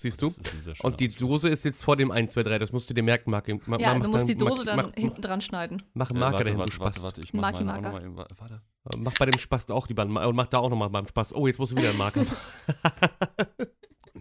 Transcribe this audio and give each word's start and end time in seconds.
Siehst 0.00 0.22
du? 0.22 0.28
Das 0.64 0.80
Und 0.80 1.00
die. 1.00 1.08
Dose 1.08 1.48
ist 1.48 1.64
jetzt 1.64 1.84
vor 1.84 1.96
dem 1.96 2.10
1, 2.10 2.32
2, 2.32 2.42
3. 2.42 2.58
Das 2.58 2.72
musst 2.72 2.88
du 2.90 2.94
dir 2.94 3.02
merken, 3.02 3.30
Marc. 3.30 3.48
Ma- 3.66 3.78
Ja, 3.78 3.94
mach 3.94 4.02
du 4.04 4.10
musst 4.10 4.28
die 4.28 4.36
dann- 4.36 4.48
Dose 4.48 4.60
mach, 4.60 4.64
dann 4.66 4.76
mach, 4.86 4.94
hinten 4.94 5.20
dran 5.22 5.40
schneiden. 5.40 5.76
Mach 5.94 6.10
einen 6.10 6.16
Äh, 6.16 6.20
Marker 6.20 6.32
warte, 6.32 6.44
dahin, 6.44 6.58
warte, 6.58 6.72
du 6.76 6.80
warte, 6.80 7.02
warte, 7.02 7.20
ich 7.24 7.32
mach 7.34 7.42
Marki 7.42 7.64
Marker. 7.64 7.92
nochmal. 7.92 8.26
Warte. 8.38 8.62
Mach 8.96 9.12
bei 9.18 9.26
dem 9.26 9.38
Spast 9.38 9.70
auch 9.70 9.86
die 9.86 9.94
Band 9.94 10.16
und 10.16 10.36
mach 10.36 10.46
da 10.46 10.58
auch 10.58 10.70
nochmal 10.70 10.88
beim 10.90 11.06
Spast. 11.06 11.34
Oh, 11.34 11.46
jetzt 11.46 11.58
musst 11.58 11.72
du 11.72 11.76
wieder 11.76 11.90
einen 11.90 11.98
Marker. 11.98 12.24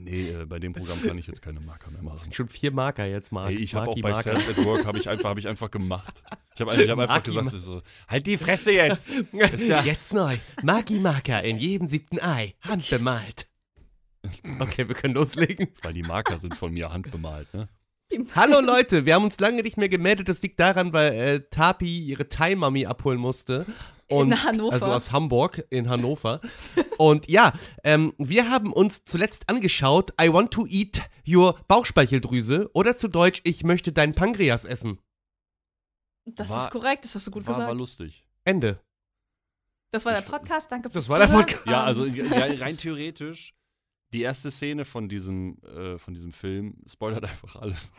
Nee, 0.01 0.29
äh, 0.31 0.45
bei 0.45 0.59
dem 0.59 0.71
Programm 0.73 1.01
kann 1.03 1.17
ich 1.17 1.27
jetzt 1.27 1.41
keine 1.41 1.59
Marker 1.59 1.89
mehr 1.91 1.97
Das 1.99 2.05
machen. 2.05 2.19
sind 2.23 2.35
schon 2.35 2.47
vier 2.47 2.71
Marker 2.71 3.05
jetzt, 3.05 3.31
Marc. 3.33 3.49
Hey, 3.49 3.57
ich 3.57 3.75
habe 3.75 3.89
auch 3.89 3.95
bei 3.99 4.11
Marker. 4.11 4.39
Sales 4.39 4.49
at 4.57 4.65
Work 4.65 4.85
habe 4.85 4.97
ich 4.97 5.09
einfach, 5.09 5.29
habe 5.29 5.39
ich 5.41 5.47
einfach 5.47 5.69
gemacht. 5.69 6.23
Ich 6.55 6.61
habe 6.61 6.71
hab 6.71 6.99
einfach 6.99 7.21
gesagt, 7.23 7.51
so, 7.51 7.81
halt 8.07 8.25
die 8.25 8.37
Fresse 8.37 8.71
jetzt. 8.71 9.09
Ist 9.33 9.67
ja, 9.67 9.81
Jetzt 9.81 10.13
neu. 10.13 10.37
Marki 10.63 10.99
Marker 10.99 11.43
in 11.43 11.57
jedem 11.57 11.85
siebten 11.87 12.19
Ei. 12.21 12.53
Handbemalt. 12.61 13.47
Okay, 14.59 14.87
wir 14.87 14.95
können 14.95 15.13
loslegen. 15.13 15.69
weil 15.81 15.93
die 15.93 16.03
Marker 16.03 16.39
sind 16.39 16.55
von 16.55 16.73
mir 16.73 16.91
handbemalt, 16.91 17.53
ne? 17.53 17.69
Hallo 18.35 18.59
Leute, 18.59 19.05
wir 19.05 19.13
haben 19.13 19.23
uns 19.23 19.39
lange 19.39 19.61
nicht 19.61 19.77
mehr 19.77 19.87
gemeldet. 19.87 20.27
Das 20.29 20.41
liegt 20.41 20.59
daran, 20.59 20.93
weil 20.93 21.13
äh, 21.13 21.41
Tapi 21.51 21.99
ihre 21.99 22.27
Thai-Mami 22.27 22.87
abholen 22.87 23.19
musste. 23.19 23.67
Und, 24.07 24.31
In 24.31 24.43
Hannover. 24.43 24.73
Also 24.73 24.87
aus 24.91 25.11
Hamburg, 25.11 25.63
in 25.69 25.87
Hannover. 25.89 26.41
Und 26.97 27.29
ja, 27.29 27.53
ähm, 27.83 28.13
wir 28.17 28.49
haben 28.49 28.73
uns 28.73 29.05
zuletzt 29.05 29.47
angeschaut, 29.47 30.11
I 30.19 30.33
want 30.33 30.51
to 30.51 30.65
eat 30.67 31.03
your 31.27 31.59
Bauchspeicheldrüse 31.67 32.71
oder 32.73 32.95
zu 32.95 33.07
Deutsch, 33.09 33.41
ich 33.43 33.63
möchte 33.63 33.91
dein 33.93 34.15
Pankreas 34.15 34.65
essen. 34.65 34.97
Das 36.25 36.49
War- 36.49 36.65
ist 36.65 36.71
korrekt, 36.71 37.03
das 37.05 37.13
hast 37.13 37.27
du 37.27 37.31
gut 37.31 37.45
War, 37.45 37.53
gesagt. 37.53 37.67
war 37.67 37.75
lustig. 37.75 38.25
Ende. 38.43 38.81
das 39.91 40.05
war 40.05 40.13
der 40.13 40.21
Podcast, 40.21 40.71
danke 40.71 40.89
fürs 40.89 41.03
Das 41.05 41.09
war 41.09 41.19
der. 41.19 41.27
Podcast. 41.27 41.67
Ja, 41.67 41.83
also 41.83 42.05
ja, 42.07 42.25
rein 42.59 42.77
theoretisch, 42.77 43.53
die 44.13 44.21
erste 44.21 44.49
Szene 44.51 44.85
von 44.85 45.07
diesem, 45.09 45.57
äh, 45.63 45.97
von 45.97 46.13
diesem 46.13 46.31
Film 46.31 46.75
spoilert 46.87 47.23
einfach 47.29 47.55
alles. 47.57 47.91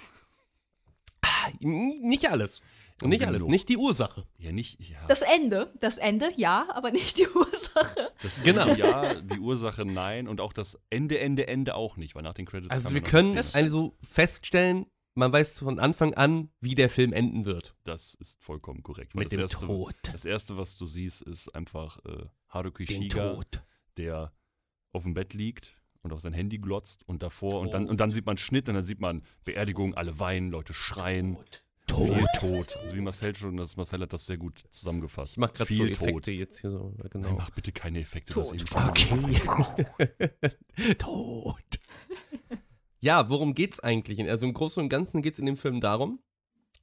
N- 1.61 2.01
Nicht 2.09 2.31
alles. 2.31 2.61
Nicht 3.03 3.27
alles, 3.27 3.45
nicht 3.45 3.71
die 3.71 3.79
Ursache. 3.79 4.27
Ja, 4.37 4.53
nicht, 4.53 4.79
ja. 4.91 4.99
Das 5.09 5.23
Ende, 5.23 5.73
das 5.81 5.97
Ende, 5.97 6.31
ja, 6.37 6.69
aber 6.71 6.91
nicht 6.91 7.17
die 7.17 7.27
Ursache. 7.29 8.13
Das 8.21 8.43
Genau. 8.43 8.67
Ja, 8.75 9.15
die 9.23 9.39
Ursache 9.39 9.87
nein 9.87 10.29
und 10.29 10.39
auch 10.43 10.53
das 10.53 10.79
Ende, 10.91 11.19
Ende, 11.19 11.47
Ende 11.47 11.77
auch 11.77 11.97
nicht, 11.97 12.15
weil 12.15 12.23
nach 12.23 12.35
den 12.35 12.45
Credits 12.45 12.71
Also 12.71 12.93
wir 12.93 13.01
können 13.01 13.39
also 13.55 13.97
feststellen, 14.03 14.85
man 15.15 15.33
weiß 15.33 15.59
von 15.61 15.79
Anfang 15.79 16.13
an, 16.13 16.51
wie 16.61 16.75
der 16.75 16.91
Film 16.91 17.15
enden 17.15 17.47
wird. 17.47 17.75
Das 17.85 18.13
ist 18.15 18.43
vollkommen 18.45 18.83
korrekt. 18.83 19.15
Mit 19.15 19.27
das 19.27 19.31
dem 19.31 19.41
erste, 19.41 19.65
Tod. 19.67 19.95
Das 20.13 20.27
erste, 20.27 20.59
was 20.59 20.77
du 20.77 20.85
siehst, 20.85 21.23
ist 21.23 21.55
einfach 21.55 22.05
äh, 22.05 22.27
Haruki 22.51 22.85
Den 22.85 23.03
Shiga, 23.05 23.33
Tod. 23.35 23.63
der 23.97 24.31
auf 24.93 25.05
dem 25.05 25.15
Bett 25.15 25.33
liegt 25.33 25.75
und 26.03 26.13
auf 26.13 26.21
sein 26.21 26.33
Handy 26.33 26.59
glotzt 26.59 27.07
und 27.07 27.23
davor 27.23 27.61
und 27.61 27.75
dann, 27.75 27.89
und 27.89 28.01
dann 28.01 28.11
sieht 28.11 28.27
man 28.27 28.37
Schnitt 28.37 28.69
und 28.69 28.75
dann 28.75 28.85
sieht 28.85 29.01
man 29.01 29.23
Beerdigung, 29.45 29.95
alle 29.95 30.19
weinen, 30.19 30.51
Leute 30.51 30.73
schreien. 30.73 31.37
Tod. 31.87 32.15
Viel 32.15 32.27
Tot. 32.39 32.77
Also 32.77 32.95
wie 32.95 33.01
Marcel 33.01 33.35
schon, 33.35 33.57
das 33.57 33.77
Marcel 33.77 34.01
hat 34.01 34.13
das 34.13 34.25
sehr 34.25 34.37
gut 34.37 34.63
zusammengefasst. 34.71 35.33
Ich 35.33 35.39
mach 35.39 35.53
gerade 35.53 35.75
so 35.75 35.85
Effekte 35.85 36.13
Tot. 36.13 36.27
jetzt 36.29 36.61
hier 36.61 36.71
so. 36.71 36.95
Genau. 37.11 37.29
Nein, 37.29 37.37
mach 37.37 37.51
bitte 37.51 37.73
keine 37.73 38.01
Effekte. 38.01 38.33
Tot. 38.33 38.53
eben 38.53 38.67
schon 38.67 38.81
mal 38.81 38.91
Okay. 38.91 40.95
Tod. 40.99 41.57
ja, 43.01 43.29
worum 43.29 43.55
geht's 43.55 43.81
eigentlich? 43.81 44.21
Also 44.29 44.47
im 44.47 44.55
Großen 44.55 44.81
und 44.81 44.89
Ganzen 44.89 45.21
geht's 45.21 45.41
in 45.41 45.47
dem 45.47 45.57
Film 45.57 45.81
darum, 45.81 46.21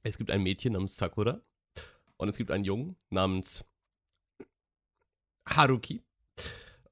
es 0.02 0.18
gibt 0.18 0.30
ein 0.30 0.42
Mädchen 0.42 0.74
namens 0.74 0.96
Sakura 0.96 1.40
und 2.18 2.28
es 2.28 2.36
gibt 2.36 2.50
einen 2.50 2.64
Jungen 2.64 2.96
namens 3.08 3.64
Haruki. 5.48 6.02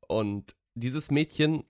Und 0.08 0.56
dieses 0.74 1.10
Mädchen 1.10 1.64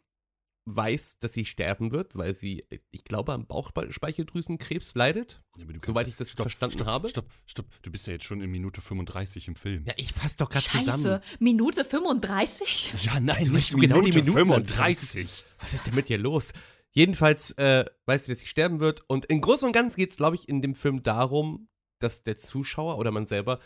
weiß, 0.68 1.18
dass 1.20 1.32
sie 1.32 1.44
sterben 1.46 1.92
wird, 1.92 2.16
weil 2.16 2.34
sie, 2.34 2.64
ich 2.90 3.04
glaube, 3.04 3.32
am 3.32 3.46
Bauchspeicheldrüsenkrebs 3.46 4.94
leidet. 4.94 5.40
Ja, 5.56 5.62
aber 5.64 5.72
du 5.72 5.78
kannst- 5.78 5.86
Soweit 5.86 6.08
ich 6.08 6.14
das 6.16 6.30
verstanden 6.30 6.74
stopp, 6.74 6.86
habe. 6.86 7.08
Stopp, 7.08 7.30
stopp. 7.46 7.66
Du 7.82 7.90
bist 7.90 8.06
ja 8.06 8.12
jetzt 8.14 8.24
schon 8.24 8.40
in 8.40 8.50
Minute 8.50 8.80
35 8.80 9.48
im 9.48 9.56
Film. 9.56 9.84
Ja, 9.86 9.94
ich 9.96 10.12
fass 10.12 10.36
doch 10.36 10.50
gerade 10.50 10.64
Scheiße, 10.64 10.84
zusammen. 10.84 11.20
Minute 11.38 11.84
35? 11.84 12.94
Ja, 13.04 13.20
nein, 13.20 13.36
Also 13.38 13.52
nicht 13.52 13.72
nicht 13.74 13.80
genau 13.80 14.00
die 14.00 14.10
Minute 14.12 14.30
Minuten 14.32 14.38
35. 14.50 15.44
Was 15.60 15.74
ist 15.74 15.86
denn 15.86 15.94
mit 15.94 16.08
dir 16.08 16.18
los? 16.18 16.52
Jedenfalls 16.92 17.52
äh, 17.52 17.84
weiß 18.06 18.24
sie, 18.26 18.32
dass 18.32 18.38
sie 18.40 18.46
sterben 18.46 18.80
wird. 18.80 19.02
Und 19.08 19.26
im 19.26 19.40
Großen 19.40 19.66
und 19.66 19.72
Ganzen 19.72 19.96
geht 19.98 20.10
es, 20.10 20.16
glaube 20.16 20.36
ich, 20.36 20.48
in 20.48 20.62
dem 20.62 20.74
Film 20.74 21.02
darum, 21.02 21.68
dass 22.00 22.22
der 22.24 22.36
Zuschauer 22.36 22.98
oder 22.98 23.10
man 23.12 23.26
selber, 23.26 23.60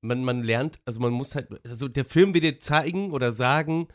man, 0.00 0.24
man 0.24 0.42
lernt, 0.42 0.80
also 0.84 1.00
man 1.00 1.12
muss 1.12 1.34
halt, 1.34 1.48
also 1.66 1.88
der 1.88 2.04
Film 2.04 2.34
will 2.34 2.40
dir 2.40 2.58
zeigen 2.60 3.12
oder 3.12 3.32
sagen, 3.32 3.88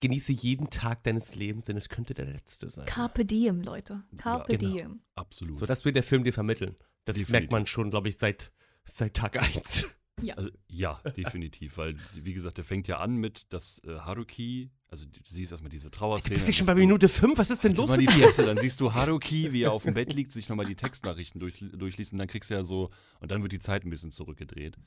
genieße 0.00 0.32
jeden 0.32 0.70
Tag 0.70 1.02
deines 1.04 1.34
Lebens, 1.34 1.64
denn 1.66 1.76
es 1.76 1.88
könnte 1.88 2.14
der 2.14 2.26
letzte 2.26 2.68
sein. 2.70 2.86
Carpe 2.86 3.24
diem, 3.24 3.62
Leute. 3.62 4.02
Carpe 4.18 4.52
Ja, 4.52 4.58
genau. 4.58 4.74
diem. 4.76 4.98
Absolut. 5.14 5.56
So, 5.56 5.66
das 5.66 5.84
will 5.84 5.92
der 5.92 6.02
Film 6.02 6.24
dir 6.24 6.32
vermitteln. 6.32 6.76
Das 7.04 7.16
Definitiv. 7.16 7.30
merkt 7.32 7.52
man 7.52 7.66
schon, 7.66 7.90
glaube 7.90 8.08
ich, 8.08 8.18
seit, 8.18 8.52
seit 8.84 9.14
Tag 9.14 9.40
1. 9.42 9.86
Also, 10.34 10.48
ja, 10.68 10.98
definitiv, 11.14 11.76
weil, 11.76 11.96
wie 12.14 12.32
gesagt, 12.32 12.56
der 12.56 12.64
fängt 12.64 12.88
ja 12.88 13.00
an 13.00 13.16
mit, 13.16 13.52
dass 13.52 13.82
äh, 13.84 13.98
Haruki, 13.98 14.70
also 14.88 15.04
du 15.04 15.20
siehst 15.28 15.52
erstmal 15.52 15.68
diese 15.68 15.90
Du 15.90 15.98
Trauerszene. 15.98 16.34
bist 16.36 16.46
dann 16.48 16.52
ja 16.52 16.56
schon 16.56 16.66
bei 16.66 16.72
du- 16.72 16.80
Minute 16.80 17.08
5, 17.10 17.36
was 17.38 17.50
ist 17.50 17.62
denn 17.64 17.74
los 17.74 17.90
mit 17.90 18.00
die 18.00 18.06
dir? 18.06 18.32
Dann 18.38 18.56
siehst 18.56 18.80
du 18.80 18.94
Haruki, 18.94 19.52
wie 19.52 19.62
er 19.64 19.72
auf 19.72 19.82
dem 19.82 19.92
Bett 19.92 20.14
liegt, 20.14 20.32
sich 20.32 20.48
nochmal 20.48 20.64
die 20.64 20.74
Textnachrichten 20.74 21.38
durch, 21.38 21.62
durchliest 21.70 22.12
und 22.12 22.18
dann 22.18 22.28
kriegst 22.28 22.48
du 22.48 22.54
ja 22.54 22.64
so, 22.64 22.90
und 23.20 23.30
dann 23.30 23.42
wird 23.42 23.52
die 23.52 23.58
Zeit 23.58 23.84
ein 23.84 23.90
bisschen 23.90 24.10
zurückgedreht. 24.10 24.78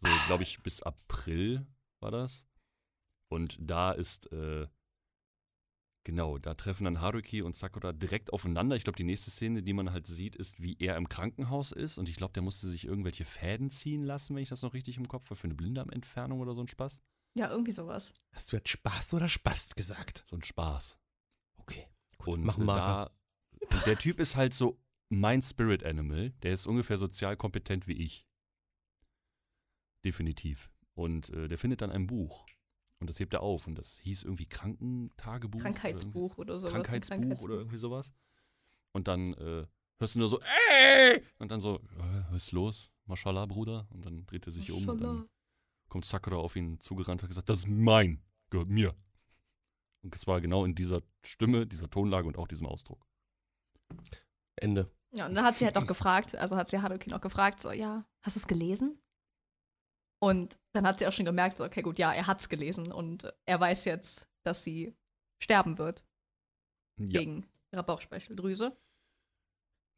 So, 0.00 0.08
glaube 0.26 0.42
ich, 0.42 0.60
bis 0.64 0.82
April 0.82 1.64
war 2.00 2.10
das. 2.10 2.44
Und 3.28 3.58
da 3.60 3.92
ist, 3.92 4.30
äh, 4.32 4.66
genau, 6.04 6.38
da 6.38 6.54
treffen 6.54 6.84
dann 6.84 7.00
Haruki 7.00 7.42
und 7.42 7.56
Sakura 7.56 7.92
direkt 7.92 8.32
aufeinander. 8.32 8.76
Ich 8.76 8.84
glaube, 8.84 8.96
die 8.96 9.04
nächste 9.04 9.30
Szene, 9.30 9.62
die 9.62 9.72
man 9.72 9.92
halt 9.92 10.06
sieht, 10.06 10.36
ist, 10.36 10.62
wie 10.62 10.76
er 10.78 10.96
im 10.96 11.08
Krankenhaus 11.08 11.72
ist. 11.72 11.98
Und 11.98 12.08
ich 12.08 12.16
glaube, 12.16 12.32
der 12.32 12.42
musste 12.42 12.68
sich 12.68 12.86
irgendwelche 12.86 13.24
Fäden 13.24 13.70
ziehen 13.70 14.02
lassen, 14.02 14.34
wenn 14.34 14.42
ich 14.42 14.48
das 14.48 14.62
noch 14.62 14.74
richtig 14.74 14.96
im 14.96 15.08
Kopf 15.08 15.26
habe, 15.26 15.36
für 15.36 15.48
eine 15.48 15.54
Blinddarmentfernung 15.54 16.40
oder 16.40 16.54
so 16.54 16.60
ein 16.60 16.68
Spaß. 16.68 17.02
Ja, 17.38 17.50
irgendwie 17.50 17.72
sowas. 17.72 18.14
Hast 18.32 18.52
du 18.52 18.56
jetzt 18.56 18.70
Spaß 18.70 19.14
oder 19.14 19.28
Spast 19.28 19.76
gesagt? 19.76 20.22
So 20.26 20.36
ein 20.36 20.42
Spaß. 20.42 20.98
Okay. 21.58 21.86
Und 22.24 22.44
mach 22.44 22.56
Marker. 22.56 23.12
da, 23.70 23.78
der 23.86 23.98
Typ 23.98 24.20
ist 24.20 24.36
halt 24.36 24.54
so 24.54 24.80
mein 25.10 25.42
Spirit 25.42 25.84
Animal. 25.84 26.30
Der 26.42 26.52
ist 26.52 26.66
ungefähr 26.66 26.96
sozial 26.96 27.36
kompetent 27.36 27.86
wie 27.86 27.92
ich. 28.04 28.26
Definitiv. 30.04 30.70
Und 30.94 31.30
äh, 31.30 31.48
der 31.48 31.58
findet 31.58 31.82
dann 31.82 31.90
ein 31.90 32.06
Buch. 32.06 32.46
Und 32.98 33.10
das 33.10 33.20
hebt 33.20 33.34
er 33.34 33.42
auf. 33.42 33.66
Und 33.66 33.76
das 33.76 33.98
hieß 33.98 34.22
irgendwie 34.22 34.46
Krankentagebuch. 34.46 35.60
oder 35.60 35.70
Krankheitsbuch 35.70 36.38
oder 36.38 36.58
sowas. 36.58 36.74
ein 36.74 36.82
Krankheitsbuch 36.82 37.42
oder 37.42 37.56
irgendwie 37.56 37.78
sowas. 37.78 38.12
Und 38.92 39.08
dann 39.08 39.34
äh, 39.34 39.66
hörst 39.98 40.14
du 40.14 40.18
nur 40.18 40.28
so, 40.28 40.40
ey! 40.70 41.22
Und 41.38 41.50
dann 41.50 41.60
so, 41.60 41.76
äh, 41.76 42.22
was 42.30 42.44
ist 42.44 42.52
los? 42.52 42.90
Mashallah, 43.04 43.46
Bruder. 43.46 43.86
Und 43.90 44.06
dann 44.06 44.24
dreht 44.26 44.46
er 44.46 44.52
sich 44.52 44.70
um 44.72 44.88
und 44.88 45.00
dann 45.00 45.28
kommt 45.88 46.04
Sakura 46.04 46.36
auf 46.36 46.56
ihn 46.56 46.80
zugerannt 46.80 47.20
und 47.20 47.24
hat 47.24 47.30
gesagt, 47.30 47.48
das 47.48 47.58
ist 47.58 47.68
mein, 47.68 48.22
gehört 48.50 48.68
mir. 48.68 48.94
Und 50.02 50.14
es 50.14 50.26
war 50.26 50.40
genau 50.40 50.64
in 50.64 50.74
dieser 50.74 51.02
Stimme, 51.22 51.66
dieser 51.66 51.90
Tonlage 51.90 52.26
und 52.26 52.38
auch 52.38 52.48
diesem 52.48 52.66
Ausdruck. 52.66 53.06
Ende. 54.56 54.90
Ja, 55.12 55.26
und 55.26 55.34
dann 55.34 55.44
hat 55.44 55.58
sie 55.58 55.64
halt 55.64 55.74
noch 55.74 55.86
gefragt, 55.86 56.34
also 56.34 56.56
hat 56.56 56.68
sie 56.68 56.80
Haruki 56.80 57.10
noch 57.10 57.20
gefragt, 57.20 57.60
so, 57.60 57.72
ja, 57.72 58.04
hast 58.22 58.36
du 58.36 58.40
es 58.40 58.46
gelesen? 58.46 58.98
Und 60.18 60.58
dann 60.72 60.86
hat 60.86 60.98
sie 60.98 61.06
auch 61.06 61.12
schon 61.12 61.24
gemerkt, 61.26 61.58
so, 61.58 61.64
okay, 61.64 61.82
gut, 61.82 61.98
ja, 61.98 62.12
er 62.12 62.26
hat's 62.26 62.48
gelesen 62.48 62.90
und 62.92 63.32
er 63.46 63.60
weiß 63.60 63.84
jetzt, 63.84 64.28
dass 64.44 64.62
sie 64.64 64.96
sterben 65.42 65.78
wird 65.78 66.04
Ja, 66.98 67.20
wegen 67.20 67.46
ihrer 67.72 67.82
Bauchspeicheldrüse. 67.82 68.76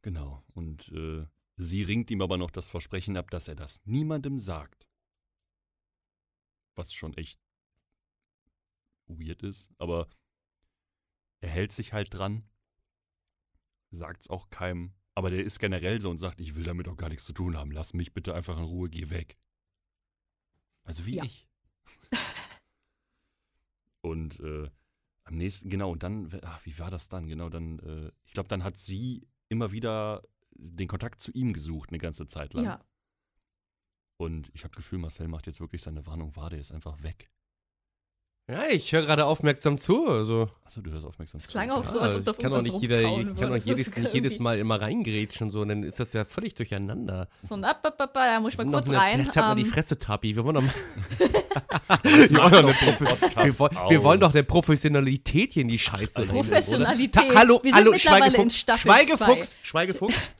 genau. 0.02 0.42
Und 0.54 0.88
äh, 0.92 1.26
sie 1.56 1.82
ringt 1.82 2.10
ihm 2.10 2.22
aber 2.22 2.36
noch 2.36 2.50
das 2.50 2.70
Versprechen 2.70 3.16
ab, 3.16 3.30
dass 3.30 3.48
er 3.48 3.54
das 3.56 3.84
niemandem 3.84 4.38
sagt. 4.38 4.86
Was 6.76 6.92
schon 6.94 7.14
echt 7.14 7.40
weird 9.08 9.42
ist, 9.42 9.70
aber 9.78 10.08
er 11.40 11.48
hält 11.50 11.72
sich 11.72 11.92
halt 11.92 12.12
dran, 12.14 12.48
sagt's 13.90 14.28
auch 14.30 14.50
keinem, 14.50 14.92
aber 15.14 15.30
der 15.30 15.42
ist 15.44 15.58
generell 15.58 16.00
so 16.00 16.10
und 16.10 16.18
sagt, 16.18 16.40
ich 16.40 16.54
will 16.54 16.64
damit 16.64 16.88
auch 16.88 16.96
gar 16.96 17.08
nichts 17.08 17.24
zu 17.24 17.32
tun 17.32 17.56
haben, 17.56 17.70
lass 17.72 17.94
mich 17.94 18.12
bitte 18.12 18.34
einfach 18.34 18.56
in 18.58 18.64
Ruhe, 18.64 18.88
geh 18.88 19.10
weg. 19.10 19.36
Also 20.88 21.04
wie 21.04 21.16
Ja. 21.16 21.24
ich. 21.24 21.46
und 24.00 24.40
äh, 24.40 24.70
am 25.24 25.36
nächsten, 25.36 25.68
genau, 25.68 25.92
und 25.92 26.02
dann, 26.02 26.30
ach, 26.42 26.64
wie 26.64 26.78
war 26.78 26.90
das 26.90 27.08
dann? 27.10 27.28
Genau, 27.28 27.50
dann, 27.50 27.78
äh, 27.80 28.10
ich 28.24 28.32
glaube, 28.32 28.48
dann 28.48 28.64
hat 28.64 28.78
sie 28.78 29.28
immer 29.50 29.70
wieder 29.70 30.22
den 30.54 30.88
Kontakt 30.88 31.20
zu 31.20 31.30
ihm 31.32 31.52
gesucht, 31.52 31.90
eine 31.90 31.98
ganze 31.98 32.26
Zeit 32.26 32.54
lang. 32.54 32.64
Ja. 32.64 32.84
Und 34.16 34.50
ich 34.54 34.64
habe 34.64 34.74
Gefühl, 34.74 34.98
Marcel 34.98 35.28
macht 35.28 35.46
jetzt 35.46 35.60
wirklich 35.60 35.82
seine 35.82 36.06
Warnung 36.06 36.34
wahr, 36.36 36.48
der 36.48 36.58
ist 36.58 36.72
einfach 36.72 37.02
weg. 37.02 37.30
Ja, 38.50 38.62
ich 38.70 38.90
höre 38.92 39.02
gerade 39.02 39.26
aufmerksam 39.26 39.78
zu. 39.78 40.08
Also, 40.08 40.48
Achso, 40.64 40.80
du 40.80 40.90
hörst 40.90 41.04
aufmerksam 41.04 41.38
Es 41.38 41.48
klang 41.48 41.68
zu. 41.68 41.74
auch 41.74 41.86
so, 41.86 42.00
als 42.00 42.14
ob 42.14 42.20
ich 42.20 42.24
da 42.24 42.32
kann 42.32 42.54
auch 42.54 42.62
nicht, 42.62 42.80
jeder, 42.80 43.00
ich 43.02 43.36
kann 43.36 43.52
auch 43.52 43.56
jedes, 43.56 43.90
Das 43.90 43.96
nicht 43.98 44.14
jedes 44.14 44.38
Mal 44.38 44.58
immer 44.58 44.80
reingrätschen, 44.80 45.50
so, 45.50 45.62
dann 45.66 45.82
ist 45.82 46.00
das 46.00 46.14
ja 46.14 46.24
völlig 46.24 46.54
durcheinander. 46.54 47.28
So 47.42 47.56
ein 47.56 47.64
ab, 47.64 47.80
ab, 47.84 48.00
ab, 48.00 48.10
da 48.14 48.40
muss 48.40 48.52
ich 48.54 48.58
mal 48.58 48.66
kurz 48.66 48.88
eine- 48.88 48.96
rein. 48.98 49.18
Jetzt 49.22 49.36
hat 49.36 49.44
mal 49.44 49.54
die 49.54 49.62
ähm, 49.62 49.68
Fresse, 49.68 49.98
Tapi. 49.98 50.34
Wir 50.34 50.44
wollen 50.44 50.54
doch, 50.54 50.62
mal, 50.62 50.72
Das 52.02 52.30
wir 52.30 52.38
wollen 52.38 52.52
doch, 52.52 53.36
eine 53.36 53.44
wir, 53.46 53.58
wollen, 53.58 53.76
wir 53.90 54.02
wollen 54.02 54.20
doch 54.20 54.34
aus. 54.34 54.46
Professionalität 54.46 55.52
hier 55.52 55.62
in 55.62 55.68
die 55.68 55.78
Scheiße? 55.78 56.22
Professionalität. 56.26 57.28
Ta 57.30 57.34
hallo, 57.40 57.60
Wir 57.62 57.70
sind 57.72 57.80
hallo, 57.80 57.90
mittlerweile 57.92 58.24
in 58.26 58.32
Schweigefuchs, 58.32 58.56
Staffel 58.56 58.90
Schweigefuchs, 58.92 59.56
Schweigefuchs. 59.62 60.30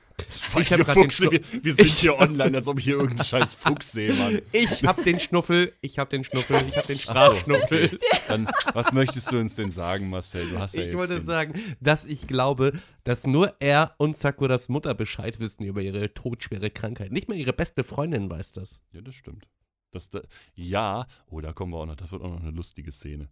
Ich 0.58 0.72
hab 0.72 0.80
grad 0.80 0.96
den 0.96 1.10
Fuchs, 1.10 1.20
wir, 1.20 1.40
wir 1.62 1.74
sind 1.74 1.90
hier 1.90 2.18
online, 2.18 2.56
als 2.56 2.66
ob 2.66 2.78
ich 2.78 2.84
hier 2.84 2.94
irgendeinen 2.94 3.24
scheiß 3.24 3.54
Fuchs 3.54 3.92
sehe, 3.92 4.12
Mann. 4.14 4.40
Ich 4.52 4.84
hab 4.84 5.02
den 5.02 5.20
Schnuffel, 5.20 5.72
ich 5.80 5.98
hab 5.98 6.10
den 6.10 6.24
Schnuffel, 6.24 6.62
ich 6.68 6.76
hab 6.76 6.86
den 6.86 6.98
Sprachschnuffel. 6.98 7.98
Dann, 8.28 8.48
was 8.74 8.92
möchtest 8.92 9.30
du 9.32 9.38
uns 9.38 9.54
denn 9.54 9.70
sagen, 9.70 10.10
Marcel? 10.10 10.48
Du 10.50 10.58
hast 10.58 10.74
ja 10.74 10.80
Ich 10.80 10.86
jetzt 10.88 10.96
wollte 10.96 11.16
den, 11.16 11.24
sagen, 11.24 11.76
dass 11.80 12.04
ich 12.04 12.26
glaube, 12.26 12.72
dass 13.04 13.26
nur 13.26 13.54
er 13.60 13.94
und 13.98 14.16
Sakuras 14.16 14.68
Mutter 14.68 14.94
Bescheid 14.94 15.38
wissen 15.40 15.64
über 15.64 15.82
ihre 15.82 16.12
todschwere 16.12 16.70
Krankheit. 16.70 17.12
Nicht 17.12 17.28
mal 17.28 17.36
ihre 17.36 17.52
beste 17.52 17.84
Freundin 17.84 18.28
weiß 18.28 18.52
das. 18.52 18.82
Ja, 18.92 19.00
das 19.00 19.14
stimmt. 19.14 19.48
Das, 19.90 20.10
da, 20.10 20.20
ja, 20.54 21.06
oh, 21.26 21.40
da 21.40 21.52
kommen 21.52 21.72
wir 21.72 21.78
auch 21.78 21.86
noch. 21.86 21.96
Das 21.96 22.12
wird 22.12 22.22
auch 22.22 22.30
noch 22.30 22.40
eine 22.40 22.50
lustige 22.50 22.92
Szene. 22.92 23.28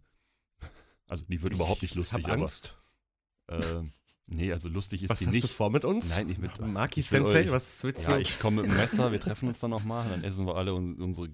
Also, 1.07 1.23
die 1.25 1.41
wird 1.41 1.53
überhaupt 1.53 1.81
nicht 1.81 1.95
lustig, 1.95 2.23
hab 2.23 2.31
aber. 2.31 2.41
Angst. 2.41 2.75
Äh, 3.47 3.83
nee, 4.27 4.51
also 4.51 4.69
lustig 4.69 5.03
ist 5.03 5.09
Was 5.09 5.19
die 5.19 5.25
hast 5.27 5.33
nicht. 5.33 5.43
du 5.45 5.49
vor 5.49 5.69
mit 5.69 5.85
uns? 5.85 6.09
Nein, 6.09 6.27
nicht 6.27 6.39
mit. 6.39 6.59
Maki 6.59 7.01
Sensei, 7.01 7.43
euch- 7.45 7.51
was 7.51 7.83
willst 7.83 8.07
Ja, 8.07 8.15
du? 8.15 8.21
ich 8.21 8.39
komme 8.39 8.61
mit 8.61 8.71
dem 8.71 8.77
Messer, 8.77 9.11
wir 9.11 9.19
treffen 9.21 9.47
uns 9.49 9.59
dann 9.59 9.71
nochmal 9.71 10.05
und 10.05 10.11
dann 10.11 10.23
essen 10.23 10.45
wir 10.45 10.55
alle 10.55 10.73
un 10.73 10.99
unsere 11.01 11.29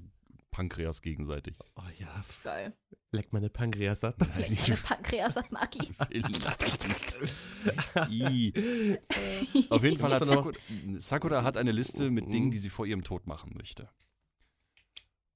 Pankreas 0.51 1.01
gegenseitig. 1.01 1.56
oh 1.75 1.81
ja, 1.98 2.24
Geil. 2.44 2.74
leck 3.12 3.34
meine 3.34 3.50
Pankreas 3.50 4.04
ab. 4.04 4.16
Nein, 4.19 4.54
ich 4.54 4.68
Meine 4.68 4.81
Pankreas 4.81 5.34
sagt 5.34 5.51
Maki. 5.51 5.90
Auf 9.69 9.84
jeden 9.84 10.00
Fall 10.00 10.13
hat 10.13 10.25
Sakura, 10.25 10.57
Sakura 11.00 11.44
hat 11.44 11.57
eine 11.57 11.72
Liste 11.72 12.12
mit 12.12 12.31
Dingen, 12.34 12.51
die 12.51 12.57
sie 12.60 12.69
vor 12.69 12.86
ihrem 12.86 13.04
Tod 13.04 13.28
machen 13.28 13.54
möchte. 13.56 13.89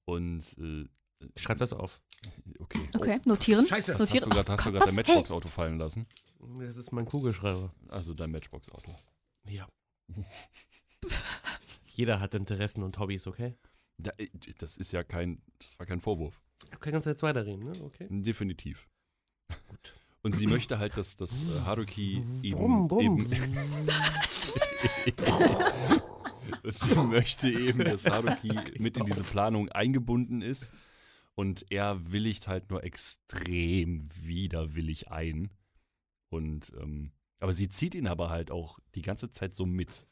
Und, 0.04 0.56
äh, 0.58 0.84
Schreib 1.36 1.58
das 1.58 1.72
auf. 1.72 2.00
okay. 2.60 2.78
Okay, 2.94 3.20
notieren. 3.24 3.66
Scheiße. 3.66 3.92
Das 3.92 4.02
hast 4.02 4.10
notieren. 4.14 4.30
du 4.30 4.36
gerade 4.36 4.52
Oh 4.52 4.56
hast 4.56 4.66
dein 4.66 4.74
was? 4.80 4.92
Matchbox-Auto 4.94 5.48
fallen 5.48 5.78
lassen. 5.78 6.06
Das 6.58 6.76
ist 6.76 6.92
mein 6.92 7.04
Kugelschreiber. 7.06 7.72
Also 7.88 8.14
dein 8.14 8.30
Matchbox-Auto. 8.30 8.94
Ja. 9.48 9.68
Jeder 11.94 12.20
hat 12.20 12.34
Interessen 12.34 12.82
und 12.82 12.98
Hobbys, 12.98 13.26
okay? 13.26 13.56
Da, 13.98 14.12
äh, 14.18 14.28
das 14.58 14.76
ist 14.76 14.92
ja 14.92 15.02
kein, 15.02 15.42
das 15.58 15.78
war 15.78 15.86
kein 15.86 16.00
Vorwurf. 16.00 16.40
Okay, 16.74 16.90
kannst 16.92 17.06
du 17.06 17.10
jetzt 17.10 17.22
weiterreden, 17.22 17.64
ne? 17.64 17.72
Okay. 17.84 18.06
Definitiv. 18.10 18.88
Und 20.22 20.34
sie 20.34 20.48
möchte 20.48 20.78
halt, 20.80 20.96
dass, 20.96 21.16
dass 21.16 21.42
äh, 21.42 21.60
Haruki 21.60 22.24
eben, 22.42 22.58
Brumm, 22.58 22.88
brumm. 22.88 23.00
eben 23.00 23.30
sie 26.64 26.94
möchte 26.96 27.48
eben, 27.48 27.84
dass 27.84 28.04
Haruki 28.10 28.52
mit 28.78 28.96
in 28.96 29.04
diese 29.06 29.22
Planung 29.22 29.68
eingebunden 29.68 30.42
ist. 30.42 30.72
Und 31.36 31.70
er 31.70 32.10
willigt 32.12 32.48
halt 32.48 32.68
nur 32.70 32.82
extrem 32.82 34.08
widerwillig 34.20 35.10
ein. 35.12 35.50
Und, 36.30 36.72
ähm, 36.80 37.12
aber 37.40 37.52
sie 37.52 37.68
zieht 37.68 37.94
ihn 37.94 38.06
aber 38.06 38.30
halt 38.30 38.50
auch 38.50 38.78
die 38.94 39.02
ganze 39.02 39.30
Zeit 39.30 39.54
so 39.54 39.64
mit. 39.66 40.06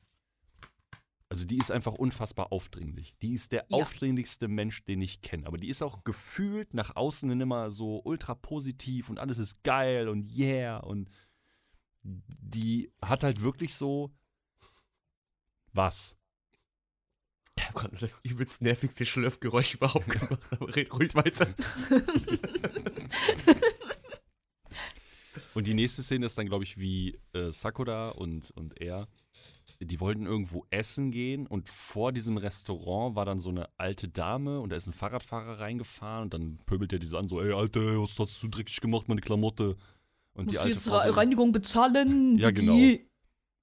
Also 1.29 1.45
die 1.45 1.59
ist 1.59 1.73
einfach 1.73 1.95
unfassbar 1.95 2.53
aufdringlich. 2.53 3.17
Die 3.21 3.35
ist 3.35 3.51
der 3.51 3.67
Ja. 3.69 3.79
aufdringlichste 3.79 4.47
Mensch, 4.47 4.85
den 4.85 5.03
ich 5.03 5.23
kenne. 5.23 5.47
Aber 5.47 5.59
die 5.59 5.69
ist 5.69 5.83
auch 5.83 6.05
gefühlt 6.05 6.73
nach 6.73 6.95
außen 6.95 7.29
hin 7.29 7.41
immer 7.41 7.71
so 7.73 8.01
ultra 8.05 8.35
positiv 8.37 9.11
und 9.11 9.19
alles 9.19 9.39
ist 9.39 9.63
geil 9.65 10.09
und 10.09 10.31
yeah. 10.37 10.79
Und 10.79 11.11
die 12.05 12.93
hat 13.03 13.25
halt 13.25 13.43
wirklich 13.43 13.75
so 13.75 14.15
was. 15.73 16.17
Ich 17.59 17.67
hab 17.67 17.75
gerade 17.75 17.97
das 17.97 18.21
übelst 18.23 18.63
nervigste 18.63 19.05
Schlürfgeräusch 19.05 19.75
überhaupt 19.75 20.09
gemacht, 20.09 20.39
aber 20.53 20.77
red 20.77 20.93
ruhig 20.93 21.15
weiter. 21.17 21.49
Und 25.57 25.67
die 25.67 25.73
nächste 25.73 26.03
Szene 26.03 26.27
ist 26.27 26.37
dann, 26.37 26.47
glaube 26.49 26.65
ich, 26.65 26.77
wie 26.77 27.19
äh, 27.33 27.51
Sakura 27.51 28.11
und, 28.11 28.51
und 28.57 28.79
er, 28.79 29.09
die 29.81 30.01
wollten 30.01 30.27
irgendwo 30.27 30.67
essen 30.69 31.11
gehen 31.11 31.47
und 31.47 31.71
vor 31.71 32.13
diesem 32.13 32.37
Restaurant 32.37 33.17
war 33.17 33.25
dann 33.25 33.41
so 33.41 33.49
eine 33.49 33.67
alte 33.79 34.07
Dame 34.07 34.61
und 34.61 34.69
da 34.69 34.77
ist 34.77 34.87
ein 34.87 34.93
Fahrradfahrer 34.93 35.59
reingefahren 35.59 36.25
und 36.25 36.35
dann 36.35 36.59
pöbelt 36.67 36.93
er 36.93 36.99
die 36.99 37.07
so 37.07 37.17
an, 37.17 37.27
so, 37.27 37.41
ey, 37.41 37.53
Alter, 37.53 37.81
was 38.03 38.19
hast 38.19 38.43
du 38.43 38.49
dreckig 38.49 38.83
gemacht, 38.83 39.09
meine 39.09 39.23
Klamotte? 39.23 39.77
Und 40.35 40.51
die 40.51 40.57
Muss 40.57 40.59
alte 40.59 40.75
jetzt 40.75 40.87
Frau 40.89 41.01
so, 41.01 41.11
Reinigung 41.19 41.53
bezahlen. 41.53 42.37
Ja, 42.37 42.51
genau. 42.51 42.77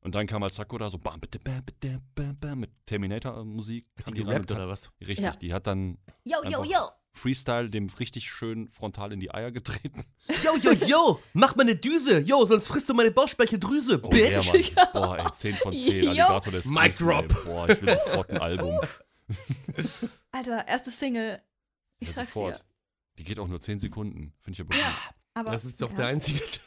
Und 0.02 0.16
dann 0.16 0.26
kam 0.26 0.42
halt 0.42 0.56
Sakura 0.56 0.90
so, 0.90 0.98
bam, 0.98 1.20
bitte, 1.20 1.38
bam, 1.38 1.64
bitte, 1.64 2.02
bam, 2.16 2.36
bam, 2.40 2.60
mit 2.62 2.72
Terminator-Musik. 2.88 3.86
Hat 4.00 4.08
die 4.08 4.14
die 4.14 4.24
gerappt 4.24 4.50
dann- 4.50 4.58
oder 4.58 4.68
was? 4.68 4.92
Richtig, 5.00 5.20
Ja. 5.20 5.36
die 5.36 5.54
hat 5.54 5.68
dann 5.68 6.00
Yo, 6.24 6.38
yo, 6.44 6.64
yo. 6.64 6.90
Freestyle 7.16 7.70
dem 7.70 7.90
richtig 8.00 8.28
schön 8.30 8.70
frontal 8.70 9.14
in 9.14 9.20
die 9.20 9.32
Eier 9.34 9.52
getreten. 9.52 10.04
Yo, 10.44 10.58
yo, 10.58 10.72
yo, 10.88 11.20
mach 11.34 11.56
mal 11.56 11.62
eine 11.62 11.76
Düse. 11.76 12.20
Yo, 12.22 12.44
sonst 12.46 12.68
frisst 12.68 12.90
du 12.90 12.94
meine 12.96 13.12
Bauchspeicheldrüse, 13.12 14.00
Oh, 14.04 14.10
bitch. 14.10 14.30
der 14.30 14.44
Mann. 14.44 14.92
Boah, 14.94 15.18
ey, 15.20 15.32
10 15.34 15.56
von 15.58 15.74
10, 15.74 16.04
Jo. 16.04 16.10
Alligator 16.10 16.52
der 16.52 16.62
Mic 16.72 16.94
Squeeze, 16.94 17.04
ey. 17.04 17.28
drop. 17.28 17.46
Boah, 17.46 17.70
ich 17.70 17.82
will 17.82 17.90
sofort 18.06 18.30
ein 18.32 18.38
Album. 18.40 18.80
Alter, 20.32 20.68
erste 20.68 20.92
Single. 20.92 21.42
Ich 22.00 22.10
Ja, 22.10 22.14
sag's 22.16 22.34
sofort. 22.34 22.58
dir. 22.58 22.62
Die 23.20 23.24
geht 23.24 23.40
auch 23.40 23.48
nur 23.48 23.60
10 23.60 23.80
Sekunden. 23.80 24.34
Finde 24.42 24.56
ich 24.56 24.62
aber 24.62 24.76
Ja. 24.76 24.88
gut. 24.90 24.96
Aber 25.36 25.52
Das 25.52 25.66
ist 25.66 25.82
doch 25.82 25.92
der 25.94 26.08
einzige 26.08 26.40
Text. 26.40 26.62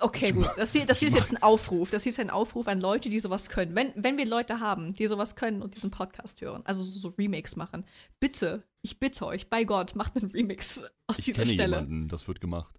Okay, 0.00 0.32
gut. 0.32 0.48
Das 0.56 0.72
hier, 0.72 0.84
das 0.84 0.98
hier 0.98 1.08
ist 1.08 1.14
jetzt 1.14 1.30
ein 1.30 1.42
Aufruf. 1.42 1.90
Das 1.90 2.02
hier 2.02 2.10
ist 2.10 2.20
ein 2.20 2.28
Aufruf 2.30 2.68
an 2.68 2.80
Leute, 2.80 3.08
die 3.08 3.18
sowas 3.20 3.48
können. 3.48 3.74
Wenn, 3.74 3.92
wenn 3.96 4.18
wir 4.18 4.26
Leute 4.26 4.60
haben, 4.60 4.92
die 4.94 5.06
sowas 5.06 5.34
können 5.34 5.62
und 5.62 5.74
diesen 5.76 5.90
Podcast 5.90 6.40
hören, 6.42 6.62
also 6.66 6.82
so, 6.82 6.98
so 7.00 7.14
Remakes 7.16 7.56
machen, 7.56 7.86
bitte, 8.20 8.64
ich 8.82 9.00
bitte 9.00 9.24
euch, 9.26 9.48
bei 9.48 9.64
Gott, 9.64 9.94
macht 9.96 10.16
einen 10.16 10.30
Remix 10.30 10.84
aus 11.06 11.18
Ich 11.20 11.24
dieser 11.26 11.42
kenne 11.44 11.54
Stelle. 11.54 11.76
jemanden, 11.76 12.08
das 12.08 12.28
wird 12.28 12.40
gemacht. 12.40 12.74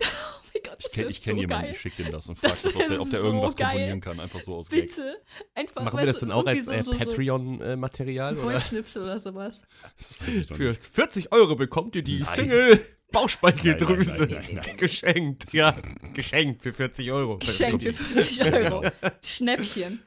Oh 0.40 0.50
mein 0.54 0.62
Gott, 0.62 0.76
Ich 0.78 0.84
das 0.86 0.92
kenne 0.92 1.10
ich 1.10 1.22
kenn 1.22 1.34
so 1.36 1.40
jemanden, 1.42 1.62
geil. 1.66 1.72
ich 1.72 1.80
schicke 1.80 2.02
dem 2.04 2.12
das 2.12 2.28
und 2.28 2.36
frage, 2.38 2.54
ob 2.54 2.88
der, 2.88 3.00
ob 3.02 3.10
der 3.10 3.20
so 3.20 3.26
irgendwas 3.26 3.54
geil. 3.56 3.66
komponieren 3.68 4.00
kann. 4.00 4.18
Einfach 4.18 4.40
so 4.40 4.54
aus 4.56 4.70
Gag. 4.70 4.86
Bitte, 4.88 5.16
einfach, 5.54 5.82
Machen 5.84 5.98
wir 5.98 6.06
das 6.06 6.18
dann 6.20 6.32
auch 6.32 6.46
als 6.46 6.68
äh, 6.68 6.82
so, 6.82 6.92
so 6.92 6.98
Patreon-Material? 6.98 8.34
oder? 8.38 8.50
Voice-Schnipsel 8.52 9.02
oder 9.02 9.18
sowas. 9.18 9.64
Für 9.96 10.70
nicht. 10.70 10.82
40 10.84 11.32
Euro 11.32 11.54
bekommt 11.54 11.94
ihr 11.96 12.02
die 12.02 12.20
Nein. 12.20 12.34
Single 12.34 12.86
Bauchspeicheldrüse. 13.12 14.26
Nein, 14.26 14.28
nein, 14.30 14.44
nein, 14.54 14.64
nein. 14.66 14.76
Geschenkt, 14.76 15.52
ja. 15.52 15.74
Geschenkt 16.14 16.62
für 16.62 16.72
40 16.72 17.10
Euro. 17.10 17.38
Geschenk 17.38 17.82
für 17.82 17.92
50 17.92 18.44
Euro. 18.52 18.84
Schnäppchen. 19.22 20.02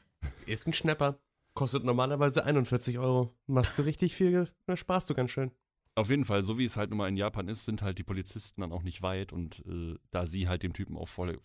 Ist 0.46 0.66
ein 0.66 0.72
Schnapper. 0.72 1.18
Kostet 1.54 1.84
normalerweise 1.84 2.44
41 2.44 2.98
Euro. 2.98 3.36
Machst 3.46 3.78
du 3.78 3.82
richtig 3.82 4.14
viel, 4.14 4.48
da 4.66 4.76
sparst 4.76 5.10
du 5.10 5.14
ganz 5.14 5.30
schön. 5.30 5.50
Auf 5.94 6.08
jeden 6.08 6.24
Fall, 6.24 6.42
so 6.42 6.56
wie 6.56 6.64
es 6.64 6.78
halt 6.78 6.88
nun 6.88 6.96
mal 6.96 7.08
in 7.08 7.18
Japan 7.18 7.48
ist, 7.48 7.66
sind 7.66 7.82
halt 7.82 7.98
die 7.98 8.02
Polizisten 8.02 8.62
dann 8.62 8.72
auch 8.72 8.82
nicht 8.82 9.02
weit 9.02 9.34
und 9.34 9.62
äh, 9.66 9.94
da 10.10 10.26
sie 10.26 10.48
halt 10.48 10.62
dem 10.62 10.72
Typen 10.72 10.96
auch 10.96 11.08
voll 11.08 11.38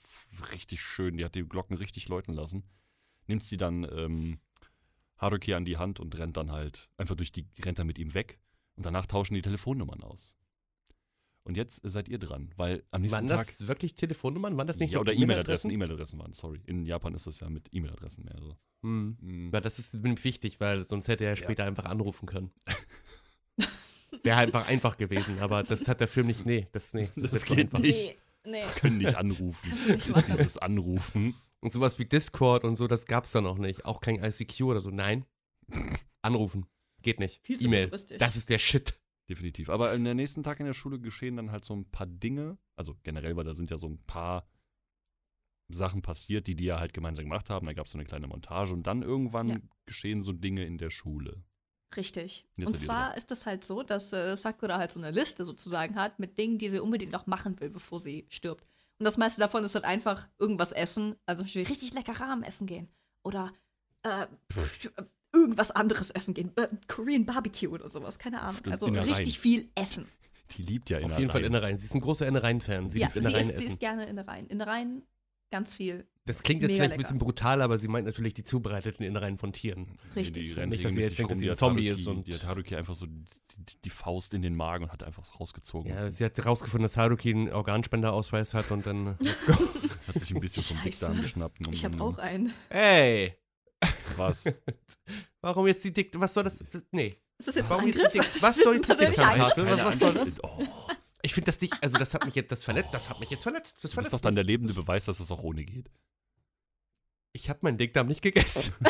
richtig 0.53 0.79
schön, 0.79 1.17
die 1.17 1.25
hat 1.25 1.35
die 1.35 1.43
Glocken 1.43 1.75
richtig 1.75 2.07
läuten 2.07 2.33
lassen, 2.33 2.63
nimmt 3.27 3.43
sie 3.43 3.57
dann 3.57 3.83
ähm, 3.91 4.39
Haruki 5.17 5.53
an 5.53 5.65
die 5.65 5.75
Hand 5.75 5.99
und 5.99 6.17
rennt 6.17 6.37
dann 6.37 6.53
halt 6.53 6.89
einfach 6.95 7.15
durch 7.15 7.33
die, 7.33 7.45
rennt 7.61 7.79
dann 7.79 7.87
mit 7.87 7.99
ihm 7.99 8.13
weg 8.13 8.39
und 8.77 8.85
danach 8.85 9.05
tauschen 9.05 9.33
die 9.33 9.41
Telefonnummern 9.41 10.01
aus. 10.01 10.37
Und 11.47 11.55
jetzt 11.55 11.79
seid 11.85 12.09
ihr 12.09 12.19
dran, 12.19 12.51
weil 12.57 12.83
am 12.91 13.01
nächsten 13.01 13.19
Waren 13.19 13.27
Tag. 13.27 13.37
das 13.37 13.67
wirklich 13.67 13.95
Telefonnummern? 13.95 14.57
Waren 14.57 14.67
das 14.67 14.79
nicht 14.79 14.91
ja, 14.91 14.99
oder 14.99 15.13
E-Mail-Adressen, 15.13 15.71
E-Mail-Adressen 15.71 16.19
waren, 16.19 16.33
sorry. 16.33 16.59
In 16.65 16.85
Japan 16.85 17.13
ist 17.13 17.25
das 17.25 17.39
ja 17.39 17.49
mit 17.49 17.69
E-Mail-Adressen 17.71 18.25
mehr 18.25 18.35
so. 18.37 18.57
Hm. 18.83 19.17
Mhm. 19.21 19.51
Ja, 19.53 19.61
das 19.61 19.79
ist 19.79 20.03
wichtig, 20.03 20.59
weil 20.59 20.83
sonst 20.83 21.07
hätte 21.07 21.23
er 21.23 21.37
später 21.37 21.63
einfach 21.63 21.85
anrufen 21.85 22.25
können. 22.25 22.51
Wäre 24.23 24.37
einfach 24.39 24.67
einfach 24.67 24.97
gewesen, 24.97 25.39
aber 25.39 25.63
das 25.63 25.87
hat 25.87 26.01
der 26.01 26.09
Film 26.09 26.27
nicht. 26.27 26.45
Nee, 26.45 26.67
das, 26.73 26.93
nee, 26.93 27.07
Das 27.15 27.31
so 27.31 27.55
geht 27.55 27.67
einfach. 27.67 27.79
nicht. 27.79 28.17
Nee, 28.43 28.51
nee. 28.51 28.63
Können 28.75 28.97
nicht 28.97 29.15
anrufen. 29.15 29.71
Das 29.87 30.05
ist 30.05 30.27
dieses 30.27 30.57
Anrufen. 30.57 31.33
Und 31.61 31.71
sowas 31.71 31.97
wie 31.97 32.05
Discord 32.05 32.65
und 32.65 32.75
so, 32.75 32.87
das 32.87 33.05
gab's 33.05 33.31
da 33.31 33.39
noch 33.39 33.57
nicht. 33.57 33.85
Auch 33.85 34.01
kein 34.01 34.21
ICQ 34.21 34.63
oder 34.63 34.81
so. 34.81 34.89
Nein. 34.89 35.23
Anrufen. 36.21 36.65
Geht 37.03 37.21
nicht. 37.21 37.39
E-Mail. 37.47 37.87
Das 37.87 38.35
ist 38.35 38.49
der 38.49 38.59
Shit. 38.59 38.93
Definitiv. 39.29 39.69
Aber 39.69 39.93
in 39.93 40.03
der 40.05 40.15
nächsten 40.15 40.43
Tag 40.43 40.59
in 40.59 40.65
der 40.65 40.73
Schule 40.73 40.99
geschehen 40.99 41.35
dann 41.37 41.51
halt 41.51 41.65
so 41.65 41.75
ein 41.75 41.89
paar 41.89 42.07
Dinge. 42.07 42.57
Also 42.75 42.95
generell, 43.03 43.35
weil 43.35 43.43
da 43.43 43.53
sind 43.53 43.69
ja 43.69 43.77
so 43.77 43.87
ein 43.87 44.01
paar 44.05 44.47
Sachen 45.69 46.01
passiert, 46.01 46.47
die 46.47 46.55
die 46.55 46.65
ja 46.65 46.79
halt 46.79 46.93
gemeinsam 46.93 47.25
gemacht 47.25 47.49
haben. 47.49 47.65
Da 47.65 47.73
gab 47.73 47.87
es 47.87 47.91
so 47.91 47.97
eine 47.97 48.05
kleine 48.05 48.27
Montage 48.27 48.73
und 48.73 48.83
dann 48.87 49.01
irgendwann 49.01 49.49
Ja. 49.49 49.57
geschehen 49.85 50.21
so 50.21 50.31
Dinge 50.31 50.65
in 50.65 50.77
der 50.77 50.89
Schule. 50.89 51.43
Richtig. 51.95 52.45
Jetzt 52.55 52.67
und 52.67 52.77
zwar 52.77 53.15
ist 53.17 53.31
das 53.31 53.45
halt 53.45 53.63
so, 53.63 53.83
dass 53.83 54.11
äh, 54.13 54.35
Sakura 54.35 54.77
halt 54.77 54.91
so 54.91 54.99
eine 54.99 55.11
Liste 55.11 55.45
sozusagen 55.45 55.95
hat 55.95 56.19
mit 56.19 56.37
Dingen, 56.37 56.57
die 56.57 56.69
sie 56.69 56.79
unbedingt 56.79 57.11
noch 57.11 57.27
machen 57.27 57.59
will, 57.59 57.69
bevor 57.69 57.99
sie 57.99 58.25
stirbt. 58.29 58.65
Und 58.99 59.03
das 59.05 59.17
meiste 59.17 59.39
davon 59.39 59.63
ist 59.63 59.75
halt 59.75 59.85
einfach 59.85 60.27
irgendwas 60.39 60.71
essen, 60.71 61.15
also 61.25 61.41
zum 61.41 61.45
Beispiel 61.47 61.63
richtig 61.67 61.93
lecker 61.93 62.19
Rahmen 62.19 62.43
essen 62.43 62.67
gehen. 62.67 62.89
Oder 63.23 63.53
äh, 64.03 64.27
pff, 64.51 64.89
irgendwas 65.33 65.71
anderes 65.71 66.11
essen 66.11 66.33
gehen. 66.33 66.51
Äh, 66.55 66.67
Korean 66.87 67.25
Barbecue 67.25 67.69
oder 67.69 67.87
sowas, 67.87 68.17
keine 68.19 68.41
Ahnung. 68.41 68.57
Stimmt, 68.59 68.73
also 68.73 68.87
Innereien. 68.87 69.09
richtig 69.13 69.39
viel 69.39 69.69
essen. 69.75 70.07
Die 70.57 70.61
liebt 70.61 70.89
ja 70.89 70.97
Auf 70.97 71.03
Innereien. 71.03 71.19
jeden 71.21 71.31
Fall 71.31 71.43
Innereien. 71.43 71.77
Sie 71.77 71.85
ist 71.85 71.93
ein 71.95 72.01
großer 72.01 72.25
Innereien-Fan. 72.27 72.89
Sie 72.89 72.99
ja, 72.99 73.07
liebt 73.07 73.13
sie 73.13 73.19
Innereien 73.19 73.41
ist, 73.41 73.47
sie 73.57 73.63
essen. 73.65 73.67
ist 73.73 73.79
gerne 73.81 74.05
Innereien. 74.05 74.47
Innereien, 74.47 75.03
ganz 75.51 75.73
viel. 75.73 76.07
Das 76.25 76.43
klingt 76.43 76.61
jetzt 76.61 76.71
mega 76.71 76.83
vielleicht 76.83 76.93
ein 76.93 76.97
bisschen 77.01 77.17
brutal, 77.19 77.61
aber 77.61 77.77
sie 77.77 77.87
meint 77.87 78.05
natürlich 78.05 78.33
die 78.33 78.43
zubereiteten 78.43 79.05
Innereien 79.05 79.37
von 79.37 79.53
Tieren. 79.53 79.97
Richtig. 80.15 80.55
Rennt 80.57 80.71
Nicht, 80.71 80.83
dass 80.83 80.93
sie 80.93 80.99
jetzt 81.01 81.17
denkt, 81.17 81.31
dass 81.31 81.39
sie 81.39 81.45
die 81.45 81.49
ein 81.49 81.51
hat 81.51 81.57
Zombie 81.57 81.89
Haruki- 81.89 81.99
ist 81.99 82.07
und- 82.07 82.27
Die 82.27 82.33
hat 82.33 82.45
Haruki 82.45 82.75
einfach 82.75 82.95
so 82.95 83.05
die, 83.05 83.23
die 83.85 83.89
Faust 83.89 84.33
in 84.33 84.41
den 84.41 84.55
Magen 84.55 84.85
und 84.85 84.91
hat 84.91 85.03
einfach 85.03 85.39
rausgezogen. 85.39 85.89
Ja, 85.89 86.11
sie 86.11 86.25
hat 86.25 86.37
herausgefunden, 86.37 86.83
dass 86.83 86.97
Haruki 86.97 87.31
einen 87.31 87.49
Organspenderausweis 87.49 88.53
hat 88.53 88.71
und 88.71 88.85
dann. 88.85 89.15
Let's 89.19 89.45
go. 89.45 89.53
Hat 89.53 90.19
sich 90.19 90.33
ein 90.33 90.39
bisschen 90.41 90.63
vom 90.63 90.77
Scheiße. 90.77 90.89
Dickdarm 90.89 91.21
geschnappt. 91.21 91.57
Ich 91.71 91.85
habe 91.85 92.01
auch 92.01 92.17
einen. 92.17 92.53
Ey! 92.69 93.33
Was? 94.17 94.45
Warum 95.41 95.67
jetzt 95.67 95.83
die 95.83 95.93
Dick. 95.93 96.11
Was 96.19 96.33
soll 96.33 96.43
das? 96.43 96.63
das 96.71 96.85
nee. 96.91 97.21
Ist 97.37 97.47
das 97.47 97.55
jetzt 97.55 97.69
Warum 97.69 97.85
ein 97.85 97.93
jetzt 97.93 98.13
die 98.13 98.19
Angriff? 98.19 98.41
Was 98.41 98.57
Ist 98.57 98.63
soll 98.63 98.79
das 98.81 98.97
die 98.97 99.05
Dickdarmkarte? 99.05 99.61
Angriff? 99.61 99.77
Was, 99.79 99.87
was 99.87 99.99
soll 99.99 100.13
das? 100.13 100.43
Oh, 100.43 100.67
Ich 101.21 101.33
finde 101.33 101.45
das 101.47 101.61
nicht. 101.61 101.73
Also, 101.81 101.97
das 101.97 102.13
hat 102.13 102.25
mich 102.25 102.35
jetzt 102.35 102.51
das 102.51 102.63
verletzt. 102.63 102.89
Das 102.93 103.09
hat 103.09 103.19
mich 103.19 103.29
jetzt 103.29 103.43
verletzt. 103.43 103.75
Das 103.75 103.81
du 103.81 103.87
bist 103.87 103.93
verletzt 103.93 104.13
doch 104.13 104.19
dann 104.19 104.35
der 104.35 104.43
lebende 104.43 104.73
Beweis, 104.73 105.05
dass 105.05 105.19
es 105.19 105.31
auch 105.31 105.43
ohne 105.43 105.63
geht. 105.63 105.89
Ich 107.33 107.49
habe 107.49 107.59
meinen 107.61 107.77
Dickdarm 107.77 108.07
nicht 108.07 108.21
gegessen. 108.21 108.73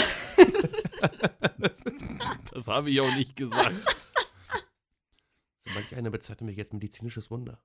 Das 2.51 2.67
habe 2.67 2.89
ich 2.89 2.99
auch 3.01 3.15
nicht 3.15 3.35
gesagt. 3.35 3.77
So 5.63 5.69
manch 5.75 5.95
einer 5.95 6.09
bezeichnet 6.09 6.47
mich 6.47 6.57
jetzt 6.57 6.73
medizinisches 6.73 7.29
Wunder. 7.29 7.61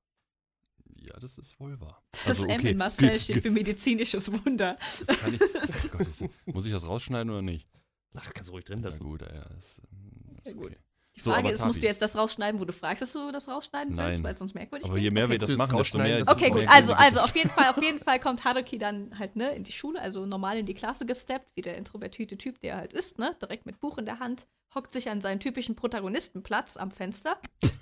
Ja, 1.01 1.19
das 1.19 1.39
ist 1.39 1.59
wohl 1.59 1.81
wahr. 1.81 2.03
Das 2.13 2.27
Also, 2.27 2.47
M 2.47 2.61
okay. 2.61 2.71
in 2.71 2.77
Marcel 2.79 3.19
steht 3.19 3.43
für 3.43 3.51
medizinisches 3.51 4.31
Wunder. 4.33 4.77
Das 5.07 5.19
kann 5.19 5.35
ich, 5.35 5.41
oh 5.43 5.99
Gott, 5.99 6.07
muss 6.47 6.67
ich 6.67 6.73
das 6.73 6.87
rausschneiden 6.87 7.31
oder 7.31 7.43
nicht? 7.43 7.69
Ach, 8.15 8.31
kannst 8.35 8.51
du 8.51 8.53
ruhig 8.55 8.65
drin 8.65 8.81
Ja, 8.83 8.89
lassen. 8.91 9.05
gut, 9.05 9.23
ja, 9.23 9.43
ist, 9.57 9.83
ähm, 9.91 10.37
ist 10.45 10.47
Ja, 10.49 10.53
gut. 10.53 10.77
Die 11.15 11.21
So, 11.21 11.31
Frage 11.31 11.45
aber 11.45 11.53
ist, 11.53 11.65
musst 11.65 11.83
du 11.83 11.87
jetzt 11.87 12.01
das 12.01 12.17
rausschneiden, 12.17 12.59
wo 12.59 12.65
du 12.65 12.73
fragst, 12.73 13.03
dass 13.03 13.13
du 13.13 13.31
das 13.33 13.47
rausschneiden 13.47 13.97
willst, 13.97 14.19
Nein. 14.19 14.25
weil 14.25 14.33
es 14.33 14.39
sonst 14.39 14.55
merkwürdig 14.55 14.89
Aber 14.89 14.99
je 14.99 15.11
mehr 15.11 15.25
okay. 15.25 15.33
wir 15.33 15.39
das 15.39 15.49
Willst 15.51 15.59
machen, 15.59 15.79
es 15.79 15.83
desto 15.89 15.99
mehr. 15.99 16.25
dass 16.25 16.29
Okay, 16.37 16.51
gut. 16.51 16.65
Also, 16.69 16.95
also 16.95 17.21
auf 17.21 17.37
jeden 17.37 17.51
Fall, 17.51 17.69
auf 17.69 17.83
jeden 17.83 17.99
Fall 17.99 18.19
kommt 18.19 18.45
Haruki 18.45 18.79
dann 18.79 19.19
halt, 19.19 19.37
ne, 19.37 19.55
in 19.55 19.65
die 19.65 19.73
Schule, 19.73 20.01
also 20.01 20.25
normal 20.25 20.59
in 20.59 20.67
die 20.67 20.75
Klasse 20.75 21.05
gesteppt, 21.05 21.49
wie 21.55 21.61
der 21.61 21.77
introvertierte 21.77 22.39
Typ, 22.39 22.61
der 22.61 22.73
er 22.75 22.79
halt 22.79 22.93
ist, 22.95 23.19
ne, 23.19 23.37
direkt 23.43 23.67
mit 23.67 23.79
Buch 23.79 23.99
in 23.99 24.07
der 24.07 24.21
Hand, 24.21 24.47
hockt 24.75 24.95
sich 24.95 25.11
an 25.11 25.21
seinen 25.21 25.39
typischen 25.39 25.77
Protagonistenplatz 25.77 26.79
am 26.79 26.91
Fenster. 26.91 27.39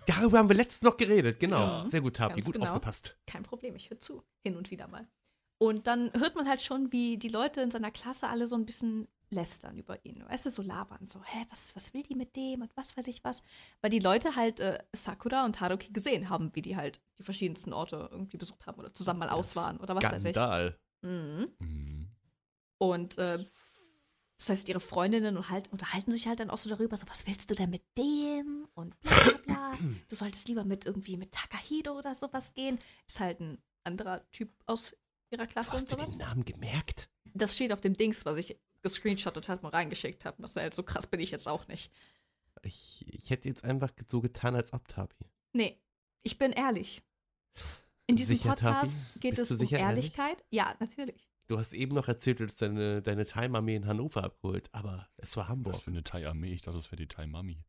Darüber 0.06 0.38
haben 0.38 0.48
wir 0.48 0.56
letztens 0.56 0.82
noch 0.82 0.96
geredet, 0.96 1.38
genau. 1.38 1.60
Ja. 1.60 1.86
Sehr 1.86 2.00
gut, 2.00 2.16
Tapi, 2.16 2.34
Ganz 2.34 2.46
gut 2.46 2.54
genau. 2.54 2.66
aufgepasst. 2.66 3.16
Kein 3.28 3.44
Problem, 3.44 3.76
ich 3.76 3.90
höre 3.90 4.00
zu, 4.00 4.24
hin 4.44 4.56
und 4.56 4.72
wieder 4.72 4.88
mal. 4.88 5.06
Und 5.58 5.86
dann 5.86 6.10
hört 6.18 6.34
man 6.34 6.48
halt 6.48 6.62
schon, 6.62 6.90
wie 6.90 7.16
die 7.16 7.28
Leute 7.28 7.60
in 7.60 7.70
seiner 7.70 7.90
Klasse 7.90 8.28
alle 8.28 8.46
so 8.46 8.56
ein 8.56 8.64
bisschen 8.64 9.06
lästern 9.30 9.76
über 9.76 10.04
ihn. 10.04 10.24
Weißt 10.28 10.46
du, 10.46 10.50
so 10.50 10.62
labern, 10.62 11.06
so, 11.06 11.22
hä, 11.24 11.46
was, 11.50 11.74
was 11.76 11.94
will 11.94 12.02
die 12.02 12.14
mit 12.14 12.36
dem 12.36 12.62
und 12.62 12.76
was 12.76 12.96
weiß 12.96 13.06
ich 13.06 13.24
was. 13.24 13.42
Weil 13.80 13.90
die 13.90 13.98
Leute 14.00 14.36
halt 14.36 14.60
äh, 14.60 14.78
Sakura 14.94 15.44
und 15.44 15.60
Haruki 15.60 15.92
gesehen 15.92 16.28
haben, 16.28 16.54
wie 16.54 16.62
die 16.62 16.76
halt 16.76 17.00
die 17.18 17.22
verschiedensten 17.22 17.72
Orte 17.72 18.08
irgendwie 18.10 18.36
besucht 18.36 18.66
haben 18.66 18.78
oder 18.78 18.92
zusammen 18.92 19.20
mal 19.20 19.30
aus 19.30 19.56
waren 19.56 19.78
oder 19.78 19.94
was 19.94 20.04
weiß 20.04 20.24
ich. 20.24 20.32
Skandal. 20.32 20.78
Mhm. 21.02 21.48
Mhm. 21.58 22.08
Und 22.78 23.18
äh, 23.18 23.38
das 24.38 24.48
heißt, 24.48 24.68
ihre 24.70 24.80
Freundinnen 24.80 25.36
und 25.36 25.50
halt, 25.50 25.70
unterhalten 25.70 26.10
sich 26.10 26.26
halt 26.26 26.40
dann 26.40 26.50
auch 26.50 26.58
so 26.58 26.70
darüber, 26.70 26.96
so, 26.96 27.06
was 27.08 27.26
willst 27.26 27.50
du 27.50 27.54
denn 27.54 27.70
mit 27.70 27.82
dem? 27.98 28.66
Und 28.74 28.98
bla 29.00 29.12
bla 29.22 29.32
bla. 29.44 29.78
Du 30.08 30.16
solltest 30.16 30.48
lieber 30.48 30.64
mit 30.64 30.86
irgendwie 30.86 31.16
mit 31.16 31.32
Takahito 31.32 31.96
oder 31.96 32.14
sowas 32.14 32.52
gehen. 32.54 32.78
Ist 33.06 33.20
halt 33.20 33.40
ein 33.40 33.58
anderer 33.84 34.28
Typ 34.32 34.50
aus 34.66 34.96
ihrer 35.30 35.46
Klasse 35.46 35.70
und 35.70 35.76
Hast 35.76 35.92
du 35.92 35.96
sowas. 35.96 36.10
den 36.10 36.18
Namen 36.18 36.44
gemerkt? 36.44 37.08
Das 37.34 37.54
steht 37.54 37.72
auf 37.72 37.80
dem 37.80 37.96
Dings, 37.96 38.24
was 38.24 38.36
ich 38.38 38.58
gescreenshottet 38.82 39.48
habe 39.48 39.66
und 39.66 39.72
reingeschickt 39.72 40.24
habe. 40.24 40.40
Das 40.42 40.56
halt 40.56 40.74
so 40.74 40.82
krass 40.82 41.06
bin 41.06 41.20
ich 41.20 41.30
jetzt 41.30 41.48
auch 41.48 41.66
nicht. 41.68 41.90
Ich, 42.62 43.04
ich 43.08 43.30
hätte 43.30 43.48
jetzt 43.48 43.64
einfach 43.64 43.90
so 44.06 44.20
getan, 44.20 44.54
als 44.54 44.72
ob, 44.72 44.86
Tapi. 44.88 45.26
Nee, 45.52 45.78
ich 46.22 46.38
bin 46.38 46.52
ehrlich. 46.52 47.02
In 48.06 48.16
diesem 48.16 48.36
Sicher, 48.36 48.56
Tabi? 48.56 48.74
Podcast 48.86 48.98
geht 49.20 49.30
Bist 49.36 49.42
es 49.42 49.50
um 49.52 49.56
sicher 49.58 49.78
ehrlich? 49.78 50.06
Ehrlichkeit. 50.16 50.44
Ja, 50.50 50.74
natürlich. 50.80 51.28
Du 51.46 51.58
hast 51.58 51.72
eben 51.72 51.94
noch 51.94 52.06
erzählt, 52.08 52.38
du 52.40 52.44
hättest 52.44 52.62
deine, 52.62 53.02
deine 53.02 53.24
Thai-Mami 53.24 53.74
in 53.74 53.86
Hannover 53.86 54.24
abgeholt, 54.24 54.68
aber 54.72 55.08
es 55.16 55.36
war 55.36 55.48
Hamburg. 55.48 55.74
Was 55.74 55.80
für 55.82 55.90
eine 55.90 56.02
Thai-Armee? 56.04 56.52
Ich 56.52 56.62
dachte, 56.62 56.76
das 56.78 56.86
wäre 56.92 56.96
die 56.96 57.08
Thai-Mami. 57.08 57.64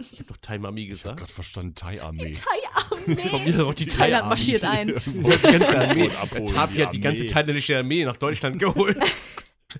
Ich 0.00 0.12
habe 0.18 0.24
doch 0.28 0.36
Thai-Mami 0.36 0.82
Ich 0.82 0.86
habe 0.88 0.94
gesagt. 0.94 1.18
gerade 1.20 1.32
verstanden, 1.32 1.74
Thai-Armee. 1.74 2.32
Thai-Armee. 2.32 3.28
Von 3.28 3.44
mir 3.44 3.52
doch 3.56 3.74
die 3.74 3.86
Thailand 3.86 4.10
Thai-Armee. 4.10 4.28
marschiert 4.28 4.64
ein. 4.64 4.88
Oh, 4.96 5.30
die 5.30 5.58
ganze 5.58 5.78
Armee. 5.78 6.04
Jetzt 6.08 6.56
habt 6.56 6.76
die 6.76 6.86
die 6.92 7.00
ganze 7.00 7.26
thailändische 7.26 7.78
Armee 7.78 8.04
nach 8.04 8.16
Deutschland 8.16 8.58
geholt. 8.58 8.98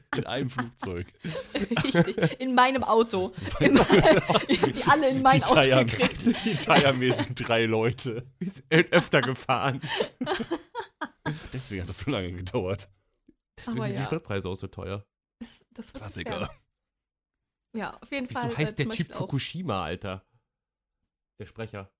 In 0.16 0.26
einem 0.26 0.50
Flugzeug. 0.50 1.06
Richtig, 1.84 2.40
in 2.40 2.54
meinem 2.54 2.82
Auto. 2.84 3.32
In 3.60 3.74
die 4.48 4.84
alle 4.86 5.10
in 5.10 5.22
mein 5.22 5.38
die 5.38 5.44
Auto 5.44 5.54
Thai-Armee- 5.54 5.84
gekriegt. 5.90 6.24
Die 6.24 7.12
sind 7.12 7.48
drei 7.48 7.66
Leute. 7.66 8.26
Ist 8.38 8.62
öfter 8.70 9.20
gefahren. 9.20 9.80
Deswegen 11.52 11.82
hat 11.82 11.88
das 11.88 11.98
so 12.00 12.10
lange 12.10 12.32
gedauert. 12.32 12.88
Deswegen 13.58 13.78
Aber 13.78 13.86
sind 13.86 13.96
die 13.96 14.00
ja. 14.00 14.06
Spritpreise 14.06 14.48
auch 14.48 14.54
so 14.54 14.66
teuer. 14.68 15.04
Das, 15.40 15.66
das 15.70 15.92
wird 15.94 16.02
Klassiker. 16.02 16.50
Ja, 17.76 17.96
auf 18.00 18.10
jeden 18.10 18.28
Wieso 18.28 18.40
Fall. 18.40 18.56
heißt 18.56 18.78
äh, 18.80 18.84
der 18.86 18.94
Typ 18.94 19.12
auch, 19.14 19.18
Fukushima, 19.18 19.84
Alter? 19.84 20.24
Der 21.38 21.46
Sprecher. 21.46 21.92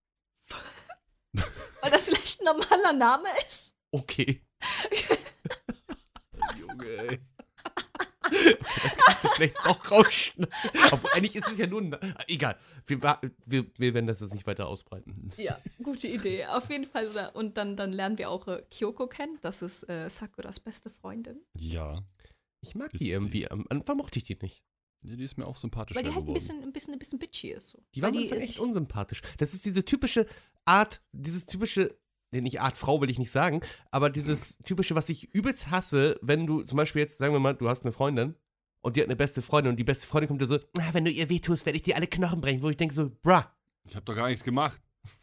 weil 1.83 1.91
das 1.91 2.07
vielleicht 2.07 2.41
ein 2.41 2.45
normaler 2.47 2.93
Name 2.95 3.29
ist. 3.47 3.77
Okay. 3.93 4.43
Junge, 6.59 6.87
ey. 6.87 7.21
Das 8.31 8.97
kannst 8.97 9.25
du 9.25 9.29
vielleicht 9.37 9.57
auch 9.67 9.91
rausschneiden. 9.91 10.53
Aber 10.91 11.15
eigentlich 11.15 11.35
ist 11.37 11.49
es 11.51 11.59
ja 11.59 11.67
nur 11.67 11.81
ein. 11.83 11.97
Egal. 12.27 12.57
Wir, 12.87 13.01
wir, 13.47 13.67
wir 13.77 13.95
werden 13.95 14.07
das 14.07 14.21
jetzt 14.21 14.35
nicht 14.35 14.47
weiter 14.47 14.67
ausbreiten. 14.67 15.31
Ja, 15.37 15.61
gute 15.83 16.09
Idee. 16.09 16.47
Auf 16.47 16.71
jeden 16.71 16.85
Fall. 16.87 17.09
oder- 17.09 17.35
Und 17.37 17.57
dann, 17.57 17.77
dann 17.77 17.93
lernen 17.93 18.19
wir 18.19 18.31
auch 18.31 18.47
äh, 18.49 18.63
Kyoko 18.71 19.07
kennen. 19.07 19.39
Das 19.43 19.63
ist 19.63 19.89
äh, 19.89 20.09
Sakuras 20.09 20.61
beste 20.61 20.91
Freundin. 20.91 21.41
Ja. 21.57 22.03
Ich 22.61 22.75
mag 22.75 22.93
Ist 22.95 23.01
die 23.01 23.05
die- 23.07 23.11
irgendwie. 23.13 23.51
Am 23.51 23.67
Anfang 23.69 23.97
mochte 23.99 24.19
ich 24.19 24.25
die 24.25 24.37
nicht. 24.41 24.63
Ja, 25.03 25.15
Die 25.15 25.23
ist 25.25 25.39
mir 25.39 25.47
auch 25.47 25.57
sympathisch 25.57 25.97
Weil 25.97 26.03
die 26.03 26.13
halt 26.15 26.27
ein 26.27 26.35
bisschen, 26.35 26.61
ein 26.63 26.73
bisschen, 26.73 26.95
ein 26.95 26.99
bisschen 26.99 27.19
bitchy 27.21 27.51
ist. 27.53 27.71
So. 27.71 27.79
Die 27.95 28.03
war 28.03 28.09
am 28.09 28.17
Anfang 28.17 28.39
echt 28.41 28.59
unsympathisch. 28.59 29.23
Das 29.39 29.55
ist 29.55 29.65
diese 29.65 29.85
typische 29.85 30.27
Art, 30.65 31.01
dieses 31.13 31.47
typische, 31.47 31.97
nee, 32.31 32.41
nicht 32.41 32.61
Art 32.61 32.77
Frau 32.77 33.01
will 33.01 33.11
ich 33.11 33.19
nicht 33.19 33.31
sagen, 33.31 33.61
aber 33.91 34.11
dieses 34.11 34.59
typische, 34.59 34.95
was 34.95 35.09
ich 35.09 35.25
übelst 35.35 35.71
hasse, 35.71 36.19
wenn 36.23 36.47
du 36.47 36.63
zum 36.63 36.77
Beispiel 36.77 37.01
jetzt, 37.03 37.19
sagen 37.19 37.33
wir 37.33 37.41
mal, 37.41 37.55
du 37.55 37.69
hast 37.69 37.85
eine 37.85 37.93
Freundin 37.93 38.35
und 38.81 38.97
die 38.97 39.01
hat 39.01 39.09
eine 39.09 39.17
beste 39.17 39.43
Freundin 39.43 39.71
und 39.71 39.77
die 39.77 39.85
beste 39.85 40.07
Freundin 40.07 40.29
kommt 40.29 40.41
dir 40.43 40.47
so, 40.47 40.57
"Ah, 40.79 40.89
wenn 40.93 41.05
du 41.05 41.11
ihr 41.11 41.29
wehtust, 41.29 41.67
werde 41.67 41.77
ich 41.77 41.83
dir 41.83 41.97
alle 41.97 42.07
Knochen 42.07 42.41
brechen, 42.41 42.63
wo 42.63 42.71
ich 42.71 42.77
denke 42.77 42.95
so, 42.95 43.11
bruh, 43.23 43.43
Ich 43.85 43.95
habe 43.97 44.05
doch 44.05 44.15
gar 44.15 44.29
nichts 44.29 44.45
gemacht. 44.45 44.81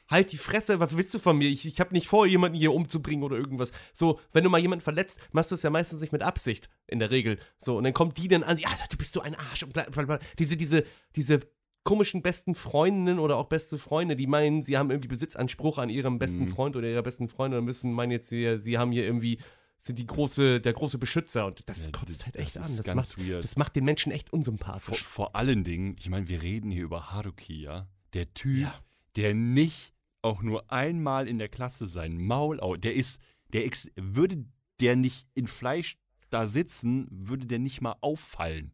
halt 0.08 0.32
die 0.32 0.38
Fresse, 0.38 0.80
was 0.80 0.96
willst 0.98 1.14
du 1.16 1.20
von 1.20 1.38
mir? 1.38 1.50
Ich, 1.50 1.66
ich 1.66 1.80
habe 1.80 1.92
nicht 1.94 2.08
vor, 2.08 2.28
jemanden 2.28 2.58
hier 2.58 2.74
umzubringen 2.74 3.24
oder 3.24 3.38
irgendwas. 3.38 3.72
So, 3.94 4.20
wenn 4.34 4.44
du 4.44 4.50
mal 4.52 4.60
jemanden 4.60 4.84
verletzt, 4.84 5.20
machst 5.32 5.50
du 5.52 5.56
es 5.56 5.64
ja 5.64 5.70
meistens 5.72 6.02
nicht 6.02 6.12
mit 6.14 6.22
Absicht, 6.22 6.70
in 6.88 7.00
der 7.00 7.10
Regel. 7.12 7.40
So, 7.58 7.78
und 7.78 7.84
dann 7.86 7.94
kommt 7.94 8.18
die 8.18 8.28
dann 8.28 8.44
an, 8.44 8.58
ja, 8.58 8.70
du 8.90 8.98
bist 8.98 9.14
so 9.14 9.22
ein 9.22 9.34
Arsch 9.36 9.64
und 9.64 9.74
bla 9.74 9.84
bla 9.84 10.04
bla. 10.04 10.20
Diese, 10.38 10.58
diese, 10.58 10.84
diese 11.16 11.40
komischen 11.86 12.22
besten 12.22 12.54
Freundinnen 12.56 13.20
oder 13.20 13.38
auch 13.38 13.46
beste 13.46 13.78
Freunde, 13.78 14.18
die 14.18 14.28
meinen, 14.28 14.62
sie 14.62 14.78
haben 14.78 14.90
irgendwie 14.92 15.08
Besitzanspruch 15.08 15.78
an 15.78 15.90
ihrem 15.90 16.20
besten 16.20 16.44
Mhm. 16.44 16.48
Freund 16.50 16.76
oder 16.76 16.90
ihrer 16.90 17.04
besten 17.04 17.30
Freundin 17.30 17.60
und 17.60 17.66
müssen 17.66 17.94
meinen 17.94 18.12
jetzt, 18.12 18.28
sie, 18.28 18.58
sie 18.58 18.78
haben 18.78 18.92
hier 18.92 19.06
irgendwie, 19.06 19.38
sind 19.78 19.98
die 20.00 20.06
große, 20.06 20.60
der 20.60 20.74
große 20.74 20.98
Beschützer 20.98 21.46
und 21.46 21.70
das 21.70 21.86
Ja, 21.86 21.92
kotzt 21.94 22.26
halt 22.26 22.36
das 22.36 22.42
echt 22.42 22.56
ist 22.58 22.64
an. 22.70 22.78
Das 22.78 22.96
macht, 22.96 23.18
weird. 23.18 23.44
das 23.44 23.56
macht 23.56 23.76
den 23.78 23.86
Menschen 23.86 24.12
echt 24.12 24.30
Vor, 24.30 24.38
unsympathisch. 24.40 25.02
vor 25.04 25.36
allen 25.36 25.64
Dingen, 25.64 25.96
ich 26.00 26.10
meine, 26.10 26.28
wir 26.28 26.42
reden 26.44 26.72
hier 26.72 26.84
über 26.84 27.12
Haruki, 27.14 27.62
ja? 27.62 27.88
Der 28.14 28.34
Typ, 28.34 28.62
Ja. 28.64 28.74
der 29.16 29.34
nicht 29.34 29.94
auch 30.24 30.42
nur 30.42 30.72
einmal 30.72 31.28
in 31.28 31.38
der 31.38 31.50
Klasse 31.50 31.88
sein 31.88 32.18
Maul, 32.18 32.60
au- 32.60 32.76
der 32.78 32.96
ist, 32.96 33.22
der 33.54 33.64
ex 33.66 33.90
würde 33.96 34.44
der 34.82 34.96
nicht 34.96 35.28
in 35.36 35.46
Fleisch 35.48 35.98
da 36.32 36.48
sitzen, 36.48 37.08
würde 37.12 37.46
der 37.46 37.60
nicht 37.60 37.80
mal 37.82 37.96
auffallen. 38.02 38.74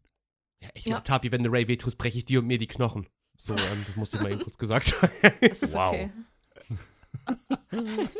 Ja, 0.62 0.70
ich 0.74 0.86
Ja. 0.86 0.92
ja. 0.98 1.02
Tapi, 1.02 1.32
wenn 1.32 1.44
du 1.44 1.50
Ray 1.52 1.68
wehtust, 1.68 1.98
breche 1.98 2.18
ich 2.20 2.26
dir 2.26 2.40
und 2.40 2.48
mir 2.48 2.58
die 2.58 2.68
Knochen. 2.68 3.08
So, 3.38 3.54
ähm, 3.54 3.84
das 3.88 3.96
musste 3.96 4.18
ich 4.18 4.24
mal 4.24 4.32
eben 4.32 4.42
kurz 4.42 4.58
gesagt 4.58 4.94
haben. 5.02 5.12
Das 5.42 5.64
ist 5.64 5.74
Wow. 5.74 5.94
okay. 5.94 6.12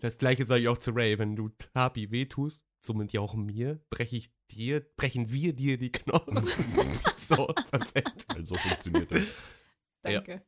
Das 0.00 0.18
gleiche 0.18 0.44
sage 0.44 0.62
ich 0.62 0.68
auch 0.68 0.78
zu 0.78 0.92
Ray. 0.92 1.18
Wenn 1.18 1.36
du 1.36 1.50
Tapi 1.74 2.10
wehtust, 2.10 2.64
somit 2.80 3.12
ja 3.12 3.20
auch 3.20 3.34
mir, 3.34 3.80
breche 3.90 4.16
ich 4.16 4.30
dir, 4.50 4.80
brechen 4.96 5.30
wir 5.32 5.52
dir 5.54 5.78
die 5.78 5.92
Knochen. 5.92 6.46
so, 7.16 7.46
perfekt. 7.46 8.26
Weil 8.28 8.44
so 8.44 8.56
funktioniert 8.56 9.10
das. 9.12 9.24
Ja. 10.04 10.20
Danke. 10.20 10.42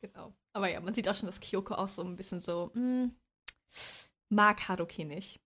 Genau. 0.00 0.34
Aber 0.52 0.68
ja, 0.68 0.80
man 0.80 0.94
sieht 0.94 1.08
auch 1.08 1.14
schon, 1.14 1.26
dass 1.26 1.40
Kyoko 1.40 1.74
auch 1.74 1.88
so 1.88 2.02
ein 2.02 2.16
bisschen 2.16 2.40
so, 2.40 2.70
hm, 2.74 3.14
mag 4.28 4.68
Haruki 4.68 5.04
nicht. 5.04 5.40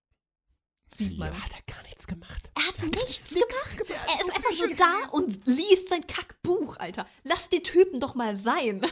Sieht 0.88 1.18
man. 1.18 1.32
Ja. 1.32 1.42
Hat 1.42 1.50
er 1.52 1.62
gar 1.74 1.82
nichts 1.82 2.06
gemacht. 2.06 2.48
Er 2.54 2.66
hat 2.68 2.80
nichts 2.82 3.30
gemacht. 3.30 3.90
Er 3.90 4.20
ist 4.20 4.36
einfach 4.36 4.66
nur 4.66 4.76
da 4.76 5.08
und 5.10 5.46
liest 5.46 5.88
sein 5.88 6.06
Kackbuch, 6.06 6.76
Alter. 6.76 7.08
Lass 7.24 7.48
den 7.48 7.64
Typen 7.64 7.98
doch 8.00 8.14
mal 8.14 8.36
sein. 8.36 8.82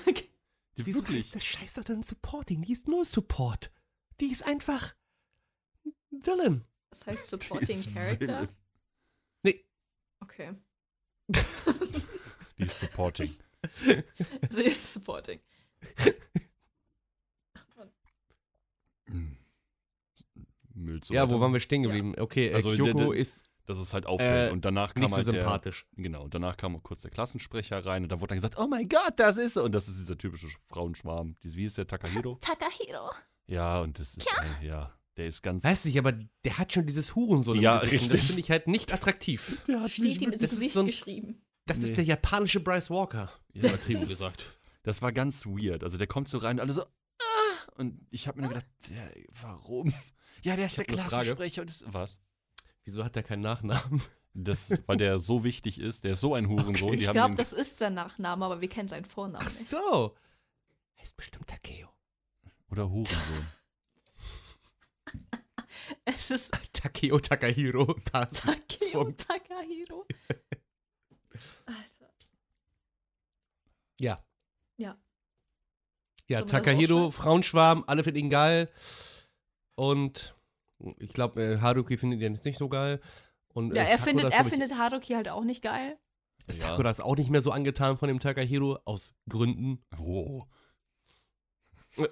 Wieso 0.76 0.98
Wirklich. 1.00 1.26
heißt 1.26 1.34
das 1.36 1.44
Scheiß 1.44 1.74
doch 1.74 1.84
dann 1.84 2.02
Supporting? 2.02 2.62
Die 2.62 2.72
ist 2.72 2.88
nur 2.88 3.04
Support. 3.04 3.70
Die 4.20 4.30
ist 4.32 4.44
einfach 4.44 4.94
Villain. 6.10 6.64
Das 6.90 7.06
heißt 7.06 7.28
Supporting 7.28 7.94
Character. 7.94 8.40
wild. 8.40 8.54
Nee. 9.42 9.64
Okay. 10.20 10.54
Die 12.58 12.64
ist 12.64 12.80
supporting. 12.80 13.30
Sie 14.50 14.62
ist 14.62 14.92
Supporting. 14.92 15.40
Müll 20.75 21.00
zu 21.00 21.12
Ja, 21.14 21.28
wo 21.31 21.40
waren 21.40 21.52
wir 21.52 21.61
stehen 21.61 21.83
geblieben? 21.83 22.14
Okay, 22.19 22.49
äh, 22.49 22.54
Also, 22.54 22.71
der- 22.71 22.78
Kyoko 22.78 23.12
der- 23.12 23.21
ist 23.21 23.45
Dass 23.66 23.78
es 23.78 23.95
halt 23.95 24.04
auffällt. 24.04 24.50
Äh, 24.50 24.52
und 24.52 24.64
danach 24.66 24.93
kam 24.93 25.04
nicht 25.04 25.11
so 25.11 25.16
halt 25.16 25.26
der, 25.28 25.35
sympathisch. 25.35 25.87
Genau, 25.97 26.25
und 26.25 26.35
danach 26.35 26.57
kam 26.59 26.83
kurz 26.83 27.00
der 27.00 27.11
Klassensprecher 27.11 27.85
rein 27.87 28.02
und 28.02 28.12
da 28.12 28.21
wurde 28.21 28.28
dann 28.28 28.37
gesagt, 28.37 28.59
oh 28.59 28.66
mein 28.66 28.88
Gott, 28.88 29.14
das 29.16 29.38
ist 29.38 29.57
er. 29.57 29.64
Und 29.64 29.73
das 29.75 29.88
ist 29.88 29.99
dieser 29.99 30.19
typische 30.19 30.49
Frauenschwarm. 30.66 31.37
Wie 31.40 31.64
ist 31.64 31.78
der, 31.78 31.87
Takahiro? 31.87 32.35
Takahiro. 32.43 33.11
Ja, 33.47 33.81
und 33.81 33.99
das 33.99 34.16
ist, 34.16 34.26
äh, 34.61 34.66
ja, 34.66 34.93
der 35.16 35.26
ist 35.28 35.43
ganz... 35.43 35.64
Weiß 35.64 35.87
nicht, 35.87 35.99
aber 35.99 36.12
der 36.12 36.59
hat 36.59 36.73
schon 36.75 36.85
dieses 36.87 37.14
Hurensohn 37.14 37.57
im 37.57 37.62
Ja, 37.62 37.75
und 37.76 37.85
Das 37.85 37.93
richtig. 37.93 38.21
finde 38.26 38.40
ich 38.40 38.50
halt 38.50 38.66
nicht 38.69 38.93
attraktiv. 38.93 39.62
der 39.66 39.81
hat 39.81 39.90
Steht 39.90 40.21
ihm 40.21 40.31
das 40.33 40.40
ins 40.40 40.43
ist 40.43 40.59
Gesicht 40.59 40.75
so 40.75 40.81
ein- 40.81 40.87
geschrieben. 40.87 41.43
Das 41.66 41.78
Nee. 41.78 41.85
ist 41.88 41.97
der 41.97 42.04
japanische 42.04 42.61
Bryce 42.61 42.90
Walker. 42.90 43.31
Ja, 43.54 43.69
Übertrieben 43.71 44.00
das 44.02 44.11
ist- 44.11 44.19
gesagt. 44.19 44.59
Das 44.83 45.00
war 45.00 45.12
ganz 45.12 45.47
weird. 45.47 45.83
Also 45.83 45.97
der 45.97 46.07
kommt 46.07 46.28
so 46.28 46.37
rein 46.37 46.57
und 46.57 46.61
alle 46.61 46.73
so, 46.75 46.83
ah! 46.83 47.73
Und 47.76 48.07
ich 48.11 48.28
habe 48.28 48.37
mir 48.40 48.43
nur 48.49 48.52
gedacht, 48.54 48.66
ja, 48.90 49.09
warum? 49.40 49.90
Ja, 50.42 50.56
der 50.56 50.66
ist 50.66 50.78
der. 50.78 50.84
Klassensprecher 50.84 51.62
und 51.62 51.70
ist, 51.70 51.84
was? 51.92 52.18
Wieso 52.84 53.04
hat 53.04 53.16
der 53.16 53.22
keinen 53.22 53.42
Nachnamen? 53.42 54.02
Das, 54.36 54.74
weil 54.86 54.96
der 54.96 55.20
so 55.20 55.44
wichtig 55.44 55.78
ist, 55.78 56.02
der 56.02 56.14
ist 56.14 56.20
so 56.20 56.34
ein 56.34 56.48
Hurensohn. 56.48 56.88
Okay. 56.88 56.98
Ich 56.98 57.08
glaube, 57.08 57.36
das 57.36 57.52
ist 57.52 57.78
sein 57.78 57.94
Nachname, 57.94 58.44
aber 58.44 58.60
wir 58.60 58.68
kennen 58.68 58.88
seinen 58.88 59.04
Vornamen 59.04 59.46
Ach 59.46 59.48
so. 59.48 60.16
Er 60.96 61.04
ist 61.04 61.16
bestimmt 61.16 61.46
Takeo. 61.46 61.88
oder 62.68 62.90
Hurensohn. 62.90 63.46
Es 66.04 66.30
ist 66.30 66.52
Takeo 66.72 67.18
Takahiro. 67.20 67.84
Passt. 68.10 68.44
Takeo 68.44 69.04
Punkt. 69.04 69.26
Takahiro. 69.26 70.06
Alter. 71.66 72.12
Ja. 74.00 74.18
Ja. 74.76 74.98
Ja, 76.26 76.42
das 76.42 76.50
Takahiro? 76.50 77.10
Frauenschwarm, 77.10 77.84
alle 77.86 78.02
finden 78.02 78.18
ihn 78.20 78.30
geil. 78.30 78.68
Und 79.76 80.35
ich 80.99 81.12
glaube, 81.12 81.43
äh, 81.43 81.59
Haruki 81.61 81.97
findet 81.99 82.21
ihn 82.21 82.35
jetzt 82.35 82.45
nicht 82.45 82.59
so 82.59 82.69
geil. 82.69 83.00
Und, 83.49 83.75
Ja, 83.75 83.83
äh, 83.83 83.87
er 83.87 83.99
Sakura 83.99 84.04
findet, 84.04 84.33
er 84.33 84.40
ich, 84.43 84.49
findet 84.49 84.78
Haruki 84.78 85.14
halt 85.14 85.28
auch 85.28 85.45
nicht 85.45 85.62
geil. 85.62 85.97
Ja. 86.49 86.54
Sakura 86.54 86.90
ist 86.90 87.00
auch 87.00 87.16
nicht 87.16 87.31
mehr 87.31 87.40
so 87.40 87.52
angetan 87.52 87.97
von 87.97 88.09
dem 88.09 88.19
Takahiro, 88.19 88.78
aus 88.85 89.14
Gründen. 89.28 89.83
Oh. 89.99 90.45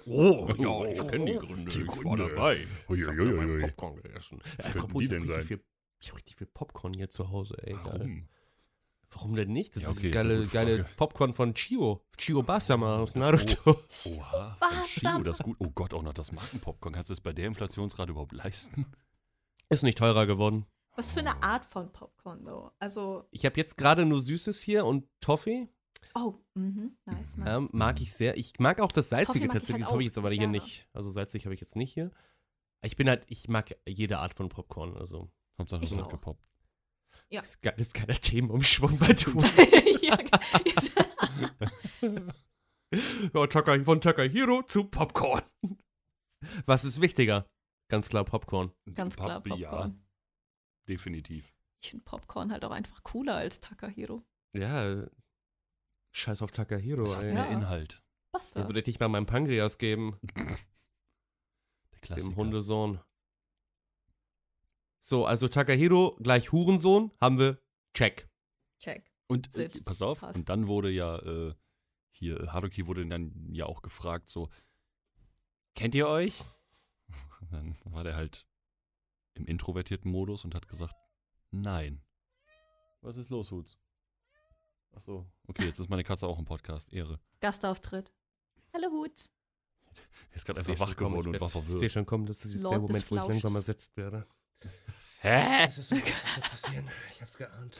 Oh, 0.05 0.47
ja, 0.57 0.85
ich 0.91 1.07
kenn 1.07 1.25
die 1.25 1.35
Gründe. 1.35 1.69
Die 1.71 1.85
Gründe. 1.85 2.65
Uiuiuiui. 2.87 3.61
Popcorn 3.63 4.01
gegessen. 4.01 4.39
Was 4.57 4.67
Äh, 4.67 4.71
könnten 4.71 4.97
die 4.97 5.05
ich 5.05 5.11
hab 5.11 5.17
denn 5.17 5.21
richtig 5.23 5.35
sein? 5.35 5.43
Viel, 5.45 5.63
ich 5.99 6.07
habe 6.07 6.17
richtig 6.17 6.35
viel 6.37 6.47
Popcorn 6.47 6.93
hier 6.93 7.09
zu 7.09 7.29
Hause, 7.29 7.57
ey. 7.63 7.75
Warum? 7.83 8.29
Warum 9.13 9.35
denn 9.35 9.49
nicht? 9.51 9.75
Das 9.75 9.83
Ja, 9.83 9.89
ist 9.91 9.97
okay, 9.97 10.07
ist 10.07 10.13
geile, 10.13 10.33
eine 10.35 10.47
geile 10.47 10.77
Frage. 10.83 10.89
Popcorn 10.97 11.33
von 11.33 11.53
Chio. 11.53 12.01
Chio 12.17 12.41
Basama 12.43 12.97
aus 12.97 13.13
Das- 13.13 13.21
Naruto. 13.31 13.71
Oha, 14.09 14.57
von 14.59 14.67
Was? 14.79 14.87
Chio, 14.87 15.23
das 15.23 15.39
ist 15.39 15.43
gut. 15.43 15.57
Oh 15.59 15.69
Gott, 15.69 15.93
auch 15.93 16.01
noch 16.01 16.13
das 16.13 16.31
Markenpopcorn. 16.31 16.93
Kannst 16.93 17.09
du 17.09 17.13
das 17.13 17.21
bei 17.21 17.33
der 17.33 17.47
Inflationsrate 17.47 18.11
überhaupt 18.11 18.33
leisten? 18.33 18.85
Ist 19.69 19.83
nicht 19.83 19.97
teurer 19.97 20.25
geworden. 20.25 20.65
Was 20.95 21.11
für 21.13 21.19
eine 21.21 21.41
Art 21.41 21.65
von 21.65 21.91
Popcorn, 21.91 22.43
though? 22.45 22.71
Also, 22.79 23.25
Ich 23.31 23.45
habe 23.45 23.57
jetzt 23.57 23.77
gerade 23.77 24.05
nur 24.05 24.21
Süßes 24.21 24.61
hier 24.61 24.85
und 24.85 25.07
Toffee. 25.21 25.67
oh, 26.15 26.35
mhm, 26.53 26.95
nice, 27.05 27.37
nice. 27.37 27.57
Ähm, 27.57 27.69
mag 27.71 27.99
ich 27.99 28.13
sehr. 28.13 28.37
Ich 28.37 28.59
mag 28.59 28.79
auch 28.79 28.91
das 28.91 29.09
Salzige 29.09 29.47
tatsächlich. 29.47 29.73
halt 29.73 29.81
das 29.83 29.91
habe 29.91 30.01
ich 30.03 30.05
jetzt 30.07 30.17
aber 30.19 30.31
Ich 30.31 30.37
hier 30.39 30.47
nicht. 30.47 30.87
Also 30.93 31.09
salzig 31.09 31.45
habe 31.45 31.55
ich 31.55 31.61
jetzt 31.61 31.75
nicht 31.75 31.93
hier. 31.93 32.11
Ich 32.83 32.95
bin 32.95 33.07
halt, 33.09 33.23
ich 33.27 33.47
mag 33.47 33.75
jede 33.87 34.19
Art 34.19 34.33
von 34.35 34.49
Popcorn. 34.49 34.95
Also 34.95 35.31
Hauptsache, 35.57 35.83
es 35.83 35.91
wird 35.91 36.03
auch. 36.03 36.09
gepoppt. 36.09 36.43
Ja. 37.33 37.41
das 37.41 37.49
ist 37.49 37.61
geil, 37.63 37.73
das 37.77 37.87
ist 37.87 37.93
geiler 37.95 38.19
Themenumschwung 38.19 38.97
bei 38.99 39.13
du. 39.13 39.31
ja, 40.01 40.17
ja, 43.33 43.47
Taka, 43.47 43.83
von 43.83 44.01
Takahiro 44.01 44.61
zu 44.63 44.85
Popcorn. 44.85 45.41
Was 46.65 46.85
ist 46.85 47.01
wichtiger? 47.01 47.49
Ganz 47.89 48.09
klar 48.09 48.23
Popcorn. 48.25 48.71
ganz 48.95 49.15
klar 49.15 49.41
Pop- 49.41 49.57
Ja, 49.57 49.69
Popcorn. 49.71 50.03
definitiv. 50.87 51.53
Ich 51.83 51.89
finde 51.89 52.05
Popcorn 52.05 52.51
halt 52.51 52.63
auch 52.65 52.71
einfach 52.71 53.01
cooler 53.03 53.35
als 53.35 53.59
Takahiro. 53.59 54.23
Ja, 54.55 55.07
scheiß 56.15 56.41
auf 56.41 56.51
Takahiro, 56.51 57.03
Das 57.03 57.15
hat 57.15 57.23
ey. 57.23 57.33
mehr 57.33 57.45
Ja. 57.45 57.51
Inhalt. 57.51 58.01
Was 58.31 58.53
Den 58.53 58.63
da? 58.63 58.67
würde 58.69 58.79
ich 58.81 58.87
nicht 58.87 58.99
mal 58.99 59.09
meinem 59.09 59.25
Pankreas 59.25 59.77
geben, 59.77 60.17
Der 60.33 61.99
Klassiker. 62.01 62.29
dem 62.29 62.35
Hundesohn. 62.35 62.99
So, 65.05 65.25
also 65.25 65.49
Takahiro 65.49 66.15
gleich 66.23 66.53
Hurensohn 66.53 67.11
haben 67.19 67.37
wir 67.37 67.61
Check. 67.93 68.29
Check. 68.79 69.11
Und 69.27 69.47
äh, 69.47 69.51
Sitzt. 69.51 69.83
pass 69.83 70.01
auf, 70.01 70.21
Passt. 70.21 70.39
und 70.39 70.47
dann 70.47 70.67
wurde 70.67 70.89
ja 70.89 71.17
äh, 71.19 71.53
hier, 72.11 72.39
äh, 72.39 72.47
Haruki 72.47 72.87
wurde 72.87 73.05
dann 73.05 73.33
ja 73.51 73.65
auch 73.65 73.81
gefragt, 73.81 74.29
so, 74.29 74.49
kennt 75.75 75.93
ihr 75.93 76.07
euch? 76.07 76.41
Dann 77.51 77.75
war 77.83 78.05
der 78.05 78.15
halt 78.15 78.47
im 79.33 79.45
introvertierten 79.45 80.09
Modus 80.09 80.45
und 80.45 80.55
hat 80.55 80.69
gesagt, 80.69 80.95
nein. 81.51 82.01
Was 83.01 83.17
ist 83.17 83.29
los, 83.29 83.51
Hutz? 83.51 83.77
Ach 84.95 85.01
so, 85.01 85.27
okay, 85.47 85.65
jetzt 85.65 85.79
ist 85.79 85.89
meine 85.89 86.05
Katze 86.05 86.27
auch 86.27 86.39
im 86.39 86.45
Podcast, 86.45 86.93
Ehre. 86.93 87.19
Gastauftritt. 87.41 88.13
Hallo 88.73 88.89
Hut. 88.91 89.29
Er 90.29 90.35
ist 90.37 90.45
gerade 90.45 90.61
einfach 90.61 90.79
wach 90.79 90.95
geworden 90.95 91.35
und 91.35 91.41
war 91.41 91.47
Ich 91.47 91.53
sehe 91.53 91.61
verwirrt. 91.63 91.91
schon 91.91 92.05
kommen, 92.05 92.25
das 92.25 92.45
ist 92.45 92.53
jetzt 92.53 92.63
Lord 92.63 92.73
der 92.75 92.79
Moment, 92.79 93.11
wo 93.11 93.15
ich 93.15 93.21
langsam 93.21 93.39
Flausches. 93.39 93.55
ersetzt 93.55 93.97
werde. 93.97 94.25
Hä? 95.23 95.67
Das 95.67 95.77
ist 95.77 95.87
so 95.87 95.95
passieren. 95.95 96.89
Ich 97.13 97.21
hab's 97.21 97.37
geahnt. 97.37 97.77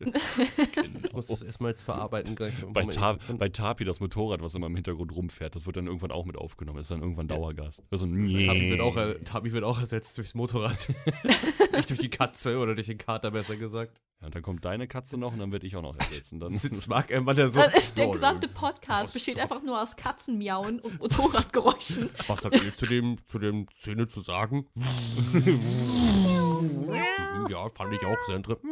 Ich 0.00 1.12
muss 1.12 1.26
das 1.26 1.42
erstmal 1.42 1.70
jetzt 1.70 1.82
verarbeiten 1.82 2.36
gleich. 2.36 2.54
Bei, 2.72 2.84
Ta 2.84 3.18
bei 3.36 3.48
Tapi, 3.48 3.84
das 3.84 4.00
Motorrad, 4.00 4.42
was 4.42 4.54
immer 4.54 4.66
im 4.66 4.74
Hintergrund 4.74 5.14
rumfährt, 5.14 5.54
das 5.54 5.66
wird 5.66 5.76
dann 5.76 5.86
irgendwann 5.86 6.12
auch 6.12 6.24
mit 6.24 6.36
aufgenommen. 6.36 6.78
Ist 6.78 6.90
dann 6.90 7.00
irgendwann. 7.00 7.28
Dauergast. 7.28 7.82
Also, 7.90 8.06
Tabi 8.06 8.70
wird, 8.70 8.80
auch, 8.80 8.96
Tabi 9.24 9.52
wird 9.52 9.64
auch 9.64 9.80
ersetzt 9.80 10.16
durchs 10.18 10.34
Motorrad. 10.34 10.88
Nicht 11.76 11.90
durch 11.90 11.98
die 12.00 12.10
Katze 12.10 12.58
oder 12.58 12.74
durch 12.74 12.86
den 12.86 12.98
Kater, 12.98 13.30
besser 13.30 13.56
gesagt. 13.56 14.00
Ja, 14.20 14.26
und 14.26 14.34
dann 14.34 14.42
kommt 14.42 14.64
deine 14.64 14.88
Katze 14.88 15.16
noch 15.16 15.32
und 15.32 15.38
dann 15.38 15.52
werde 15.52 15.66
ich 15.66 15.76
auch 15.76 15.82
noch 15.82 15.96
ersetzen. 15.96 16.40
Dann 16.40 16.50
Sitzt 16.58 16.88
Marc 16.88 17.10
irgendwann 17.10 17.36
der 17.36 17.48
so. 17.50 17.60
Dann 17.60 17.72
ist 17.72 17.96
der 17.96 18.06
"Ja, 18.06 18.12
gesamte 18.12 18.48
Podcast 18.48 19.12
besteht 19.12 19.38
einfach 19.38 19.62
nur 19.62 19.80
aus 19.80 19.96
Katzenmiauen 19.96 20.80
und 20.80 20.98
Motorradgeräuschen. 20.98 22.10
Was 22.26 22.44
habt 22.44 22.62
ihr 22.62 22.74
zu 22.74 22.86
dem, 22.86 23.16
zu 23.26 23.38
dem 23.38 23.66
Szene 23.78 24.08
zu 24.08 24.20
sagen? 24.20 24.66
Ja, 27.48 27.68
fand 27.68 27.92
ich 27.92 28.04
auch 28.04 28.16
sehr 28.26 28.36
interessant. 28.36 28.64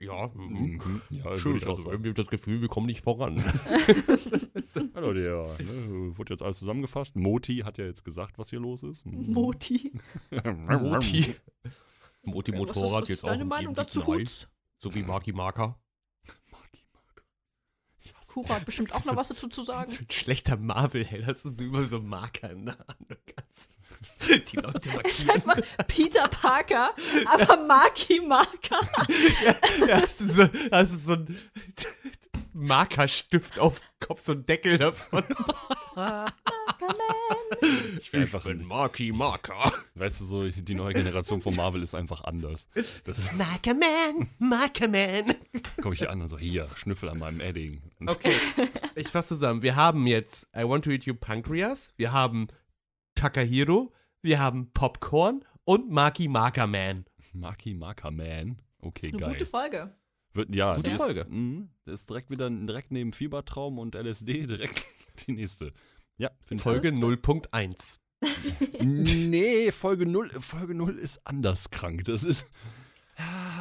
Ja, 0.00 0.28
mhm. 0.28 0.80
Mhm. 0.84 1.02
Ja, 1.10 1.24
würde 1.24 1.38
schön. 1.38 1.56
ich 1.56 1.66
auch 1.66 1.76
Also 1.76 1.90
irgendwie 1.90 2.10
hab 2.10 2.18
ich 2.18 2.24
das 2.24 2.30
Gefühl, 2.30 2.60
wir 2.60 2.68
kommen 2.68 2.86
nicht 2.86 3.02
voran. 3.02 3.42
Hallo, 4.94 5.12
der 5.12 5.46
ne, 5.62 6.16
wurde 6.16 6.32
jetzt 6.32 6.42
alles 6.42 6.58
zusammengefasst. 6.58 7.16
Moti 7.16 7.58
hat 7.58 7.78
ja 7.78 7.84
jetzt 7.84 8.04
gesagt, 8.04 8.38
was 8.38 8.50
hier 8.50 8.60
los 8.60 8.82
ist. 8.82 9.06
Moti. 9.06 9.92
Moti. 10.30 11.34
Moti 12.22 12.52
Was 12.52 12.58
Motorrad 12.58 12.84
ist, 12.86 12.92
was 12.92 13.08
jetzt 13.08 13.18
ist 13.18 13.24
auch 13.24 13.28
deine 13.28 13.44
Meinung 13.44 13.74
dazu, 13.74 14.00
sieht 14.00 14.08
neu. 14.08 14.20
Hut? 14.20 14.48
So 14.78 14.94
wie 14.94 15.02
Marki 15.02 15.32
Marker. 15.32 15.78
Kura 18.32 18.54
hat 18.54 18.64
bestimmt 18.64 18.94
auch 18.94 19.04
noch 19.04 19.16
was 19.16 19.28
dazu 19.28 19.48
zu 19.48 19.62
sagen. 19.62 19.92
Ein 19.98 20.10
schlechter 20.10 20.56
Marvel-Held 20.56 21.26
hast 21.26 21.44
du 21.44 21.50
so 21.50 21.64
immer 21.64 21.84
so 21.84 22.00
Marker 22.00 22.50
in 22.50 22.66
der 22.66 22.78
Hand. 22.78 23.18
Die 24.52 24.56
Leute 24.56 24.88
Es 25.04 25.18
ist 25.20 25.26
markieren. 25.26 25.52
einfach 25.58 25.86
Peter 25.86 26.28
Parker, 26.28 26.94
aber 27.26 27.56
Maki 27.66 28.20
Marker. 28.20 28.80
Ja, 29.86 30.00
hast 30.02 30.20
du 30.20 30.32
so, 30.32 30.48
hast 30.70 30.92
du 30.92 30.96
so 30.98 31.12
ein 31.12 31.38
Markerstift 32.52 33.58
auf 33.58 33.78
dem 33.80 34.06
Kopf, 34.08 34.20
so 34.22 34.32
ein 34.32 34.44
Deckel 34.46 34.78
davon. 34.78 35.24
Ich 37.98 38.12
will 38.12 38.22
einfach, 38.22 38.44
bin 38.44 38.64
Marky 38.64 39.12
Marker. 39.12 39.72
weißt 39.94 40.20
du, 40.20 40.24
so 40.24 40.48
die 40.48 40.74
neue 40.74 40.94
Generation 40.94 41.40
von 41.40 41.54
Marvel 41.54 41.82
ist 41.82 41.94
einfach 41.94 42.24
anders. 42.24 42.68
Das 43.04 43.32
Markerman, 43.32 44.28
Markerman. 44.38 45.34
komme 45.82 45.94
ich 45.94 46.00
hier 46.00 46.10
an 46.10 46.22
und 46.22 46.28
so, 46.28 46.38
hier, 46.38 46.68
Schnüffel 46.76 47.08
an 47.10 47.18
meinem 47.18 47.40
Edding. 47.40 47.82
Und 47.98 48.08
Okay, 48.10 48.32
ich 48.94 49.08
fasse 49.08 49.28
zusammen. 49.28 49.62
Wir 49.62 49.76
haben 49.76 50.06
jetzt 50.06 50.48
I 50.56 50.64
Want 50.64 50.84
to 50.84 50.90
Eat 50.90 51.04
You 51.04 51.14
Pancreas, 51.14 51.92
wir 51.96 52.12
haben 52.12 52.48
Takahiro, 53.20 53.92
wir 54.22 54.40
haben 54.40 54.70
Popcorn 54.72 55.44
und 55.64 55.90
Marky 55.90 56.26
Markerman. 56.26 57.04
Maki 57.34 57.74
Marker 57.74 58.10
Man. 58.10 58.62
Okay, 58.80 59.08
Eine 59.08 59.18
geil. 59.18 59.32
gute 59.34 59.44
Folge. 59.44 59.94
Wird, 60.32 60.54
ja, 60.56 60.72
Gute 60.74 60.88
die 60.88 60.96
Folge. 60.96 61.20
Ist, 61.20 61.28
mh, 61.30 61.68
das 61.84 62.00
ist 62.00 62.08
direkt 62.08 62.30
wieder 62.30 62.48
direkt 62.48 62.90
neben 62.92 63.12
Fiebertraum 63.12 63.78
und 63.78 63.94
LSD 63.94 64.46
direkt 64.46 64.86
die 65.26 65.32
nächste. 65.32 65.74
Ja, 66.16 66.30
finde 66.46 66.62
Folge 66.62 66.88
0.1. 66.88 67.98
ich. 68.22 68.82
Nee, 68.82 69.70
Folge 69.70 70.06
0, 70.06 70.30
Folge 70.30 70.74
0 70.74 70.96
ist 70.98 71.20
anders 71.26 71.68
krank. 71.70 72.04
Das 72.06 72.24
ist. 72.24 72.46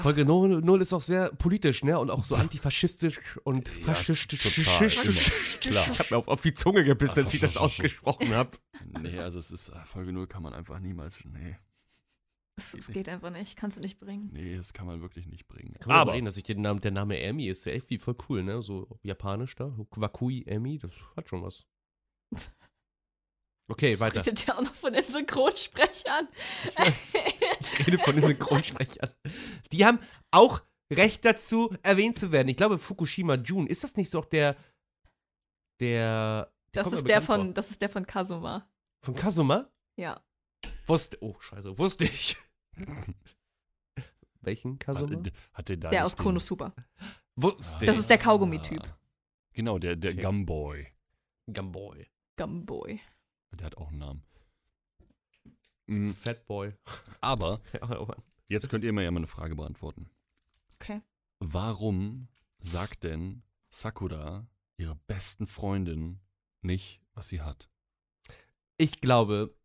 Folge 0.01 0.23
0, 0.25 0.61
0 0.61 0.81
ist 0.81 0.93
auch 0.93 1.01
sehr 1.01 1.29
politisch, 1.29 1.83
ne? 1.83 1.99
Und 1.99 2.09
auch 2.09 2.23
so 2.23 2.35
antifaschistisch 2.35 3.19
und 3.43 3.67
Ja, 3.85 3.93
faschistisch. 3.93 4.53
total. 4.55 4.89
Klar. 4.89 5.87
Ich 5.91 5.99
hab 5.99 6.11
mir 6.11 6.17
auf, 6.17 6.27
auf 6.27 6.41
die 6.41 6.53
Zunge 6.53 6.83
gebissen, 6.83 7.23
als 7.23 7.33
ich 7.33 7.41
das 7.41 7.57
ausgesprochen 7.57 8.33
habe. 8.33 8.51
Nee, 9.01 9.19
also 9.19 9.39
es 9.39 9.51
ist. 9.51 9.69
äh, 9.69 9.79
Folge 9.85 10.13
0 10.13 10.27
kann 10.27 10.41
man 10.43 10.53
einfach 10.53 10.79
niemals. 10.79 11.19
Nee, 11.25 11.57
Es, 12.55 12.73
es 12.73 12.87
geht 12.91 13.09
einfach 13.09 13.29
nicht. 13.31 13.57
Kannst 13.57 13.77
du 13.77 13.81
nicht 13.81 13.99
bringen. 13.99 14.29
nee, 14.31 14.55
das 14.57 14.71
kann 14.73 14.85
man 14.87 15.01
wirklich 15.01 15.27
nicht 15.27 15.47
bringen. 15.47 15.73
Kann 15.79 15.89
man 15.91 15.97
Aber. 16.01 16.13
reden, 16.13 16.25
dass 16.25 16.37
ich 16.37 16.43
den 16.43 16.61
Namen, 16.61 16.79
der 16.81 16.91
Name 16.91 17.15
Amy 17.27 17.47
ist 17.49 17.65
ja 17.65 17.73
echt 17.73 17.89
wie 17.89 17.97
voll 17.97 18.15
cool, 18.29 18.43
ne? 18.43 18.61
So 18.61 18.87
japanisch 19.03 19.55
da. 19.55 19.73
Wakui 19.91 20.45
Amy, 20.49 20.77
das 20.77 20.93
hat 21.17 21.27
schon 21.29 21.43
was. 21.43 21.65
Okay, 23.69 23.91
Das 23.91 23.99
weiter. 24.01 24.25
redet 24.25 24.45
ja 24.47 24.57
auch 24.57 24.61
noch 24.61 24.73
von 24.75 24.91
den 24.93 25.03
Synchronsprechern. 25.03 26.27
Ich 26.85 27.87
rede 27.87 27.99
von 27.99 28.15
den 28.15 28.23
Synchronsprechern. 28.25 29.11
Die 29.71 29.85
haben 29.85 29.99
auch 30.31 30.61
Recht 30.91 31.23
dazu, 31.23 31.71
erwähnt 31.83 32.17
zu 32.19 32.31
werden. 32.31 32.47
Ich 32.49 32.57
glaube, 32.57 32.79
Fukushima 32.79 33.35
Jun, 33.35 33.67
ist 33.67 33.83
das 33.83 33.95
nicht 33.95 34.09
so 34.09 34.19
auch 34.19 34.25
der. 34.25 34.55
Der. 35.79 36.51
Das 36.71 36.91
ist 36.91 37.07
der 37.07 37.21
von, 37.21 37.45
vor. 37.45 37.53
das 37.53 37.69
ist 37.69 37.81
der 37.81 37.89
von 37.89 38.05
Kazuma. 38.07 38.67
Von 39.03 39.15
Kazuma? 39.15 39.69
Ja. 39.97 40.19
Wusste. 40.87 41.17
Oh, 41.21 41.35
Scheiße, 41.39 41.77
wusste 41.77 42.05
ich. 42.05 42.37
Welchen 44.41 44.79
Kazuma? 44.79 45.17
Hat, 45.19 45.31
hat 45.53 45.69
der 45.69 45.77
da 45.77 45.89
Der 45.89 45.99
nicht 45.99 46.05
aus 46.05 46.15
den- 46.15 46.23
Konosuba. 46.23 46.73
Wusste 47.35 47.85
Das 47.85 47.95
ich. 47.97 48.01
ist 48.01 48.09
der 48.09 48.17
Kaugummi-Typ. 48.17 48.81
Genau, 49.53 49.77
der, 49.79 49.95
der 49.95 50.11
Okay. 50.13 50.21
Gumboy. 50.21 50.87
Gumboy. 51.53 52.07
Gumboy. 52.37 52.99
Der 53.51 53.65
hat 53.65 53.77
auch 53.77 53.89
einen 53.89 53.99
Namen. 53.99 54.23
Mm, 55.87 56.11
Fatboy. 56.11 56.73
Aber 57.21 57.61
oh 57.81 58.07
jetzt 58.47 58.69
könnt 58.69 58.83
ihr 58.83 58.93
mir 58.93 59.03
ja 59.03 59.11
mal 59.11 59.19
eine 59.19 59.27
Frage 59.27 59.55
beantworten. 59.55 60.09
Okay. 60.75 61.01
Warum 61.39 62.27
sagt 62.59 63.03
denn 63.03 63.43
Sakura 63.69 64.47
ihrer 64.77 64.95
besten 65.07 65.47
Freundin 65.47 66.19
nicht, 66.61 67.01
was 67.13 67.29
sie 67.29 67.41
hat? 67.41 67.69
Ich 68.77 69.01
glaube, 69.01 69.55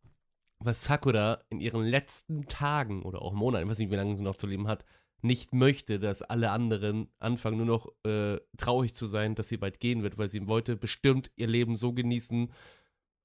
was 0.59 0.83
Sakura 0.83 1.41
in 1.49 1.59
ihren 1.59 1.83
letzten 1.83 2.47
Tagen 2.47 3.03
oder 3.03 3.21
auch 3.21 3.33
Monaten, 3.33 3.65
ich 3.65 3.69
weiß 3.69 3.79
nicht, 3.79 3.91
wie 3.91 3.95
lange 3.95 4.17
sie 4.17 4.23
noch 4.23 4.35
zu 4.35 4.47
leben 4.47 4.67
hat, 4.67 4.85
nicht 5.21 5.53
möchte, 5.53 5.99
dass 5.99 6.21
alle 6.21 6.51
anderen 6.51 7.09
anfangen, 7.19 7.57
nur 7.57 7.65
noch 7.65 7.87
äh, 8.03 8.39
traurig 8.57 8.93
zu 8.93 9.05
sein, 9.05 9.35
dass 9.35 9.49
sie 9.49 9.57
bald 9.57 9.79
gehen 9.79 10.03
wird, 10.03 10.17
weil 10.17 10.29
sie 10.29 10.47
wollte 10.47 10.75
bestimmt 10.75 11.31
ihr 11.35 11.47
Leben 11.47 11.77
so 11.77 11.93
genießen, 11.93 12.51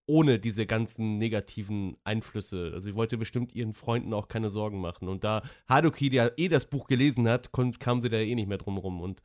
ohne 0.06 0.38
diese 0.38 0.66
ganzen 0.66 1.18
negativen 1.18 1.96
Einflüsse. 2.04 2.70
Also 2.74 2.80
sie 2.80 2.94
wollte 2.94 3.16
bestimmt 3.16 3.54
ihren 3.54 3.74
Freunden 3.74 4.12
auch 4.12 4.28
keine 4.28 4.50
Sorgen 4.50 4.80
machen. 4.80 5.08
Und 5.08 5.24
da 5.24 5.42
Haruki 5.68 6.12
ja 6.12 6.30
eh 6.36 6.48
das 6.48 6.68
Buch 6.68 6.86
gelesen 6.86 7.28
hat, 7.28 7.52
kam 7.52 8.00
sie 8.00 8.08
da 8.08 8.18
eh 8.18 8.34
nicht 8.34 8.48
mehr 8.48 8.58
drum 8.58 8.78
rum. 8.78 9.00
Und 9.00 9.22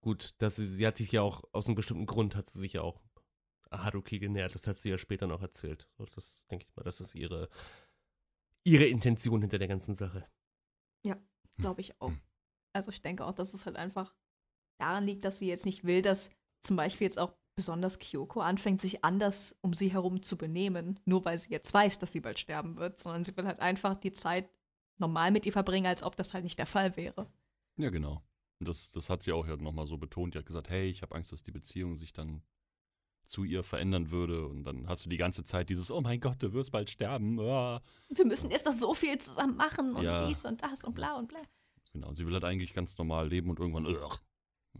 gut, 0.00 0.34
dass 0.38 0.56
sie, 0.56 0.66
sie 0.66 0.86
hat 0.86 0.96
sich 0.96 1.12
ja 1.12 1.22
auch, 1.22 1.44
aus 1.52 1.66
einem 1.66 1.76
bestimmten 1.76 2.06
Grund 2.06 2.34
hat 2.34 2.48
sie 2.48 2.58
sich 2.58 2.74
ja 2.74 2.82
auch 2.82 3.00
Haruki 3.70 4.18
genährt. 4.18 4.54
Das 4.54 4.66
hat 4.66 4.78
sie 4.78 4.90
ja 4.90 4.98
später 4.98 5.26
noch 5.26 5.42
erzählt. 5.42 5.88
Das 6.14 6.44
denke 6.50 6.66
ich 6.68 6.76
mal, 6.76 6.82
das 6.82 7.00
ist 7.00 7.14
ihre, 7.14 7.48
ihre 8.64 8.84
Intention 8.84 9.40
hinter 9.40 9.58
der 9.58 9.68
ganzen 9.68 9.94
Sache. 9.94 10.26
Glaube 11.58 11.80
ich 11.80 12.00
auch. 12.00 12.12
Also 12.74 12.90
ich 12.90 13.02
denke 13.02 13.24
auch, 13.24 13.32
dass 13.32 13.54
es 13.54 13.66
halt 13.66 13.76
einfach 13.76 14.14
daran 14.80 15.04
liegt, 15.04 15.24
dass 15.24 15.38
sie 15.38 15.48
jetzt 15.48 15.66
nicht 15.66 15.84
will, 15.84 16.02
dass 16.02 16.30
zum 16.62 16.76
Beispiel 16.76 17.06
jetzt 17.06 17.18
auch 17.18 17.34
besonders 17.54 17.98
Kyoko 17.98 18.40
anfängt, 18.40 18.80
sich 18.80 19.04
anders 19.04 19.56
um 19.60 19.74
sie 19.74 19.92
herum 19.92 20.22
zu 20.22 20.36
benehmen, 20.36 20.98
nur 21.04 21.24
weil 21.24 21.38
sie 21.38 21.50
jetzt 21.50 21.72
weiß, 21.72 21.98
dass 21.98 22.12
sie 22.12 22.20
bald 22.20 22.38
sterben 22.38 22.76
wird, 22.76 22.98
sondern 22.98 23.24
sie 23.24 23.36
will 23.36 23.46
halt 23.46 23.60
einfach 23.60 23.96
die 23.96 24.12
Zeit 24.12 24.48
normal 24.98 25.30
mit 25.30 25.44
ihr 25.46 25.52
verbringen, 25.52 25.86
als 25.86 26.02
ob 26.02 26.16
das 26.16 26.32
halt 26.34 26.44
nicht 26.44 26.58
der 26.58 26.66
Fall 26.66 26.96
wäre. 26.96 27.26
Ja, 27.76 27.90
genau. 27.90 28.22
Und 28.60 28.68
das, 28.68 28.90
das 28.92 29.10
hat 29.10 29.22
sie 29.22 29.32
auch 29.32 29.46
ja 29.46 29.56
nochmal 29.56 29.86
so 29.86 29.98
betont. 29.98 30.34
Die 30.34 30.38
hat 30.38 30.46
gesagt, 30.46 30.70
hey, 30.70 30.88
ich 30.88 31.02
habe 31.02 31.14
Angst, 31.14 31.32
dass 31.32 31.42
die 31.42 31.50
Beziehung 31.50 31.94
sich 31.94 32.12
dann 32.12 32.42
zu 33.24 33.44
ihr 33.44 33.62
verändern 33.64 34.10
würde. 34.10 34.46
Und 34.46 34.64
dann 34.64 34.88
hast 34.88 35.04
du 35.04 35.10
die 35.10 35.16
ganze 35.16 35.44
Zeit 35.44 35.68
dieses, 35.68 35.90
oh 35.90 36.00
mein 36.00 36.20
Gott, 36.20 36.42
du 36.42 36.52
wirst 36.52 36.70
bald 36.72 36.88
sterben. 36.90 37.40
Ah. 37.40 37.82
Wir 38.08 38.26
müssen 38.26 38.50
erst 38.50 38.66
noch 38.66 38.72
so 38.72 38.94
viel 38.94 39.18
zusammen 39.18 39.56
machen 39.56 39.94
und 39.96 40.04
Ja. 40.04 40.26
dies 40.26 40.44
und 40.44 40.62
das 40.62 40.84
und 40.84 40.94
bla 40.94 41.16
und 41.18 41.28
bla. 41.28 41.40
Genau, 41.92 42.08
und 42.08 42.16
sie 42.16 42.26
will 42.26 42.34
halt 42.34 42.44
eigentlich 42.44 42.72
ganz 42.72 42.96
normal 42.96 43.28
leben 43.28 43.50
und 43.50 43.58
irgendwann, 43.58 43.86
ugh, 43.86 44.18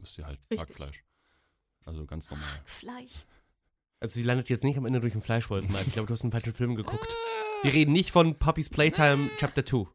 ist 0.01 0.15
sie 0.15 0.25
halt 0.25 0.39
Richtig. 0.51 0.61
Hackfleisch. 0.61 1.05
Also 1.85 2.07
ganz 2.07 2.31
normal. 2.31 2.61
Fleisch. 2.65 3.27
Also 4.01 4.15
sie 4.15 4.23
landet 4.23 4.49
jetzt 4.49 4.65
nicht 4.65 4.77
am 4.77 4.87
Ende 4.87 5.01
durch 5.01 5.13
einen 5.13 5.23
Fleischwolf, 5.23 5.67
Mike. 5.69 5.85
Ich 5.87 5.93
glaube, 5.93 6.07
du 6.09 6.15
hast 6.15 6.23
einen 6.23 6.33
falschen 6.33 6.53
Film 6.53 6.75
geguckt. 6.75 7.15
Wir 7.63 7.73
reden 7.73 7.93
nicht 7.93 8.11
von 8.11 8.37
Poppy's 8.37 8.69
Playtime 8.69 9.31
Chapter 9.39 9.65
2. 9.65 9.87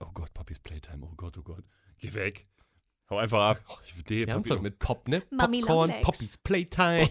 Oh 0.00 0.10
Gott, 0.14 0.32
Puppies 0.32 0.60
Playtime, 0.60 1.04
oh 1.04 1.14
Gott, 1.16 1.36
oh 1.38 1.42
Gott. 1.42 1.64
Geh 1.98 2.14
weg. 2.14 2.46
Hau 3.10 3.18
einfach 3.18 3.40
ab. 3.40 3.64
Oh, 3.68 3.78
ich 3.84 3.96
will 3.96 4.26
Wir 4.26 4.32
haben 4.32 4.42
es 4.42 4.60
mit 4.60 4.78
Pop, 4.78 5.08
ne? 5.08 5.22
Mami 5.30 5.60
Popcorn. 5.60 5.92
Poppy's 6.02 6.36
Playtime. 6.38 7.08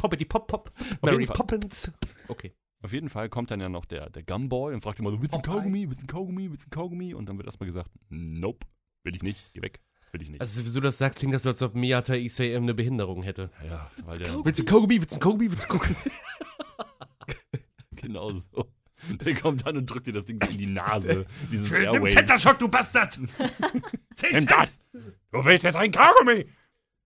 Poppity 0.00 0.24
Pop 0.24 0.46
Pop, 0.46 0.72
Mary. 1.02 1.26
Poppins. 1.26 1.92
Okay. 2.28 2.54
Auf 2.80 2.92
jeden 2.92 3.08
Fall 3.10 3.28
kommt 3.28 3.50
dann 3.50 3.60
ja 3.60 3.68
noch 3.68 3.84
der, 3.84 4.10
der 4.10 4.22
Gumboy 4.22 4.72
und 4.74 4.80
fragt 4.80 4.98
immer 4.98 5.10
so, 5.10 5.20
willst 5.20 5.34
du 5.34 5.38
ein. 5.38 5.42
Kaugummi, 5.42 5.88
willst 5.88 6.02
du 6.02 6.04
ein 6.04 6.08
Kaugummi, 6.08 6.50
willst 6.50 6.64
du 6.64 6.66
ein 6.68 6.70
Kaugummi? 6.70 7.14
Und 7.14 7.26
dann 7.26 7.36
wird 7.36 7.46
erstmal 7.46 7.66
gesagt, 7.66 7.90
nope, 8.08 8.66
will 9.04 9.14
ich 9.14 9.22
nicht, 9.22 9.52
geh 9.52 9.62
weg, 9.62 9.80
will 10.12 10.22
ich 10.22 10.30
nicht. 10.30 10.40
Also, 10.40 10.64
wieso 10.64 10.80
du 10.80 10.84
das 10.84 10.98
sagst, 10.98 11.18
klingt 11.18 11.34
das 11.34 11.42
so, 11.42 11.50
als 11.50 11.62
ob 11.62 11.74
Miyata 11.74 12.14
Isai 12.14 12.56
eine 12.56 12.74
Behinderung 12.74 13.22
hätte. 13.22 13.50
ja, 13.66 13.90
weil 14.04 14.18
der, 14.18 14.44
Willst 14.44 14.60
du 14.60 14.64
Kogubi? 14.64 15.00
Willst 15.00 15.14
du 15.16 15.18
Kogubi? 15.18 15.50
Willst 15.50 15.64
du 15.64 15.68
Kogubi? 15.68 15.94
genau 17.96 18.30
so. 18.32 18.72
Der 19.24 19.34
kommt 19.34 19.66
dann 19.66 19.76
und 19.76 19.86
drückt 19.86 20.06
dir 20.06 20.12
das 20.12 20.26
Ding 20.26 20.38
so 20.40 20.48
in 20.48 20.58
die 20.58 20.66
Nase, 20.66 21.26
dieses 21.50 21.72
Airwaves. 21.72 22.42
Schock, 22.42 22.58
du 22.58 22.68
Bastard! 22.68 23.18
Nimm 24.32 24.46
das! 24.46 24.78
Du 24.92 25.44
willst 25.44 25.64
jetzt 25.64 25.76
ein 25.76 25.90
Kaugummi! 25.90 26.46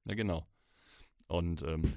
Ja, 0.07 0.14
genau. 0.14 0.47
Und 1.27 1.62
ähm, 1.62 1.90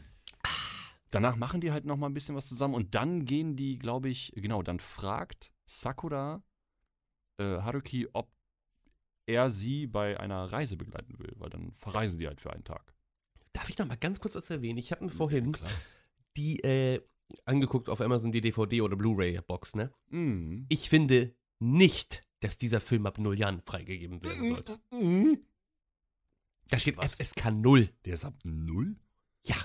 danach 1.10 1.36
machen 1.36 1.60
die 1.60 1.72
halt 1.72 1.86
noch 1.86 1.98
mal 1.98 2.08
ein 2.08 2.14
bisschen 2.14 2.36
was 2.36 2.48
zusammen 2.48 2.76
und 2.76 2.96
dann 2.96 3.26
gehen 3.26 3.56
die, 3.56 3.78
glaube 3.78 4.10
ich, 4.10 4.32
genau, 4.36 4.64
dann 4.64 4.80
fragt 4.80 5.52
Sakura 5.66 6.44
äh, 7.38 7.44
Haruki, 7.44 8.08
ob 8.14 8.30
er 9.30 9.50
sie 9.50 9.88
bei 9.88 10.20
einer 10.20 10.46
Reise 10.52 10.76
begleiten 10.78 11.18
will, 11.20 11.34
weil 11.38 11.50
dann 11.50 11.72
verreisen 11.72 12.20
die 12.20 12.28
halt 12.28 12.42
für 12.42 12.52
einen 12.52 12.64
Tag. 12.64 12.94
Darf 13.54 13.70
ich 13.70 13.78
noch 13.78 13.88
mal 13.88 13.96
ganz 13.98 14.20
kurz 14.20 14.36
was 14.36 14.50
erwähnen? 14.50 14.78
Ich 14.78 14.92
habe 14.92 15.06
mir 15.06 15.12
vorhin 15.12 15.52
Klar. 15.52 15.72
die 16.38 16.60
äh, 16.64 17.02
angeguckt 17.46 17.90
auf 17.90 18.02
Amazon 18.02 18.32
die 18.32 18.42
DVD 18.42 18.82
oder 18.82 18.96
Blu-ray-Box, 18.96 19.76
ne? 19.76 19.92
Mhm. 20.10 20.66
Ich 20.70 20.90
finde 20.90 21.34
nicht, 21.60 22.24
dass 22.42 22.58
dieser 22.58 22.82
Film 22.82 23.06
ab 23.06 23.18
null 23.18 23.38
Jahren 23.38 23.60
freigegeben 23.62 24.22
werden 24.24 24.46
sollte. 24.46 24.80
Da 26.70 26.78
steht 26.80 26.98
Was? 26.98 27.16
FSK 27.16 27.52
0. 27.52 27.90
Der 28.06 28.14
ist 28.14 28.26
ab 28.26 28.36
null? 28.44 28.96
Ja. 29.46 29.56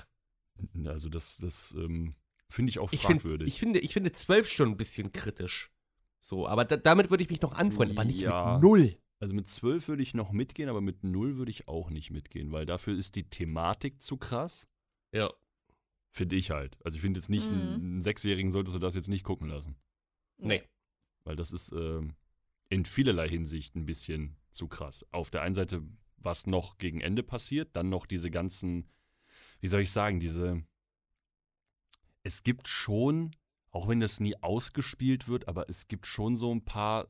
Also 0.85 1.09
das, 1.09 1.37
das 1.37 1.73
ähm, 1.77 2.15
finde 2.49 2.69
ich 2.71 2.79
auch 2.79 2.91
Ich, 2.91 3.01
find, 3.05 3.21
fragwürdig. 3.21 3.47
ich, 3.47 3.59
finde, 3.59 3.79
ich 3.79 3.93
finde 3.93 4.11
12 4.11 4.49
schon 4.49 4.69
ein 4.69 4.77
bisschen 4.77 5.11
kritisch. 5.11 5.71
So, 6.19 6.47
aber 6.47 6.65
da, 6.65 6.77
damit 6.77 7.11
würde 7.11 7.23
ich 7.23 7.29
mich 7.29 7.41
noch 7.41 7.53
anfreunden, 7.53 7.95
aber 7.97 8.05
nicht 8.05 8.19
Ja. 8.21 8.53
mit 8.53 8.63
null. 8.63 8.97
Also 9.19 9.33
mit 9.33 9.47
12 9.47 9.87
würde 9.87 10.03
ich 10.03 10.13
noch 10.13 10.31
mitgehen, 10.31 10.69
aber 10.69 10.81
mit 10.81 11.03
0 11.03 11.37
würde 11.37 11.51
ich 11.51 11.67
auch 11.67 11.89
nicht 11.89 12.11
mitgehen, 12.11 12.51
weil 12.51 12.65
dafür 12.65 12.97
ist 12.97 13.15
die 13.15 13.29
Thematik 13.29 14.01
zu 14.01 14.17
krass. 14.17 14.67
Ja. 15.13 15.31
Finde 16.11 16.35
ich 16.35 16.51
halt. 16.51 16.77
Also 16.83 16.95
ich 16.97 17.01
finde 17.01 17.19
jetzt 17.19 17.29
nicht, 17.29 17.49
Mhm. 17.49 17.57
einen, 17.57 18.01
Sechsjährigen 18.01 18.51
solltest 18.51 18.75
du 18.75 18.79
das 18.79 18.95
jetzt 18.95 19.07
nicht 19.07 19.23
gucken 19.23 19.47
lassen. 19.47 19.75
Nee. 20.37 20.63
Weil 21.23 21.35
das 21.35 21.51
ist 21.51 21.71
ähm, 21.71 22.15
in 22.69 22.85
vielerlei 22.85 23.29
Hinsicht 23.29 23.75
ein 23.75 23.85
bisschen 23.85 24.35
zu 24.51 24.67
krass. 24.67 25.05
Auf 25.11 25.29
der 25.29 25.41
einen 25.41 25.55
Seite, 25.55 25.81
was 26.17 26.45
noch 26.47 26.77
gegen 26.77 27.01
Ende 27.01 27.23
passiert, 27.23 27.75
dann 27.75 27.89
noch 27.89 28.05
diese 28.05 28.29
ganzen, 28.31 28.89
wie 29.61 29.67
soll 29.67 29.81
ich 29.81 29.91
sagen, 29.91 30.19
diese. 30.19 30.63
Es 32.23 32.43
gibt 32.43 32.67
schon, 32.67 33.35
auch 33.71 33.87
wenn 33.87 33.99
das 33.99 34.19
nie 34.19 34.35
ausgespielt 34.41 35.27
wird, 35.27 35.47
aber 35.47 35.69
es 35.69 35.87
gibt 35.87 36.05
schon 36.07 36.35
so 36.35 36.53
ein 36.53 36.65
paar. 36.65 37.07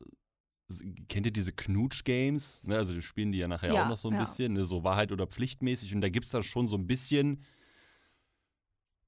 Kennt 1.08 1.26
ihr 1.26 1.32
diese 1.32 1.52
Knutsch-Games? 1.52 2.64
Ne, 2.64 2.76
also 2.76 2.92
die 2.92 3.02
spielen 3.02 3.30
die 3.32 3.38
ja 3.38 3.46
nachher 3.48 3.72
Ja, 3.72 3.84
auch 3.84 3.88
noch 3.88 3.96
so 3.96 4.08
ein 4.08 4.14
ja. 4.14 4.20
bisschen, 4.20 4.54
ne, 4.54 4.64
so 4.64 4.82
Wahrheit 4.82 5.12
oder 5.12 5.26
Pflichtmäßig. 5.26 5.94
Und 5.94 6.00
da 6.00 6.08
gibt 6.08 6.26
es 6.26 6.32
da 6.32 6.42
schon 6.42 6.66
so 6.66 6.76
ein 6.76 6.86
bisschen 6.88 7.44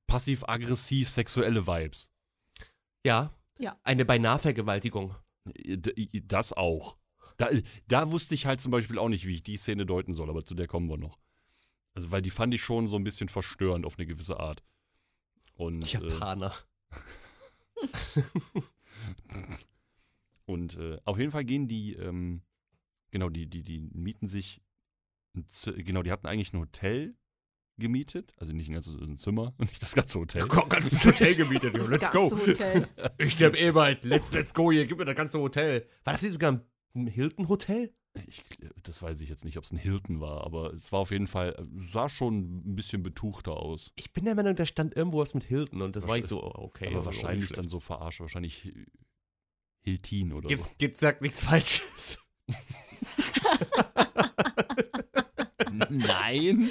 passiv-aggressiv 0.06 1.08
sexuelle 1.08 1.66
Vibes. 1.66 2.10
Ja. 3.04 3.32
Ja. 3.58 3.76
Eine 3.84 4.04
Beinahe-Vergewaltigung. 4.04 5.14
D- 5.46 6.22
Das 6.26 6.52
auch. 6.52 6.96
Da, 7.38 7.48
da 7.88 8.10
wusste 8.10 8.34
ich 8.34 8.46
halt 8.46 8.60
zum 8.60 8.70
Beispiel 8.72 8.98
auch 8.98 9.08
nicht, 9.08 9.26
wie 9.26 9.34
ich 9.34 9.42
die 9.42 9.56
Szene 9.56 9.86
deuten 9.86 10.14
soll, 10.14 10.30
aber 10.30 10.44
zu 10.44 10.54
der 10.54 10.66
kommen 10.66 10.88
wir 10.88 10.96
noch. 10.96 11.18
Also, 11.94 12.10
weil 12.12 12.22
die 12.22 12.30
fand 12.30 12.54
ich 12.54 12.62
schon 12.62 12.86
so 12.88 12.96
ein 12.96 13.04
bisschen 13.04 13.28
verstörend 13.28 13.84
auf 13.84 13.98
eine 13.98 14.06
gewisse 14.06 14.38
Art. 14.38 14.62
Und, 15.54 15.82
äh, 15.94 15.98
Japaner. 15.98 16.54
und 20.48 20.78
äh, 20.78 20.96
auf 21.04 21.18
jeden 21.18 21.30
Fall 21.30 21.44
gehen 21.44 21.68
die, 21.68 21.92
ähm, 21.94 22.40
genau, 23.10 23.28
die, 23.28 23.46
die, 23.46 23.62
die 23.62 23.80
mieten 23.80 24.26
sich, 24.26 24.62
genau, 25.34 26.02
die 26.02 26.10
hatten 26.10 26.26
eigentlich 26.26 26.54
ein 26.54 26.60
Hotel 26.60 27.14
gemietet, 27.76 28.32
also 28.38 28.54
nicht 28.54 28.68
ein 28.70 28.72
ganzes 28.72 28.94
ein 28.94 29.18
Zimmer, 29.18 29.52
nicht 29.58 29.82
das 29.82 29.94
ganze 29.94 30.18
Hotel. 30.18 30.48
ganzes 30.48 31.04
Hotel 31.04 31.34
gemietet, 31.34 31.76
Das 31.76 32.10
ganze 32.10 32.38
Hotel. 32.38 32.88
Ich 33.18 33.32
sterb 33.32 33.60
eh 33.60 33.72
bald. 33.72 34.04
Let's, 34.04 34.32
let's 34.32 34.54
go 34.54 34.72
hier. 34.72 34.86
Gib 34.86 34.96
mir 34.96 35.04
das 35.04 35.16
ganze 35.16 35.38
Hotel. 35.38 35.86
War 36.04 36.14
das 36.14 36.22
nicht 36.22 36.32
sogar 36.32 36.62
ein 36.94 37.06
Hilton-Hotel? 37.06 37.92
Ich, 38.26 38.42
das 38.82 39.02
weiß 39.02 39.20
ich 39.20 39.28
jetzt 39.28 39.44
nicht, 39.44 39.58
ob 39.58 39.64
es 39.64 39.70
ein 39.70 39.76
Hilton 39.76 40.20
war, 40.20 40.44
aber 40.44 40.72
es 40.72 40.90
war 40.92 41.00
auf 41.00 41.10
jeden 41.10 41.26
Fall, 41.26 41.62
sah 41.76 42.08
schon 42.08 42.62
ein 42.64 42.74
bisschen 42.74 43.02
betuchter 43.02 43.58
aus. 43.58 43.92
Ich 43.96 44.14
bin 44.14 44.24
der 44.24 44.34
Meinung, 44.34 44.56
da 44.56 44.64
stand 44.64 44.96
irgendwo 44.96 45.18
was 45.18 45.34
mit 45.34 45.44
Hilton 45.44 45.82
und 45.82 45.94
das 45.94 46.08
war 46.08 46.16
ich 46.16 46.26
so, 46.26 46.42
oh, 46.42 46.52
okay. 46.54 46.86
aber 46.86 46.96
also 46.96 47.06
wahrscheinlich 47.06 47.50
dann 47.50 47.68
so 47.68 47.80
verarscht, 47.80 48.20
wahrscheinlich 48.20 48.72
Hiltin 49.88 50.32
oder 50.32 50.48
schlecht. 50.48 50.62
so. 50.62 50.68
Jetzt, 50.68 50.80
jetzt 50.82 51.00
sagt 51.00 51.22
nichts 51.22 51.40
Falsches. 51.40 52.18
Nein, 55.90 56.68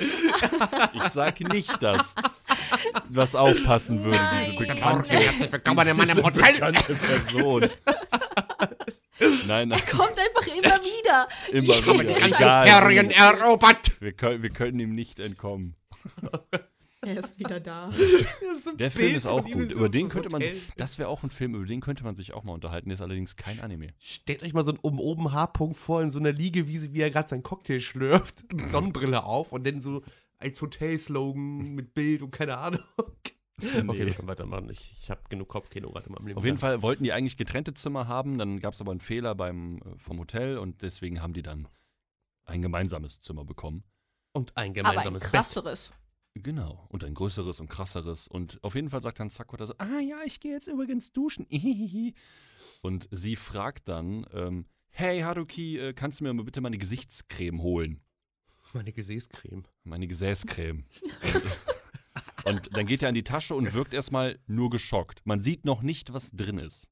ich 0.94 1.04
sag 1.10 1.40
nicht 1.40 1.82
das. 1.82 2.14
was 3.10 3.36
aufpassen 3.36 4.04
würde, 4.04 4.18
Nein. 4.18 4.52
diese 4.52 4.66
bekannte, 4.66 5.16
Herzlich 5.16 5.52
willkommen 5.52 5.88
in 5.88 5.98
meinem 5.98 6.24
Hotel. 6.24 6.54
bekannte 6.54 6.94
Person. 6.96 7.62
Nein, 9.48 9.70
nein, 9.70 9.72
Er 9.72 9.82
kommt 9.82 10.20
einfach 10.20 10.48
immer 10.48 10.80
wieder. 10.84 11.28
immer 11.52 11.74
Ich 11.74 11.88
habe 11.88 12.00
wieder. 12.00 12.14
die 12.14 12.20
ganze 12.20 12.36
Terrien 12.44 13.10
erobert. 13.12 14.00
wir, 14.02 14.12
können, 14.12 14.44
wir 14.44 14.50
können 14.52 14.80
ihm 14.80 14.94
nicht 14.94 15.20
entkommen. 15.20 15.76
Er 17.08 17.18
ist 17.18 17.40
wieder 17.40 17.62
da. 17.62 17.90
Der 18.80 18.92
Film 18.92 19.16
ist 19.16 19.26
auch 19.28 19.46
gut. 19.46 19.72
Über 19.72 19.88
den 19.88 20.10
könnte 20.10 20.30
man, 20.30 20.44
das 20.76 21.00
wäre 21.00 21.08
auch 21.08 21.24
ein 21.24 21.30
Film, 21.30 21.56
über 21.56 21.66
den 21.66 21.80
könnte 21.80 22.04
man 22.04 22.18
sich 22.18 22.34
auch 22.34 22.44
mal 22.44 22.52
unterhalten. 22.52 22.90
Der 22.90 22.96
ist 22.96 23.02
allerdings 23.02 23.38
kein 23.38 23.62
Anime. 23.62 23.94
Stellt 23.98 24.44
euch 24.44 24.54
mal 24.54 24.64
so 24.64 24.72
einen 24.72 24.80
um 24.82 25.00
oben 25.00 25.32
Haarpunkt 25.32 25.78
vor 25.78 26.02
in 26.02 26.10
so 26.10 26.20
einer 26.20 26.34
Liegewiese, 26.34 26.92
wie 26.94 27.00
er 27.00 27.10
gerade 27.10 27.30
seinen 27.30 27.44
Cocktail 27.44 27.80
schlürft, 27.80 28.52
mit 28.54 28.70
Sonnenbrille 28.70 29.24
auf 29.24 29.54
und 29.54 29.66
dann 29.66 29.82
so 29.82 30.04
als 30.38 30.62
Hotel-Slogan 30.62 31.74
mit 31.76 31.94
Bild 31.94 32.22
und 32.24 32.32
keine 32.32 32.58
Ahnung. 32.58 32.82
Okay, 32.98 33.34
Nee. 33.84 34.06
wir 34.06 34.14
können 34.14 34.28
weitermachen. 34.28 34.70
Ich, 34.70 34.92
ich 35.02 35.10
habe 35.10 35.22
genug 35.30 35.48
Kopfkino 35.48 35.90
gerade 35.90 36.08
in 36.08 36.14
meinem 36.14 36.28
Leben. 36.28 36.38
Auf 36.38 36.46
jeden 36.46 36.58
Fall 36.58 36.82
wollten 36.82 37.04
die 37.04 37.14
eigentlich 37.14 37.38
getrennte 37.38 37.74
Zimmer 37.74 38.08
haben, 38.08 38.38
dann 38.38 38.60
gab 38.60 38.74
es 38.74 38.82
aber 38.82 38.92
einen 38.92 39.00
Fehler 39.00 39.34
beim, 39.34 39.78
äh, 39.78 39.98
vom 39.98 40.20
Hotel 40.20 40.58
und 40.58 40.82
deswegen 40.84 41.22
haben 41.22 41.34
die 41.34 41.42
dann 41.42 41.68
ein 42.46 42.62
gemeinsames 42.62 43.20
Zimmer 43.22 43.46
bekommen. 43.46 43.84
Und 44.34 44.56
ein 44.58 44.72
Aber 44.78 44.90
ein 44.90 44.96
gemeinsames 45.14 45.32
Bett. 45.32 45.88
Genau. 46.40 46.86
Und 46.90 47.04
ein 47.04 47.14
größeres 47.14 47.60
und 47.60 47.70
krasseres. 47.70 48.28
Und 48.28 48.64
auf 48.64 48.76
jeden 48.76 48.90
Fall 48.90 49.02
sagt 49.02 49.20
dann 49.20 49.30
Sakura 49.30 49.66
so, 49.66 49.74
ah 49.78 50.00
ja, 50.00 50.18
ich 50.26 50.40
gehe 50.40 50.54
jetzt 50.54 50.68
übrigens 50.68 51.12
duschen. 51.12 51.48
Und 52.82 53.08
sie 53.12 53.36
fragt 53.36 53.88
dann, 53.90 54.26
ähm, 54.34 54.66
hey 54.90 55.22
Haruki, 55.22 55.80
äh, 55.80 55.94
kannst 55.94 56.20
du 56.20 56.26
mir 56.26 56.34
mal 56.34 56.44
bitte 56.44 56.62
meine 56.62 56.78
Gesichtscreme 56.78 57.62
holen? 57.62 58.02
Meine 58.74 58.92
Gesäßcreme. 58.92 59.64
Meine 59.84 60.08
Gesäßcreme. 60.08 60.84
und 62.46 62.70
dann 62.76 62.86
geht 62.86 63.02
er 63.02 63.10
in 63.10 63.16
die 63.16 63.24
Tasche 63.24 63.56
und 63.56 63.74
wirkt 63.74 63.94
erstmal 63.94 64.40
nur 64.46 64.70
geschockt. 64.70 65.22
Man 65.26 65.40
sieht 65.42 65.66
noch 65.66 65.82
nicht, 65.82 66.14
was 66.14 66.32
drin 66.32 66.58
ist. 66.58 66.88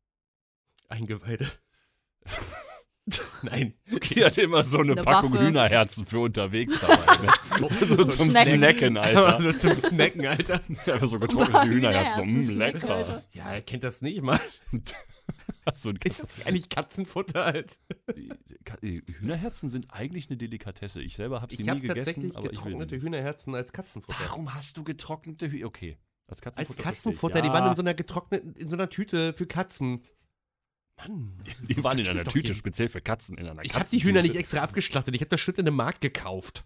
Eingeweide. 0.88 1.52
Nein. 3.44 3.74
Die 4.10 4.26
hat 4.26 4.38
immer 4.40 4.64
so 4.64 4.80
eine, 4.80 4.94
Eine 4.94 5.04
Packung 5.04 5.34
Waffe. 5.34 5.48
Hühnerherzen 5.48 6.06
für 6.06 6.20
unterwegs 6.20 6.80
dabei. 6.80 6.96
Ne? 7.60 7.70
so 7.88 8.04
zum 8.06 8.30
Snacken. 8.32 8.58
Snacken, 8.58 8.98
Alter. 8.98 9.36
Also 9.36 9.52
zum 9.52 9.72
Snacken, 9.76 10.26
Alter. 10.26 10.62
Einfach 10.86 11.08
so 11.08 11.20
getrocknete 11.20 11.68
Hühnerherzen. 11.68 12.16
So, 12.18 12.24
mm, 12.24 12.28
Hühnerherzen-Snack, 12.42 12.74
lecker. 12.74 12.96
Alter. 12.96 13.24
Ja, 13.34 13.54
er 13.54 13.62
kennt 13.62 13.84
das 13.84 14.02
nicht 14.02 14.22
mal. 14.22 14.40
Hast 15.66 15.84
du 15.86 15.90
ein 15.90 16.00
Ist 16.04 16.22
das 16.24 16.38
nicht 16.38 16.48
eigentlich 16.48 16.70
Katzenfutter 16.70 17.46
halt? 17.46 17.80
Ka- 18.64 18.78
äh, 18.82 19.02
Hühnerherzen 19.20 19.70
sind 19.70 19.88
eigentlich 19.92 20.30
eine 20.30 20.38
Delikatesse. 20.38 21.02
Ich 21.02 21.16
selber 21.16 21.42
habe 21.42 21.54
sie 21.54 21.62
Ich 21.62 21.66
nie 21.66 21.72
habe 21.72 21.82
gegessen, 21.82 22.26
ich 22.30 22.36
will 22.36 22.50
getrocknete. 22.50 23.02
Hühnerherzen 23.02 23.54
als 23.56 23.72
Katzenfutter. 23.74 24.18
Warum 24.26 24.54
hast 24.54 24.78
du 24.78 24.84
getrocknete 24.84 25.50
Hühner? 25.50 25.68
Okay. 25.68 25.98
Als 26.28 26.42
Katzenfutter. 26.42 26.76
Als. 26.76 26.84
Katzenfutter, 26.84 27.42
die 27.42 27.48
Ja, 27.50 27.54
waren 27.54 27.70
in 27.70 27.76
so 27.76 27.82
einer 27.82 27.94
getrockneten, 27.94 28.56
in 28.56 28.70
so 28.70 28.76
einer 28.76 28.90
Tüte 28.90 29.34
für 29.34 29.46
Katzen. 29.48 30.04
Mann. 30.98 31.44
Die 31.68 31.84
waren 31.84 32.00
in 32.00 32.08
einer 32.08 32.24
Tüte, 32.24 32.54
speziell 32.54 32.90
für 32.90 33.02
Katzen 33.02 33.38
in 33.38 33.48
einer 33.48 33.64
Ich 33.64 33.74
habe 33.76 33.86
die 33.90 34.04
Hühner 34.04 34.22
nicht 34.22 34.36
extra 34.36 34.60
abgeschlachtet, 34.62 35.14
ich 35.16 35.22
habe 35.22 35.30
das 35.30 35.42
Schritt 35.42 35.58
in 35.58 35.66
dem 35.66 35.76
Markt 35.76 36.02
gekauft. 36.02 36.64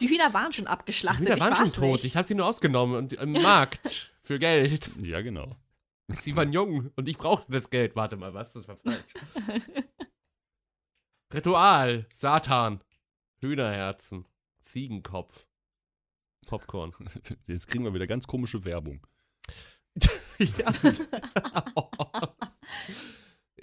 Die 0.00 0.08
Hühner 0.08 0.32
waren 0.34 0.52
schon 0.52 0.64
Die 0.66 0.70
abgeschlachtet. 0.70 1.26
Hühner 1.28 1.40
waren 1.40 1.52
ich 1.52 1.72
schon 1.72 1.82
tot, 1.82 1.92
nicht. 1.94 2.04
ich 2.04 2.16
habe 2.16 2.26
sie 2.26 2.34
nur 2.34 2.46
ausgenommen 2.46 2.96
und 2.96 3.12
im 3.14 3.32
Markt 3.32 4.12
für 4.20 4.38
Geld. 4.38 4.90
Ja, 5.02 5.20
genau. 5.20 5.56
Sie 6.22 6.36
waren 6.36 6.52
jung 6.52 6.90
und 6.96 7.08
ich 7.08 7.18
brauchte 7.18 7.50
das 7.50 7.68
Geld. 7.70 7.96
Warte 7.96 8.16
mal, 8.16 8.32
was? 8.32 8.52
Das 8.52 8.68
war 8.68 8.76
falsch. 8.76 9.02
Ritual, 11.34 12.06
Satan, 12.12 12.80
Hühnerherzen, 13.42 14.26
Ziegenkopf, 14.60 15.46
Popcorn. 16.46 16.92
Jetzt 17.46 17.66
kriegen 17.66 17.84
wir 17.84 17.92
wieder 17.92 18.06
ganz 18.06 18.26
komische 18.26 18.64
Werbung. 18.64 19.04
ja. 20.38 20.72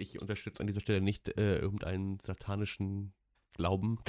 Ich 0.04 0.22
unterstütze 0.22 0.62
an 0.62 0.68
dieser 0.68 0.82
Stelle 0.82 1.02
nicht 1.02 1.30
äh, 1.38 1.58
irgendeinen 1.60 2.20
satanischen 2.20 3.14
Glauben 3.54 4.00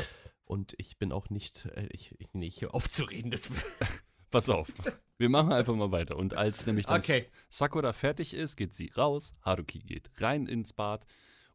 und 0.44 0.74
ich 0.78 0.98
bin 0.98 1.12
auch 1.12 1.30
nicht, 1.30 1.66
äh, 1.66 1.88
ich, 1.92 2.14
ich 2.18 2.28
nee, 2.32 2.46
ich 2.46 2.60
hör 2.62 2.74
auf 2.74 2.88
zu 2.90 3.04
reden. 3.04 3.30
Das 3.30 3.48
Pass 4.30 4.50
auf. 4.50 4.72
Wir 5.16 5.28
machen 5.28 5.52
einfach 5.52 5.76
mal 5.76 5.92
weiter. 5.92 6.16
Und 6.16 6.36
als 6.36 6.66
nämlich 6.66 6.86
dann 6.86 6.98
Okay. 7.00 7.26
Sakura 7.48 7.92
fertig 7.92 8.34
ist, 8.34 8.56
geht 8.56 8.74
sie 8.74 8.90
raus. 8.96 9.32
Haruki 9.42 9.78
geht 9.78 10.10
rein 10.20 10.46
ins 10.46 10.72
Bad. 10.72 11.06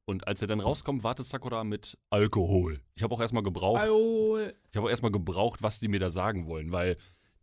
Und 0.06 0.28
als 0.28 0.42
er 0.42 0.48
dann 0.48 0.62
rauskommt, 0.62 1.04
wartet 1.04 1.26
Sakura 1.26 1.66
mit 1.66 1.98
Alkohol. 2.10 2.80
Ich 2.96 3.04
habe 3.04 3.14
auch 3.14 3.20
erstmal 3.20 3.44
gebraucht, 3.44 3.82
Alkohol. 3.82 4.56
ich 4.72 4.78
habe 4.78 4.88
auch 4.88 4.90
erstmal 4.90 5.12
gebraucht, 5.12 5.62
was 5.62 5.80
die 5.82 5.90
mir 5.90 6.00
da 6.00 6.10
sagen 6.10 6.48
wollen, 6.48 6.72
weil 6.72 6.96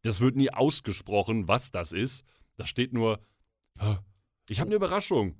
das 0.03 0.21
wird 0.21 0.37
nie 0.37 0.51
ausgesprochen, 0.51 1.47
was 1.49 1.71
das 1.71 1.93
ist. 1.93 2.25
Da 2.57 2.65
steht 2.65 2.95
nur, 2.95 3.21
"Hä? 3.79 3.99
ich 4.49 4.59
habe 4.59 4.69
eine 4.69 4.77
Überraschung. 4.77 5.39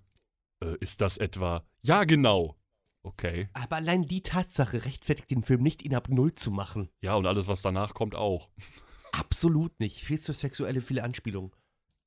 Äh, 0.63 0.77
ist 0.81 1.01
das 1.01 1.19
etwa? 1.19 1.65
Ja, 1.83 2.05
genau. 2.05 2.57
Okay. 3.03 3.49
Aber 3.53 3.77
allein 3.77 4.03
die 4.07 4.23
Tatsache 4.23 4.85
rechtfertigt 4.85 5.31
den 5.31 5.45
Film 5.45 5.63
nicht, 5.63 5.83
ihn 5.83 5.95
ab 5.95 6.09
Null 6.09 6.33
zu 6.33 6.51
machen. 6.51 6.89
Ja, 7.01 7.15
und 7.15 7.27
alles, 7.27 7.47
was 7.47 7.63
danach 7.63 7.95
kommt, 7.95 8.15
auch. 8.15 8.49
Absolut 9.13 9.79
nicht. 9.81 10.03
Viel 10.03 10.19
zu 10.19 10.33
sexuelle, 10.33 10.81
viele 10.81 11.03
Anspielungen. 11.05 11.53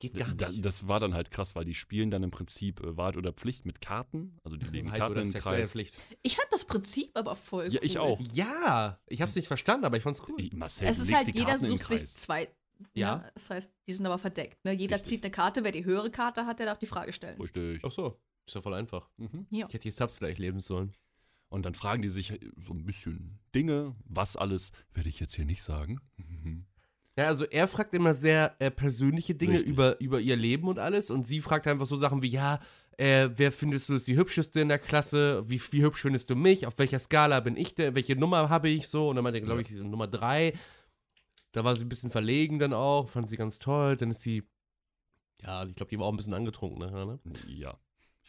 Geht 0.01 0.13
gar 0.15 0.33
Da, 0.33 0.47
nicht. 0.49 0.63
das 0.63 0.87
war 0.87 0.99
dann 1.01 1.13
halt 1.13 1.29
krass, 1.29 1.55
weil 1.55 1.65
die 1.65 1.73
spielen 1.73 2.09
dann 2.09 2.23
im 2.23 2.31
Prinzip 2.31 2.79
äh, 2.81 2.95
Wahrheit 2.95 3.17
oder 3.17 3.33
Pflicht 3.33 3.65
mit 3.65 3.81
Karten. 3.81 4.37
Also 4.43 4.55
die 4.55 4.65
legen 4.67 4.89
Karten 4.89 5.11
oder 5.11 5.21
in 5.21 5.27
den 5.27 5.31
sexuelle 5.31 5.57
Kreis. 5.57 5.71
Pflicht. 5.71 6.03
Ich 6.21 6.35
fand 6.37 6.47
das 6.51 6.63
Prinzip 6.63 7.11
aber 7.15 7.35
voll 7.35 7.67
Ja, 7.67 7.81
ich 7.83 7.97
auch. 7.97 8.19
Ja, 8.31 8.99
ich 9.07 9.21
hab's 9.21 9.35
nicht 9.35 9.47
verstanden, 9.47 9.85
aber 9.85 9.97
ich 9.97 10.03
fand's 10.03 10.21
cool. 10.29 10.35
Ey, 10.39 10.49
Marcel, 10.53 10.87
Es 10.87 10.97
du 10.97 11.03
ist 11.03 11.09
legst 11.09 11.25
halt, 11.25 11.35
die 11.35 11.39
jeder 11.39 11.51
Karten 11.51 11.65
in 11.65 11.71
den 11.71 11.77
sucht 11.79 11.89
sich 11.89 11.99
Kreis. 11.99 12.15
zwei. 12.15 12.47
Ja. 12.93 13.17
Ne? 13.17 13.31
Das 13.33 13.49
heißt, 13.49 13.73
die 13.89 13.93
sind 13.93 14.05
aber 14.05 14.17
verdeckt. 14.17 14.63
Ne? 14.63 14.71
Jeder 14.71 14.95
Richtig. 14.95 15.09
zieht 15.09 15.23
eine 15.25 15.31
Karte. 15.31 15.65
Wer 15.65 15.73
die 15.73 15.83
höhere 15.83 16.09
Karte 16.11 16.45
hat, 16.45 16.59
der 16.59 16.67
darf 16.67 16.77
die 16.79 16.85
Frage 16.85 17.11
stellen. 17.11 17.39
Richtig. 17.41 17.81
Ach 17.83 17.91
so, 17.91 18.17
ist 18.49 18.55
ja 18.55 18.61
voll 18.61 18.73
einfach. 18.73 19.09
Mhm. 19.17 19.47
Ja. 19.49 19.67
Ich 19.67 19.73
hätte 19.73 19.87
die 19.87 19.91
Subs 19.91 20.17
vielleicht 20.17 20.39
leben 20.39 20.59
sollen. 20.59 20.93
Und 21.49 21.65
dann 21.65 21.73
fragen 21.73 22.01
die 22.01 22.09
sich 22.09 22.39
so 22.57 22.73
ein 22.73 22.85
bisschen 22.85 23.39
Dinge, 23.55 23.95
was 24.05 24.35
alles, 24.35 24.71
werde 24.93 25.09
ich 25.09 25.19
jetzt 25.19 25.33
hier 25.35 25.45
nicht 25.45 25.63
sagen. 25.63 25.99
Mhm. 26.17 26.65
Ja, 27.17 27.25
also 27.25 27.43
er 27.45 27.67
fragt 27.67 27.93
immer 27.95 28.13
sehr 28.13 28.55
äh, 28.59 28.69
persönliche 28.71 29.35
Dinge 29.35 29.55
Richtig. 29.55 29.71
über, 29.71 29.99
über 29.99 30.19
ihr 30.21 30.35
Leben 30.37 30.67
und 30.67 30.79
alles 30.79 31.09
und 31.09 31.25
sie 31.25 31.41
fragt 31.41 31.67
einfach 31.67 31.87
so 31.87 31.95
Sachen 31.97 32.21
wie, 32.21 32.27
ja, 32.29 32.59
äh, 32.97 33.29
wer 33.35 33.51
findest 33.51 33.89
du 33.89 33.95
ist 33.95 34.07
die 34.07 34.15
hübscheste 34.15 34.59
in 34.61 34.67
der 34.69 34.77
Klasse? 34.79 35.41
Wie, 35.49 35.59
wie 35.71 35.81
hübsch 35.83 36.01
findest 36.01 36.29
du 36.29 36.35
mich? 36.35 36.67
Auf 36.67 36.77
welcher 36.77 36.99
Skala 36.99 37.39
bin 37.39 37.57
ich 37.57 37.73
denn? 37.75 37.95
Welche 37.95 38.15
Nummer 38.15 38.49
habe 38.49 38.69
ich 38.69 38.87
so? 38.87 39.09
Und 39.09 39.15
dann 39.15 39.23
meinte 39.23 39.39
er, 39.39 39.45
glaube 39.45 39.59
Ja. 39.59 39.63
ich, 39.63 39.67
diese 39.69 39.83
Nummer 39.85 40.07
drei. 40.07 40.53
Da 41.51 41.63
war 41.63 41.75
sie 41.75 41.83
ein 41.85 41.89
bisschen 41.89 42.09
verlegen 42.11 42.59
dann 42.59 42.73
auch, 42.73 43.09
fand 43.09 43.27
sie 43.27 43.37
ganz 43.37 43.57
toll. 43.57 43.95
Dann 43.95 44.11
ist 44.11 44.21
sie, 44.21 44.43
ja, 45.41 45.65
ich 45.65 45.75
glaube, 45.75 45.89
die 45.89 45.97
war 45.99 46.05
auch 46.05 46.11
ein 46.13 46.17
bisschen 46.17 46.33
angetrunken 46.33 46.79
nachher, 46.79 47.05
ne? 47.05 47.19
Ja. 47.47 47.77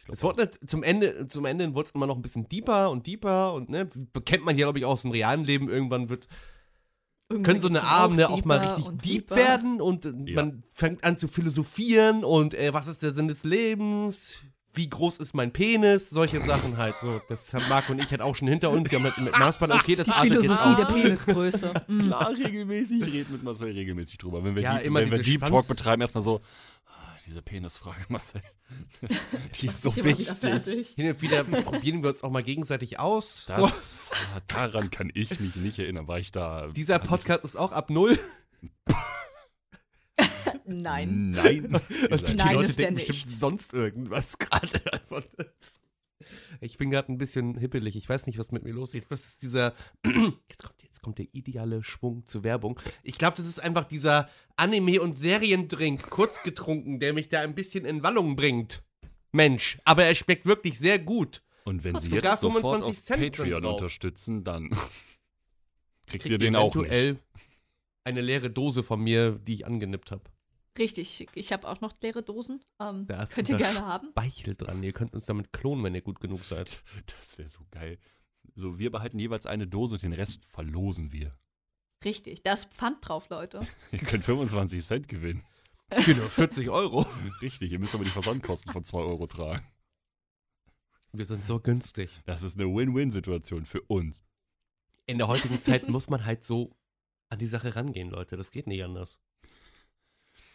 Glaub 0.05 0.15
Es 0.15 0.23
wurde 0.23 0.41
nicht, 0.41 0.69
zum 0.69 0.83
Ende, 0.83 1.27
zum 1.27 1.45
Ende 1.45 1.73
wurde 1.73 1.87
es 1.87 1.91
immer 1.91 2.07
noch 2.07 2.15
ein 2.15 2.21
bisschen 2.21 2.47
deeper 2.49 2.89
und 2.91 3.07
deeper 3.07 3.53
und 3.53 3.69
ne, 3.69 3.87
kennt 4.25 4.43
man 4.45 4.55
hier, 4.55 4.65
glaube 4.65 4.79
ich, 4.79 4.85
auch 4.85 4.91
aus 4.91 5.03
dem 5.03 5.11
realen 5.11 5.43
Leben. 5.45 5.69
Irgendwann 5.69 6.09
wird, 6.09 6.27
Irgendwann 7.29 7.43
können 7.43 7.59
so 7.61 7.67
eine 7.69 7.83
Abende 7.83 8.29
auch 8.29 8.43
mal 8.43 8.57
richtig 8.59 8.85
deep 8.87 9.01
deeper. 9.29 9.35
werden 9.35 9.79
und 9.81 10.05
äh, 10.05 10.13
Ja. 10.25 10.35
man 10.43 10.63
fängt 10.73 11.03
an 11.03 11.17
zu 11.17 11.27
philosophieren 11.27 12.23
und 12.23 12.53
äh, 12.53 12.73
was 12.73 12.87
ist 12.87 13.03
der 13.03 13.11
Sinn 13.11 13.27
des 13.27 13.43
Lebens? 13.43 14.41
Wie 14.73 14.89
groß 14.89 15.17
ist 15.17 15.33
mein 15.33 15.51
Penis? 15.51 16.09
Solche 16.09 16.39
Sachen 16.41 16.77
halt 16.77 16.95
so. 16.97 17.19
Das 17.27 17.53
haben 17.53 17.67
Marc 17.67 17.89
und 17.89 17.99
ich 18.01 18.09
halt 18.09 18.21
auch 18.21 18.33
schon 18.35 18.47
hinter 18.47 18.69
uns. 18.71 18.89
Wir 18.89 18.99
haben 18.99 19.03
halt 19.03 19.17
mit 19.17 19.37
Maßband, 19.37 19.73
okay, 19.73 19.97
das 19.97 20.07
artet 20.07 20.43
jetzt 20.43 20.49
aus. 20.49 20.87
Penisgröße. 20.87 21.73
Mhm. 21.89 22.01
Klar, 22.03 22.29
regelmäßig. 22.37 23.01
Ich 23.01 23.13
rede 23.13 23.33
mit 23.33 23.43
Marcel 23.43 23.71
regelmäßig 23.73 24.17
drüber. 24.17 24.41
Wenn 24.45 24.55
wir 24.55 24.61
Ja, 24.63 24.77
Deep, 24.77 24.93
wenn 24.93 25.11
wir 25.11 25.19
Deep 25.19 25.45
Talk 25.45 25.67
betreiben, 25.67 26.01
erstmal 26.01 26.21
so, 26.21 26.39
diese 27.25 27.41
Penisfrage, 27.41 27.99
Marcel. 28.09 28.41
Das, 29.01 29.27
die 29.59 29.67
ist 29.67 29.81
so 29.81 29.95
wichtig. 29.95 30.89
Hin 30.95 31.09
und 31.09 31.21
wieder 31.21 31.43
probieren 31.43 32.01
wir 32.03 32.09
uns 32.09 32.23
auch 32.23 32.31
mal 32.31 32.43
gegenseitig 32.43 32.99
aus. 32.99 33.45
Das, 33.47 34.11
ah, 34.33 34.41
daran 34.47 34.89
kann 34.91 35.11
ich 35.13 35.39
mich 35.39 35.55
nicht 35.55 35.79
erinnern. 35.79 36.07
War 36.07 36.19
ich 36.19 36.31
da. 36.31 36.67
Dieser 36.67 36.99
Podcast 36.99 37.43
ist 37.43 37.55
auch 37.55 37.71
ab 37.71 37.89
null. 37.89 38.17
Nein. 40.65 41.31
Nein. 41.31 41.75
Und 42.09 42.27
die 42.27 42.33
Nein, 42.35 42.55
Leute 42.55 42.65
ist 42.69 42.79
der 42.79 42.91
denken 42.91 43.05
bestimmt 43.05 43.25
nicht. 43.25 43.39
sonst 43.39 43.73
irgendwas 43.73 44.37
gerade. 44.37 44.69
Ich 46.61 46.77
bin 46.77 46.91
gerade 46.91 47.11
ein 47.11 47.17
bisschen 47.17 47.57
hippelig. 47.57 47.95
Ich 47.95 48.07
weiß 48.07 48.27
nicht, 48.27 48.37
was 48.37 48.51
mit 48.51 48.63
mir 48.63 48.71
los 48.73 48.93
ist. 48.93 49.09
Was 49.09 49.25
ist 49.25 49.41
dieser. 49.41 49.73
Jetzt 50.05 50.63
kommt, 50.63 50.80
jetzt 51.01 51.03
kommt 51.03 51.17
der 51.17 51.33
ideale 51.33 51.83
Schwung 51.83 52.25
zur 52.27 52.43
Werbung. 52.43 52.79
Ich 53.01 53.17
glaube, 53.17 53.37
das 53.37 53.47
ist 53.47 53.59
einfach 53.59 53.85
dieser 53.85 54.29
Anime- 54.55 55.01
und 55.01 55.13
Seriendrink, 55.13 56.09
kurz 56.11 56.43
getrunken, 56.43 56.99
der 56.99 57.13
mich 57.13 57.27
da 57.27 57.41
ein 57.41 57.55
bisschen 57.55 57.85
in 57.85 58.03
Wallung 58.03 58.35
bringt. 58.35 58.83
Mensch, 59.31 59.79
aber 59.83 60.03
er 60.05 60.13
schmeckt 60.13 60.45
wirklich 60.45 60.77
sehr 60.77 60.99
gut. 60.99 61.41
Und 61.63 61.83
wenn 61.83 61.95
Hat 61.95 62.03
Sie 62.03 62.09
jetzt 62.09 62.41
sofort 62.41 62.61
25 62.83 62.89
auf 62.89 63.03
Cent 63.03 63.35
Patreon 63.35 63.65
unterstützen, 63.65 64.43
dann 64.43 64.69
kriegt, 66.05 66.23
Kriegt 66.23 66.25
ihr 66.29 66.37
den 66.37 66.55
auch 66.55 66.75
nicht. 66.75 67.17
eine 68.03 68.21
leere 68.21 68.49
Dose 68.51 68.83
von 68.83 68.99
mir, 69.01 69.31
die 69.31 69.55
ich 69.55 69.65
angenippt 69.65 70.11
habe. 70.11 70.23
Richtig. 70.77 71.27
Ich 71.33 71.51
habe 71.51 71.67
auch 71.67 71.81
noch 71.81 71.93
leere 72.01 72.21
Dosen. 72.23 72.63
Ähm, 72.79 73.05
Da 73.07 73.23
ist 73.23 73.33
könnt 73.33 73.49
ihr 73.49 73.57
gerne 73.57 73.85
haben. 73.85 74.13
Beichel 74.13 74.55
dran. 74.55 74.81
Ihr 74.83 74.93
könnt 74.93 75.13
uns 75.13 75.25
damit 75.25 75.51
klonen, 75.51 75.83
wenn 75.83 75.95
ihr 75.95 76.01
gut 76.01 76.19
genug 76.19 76.43
seid. 76.45 76.83
Das 77.17 77.37
wäre 77.37 77.49
so 77.49 77.61
geil. 77.71 77.97
So, 78.55 78.77
wir 78.77 78.91
behalten 78.91 79.19
jeweils 79.19 79.45
eine 79.45 79.67
Dose 79.67 79.95
und 79.95 80.03
den 80.03 80.13
Rest 80.13 80.45
verlosen 80.45 81.11
wir. 81.11 81.31
Richtig, 82.03 82.43
da 82.43 82.53
ist 82.53 82.73
Pfand 82.73 83.07
drauf, 83.07 83.29
Leute. 83.29 83.65
Ihr 83.91 83.99
könnt 83.99 84.23
25 84.23 84.83
Cent 84.83 85.07
gewinnen. 85.07 85.43
Nur 85.91 86.29
40 86.29 86.69
Euro. 86.69 87.05
Richtig, 87.41 87.71
ihr 87.73 87.79
müsst 87.79 87.93
aber 87.93 88.05
die 88.05 88.09
Versandkosten 88.11 88.71
von 88.71 88.83
2 88.83 88.97
Euro 88.99 89.27
tragen. 89.27 89.65
Wir 91.11 91.25
sind 91.25 91.45
so 91.45 91.59
günstig. 91.59 92.09
Das 92.25 92.43
ist 92.43 92.57
eine 92.57 92.73
Win-Win-Situation 92.73 93.65
für 93.65 93.81
uns. 93.81 94.23
In 95.05 95.17
der 95.17 95.27
heutigen 95.27 95.61
Zeit 95.61 95.89
muss 95.89 96.09
man 96.09 96.23
halt 96.23 96.45
so 96.45 96.73
an 97.29 97.39
die 97.39 97.47
Sache 97.47 97.75
rangehen, 97.75 98.09
Leute. 98.09 98.37
Das 98.37 98.51
geht 98.51 98.67
nicht 98.67 98.83
anders. 98.83 99.19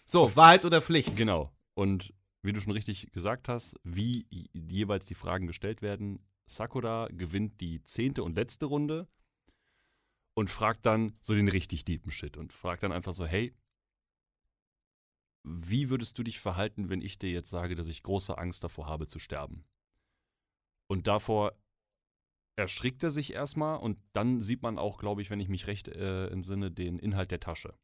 So, 0.06 0.35
Wahrheit 0.37 0.64
oder 0.64 0.80
Pflicht? 0.80 1.16
Genau. 1.16 1.52
Und 1.74 2.14
wie 2.42 2.52
du 2.52 2.61
schon 2.61 2.72
richtig 2.72 3.12
gesagt 3.12 3.48
hast, 3.48 3.76
wie 3.82 4.26
jeweils 4.54 5.04
die 5.04 5.14
Fragen 5.14 5.46
gestellt 5.46 5.82
werden, 5.82 6.20
Sakura 6.46 7.09
gewinnt 7.11 7.61
die 7.61 7.82
zehnte 7.82 8.22
und 8.22 8.37
letzte 8.37 8.66
Runde 8.66 9.09
und 10.35 10.50
fragt 10.50 10.87
dann 10.87 11.16
so 11.20 11.35
den 11.35 11.48
richtig 11.48 11.85
deepen 11.85 12.11
Shit 12.11 12.37
und 12.37 12.52
fragt 12.52 12.82
dann 12.82 12.92
einfach 12.92 13.12
so, 13.12 13.26
hey, 13.26 13.54
wie 15.42 15.90
würdest 15.90 16.18
du 16.18 16.22
dich 16.22 16.40
verhalten, 16.40 16.88
wenn 16.88 17.00
ich 17.00 17.18
dir 17.18 17.30
jetzt 17.30 17.50
sage, 17.50 17.74
dass 17.74 17.88
ich 17.88 18.02
große 18.02 18.37
Angst 18.37 18.64
davor 18.64 18.87
habe 18.87 19.06
zu 19.06 19.18
sterben? 19.18 19.64
Und 20.88 21.06
davor 21.06 21.56
erschrickt 22.56 23.02
er 23.02 23.11
sich 23.11 23.32
erstmal 23.32 23.78
und 23.78 23.98
dann 24.12 24.40
sieht 24.40 24.62
man 24.62 24.78
auch, 24.78 24.98
glaube 24.98 25.22
ich, 25.22 25.30
wenn 25.30 25.40
ich 25.40 25.48
mich 25.48 25.66
recht 25.66 25.88
äh, 25.88 26.28
entsinne, 26.28 26.70
den 26.70 26.98
Inhalt 26.98 27.30
der 27.30 27.40
Tasche 27.40 27.74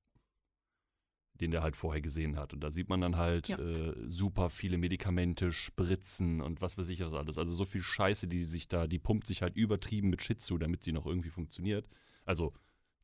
den 1.34 1.50
der 1.50 1.62
halt 1.62 1.76
vorher 1.76 2.00
gesehen 2.00 2.36
hat. 2.36 2.52
Und 2.54 2.60
da 2.60 2.70
sieht 2.70 2.88
man 2.88 3.00
dann 3.00 3.16
halt 3.16 3.48
Ja. 3.48 3.58
äh, 3.58 3.94
super 4.08 4.50
viele 4.50 4.78
Medikamente, 4.78 5.50
Spritzen 5.50 6.40
und 6.40 6.60
was 6.60 6.78
weiß 6.78 6.88
ich 6.88 7.00
was 7.00 7.12
alles. 7.14 7.38
Also 7.38 7.52
so 7.54 7.64
viel 7.64 7.80
Scheiße, 7.82 8.28
die 8.28 8.44
sich 8.44 8.68
da, 8.68 8.86
die 8.86 8.98
pumpt 8.98 9.26
sich 9.26 9.42
halt 9.42 9.56
übertrieben 9.56 10.10
mit 10.10 10.22
Shit 10.22 10.42
zu, 10.42 10.58
damit 10.58 10.84
sie 10.84 10.92
noch 10.92 11.06
irgendwie 11.06 11.30
funktioniert. 11.30 11.88
Also, 12.24 12.52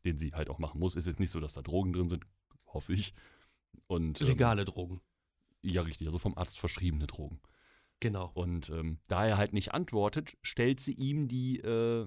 den 0.05 0.19
sie 0.19 0.33
halt 0.33 0.51
auch 0.51 0.59
machen 0.59 0.79
muss. 0.79 0.95
Ist 0.95 1.07
jetzt 1.07 1.21
nicht 1.21 1.31
so, 1.31 1.41
dass 1.41 1.55
da 1.55 1.63
Drogen 1.63 1.93
drin 1.93 2.09
sind, 2.09 2.25
hoffe 2.67 2.93
ich. 2.93 3.15
Und, 3.87 4.21
ähm, 4.21 4.27
Legale 4.29 4.65
Drogen. 4.65 5.01
Ja, 5.63 5.83
richtig, 5.83 6.07
also 6.07 6.19
vom 6.19 6.37
Arzt 6.39 6.59
verschriebene 6.59 7.07
Drogen. 7.09 7.41
Genau. 8.01 8.31
Und 8.35 8.71
ähm, 8.71 8.99
da 9.09 9.27
er 9.27 9.39
halt 9.39 9.53
nicht 9.53 9.75
antwortet, 9.75 10.37
stellt 10.43 10.79
sie 10.79 10.93
ihm 10.93 11.27
die, 11.27 11.59
äh, 11.59 12.07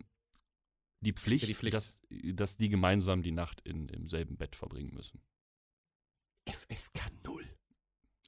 die, 1.02 1.12
Pflicht, 1.14 1.44
Ja, 1.44 1.48
die 1.48 1.56
Pflicht. 1.56 1.74
Dass, 1.74 2.02
dass 2.34 2.56
die 2.58 2.70
gemeinsam 2.70 3.24
die 3.24 3.34
Nacht 3.34 3.60
in, 3.62 3.90
im 3.90 4.08
selben 4.08 4.38
Bett 4.38 4.56
verbringen 4.56 4.94
müssen. 4.94 5.20
FSK 6.52 7.00
0. 7.24 7.44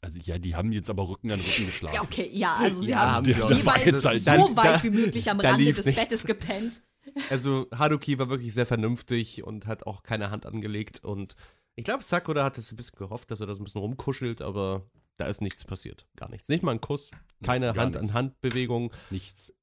Also 0.02 0.20
ja, 0.20 0.38
die 0.38 0.56
haben 0.56 0.72
jetzt 0.74 0.90
aber 0.90 1.08
Rücken 1.08 1.32
an 1.32 1.40
Rücken 1.40 1.66
geschlagen. 1.66 1.96
Ja, 1.96 2.02
okay, 2.02 2.30
ja, 2.34 2.54
also 2.56 2.82
sie 2.84 2.90
Ja, 2.92 3.00
haben 3.00 3.12
haben 3.14 3.26
sie 3.26 3.32
jeweils 3.32 3.86
jetzt 3.86 4.02
so 4.02 4.10
halt- 4.10 4.28
Da- 4.28 4.38
weit 4.58 4.66
da- 4.80 4.84
wie 4.84 4.90
möglich 4.90 5.30
am 5.30 5.40
Rande 5.40 5.74
des 5.74 5.86
nichts. 5.86 6.02
Bettes 6.02 6.26
gepennt. 6.26 6.84
Also 7.30 7.68
Haruki 7.74 8.18
war 8.20 8.30
wirklich 8.30 8.54
sehr 8.54 8.66
vernünftig 8.66 9.44
und 9.44 9.66
hat 9.66 9.86
auch 9.86 10.04
keine 10.04 10.30
Hand 10.32 10.46
angelegt. 10.46 11.04
Und 11.04 11.36
ich 11.76 11.84
glaube, 11.86 12.04
Sakura 12.04 12.44
hat 12.44 12.58
es 12.58 12.72
ein 12.72 12.76
bisschen 12.76 12.98
gehofft, 12.98 13.32
dass 13.32 13.40
er 13.40 13.48
das 13.48 13.60
ein 13.60 13.64
bisschen 13.64 13.82
rumkuschelt, 13.82 14.42
aber 14.42 14.90
da 15.18 15.28
ist 15.28 15.42
nichts 15.42 15.64
passiert. 15.66 16.08
Gar 16.16 16.30
nichts. 16.30 16.50
Nicht 16.50 16.64
mal 16.64 16.72
ein 16.72 16.82
Kuss, 16.82 17.12
keine 17.44 17.68
nichts. 17.68 17.80
Hand-an-Hand-Bewegung. 17.82 18.92
Nichts. 19.10 19.54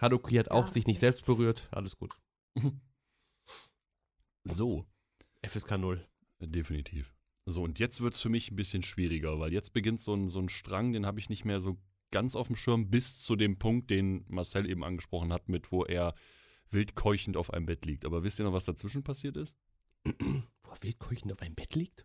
Haruki 0.00 0.36
hat 0.36 0.50
auch 0.50 0.60
Gar 0.60 0.68
sich 0.68 0.74
nicht 0.86 0.86
nichts. 0.88 1.00
selbst 1.00 1.26
berührt. 1.26 1.68
Alles 1.70 1.96
gut. 1.96 2.16
So, 4.48 4.86
FSK 5.44 5.76
0. 5.78 6.06
definitiv. 6.40 7.15
So, 7.48 7.62
und 7.62 7.78
jetzt 7.78 8.00
wird 8.00 8.14
es 8.14 8.20
für 8.20 8.28
mich 8.28 8.50
ein 8.50 8.56
bisschen 8.56 8.82
schwieriger, 8.82 9.38
weil 9.38 9.52
jetzt 9.52 9.72
beginnt 9.72 10.00
so 10.00 10.14
ein, 10.14 10.28
so 10.28 10.40
ein 10.40 10.48
Strang, 10.48 10.92
den 10.92 11.06
habe 11.06 11.20
ich 11.20 11.28
nicht 11.28 11.44
mehr 11.44 11.60
so 11.60 11.78
ganz 12.10 12.34
auf 12.34 12.48
dem 12.48 12.56
Schirm, 12.56 12.90
bis 12.90 13.20
zu 13.20 13.36
dem 13.36 13.56
Punkt, 13.56 13.90
den 13.90 14.24
Marcel 14.28 14.68
eben 14.68 14.82
angesprochen 14.82 15.32
hat, 15.32 15.48
mit 15.48 15.70
wo 15.70 15.84
er 15.84 16.14
wild 16.70 16.96
keuchend 16.96 17.36
auf 17.36 17.52
einem 17.52 17.66
Bett 17.66 17.86
liegt. 17.86 18.04
Aber 18.04 18.24
wisst 18.24 18.40
ihr 18.40 18.44
noch, 18.44 18.52
was 18.52 18.64
dazwischen 18.64 19.04
passiert 19.04 19.36
ist? 19.36 19.56
Wo 20.04 20.70
er 20.70 20.82
wildkeuchend 20.82 21.32
auf 21.32 21.40
einem 21.40 21.54
Bett 21.54 21.74
liegt? 21.76 22.04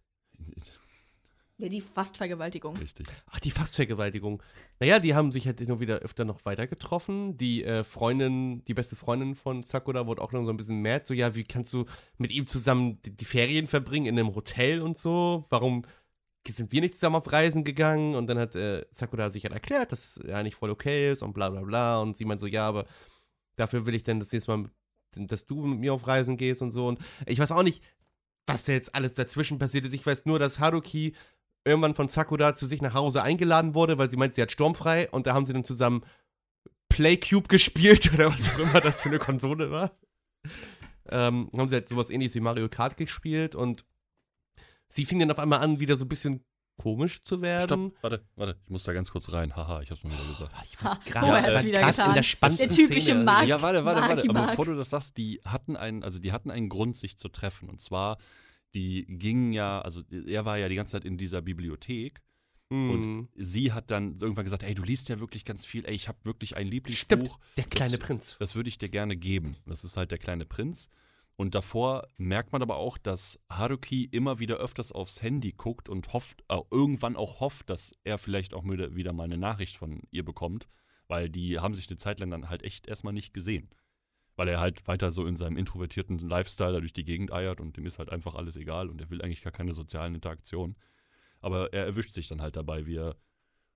Ja, 1.61 1.69
die 1.69 1.79
Fastvergewaltigung. 1.79 2.75
Richtig. 2.77 3.05
Ach, 3.29 3.39
die 3.39 3.51
Fastvergewaltigung. 3.51 4.41
Naja, 4.79 4.97
die 4.97 5.13
haben 5.13 5.31
sich 5.31 5.45
halt 5.45 5.59
nur 5.67 5.79
wieder 5.79 5.99
öfter 5.99 6.25
noch 6.25 6.43
weiter 6.43 6.65
getroffen. 6.65 7.37
Die 7.37 7.63
äh, 7.63 7.83
Freundin, 7.83 8.65
die 8.65 8.73
beste 8.73 8.95
Freundin 8.95 9.35
von 9.35 9.61
Sakura 9.61 10.07
wurde 10.07 10.23
auch 10.23 10.31
noch 10.31 10.43
so 10.43 10.49
ein 10.49 10.57
bisschen 10.57 10.81
mad. 10.81 11.05
So, 11.05 11.13
ja, 11.13 11.35
wie 11.35 11.43
kannst 11.43 11.71
du 11.73 11.85
mit 12.17 12.31
ihm 12.31 12.47
zusammen 12.47 12.99
die, 13.03 13.15
die 13.15 13.25
Ferien 13.25 13.67
verbringen 13.67 14.07
in 14.07 14.17
einem 14.17 14.33
Hotel 14.33 14.81
und 14.81 14.97
so? 14.97 15.45
Warum 15.51 15.83
sind 16.47 16.71
wir 16.71 16.81
nicht 16.81 16.95
zusammen 16.95 17.17
auf 17.17 17.31
Reisen 17.31 17.63
gegangen? 17.63 18.15
Und 18.15 18.25
dann 18.25 18.39
hat 18.39 18.55
äh, 18.55 18.83
Sakura 18.89 19.29
sich 19.29 19.43
halt 19.43 19.53
erklärt, 19.53 19.91
dass 19.91 20.19
ja 20.27 20.41
nicht 20.41 20.55
voll 20.55 20.71
okay 20.71 21.11
ist 21.11 21.21
und 21.21 21.33
bla 21.33 21.51
bla 21.51 21.61
bla. 21.61 22.01
Und 22.01 22.17
sie 22.17 22.25
meint 22.25 22.41
so, 22.41 22.47
ja, 22.47 22.67
aber 22.67 22.87
dafür 23.55 23.85
will 23.85 23.93
ich 23.93 24.01
dann 24.01 24.19
das 24.19 24.31
nächste 24.31 24.57
Mal, 24.57 24.71
dass 25.15 25.45
du 25.45 25.63
mit 25.63 25.79
mir 25.79 25.93
auf 25.93 26.07
Reisen 26.07 26.37
gehst 26.37 26.63
und 26.63 26.71
so. 26.71 26.87
Und 26.87 26.97
ich 27.27 27.37
weiß 27.37 27.51
auch 27.51 27.61
nicht, 27.61 27.83
was 28.47 28.65
da 28.65 28.73
jetzt 28.73 28.95
alles 28.95 29.15
dazwischen 29.15 29.59
passiert 29.59 29.85
ist. 29.85 29.93
Ich 29.93 30.05
weiß 30.05 30.25
nur, 30.25 30.39
dass 30.39 30.59
Haruki 30.59 31.13
irgendwann 31.65 31.93
von 31.93 32.07
Sakura 32.07 32.53
zu 32.53 32.65
sich 32.65 32.81
nach 32.81 32.93
Hause 32.93 33.23
eingeladen 33.23 33.75
wurde, 33.75 33.97
weil 33.97 34.09
sie 34.09 34.17
meint, 34.17 34.35
sie 34.35 34.41
hat 34.41 34.51
sturmfrei 34.51 35.09
und 35.09 35.27
da 35.27 35.33
haben 35.33 35.45
sie 35.45 35.53
dann 35.53 35.63
zusammen 35.63 36.03
Playcube 36.89 37.47
gespielt 37.47 38.11
oder 38.13 38.31
was 38.33 38.49
auch 38.49 38.59
immer 38.59 38.81
das 38.81 39.01
für 39.01 39.09
eine 39.09 39.19
Konsole 39.19 39.71
war. 39.71 39.91
Ähm, 41.09 41.49
haben 41.55 41.67
sie 41.67 41.75
halt 41.75 41.89
sowas 41.89 42.09
ähnliches 42.09 42.35
wie 42.35 42.39
Mario 42.39 42.69
Kart 42.69 42.97
gespielt 42.97 43.55
und 43.55 43.85
sie 44.87 45.05
fing 45.05 45.19
dann 45.19 45.31
auf 45.31 45.39
einmal 45.39 45.59
an, 45.59 45.79
wieder 45.79 45.97
so 45.97 46.05
ein 46.05 46.09
bisschen 46.09 46.43
komisch 46.77 47.21
zu 47.23 47.41
werden. 47.41 47.91
Stopp, 47.91 48.03
warte, 48.03 48.25
warte, 48.35 48.57
ich 48.63 48.69
muss 48.69 48.83
da 48.83 48.93
ganz 48.93 49.11
kurz 49.11 49.31
rein. 49.31 49.55
Haha, 49.55 49.81
ich 49.81 49.91
hab's 49.91 50.03
mal 50.03 50.13
wieder 50.13 50.27
gesagt. 50.29 50.55
Ich 50.65 50.83
war 50.83 50.99
gerade 51.05 51.27
oh, 51.27 51.33
er 51.33 51.63
wieder 51.63 51.79
krass 51.79 51.97
in 51.97 52.01
getan. 52.01 52.13
der 52.15 52.23
spannendsten 52.23 52.69
Der 52.69 52.75
typische 52.75 53.01
Szene. 53.01 53.23
Mark. 53.23 53.47
Ja, 53.47 53.61
warte, 53.61 53.85
warte, 53.85 54.01
warte. 54.01 54.15
Marki 54.15 54.29
Aber 54.29 54.47
bevor 54.47 54.65
du 54.65 54.75
das 54.75 54.89
sagst, 54.89 55.17
die 55.17 55.41
hatten 55.45 55.75
einen, 55.75 56.03
also 56.03 56.19
die 56.19 56.31
hatten 56.31 56.49
einen 56.49 56.69
Grund, 56.69 56.97
sich 56.97 57.17
zu 57.17 57.29
treffen. 57.29 57.69
Und 57.69 57.81
zwar, 57.81 58.17
die 58.73 59.05
gingen 59.07 59.51
ja, 59.53 59.81
also 59.81 60.01
er 60.09 60.45
war 60.45 60.57
ja 60.57 60.69
die 60.69 60.75
ganze 60.75 60.93
Zeit 60.93 61.05
in 61.05 61.17
dieser 61.17 61.41
Bibliothek 61.41 62.21
Mhm. 62.73 63.27
sie 63.35 63.73
hat 63.73 63.91
dann 63.91 64.17
irgendwann 64.21 64.45
gesagt, 64.45 64.63
ey, 64.63 64.73
du 64.73 64.83
liest 64.83 65.09
ja 65.09 65.19
wirklich 65.19 65.43
ganz 65.43 65.65
viel, 65.65 65.85
ey, 65.85 65.93
ich 65.93 66.07
habe 66.07 66.17
wirklich 66.23 66.55
ein 66.55 66.67
Stimmt, 66.67 66.73
Lieblingsbuch, 66.73 67.37
der 67.57 67.65
kleine 67.65 67.97
Das- 67.97 68.07
Prinz. 68.07 68.37
das 68.39 68.55
würde 68.55 68.69
ich 68.69 68.77
dir 68.77 68.87
gerne 68.87 69.17
geben. 69.17 69.57
Das 69.65 69.83
ist 69.83 69.97
halt 69.97 70.11
der 70.11 70.17
kleine 70.19 70.45
Prinz. 70.45 70.87
Und 71.35 71.53
davor 71.53 72.07
merkt 72.17 72.53
man 72.53 72.61
aber 72.61 72.77
auch, 72.77 72.97
dass 72.97 73.37
Haruki 73.49 74.05
immer 74.05 74.39
wieder 74.39 74.55
öfters 74.55 74.93
aufs 74.93 75.21
Handy 75.21 75.51
guckt 75.51 75.89
und 75.89 76.13
hofft, 76.13 76.45
äh, 76.47 76.59
irgendwann 76.71 77.17
auch 77.17 77.41
hofft, 77.41 77.69
dass 77.69 77.91
er 78.05 78.17
vielleicht 78.17 78.53
auch 78.53 78.63
wieder 78.63 78.95
wieder 78.95 79.11
mal 79.11 79.23
eine 79.25 79.37
Nachricht 79.37 79.75
von 79.75 80.03
ihr 80.11 80.23
bekommt, 80.23 80.69
weil 81.09 81.29
die 81.29 81.59
haben 81.59 81.75
sich 81.75 81.89
eine 81.89 81.97
Zeit 81.97 82.21
lang 82.21 82.29
dann 82.31 82.47
halt 82.49 82.63
echt 82.63 82.87
erstmal 82.87 83.11
nicht 83.11 83.33
gesehen. 83.33 83.69
Weil 84.35 84.47
er 84.47 84.59
halt 84.59 84.87
weiter 84.87 85.11
so 85.11 85.25
in 85.25 85.35
seinem 85.35 85.57
introvertierten 85.57 86.17
Lifestyle 86.19 86.73
da 86.73 86.79
durch 86.79 86.93
die 86.93 87.03
Gegend 87.03 87.31
eiert 87.33 87.59
und 87.59 87.77
dem 87.77 87.85
ist 87.85 87.99
halt 87.99 88.09
einfach 88.09 88.35
alles 88.35 88.55
egal 88.55 88.89
und 88.89 89.01
er 89.01 89.09
will 89.09 89.21
eigentlich 89.21 89.43
gar 89.43 89.51
keine 89.51 89.73
sozialen 89.73 90.15
Interaktionen. 90.15 90.75
Aber 91.41 91.73
er 91.73 91.85
erwischt 91.85 92.13
sich 92.13 92.27
dann 92.27 92.41
halt 92.41 92.55
dabei, 92.55 92.85
wie 92.85 92.97
er 92.97 93.15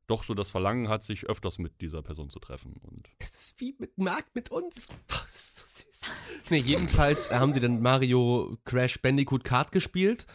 doch 0.07 0.23
so 0.23 0.33
das 0.33 0.49
Verlangen 0.49 0.87
hat, 0.87 1.03
sich 1.03 1.25
öfters 1.25 1.57
mit 1.57 1.81
dieser 1.81 2.01
Person 2.01 2.29
zu 2.29 2.39
treffen. 2.39 2.73
Und 2.81 3.09
Das 3.19 3.33
ist 3.33 3.59
wie 3.59 3.75
mit 3.79 3.97
Marc 3.97 4.25
mit 4.33 4.49
uns. 4.51 4.89
Das 5.07 5.25
ist 5.27 5.57
so 5.57 5.63
süß. 5.65 6.11
Nee, 6.51 6.59
jedenfalls 6.59 7.31
haben 7.31 7.53
sie 7.53 7.59
dann 7.59 7.81
Mario 7.81 8.57
Crash 8.65 9.01
Bandicoot 9.01 9.43
Kart 9.43 9.71
gespielt. 9.71 10.27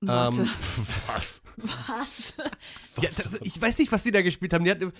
Warte, 0.00 0.40
Ähm, 0.42 0.48
was? 1.06 1.42
was? 1.56 2.36
Ja, 3.02 3.08
das, 3.08 3.40
ich 3.42 3.60
weiß 3.60 3.78
nicht, 3.80 3.90
was 3.90 4.04
die 4.04 4.12
da 4.12 4.22
gespielt 4.22 4.52
haben. 4.52 4.64
Die 4.64 4.70
hatten 4.70 4.92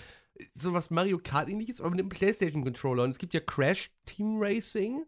sowas 0.53 0.89
Mario 0.89 1.17
Kart 1.17 1.47
ähnliches, 1.47 1.79
aber 1.79 1.91
mit 1.91 1.99
einem 1.99 2.09
PlayStation-Controller. 2.09 3.03
Und 3.03 3.11
es 3.11 3.17
gibt 3.19 3.33
ja 3.33 3.39
Crash 3.39 3.89
Team 4.05 4.37
Racing. 4.39 5.05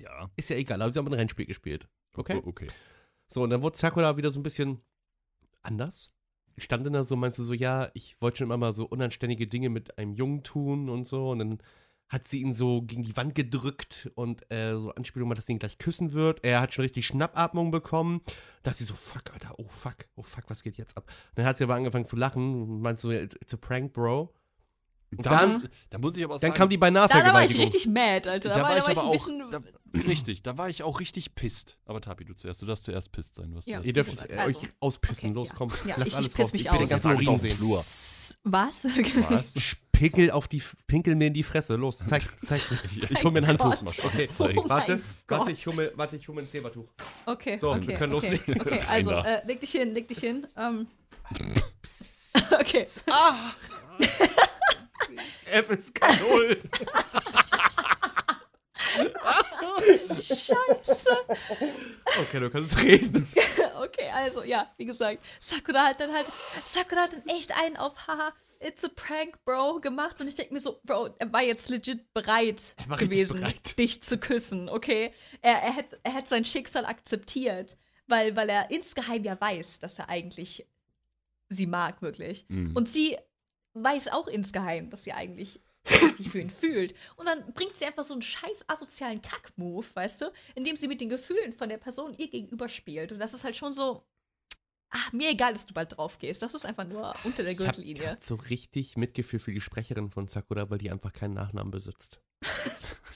Ja. 0.00 0.30
Ist 0.36 0.48
ja 0.50 0.56
egal, 0.56 0.80
aber 0.80 0.92
sie 0.92 0.98
haben 0.98 1.06
ein 1.08 1.12
Rennspiel 1.12 1.44
gespielt. 1.46 1.86
Okay? 2.14 2.36
O- 2.42 2.48
Okay. 2.48 2.68
So, 3.26 3.42
und 3.42 3.50
dann 3.50 3.60
wurde 3.62 3.76
Sakura 3.76 4.16
wieder 4.16 4.30
so 4.30 4.40
ein 4.40 4.42
bisschen 4.42 4.80
anders. 5.62 6.12
Stand 6.58 6.84
dann 6.86 6.92
da 6.94 7.04
so, 7.04 7.14
meinst 7.16 7.38
du 7.38 7.42
so, 7.44 7.52
ja, 7.54 7.90
ich 7.94 8.20
wollte 8.20 8.38
schon 8.38 8.46
immer 8.46 8.56
mal 8.56 8.72
so 8.72 8.86
unanständige 8.86 9.46
Dinge 9.46 9.68
mit 9.68 9.98
einem 9.98 10.14
Jungen 10.14 10.42
tun 10.42 10.88
und 10.88 11.04
so. 11.04 11.30
Und 11.30 11.38
dann 11.40 11.58
hat 12.10 12.28
sie 12.28 12.40
ihn 12.42 12.52
so 12.52 12.82
gegen 12.82 13.02
die 13.04 13.16
Wand 13.16 13.34
gedrückt 13.34 14.10
und 14.16 14.42
äh, 14.52 14.72
so 14.74 14.90
Anspielung, 14.90 15.30
dass 15.34 15.46
sie 15.46 15.52
ihn 15.52 15.58
gleich 15.58 15.78
küssen 15.78 16.12
wird. 16.12 16.44
Er 16.44 16.60
hat 16.60 16.74
schon 16.74 16.82
richtig 16.82 17.06
Schnappatmung 17.06 17.70
bekommen. 17.70 18.20
Da 18.62 18.70
hat 18.72 18.76
sie 18.76 18.84
so, 18.84 18.94
fuck, 18.94 19.32
Alter, 19.32 19.54
oh 19.58 19.66
fuck, 19.68 19.96
oh 20.16 20.22
fuck, 20.22 20.44
was 20.48 20.62
geht 20.62 20.76
jetzt 20.76 20.96
ab? 20.98 21.10
dann 21.36 21.46
hat 21.46 21.56
sie 21.56 21.64
aber 21.64 21.76
angefangen 21.76 22.04
zu 22.04 22.16
lachen 22.16 22.62
und 22.64 22.80
meint 22.82 22.98
so, 22.98 23.10
it's 23.10 23.54
a 23.54 23.56
prank, 23.56 23.92
bro. 23.94 24.34
Und 25.12 25.26
Da, 25.26 25.40
dann, 25.40 25.52
muss, 25.54 25.62
da 25.90 25.98
muss 25.98 26.16
ich 26.16 26.24
aber 26.24 26.34
auch 26.34 26.40
dann 26.40 26.50
sagen, 26.50 26.58
kam 26.58 26.68
die 26.68 26.76
beinahe 26.78 27.08
Da, 27.08 27.20
da 27.22 27.32
war 27.32 27.44
ich 27.44 27.58
richtig 27.58 27.86
mad, 27.88 28.28
Alter. 28.30 28.50
da, 28.50 28.62
war 28.62 28.76
ich 28.78 28.84
aber 28.84 28.90
ein 28.92 28.98
auch, 29.06 29.10
bisschen. 29.12 29.42
da, 29.50 29.60
richtig, 30.06 30.42
da 30.44 30.56
war 30.56 30.68
ich 30.68 30.82
auch 30.84 31.00
richtig 31.00 31.34
pisst. 31.34 31.78
Aber 31.84 32.00
Tapi, 32.00 32.24
du 32.24 32.32
zuerst, 32.34 32.62
du 32.62 32.66
darfst 32.66 32.84
zuerst 32.84 33.10
pisst 33.10 33.34
sein. 33.34 33.50
Was 33.54 33.66
Ja. 33.66 33.80
Ihr 33.80 33.92
dürft 33.92 34.12
es 34.12 34.24
äh, 34.24 34.36
Also, 34.36 34.60
euch 34.60 34.68
auspissen. 34.78 35.30
okay, 35.30 35.34
Los, 35.34 35.48
ja. 35.48 35.54
komm, 35.56 35.70
Ja, 35.86 35.94
lass 35.96 36.08
ich- 36.08 36.14
alles 36.16 36.26
ich 36.28 36.34
piss 36.34 36.44
raus. 36.46 36.52
mich 36.52 36.66
ich 36.66 36.72
will 36.72 36.78
den 36.78 36.84
aus. 36.84 36.90
ganzen 36.90 37.12
Urin 37.28 37.38
sehen. 37.38 37.58
Was? 38.44 38.84
Was? 39.28 39.54
Pickel 40.00 40.30
auf 40.30 40.48
die, 40.48 40.62
pinkel 40.86 41.14
mir 41.14 41.26
in 41.26 41.34
die 41.34 41.42
Fresse. 41.42 41.76
Los, 41.76 41.98
zeig, 41.98 42.22
zeig. 42.42 42.62
Ich, 42.84 43.10
Ich 43.10 43.22
hol 43.22 43.32
mir 43.32 43.40
ein 43.40 43.46
Handtuch. 43.46 43.78
Gott. 43.84 44.04
Okay. 44.04 44.28
Oh 44.40 44.68
Warte, 44.68 45.02
warte, 45.28 45.52
ich 45.52 45.66
hol 45.66 45.74
mir, 45.74 45.92
warte, 45.94 46.16
ich 46.16 46.26
hol 46.26 46.34
mir 46.34 46.40
ein 46.40 46.48
Zebertuch. 46.48 46.86
Okay, 47.26 47.58
So, 47.58 47.72
okay, 47.72 47.88
wir 47.88 47.96
können 47.96 48.14
okay. 48.14 48.30
loslegen. 48.30 48.60
Okay, 48.62 48.80
also, 48.88 49.10
äh, 49.10 49.46
leg 49.46 49.60
dich 49.60 49.72
hin, 49.72 49.92
leg 49.92 50.08
dich 50.08 50.20
hin. 50.20 50.46
Ähm. 50.56 50.86
okay. 52.58 52.86
Ah! 53.10 53.52
FSK 55.44 56.00
0. 56.30 56.56
Scheiße. 60.14 61.16
Okay, 62.20 62.40
du 62.40 62.50
kannst 62.50 62.78
reden. 62.78 63.28
Okay, 63.82 64.08
also 64.14 64.44
ja, 64.44 64.66
wie 64.78 64.86
gesagt, 64.86 65.18
Sakura 65.38 65.88
hat 65.88 66.00
dann 66.00 66.12
halt, 66.14 66.26
Sakura 66.64 67.02
hat 67.02 67.12
dann 67.12 67.26
echt 67.36 67.52
einen 67.52 67.76
auf, 67.76 67.92
haha, 68.06 68.32
it's 68.60 68.84
a 68.84 68.88
prank, 68.88 69.42
Bro, 69.44 69.80
gemacht. 69.80 70.20
Und 70.20 70.28
ich 70.28 70.34
denke 70.34 70.54
mir 70.54 70.60
so, 70.60 70.80
Bro, 70.84 71.16
er 71.18 71.32
war 71.32 71.42
jetzt 71.42 71.68
legit 71.68 72.12
bereit 72.12 72.74
Er 72.88 72.96
gewesen, 72.96 73.40
bereit. 73.40 73.76
dich 73.78 74.02
zu 74.02 74.18
küssen, 74.18 74.68
okay? 74.68 75.12
Er, 75.42 75.62
er 75.62 75.74
hätte 75.74 76.00
er 76.02 76.14
hätt 76.14 76.28
sein 76.28 76.44
Schicksal 76.44 76.84
akzeptiert, 76.84 77.78
weil, 78.06 78.36
weil 78.36 78.48
er 78.48 78.70
insgeheim 78.70 79.24
ja 79.24 79.40
weiß, 79.40 79.80
dass 79.80 79.98
er 79.98 80.08
eigentlich 80.08 80.66
sie 81.48 81.66
mag, 81.66 82.02
wirklich. 82.02 82.46
Mhm. 82.48 82.76
Und 82.76 82.88
sie 82.88 83.16
weiß 83.74 84.08
auch 84.08 84.28
insgeheim, 84.28 84.90
dass 84.90 85.04
sie 85.04 85.12
eigentlich 85.12 85.60
richtig 85.88 86.30
für 86.30 86.40
ihn 86.40 86.50
fühlt. 86.50 86.94
Und 87.16 87.26
dann 87.26 87.52
bringt 87.54 87.76
sie 87.76 87.86
einfach 87.86 88.02
so 88.02 88.12
einen 88.12 88.22
scheiß 88.22 88.64
asozialen 88.68 89.22
Kack-Move, 89.22 89.86
weißt 89.94 90.22
du, 90.22 90.32
indem 90.54 90.76
sie 90.76 90.88
mit 90.88 91.00
den 91.00 91.08
Gefühlen 91.08 91.52
von 91.52 91.68
der 91.68 91.78
Person 91.78 92.14
ihr 92.18 92.28
gegenüber 92.28 92.68
spielt. 92.68 93.12
Und 93.12 93.18
das 93.18 93.34
ist 93.34 93.44
halt 93.44 93.56
schon 93.56 93.72
so, 93.72 94.04
ach, 94.90 95.12
mir 95.12 95.30
egal, 95.30 95.52
dass 95.52 95.66
du 95.66 95.74
bald 95.74 95.96
drauf 95.96 96.18
gehst. 96.18 96.42
Das 96.42 96.54
ist 96.54 96.64
einfach 96.66 96.84
nur 96.86 97.14
unter 97.24 97.42
der 97.42 97.52
Ich 97.52 97.58
hab 97.58 97.66
Gürtellinie. 97.66 98.16
so 98.20 98.34
richtig 98.34 98.96
Mitgefühl 98.96 99.38
für 99.40 99.52
die 99.52 99.60
Sprecherin 99.60 100.10
von 100.10 100.28
Sakura, 100.28 100.68
weil 100.70 100.78
die 100.78 100.90
einfach 100.90 101.12
keinen 101.12 101.34
Nachnamen 101.34 101.70
besitzt. 101.70 102.20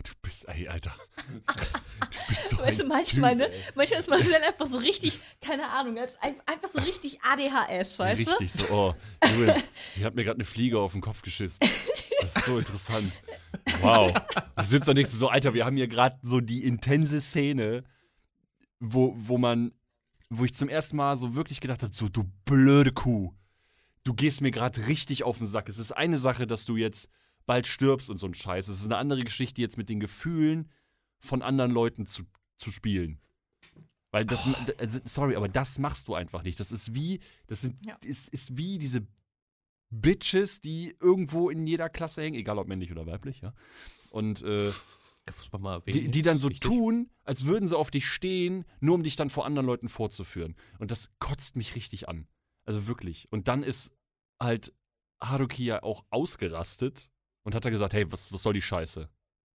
Du 0.04 0.12
bist, 0.22 0.46
ey, 0.48 0.68
Alter. 0.68 0.92
Du 1.28 2.18
bist 2.28 2.50
so 2.50 2.58
Weißt 2.58 2.80
du, 2.80 2.86
manchmal, 2.86 3.36
Typ, 3.36 3.48
ne? 3.48 3.50
Manchmal 3.74 4.00
ist 4.00 4.08
Marcel 4.10 4.34
einfach 4.34 4.66
so 4.66 4.78
richtig, 4.78 5.20
keine 5.40 5.68
Ahnung, 5.70 5.98
als 5.98 6.20
ein, 6.20 6.34
einfach 6.46 6.68
so 6.68 6.80
richtig 6.80 7.20
ADHS, 7.22 7.98
weißt 7.98 8.26
du? 8.26 8.30
Richtig 8.32 8.52
so, 8.52 8.66
oh, 8.70 8.94
übrigens, 9.24 9.64
ich 9.96 10.04
hab 10.04 10.14
mir 10.14 10.24
gerade 10.24 10.36
eine 10.36 10.44
Fliege 10.44 10.78
auf 10.78 10.92
den 10.92 11.00
Kopf 11.00 11.22
geschissen. 11.22 11.60
Das 12.20 12.36
ist 12.36 12.44
so 12.44 12.58
interessant. 12.58 13.12
Wow. 13.80 14.12
Du 14.56 14.64
sitzt 14.64 14.88
da 14.88 14.94
nächstes 14.94 15.20
so, 15.20 15.28
Alter, 15.28 15.54
wir 15.54 15.64
haben 15.64 15.76
hier 15.76 15.88
gerade 15.88 16.18
so 16.22 16.40
die 16.40 16.64
intense 16.64 17.20
Szene, 17.20 17.84
wo, 18.80 19.14
wo 19.16 19.38
man, 19.38 19.72
wo 20.38 20.44
ich 20.44 20.54
zum 20.54 20.68
ersten 20.68 20.96
Mal 20.96 21.16
so 21.16 21.34
wirklich 21.34 21.60
gedacht 21.60 21.82
habe, 21.82 21.94
so, 21.94 22.08
du 22.08 22.24
blöde 22.44 22.92
Kuh. 22.92 23.32
Du 24.04 24.14
gehst 24.14 24.40
mir 24.40 24.50
gerade 24.50 24.86
richtig 24.86 25.22
auf 25.24 25.38
den 25.38 25.46
Sack. 25.46 25.68
Es 25.68 25.78
ist 25.78 25.92
eine 25.92 26.18
Sache, 26.18 26.46
dass 26.46 26.64
du 26.66 26.76
jetzt 26.76 27.08
bald 27.46 27.66
stirbst 27.66 28.10
und 28.10 28.16
so 28.18 28.26
ein 28.26 28.34
Scheiß. 28.34 28.68
Es 28.68 28.80
ist 28.80 28.84
eine 28.86 28.96
andere 28.96 29.24
Geschichte, 29.24 29.60
jetzt 29.62 29.78
mit 29.78 29.88
den 29.88 30.00
Gefühlen 30.00 30.70
von 31.20 31.42
anderen 31.42 31.70
Leuten 31.70 32.06
zu, 32.06 32.24
zu 32.58 32.70
spielen. 32.70 33.18
Weil 34.10 34.24
das, 34.26 34.46
also, 34.78 35.00
sorry, 35.04 35.34
aber 35.36 35.48
das 35.48 35.78
machst 35.78 36.08
du 36.08 36.14
einfach 36.14 36.42
nicht. 36.42 36.60
Das 36.60 36.70
ist 36.70 36.94
wie, 36.94 37.20
das 37.46 37.62
sind, 37.62 37.74
Ja. 37.84 37.96
ist, 38.04 38.28
ist 38.28 38.56
wie 38.56 38.78
diese 38.78 39.06
Bitches, 39.90 40.60
die 40.60 40.96
irgendwo 41.00 41.50
in 41.50 41.66
jeder 41.66 41.88
Klasse 41.88 42.22
hängen, 42.22 42.36
egal 42.36 42.58
ob 42.58 42.68
männlich 42.68 42.92
oder 42.92 43.06
weiblich, 43.06 43.40
ja. 43.40 43.52
Und 44.10 44.42
äh, 44.42 44.70
muss 45.32 45.52
man 45.52 45.62
mal 45.62 45.74
erwähnen. 45.74 46.00
die, 46.00 46.10
die 46.10 46.22
dann 46.22 46.38
so 46.38 46.48
wichtig. 46.48 46.68
tun, 46.68 47.10
als 47.24 47.46
würden 47.46 47.68
sie 47.68 47.76
auf 47.76 47.90
dich 47.90 48.06
stehen, 48.06 48.64
nur 48.80 48.94
um 48.94 49.02
dich 49.02 49.16
dann 49.16 49.30
vor 49.30 49.46
anderen 49.46 49.66
Leuten 49.66 49.88
vorzuführen. 49.88 50.54
Und 50.78 50.90
das 50.90 51.10
kotzt 51.18 51.56
mich 51.56 51.74
richtig 51.74 52.08
an. 52.08 52.26
Also 52.64 52.86
wirklich. 52.86 53.30
Und 53.30 53.48
dann 53.48 53.62
ist 53.62 53.92
halt 54.40 54.72
Haruki 55.22 55.64
ja 55.64 55.82
auch 55.82 56.04
ausgerastet 56.10 57.10
und 57.44 57.54
hat 57.54 57.64
da 57.64 57.70
gesagt, 57.70 57.94
hey, 57.94 58.10
was, 58.10 58.32
was 58.32 58.42
soll 58.42 58.52
die 58.52 58.62
Scheiße? 58.62 59.08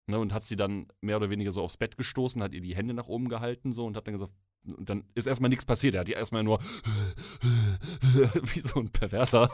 Ne, 0.08 0.18
und 0.20 0.34
hat 0.34 0.48
sie 0.48 0.56
dann 0.56 0.88
mehr 1.02 1.18
oder 1.18 1.30
weniger 1.30 1.52
so 1.52 1.62
aufs 1.62 1.78
Bett 1.78 1.96
gestoßen, 1.96 2.42
hat 2.42 2.54
ihr 2.54 2.62
die 2.62 2.76
Hände 2.76 2.96
nach 2.96 3.08
oben 3.08 3.30
gehalten 3.30 3.74
so 3.74 3.86
und 3.86 3.96
hat 3.96 4.08
dann 4.08 4.16
gesagt, 4.16 4.34
und 4.76 4.90
dann 4.90 5.04
ist 5.14 5.28
erstmal 5.28 5.50
nichts 5.50 5.66
passiert. 5.66 5.94
Er 5.96 6.02
hat 6.02 6.08
die 6.08 6.14
erstmal 6.14 6.44
nur 6.44 6.60
wie 8.54 8.60
so 8.60 8.80
ein 8.80 8.90
Perverser 8.90 9.52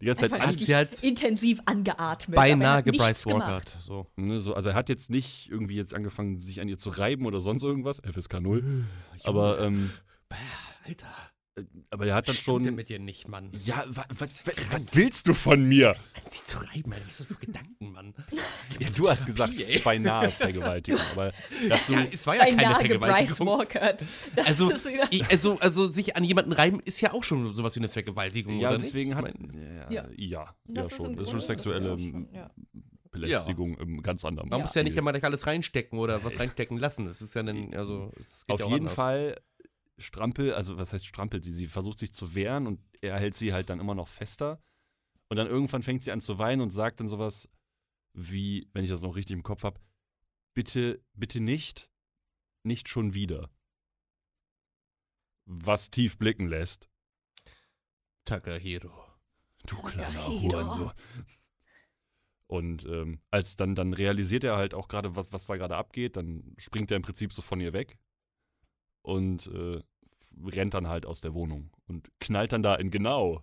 die 0.00 0.06
ganze 0.06 0.22
Zeit 0.22 0.32
Einfach 0.32 0.46
Als 0.46 0.54
richtig 0.54 0.66
sie 0.66 0.74
halt 0.74 1.02
intensiv 1.02 1.60
angeatmet. 1.64 2.36
beinahe 2.36 2.76
hat 2.78 2.86
nichts 2.86 2.98
gebryce 2.98 3.24
gemacht. 3.24 3.48
Walkert. 3.48 3.76
So. 3.80 4.06
Ne, 4.16 4.40
so, 4.40 4.54
also 4.54 4.70
er 4.70 4.74
hat 4.74 4.88
jetzt 4.88 5.10
nicht 5.10 5.48
irgendwie 5.50 5.76
jetzt 5.76 5.94
angefangen, 5.94 6.38
sich 6.38 6.60
an 6.60 6.68
ihr 6.68 6.78
zu 6.78 6.90
reiben 6.90 7.26
oder 7.26 7.40
sonst 7.40 7.62
irgendwas, 7.62 8.00
FSK 8.00 8.40
0. 8.40 8.84
Aber, 9.22 9.60
ähm, 9.60 9.90
Bäh, 10.28 10.36
Alter. 10.86 11.06
Aber 11.90 12.06
er 12.06 12.14
hat 12.16 12.26
dann 12.28 12.34
Stimmt 12.34 12.66
schon. 12.66 12.74
mit 12.74 12.88
dir 12.88 12.98
nicht, 12.98 13.28
Mann. 13.28 13.52
Ja, 13.64 13.84
wa, 13.88 14.04
wa, 14.08 14.26
wa, 14.26 14.52
was 14.70 14.80
willst 14.92 15.28
du 15.28 15.34
von 15.34 15.62
mir? 15.64 15.94
Sie 16.26 16.42
zu 16.42 16.58
reiben, 16.58 16.92
Alter. 16.92 17.04
Was 17.06 17.20
ist 17.20 17.30
das 17.30 17.36
für 17.38 17.46
Gedanken, 17.46 17.92
Mann? 17.92 18.14
Ja, 18.80 18.88
du 18.96 19.08
hast 19.08 19.24
gesagt, 19.26 19.54
ey. 19.60 19.78
beinahe 19.78 20.30
Vergewaltigung. 20.30 21.00
Aber 21.12 21.32
dazu, 21.68 21.92
Ja, 21.92 22.06
es 22.12 22.26
war 22.26 22.34
ja 22.36 22.44
keine 22.44 22.56
Beinahe 22.56 22.74
Vergewaltigung. 22.80 23.46
Walkert. 23.46 24.06
Das 24.34 24.46
Also, 24.46 24.70
ist 24.70 24.86
wieder, 24.86 25.06
ich, 25.10 25.24
also, 25.30 25.58
also 25.60 25.86
sich 25.86 26.16
an 26.16 26.24
jemanden 26.24 26.52
reiben 26.52 26.80
ist 26.84 27.00
ja 27.00 27.12
auch 27.12 27.22
schon 27.22 27.54
sowas 27.54 27.76
wie 27.76 27.80
eine 27.80 27.88
Vergewaltigung, 27.88 28.58
ja, 28.58 28.70
oder 28.70 28.78
deswegen 28.78 29.10
nicht? 29.10 29.18
hat. 29.18 29.34
Ja, 29.90 29.90
Ja. 29.90 30.08
ja, 30.16 30.54
Das 30.66 30.90
ja 30.90 30.96
ist 30.96 31.02
schon. 31.04 31.16
Das 31.16 31.26
ist 31.26 31.30
schon 31.30 31.40
sexuelle 31.40 31.94
ist 31.94 32.00
ja 32.32 32.40
ja. 32.40 32.50
Belästigung 33.12 33.78
im 33.78 34.02
ganz 34.02 34.24
anderen 34.24 34.48
man 34.48 34.60
muss 34.60 34.74
ja 34.74 34.82
nicht 34.82 34.96
immer 34.96 35.12
gleich 35.12 35.22
alles 35.22 35.46
reinstecken 35.46 36.00
oder 36.00 36.24
was 36.24 36.40
reinstecken 36.40 36.78
lassen. 36.78 37.06
Das 37.06 37.22
ist 37.22 37.32
ja 37.34 37.44
dann, 37.44 37.72
also, 37.74 38.10
es 38.16 38.44
geht 38.44 38.54
Auf 38.54 38.60
ja 38.60 38.66
auch 38.66 38.70
jeden 38.70 38.80
anders. 38.88 38.94
Fall 38.94 39.40
strampel, 39.98 40.52
also 40.54 40.76
was 40.76 40.92
heißt 40.92 41.06
strampelt 41.06 41.44
sie? 41.44 41.52
Sie 41.52 41.66
versucht 41.66 41.98
sich 41.98 42.12
zu 42.12 42.34
wehren 42.34 42.66
und 42.66 42.80
er 43.00 43.18
hält 43.18 43.34
sie 43.34 43.52
halt 43.52 43.70
dann 43.70 43.80
immer 43.80 43.94
noch 43.94 44.08
fester. 44.08 44.62
Und 45.28 45.36
dann 45.36 45.46
irgendwann 45.46 45.82
fängt 45.82 46.02
sie 46.02 46.12
an 46.12 46.20
zu 46.20 46.38
weinen 46.38 46.62
und 46.62 46.70
sagt 46.70 47.00
dann 47.00 47.08
sowas 47.08 47.48
wie, 48.12 48.68
wenn 48.72 48.84
ich 48.84 48.90
das 48.90 49.02
noch 49.02 49.16
richtig 49.16 49.36
im 49.36 49.42
Kopf 49.42 49.64
habe, 49.64 49.80
bitte, 50.54 51.02
bitte 51.14 51.40
nicht, 51.40 51.90
nicht 52.62 52.88
schon 52.88 53.14
wieder. 53.14 53.50
Was 55.46 55.90
tief 55.90 56.18
blicken 56.18 56.48
lässt. 56.48 56.88
Takahiro. 58.24 58.92
Du 59.66 59.76
kleiner. 59.82 60.26
Hurensohn. 60.26 60.92
Und 62.46 62.84
ähm, 62.84 63.20
als 63.30 63.56
dann, 63.56 63.74
dann 63.74 63.92
realisiert 63.92 64.44
er 64.44 64.56
halt 64.56 64.74
auch 64.74 64.88
gerade, 64.88 65.16
was, 65.16 65.32
was 65.32 65.46
da 65.46 65.56
gerade 65.56 65.76
abgeht, 65.76 66.16
dann 66.16 66.54
springt 66.58 66.90
er 66.90 66.96
im 66.96 67.02
Prinzip 67.02 67.32
so 67.32 67.42
von 67.42 67.60
ihr 67.60 67.72
weg 67.72 67.98
und 69.04 69.46
äh, 69.48 69.80
rennt 70.50 70.74
dann 70.74 70.88
halt 70.88 71.06
aus 71.06 71.20
der 71.20 71.34
Wohnung 71.34 71.70
und 71.86 72.08
knallt 72.20 72.52
dann 72.52 72.62
da 72.64 72.74
in 72.74 72.90
genau. 72.90 73.42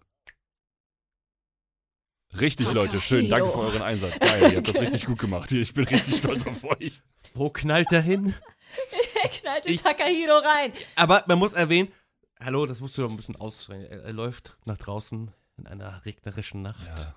Richtig. 2.40 2.72
Leute, 2.72 3.02
schön. 3.02 3.30
Danke 3.30 3.50
für 3.50 3.60
euren 3.60 3.82
Einsatz. 3.82 4.18
Geil, 4.20 4.52
ihr 4.52 4.58
habt 4.58 4.68
das 4.68 4.80
richtig 4.80 5.06
gut 5.06 5.20
gemacht. 5.20 5.52
Ich 5.52 5.74
bin 5.74 5.86
richtig 5.86 6.16
stolz 6.18 6.46
auf 6.48 6.64
euch. 6.64 7.02
Wo 7.34 7.50
knallt 7.50 7.92
er 7.92 8.02
hin? 8.02 8.34
er 9.24 9.30
knallt 9.30 9.66
den 9.66 9.74
Ich- 9.74 9.82
Takahiro 9.82 10.38
rein. 10.38 10.72
Aber 10.96 11.24
man 11.28 11.38
muss 11.40 11.52
erwähnen, 11.54 11.92
hallo, 12.40 12.66
das 12.66 12.80
musst 12.80 12.98
du 12.98 13.02
doch 13.02 13.10
ein 13.10 13.18
bisschen 13.18 13.36
ausstrengen. 13.36 13.86
Er, 13.86 14.04
er 14.04 14.14
läuft 14.14 14.58
nach 14.66 14.78
draußen 14.78 15.32
in 15.58 15.68
einer 15.68 16.06
regnerischen 16.06 16.62
Nacht. 16.62 16.88
Ja. 16.88 17.16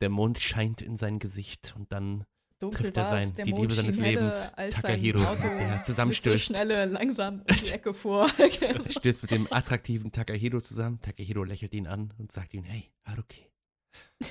Der 0.00 0.08
Mond 0.08 0.38
scheint 0.38 0.82
in 0.82 0.94
sein 0.96 1.18
Gesicht 1.18 1.74
und 1.76 1.90
dann 1.92 2.24
trifft 2.60 2.96
er 2.96 3.04
sein, 3.20 3.34
die 3.34 3.42
Liebe 3.52 3.74
seines 3.74 3.98
Lebens, 3.98 4.50
Takahiro, 4.56 5.18
der 5.18 5.82
zusammenstößt. 5.82 6.48
so 6.48 6.54
schnelle, 6.54 6.86
langsam 6.86 7.40
um 7.48 7.56
die 7.64 7.70
Ecke 7.70 7.92
vor. 7.94 8.30
Er 8.38 8.90
stößt 8.90 9.22
mit 9.22 9.30
dem 9.30 9.52
attraktiven 9.52 10.12
Takahiro 10.12 10.60
zusammen. 10.60 11.00
Takahiro 11.02 11.44
lächelt 11.44 11.74
ihn 11.74 11.86
an 11.86 12.12
und 12.18 12.32
sagt 12.32 12.54
ihm, 12.54 12.64
hey, 12.64 12.90
Haruki, 13.04 13.46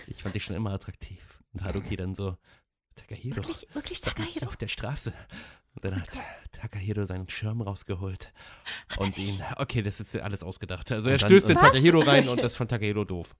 ich 0.07 0.21
fand 0.23 0.35
dich 0.35 0.43
schon 0.43 0.55
immer 0.55 0.71
attraktiv. 0.71 1.39
Und 1.53 1.63
Haruki 1.63 1.95
dann 1.95 2.15
so, 2.15 2.37
Takahiro, 2.95 3.35
wirklich, 3.37 3.67
wirklich 3.73 4.01
Takahiro. 4.01 4.47
auf 4.47 4.57
der 4.57 4.67
Straße. 4.67 5.13
Und 5.75 5.83
dann 5.85 5.99
hat 6.01 6.09
Takahiro 6.51 7.03
seinen 7.05 7.27
Schirm 7.29 7.61
rausgeholt 7.61 8.31
Hat 8.89 8.99
und 8.99 9.17
ihn, 9.17 9.41
okay, 9.57 9.81
das 9.81 9.99
ist 9.99 10.15
alles 10.17 10.43
ausgedacht. 10.43 10.91
Also 10.91 11.09
er 11.09 11.17
dann- 11.17 11.29
stößt 11.29 11.49
in? 11.49 11.55
Takahiro 11.59 11.99
rein 12.01 12.29
und 12.29 12.41
das 12.43 12.55
von 12.55 12.67
Takahiro 12.67 13.03
doof. 13.05 13.35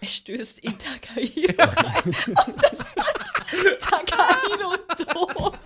Er 0.00 0.08
stößt 0.08 0.60
in 0.60 0.78
Takahiro 0.78 1.62
rein. 1.62 2.14
Und 2.46 2.62
das 2.62 2.94
wird 2.96 3.17
Takahiro 3.80 4.74
doof. 5.14 5.58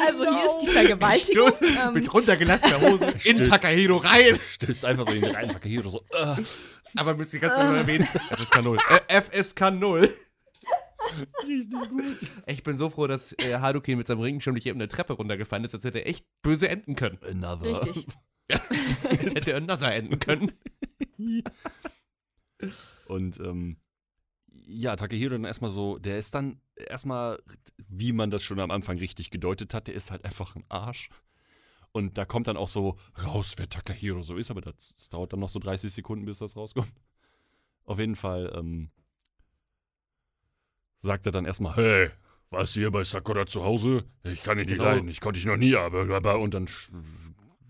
Also 0.00 0.24
hier 0.24 0.44
ist 0.44 0.58
die 0.62 0.68
Vergewaltigung. 0.68 1.52
Stößt 1.54 1.78
Ähm, 1.86 1.94
mit 1.94 2.12
runtergelassener 2.12 2.80
Hose 2.80 3.04
in 3.24 3.36
Stößt. 3.36 3.50
Takahiro 3.50 3.96
rein. 3.98 4.38
Stößt 4.52 4.84
einfach 4.84 5.06
so 5.08 5.14
in 5.14 5.24
rein. 5.24 5.48
Takahiro 5.48 5.88
so, 5.88 6.04
äh. 6.12 6.36
Aber 6.96 7.14
müsst 7.14 7.32
ihr 7.34 7.40
ganz 7.40 7.56
normal 7.56 7.76
erwähnen, 7.76 8.06
FSK 8.36 8.62
0. 8.62 8.78
Äh, 9.08 9.20
FSK 9.22 9.70
0. 9.72 10.08
Richtig 11.46 11.88
gut. 11.90 12.16
Ich 12.46 12.62
bin 12.62 12.76
so 12.76 12.88
froh, 12.90 13.06
dass 13.06 13.32
äh, 13.38 13.58
Haruki 13.58 13.96
mit 13.96 14.06
seinem 14.06 14.20
Regenschirm 14.20 14.54
nicht 14.54 14.66
eben 14.66 14.78
eine 14.80 14.88
Treppe 14.88 15.14
runtergefallen 15.14 15.64
ist. 15.64 15.74
Das 15.74 15.84
hätte 15.84 16.04
echt 16.04 16.24
böse 16.42 16.68
enden 16.68 16.96
können. 16.96 17.18
Another. 17.28 17.66
richtig. 17.66 18.06
Das 18.48 19.34
hätte 19.34 19.56
another 19.56 19.92
enden 19.94 20.18
können. 20.20 20.52
Und 23.08 23.38
ähm, 23.40 23.76
ja, 24.66 24.96
Takehiro 24.96 25.32
dann 25.32 25.44
erstmal 25.44 25.70
so, 25.70 25.98
der 25.98 26.18
ist 26.18 26.34
dann 26.34 26.60
erstmal, 26.76 27.38
wie 27.88 28.12
man 28.12 28.30
das 28.30 28.42
schon 28.42 28.60
am 28.60 28.70
Anfang 28.70 28.98
richtig 28.98 29.30
gedeutet 29.30 29.74
hat, 29.74 29.86
der 29.88 29.94
ist 29.94 30.10
halt 30.10 30.24
einfach 30.24 30.56
ein 30.56 30.64
Arsch. 30.68 31.08
Und 31.92 32.16
da 32.16 32.24
kommt 32.24 32.46
dann 32.46 32.56
auch 32.56 32.68
so 32.68 32.96
raus, 33.26 33.52
wer 33.56 33.68
Takahiro 33.68 34.22
so 34.22 34.36
ist, 34.36 34.50
aber 34.50 34.62
das, 34.62 34.94
das 34.96 35.10
dauert 35.10 35.32
dann 35.32 35.40
noch 35.40 35.50
so 35.50 35.58
30 35.58 35.92
Sekunden, 35.92 36.24
bis 36.24 36.38
das 36.38 36.56
rauskommt. 36.56 36.92
Auf 37.84 37.98
jeden 37.98 38.16
Fall 38.16 38.50
ähm, 38.56 38.90
sagt 40.98 41.26
er 41.26 41.32
dann 41.32 41.44
erstmal, 41.44 41.76
hey, 41.76 42.10
warst 42.50 42.76
du 42.76 42.80
hier 42.80 42.90
bei 42.90 43.04
Sakura 43.04 43.46
zu 43.46 43.64
Hause? 43.64 44.04
Ich 44.22 44.42
kann 44.42 44.58
ihn 44.58 44.66
nicht 44.66 44.78
Genau. 44.78 44.84
leiden, 44.84 45.08
ich 45.08 45.20
konnte 45.20 45.38
dich 45.38 45.46
noch 45.46 45.56
nie, 45.56 45.74
aber, 45.76 46.38
und 46.38 46.54
dann 46.54 46.66
sch 46.68 46.90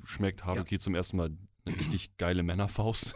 schmeckt 0.04 0.44
Haruki 0.44 0.78
zum 0.78 0.94
ersten 0.94 1.16
Mal 1.16 1.30
eine 1.64 1.76
richtig 1.76 2.16
geile 2.16 2.42
Männerfaust. 2.42 3.14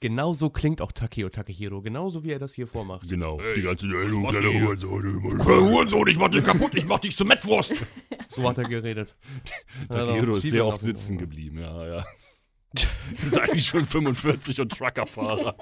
Genauso 0.00 0.50
klingt 0.50 0.82
auch 0.82 0.92
Takeo 0.92 1.28
Takehiro. 1.30 1.80
Genauso 1.80 2.22
wie 2.22 2.32
er 2.32 2.38
das 2.38 2.54
hier 2.54 2.66
vormacht. 2.66 3.08
Genau, 3.08 3.40
Hey, 3.40 3.54
die 3.54 3.62
ganze 3.62 3.88
was 3.88 4.10
du 4.10 4.22
kleiner? 4.26 4.60
Hurensohn. 4.66 5.22
Hurensohn, 5.44 6.08
ich 6.08 6.18
mach 6.18 6.28
dich 6.28 6.44
kaputt, 6.44 6.74
ich 6.74 6.84
mach 6.84 6.98
dich 6.98 7.16
zur 7.16 7.26
Mettwurst. 7.26 7.74
So 8.28 8.46
hat 8.46 8.58
er 8.58 8.64
geredet. 8.64 9.16
Takehiro 9.88 10.36
ist 10.36 10.50
sehr 10.50 10.66
oft 10.66 10.82
sitzen 10.82 11.16
geblieben, 11.16 11.58
ja, 11.58 11.86
ja. 11.86 12.04
ist 13.24 13.38
eigentlich 13.38 13.66
schon 13.66 13.86
45 13.86 14.60
und 14.60 14.76
Truckerfahrer. 14.76 15.56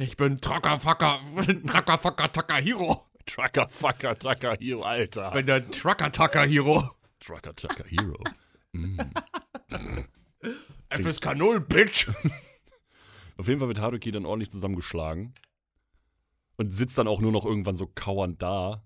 Ich 0.00 0.16
bin 0.16 0.40
Truckerfucker, 0.40 1.20
Truckerfucker 1.66 2.32
Takahiro. 2.32 3.04
Truckerfucker 3.26 4.18
Takahiro, 4.18 4.82
Alter. 4.82 5.28
Ich 5.28 5.34
bin 5.34 5.46
der 5.46 5.70
Trucker 5.70 6.10
Takahiro. 6.10 6.90
Trucker 7.20 7.54
Takahiro. 7.54 8.18
Mm. 8.72 8.98
FSK 10.90 11.36
0, 11.36 11.60
Bitch. 11.60 12.08
Auf 13.38 13.46
jeden 13.48 13.60
Fall 13.60 13.68
wird 13.68 13.80
Haruki 13.80 14.10
dann 14.10 14.26
ordentlich 14.26 14.50
zusammengeschlagen. 14.50 15.32
Und 16.56 16.72
sitzt 16.72 16.98
dann 16.98 17.06
auch 17.08 17.20
nur 17.20 17.30
noch 17.32 17.44
irgendwann 17.46 17.76
so 17.76 17.86
kauernd 17.86 18.42
da. 18.42 18.82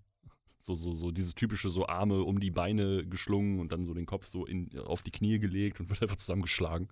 So, 0.59 0.75
so, 0.75 0.93
so, 0.93 1.11
dieses 1.11 1.35
typische, 1.35 1.71
so 1.71 1.87
Arme 1.89 2.23
um 2.23 2.39
die 2.39 2.51
Beine 2.51 3.05
geschlungen 3.07 3.59
und 3.59 3.73
dann 3.73 3.85
so 3.85 3.95
den 3.95 4.07
Kopf 4.07 4.27
so 4.27 4.45
in, 4.47 4.79
auf 4.79 5.03
die 5.03 5.11
Knie 5.11 5.39
gelegt 5.41 5.81
und 5.81 5.89
wird 5.91 6.03
einfach 6.03 6.17
zusammengeschlagen. 6.17 6.89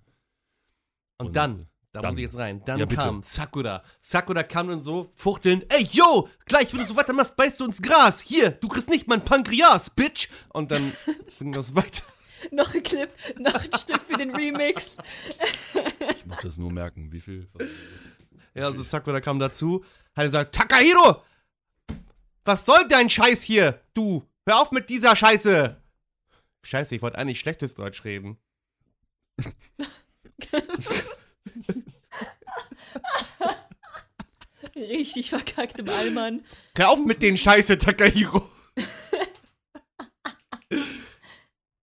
Und, 1.19 1.27
Und, 1.29 1.37
dann, 1.37 1.61
da 1.93 2.01
dann. 2.01 2.11
muss 2.11 2.19
ich 2.19 2.25
jetzt 2.25 2.37
rein, 2.39 2.63
dann 2.65 2.81
Ja, 2.81 2.87
kam 2.87 3.23
Sakura. 3.23 3.83
Sakura 4.01 4.43
kam 4.43 4.69
dann 4.69 4.81
so, 4.81 5.11
fuchteln, 5.15 5.63
ey, 5.69 5.87
yo, 5.93 6.29
gleich, 6.47 6.73
wenn 6.73 6.81
du 6.81 6.87
so 6.87 6.97
weitermachst, 6.97 7.37
beißt 7.37 7.61
du 7.61 7.67
ins 7.67 7.83
Gras. 7.83 8.21
Hier, 8.23 8.51
du 8.53 8.69
kriegst 8.69 8.89
nicht 8.89 9.07
mein 9.07 9.23
Pankreas, 9.23 9.91
Bitch. 9.91 10.31
Und 10.49 10.71
dann 10.71 10.93
ging 11.39 11.53
das 11.53 11.75
weiter. 11.75 12.03
noch 12.51 12.75
ein 12.75 12.83
Clip, 12.83 13.11
noch 13.39 13.55
ein 13.55 13.79
Stück 13.79 14.01
für 14.09 14.17
den 14.17 14.35
Remix. 14.35 14.97
Ich 16.17 16.27
muss 16.27 16.41
das 16.43 16.59
nur 16.59 16.71
merken, 16.73 17.11
wie 17.13 17.21
viel. 17.21 17.49
Was, 17.53 17.67
Ja, 18.55 18.67
also 18.67 18.83
Sakura 18.83 19.21
kam 19.21 19.39
dazu, 19.39 19.85
hat 20.15 20.27
gesagt, 20.27 20.55
Takahiro, 20.55 21.23
was 22.45 22.65
soll 22.65 22.87
dein 22.89 23.11
Scheiß 23.11 23.43
hier, 23.43 23.81
du? 23.95 24.27
Hör 24.47 24.61
auf 24.61 24.71
mit 24.71 24.89
dieser 24.89 25.17
Scheiße. 25.17 25.77
Scheiße, 26.63 26.95
ich 26.95 27.03
wollte 27.03 27.19
eigentlich 27.19 27.41
schlechtes 27.41 27.75
Deutsch 27.75 28.05
reden. 28.05 28.39
Richtig 34.77 35.31
verkackt 35.31 35.79
im 35.79 35.89
Allmann. 35.89 36.45
Hör 36.77 36.91
auf 36.91 37.05
mit 37.05 37.23
den 37.23 37.37
Scheiße, 37.37 37.79
Takahiro. 37.79 38.49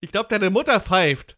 Ich 0.08 0.12
glaube, 0.14 0.30
deine 0.30 0.50
Mutter 0.50 0.80
pfeift. 0.80 1.38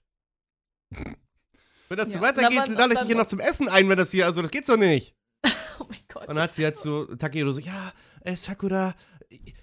Wenn 0.91 1.97
das 1.97 2.09
so 2.09 2.15
Ja, 2.19 2.21
weitergeht, 2.21 2.51
na, 2.55 2.61
wann- 2.67 2.73
lade 2.75 2.93
ich 2.93 2.99
dich 2.99 3.07
hier 3.07 3.15
noch 3.17 3.27
zum 3.27 3.39
Essen 3.39 3.67
ein, 3.67 3.89
wenn 3.89 3.97
das 3.97 4.11
hier, 4.11 4.25
also 4.27 4.43
das 4.43 4.51
geht 4.51 4.65
so 4.65 4.75
nicht. 4.75 5.15
Oh 5.79 5.85
mein 5.89 5.99
Gott. 6.07 6.27
Und 6.27 6.35
dann 6.35 6.43
hat 6.43 6.53
sie 6.53 6.61
jetzt 6.61 6.83
so, 6.83 7.05
Takehiro 7.15 7.51
so, 7.53 7.59
ja, 7.61 7.93
äh, 8.25 8.35
Sakura, 8.35 8.93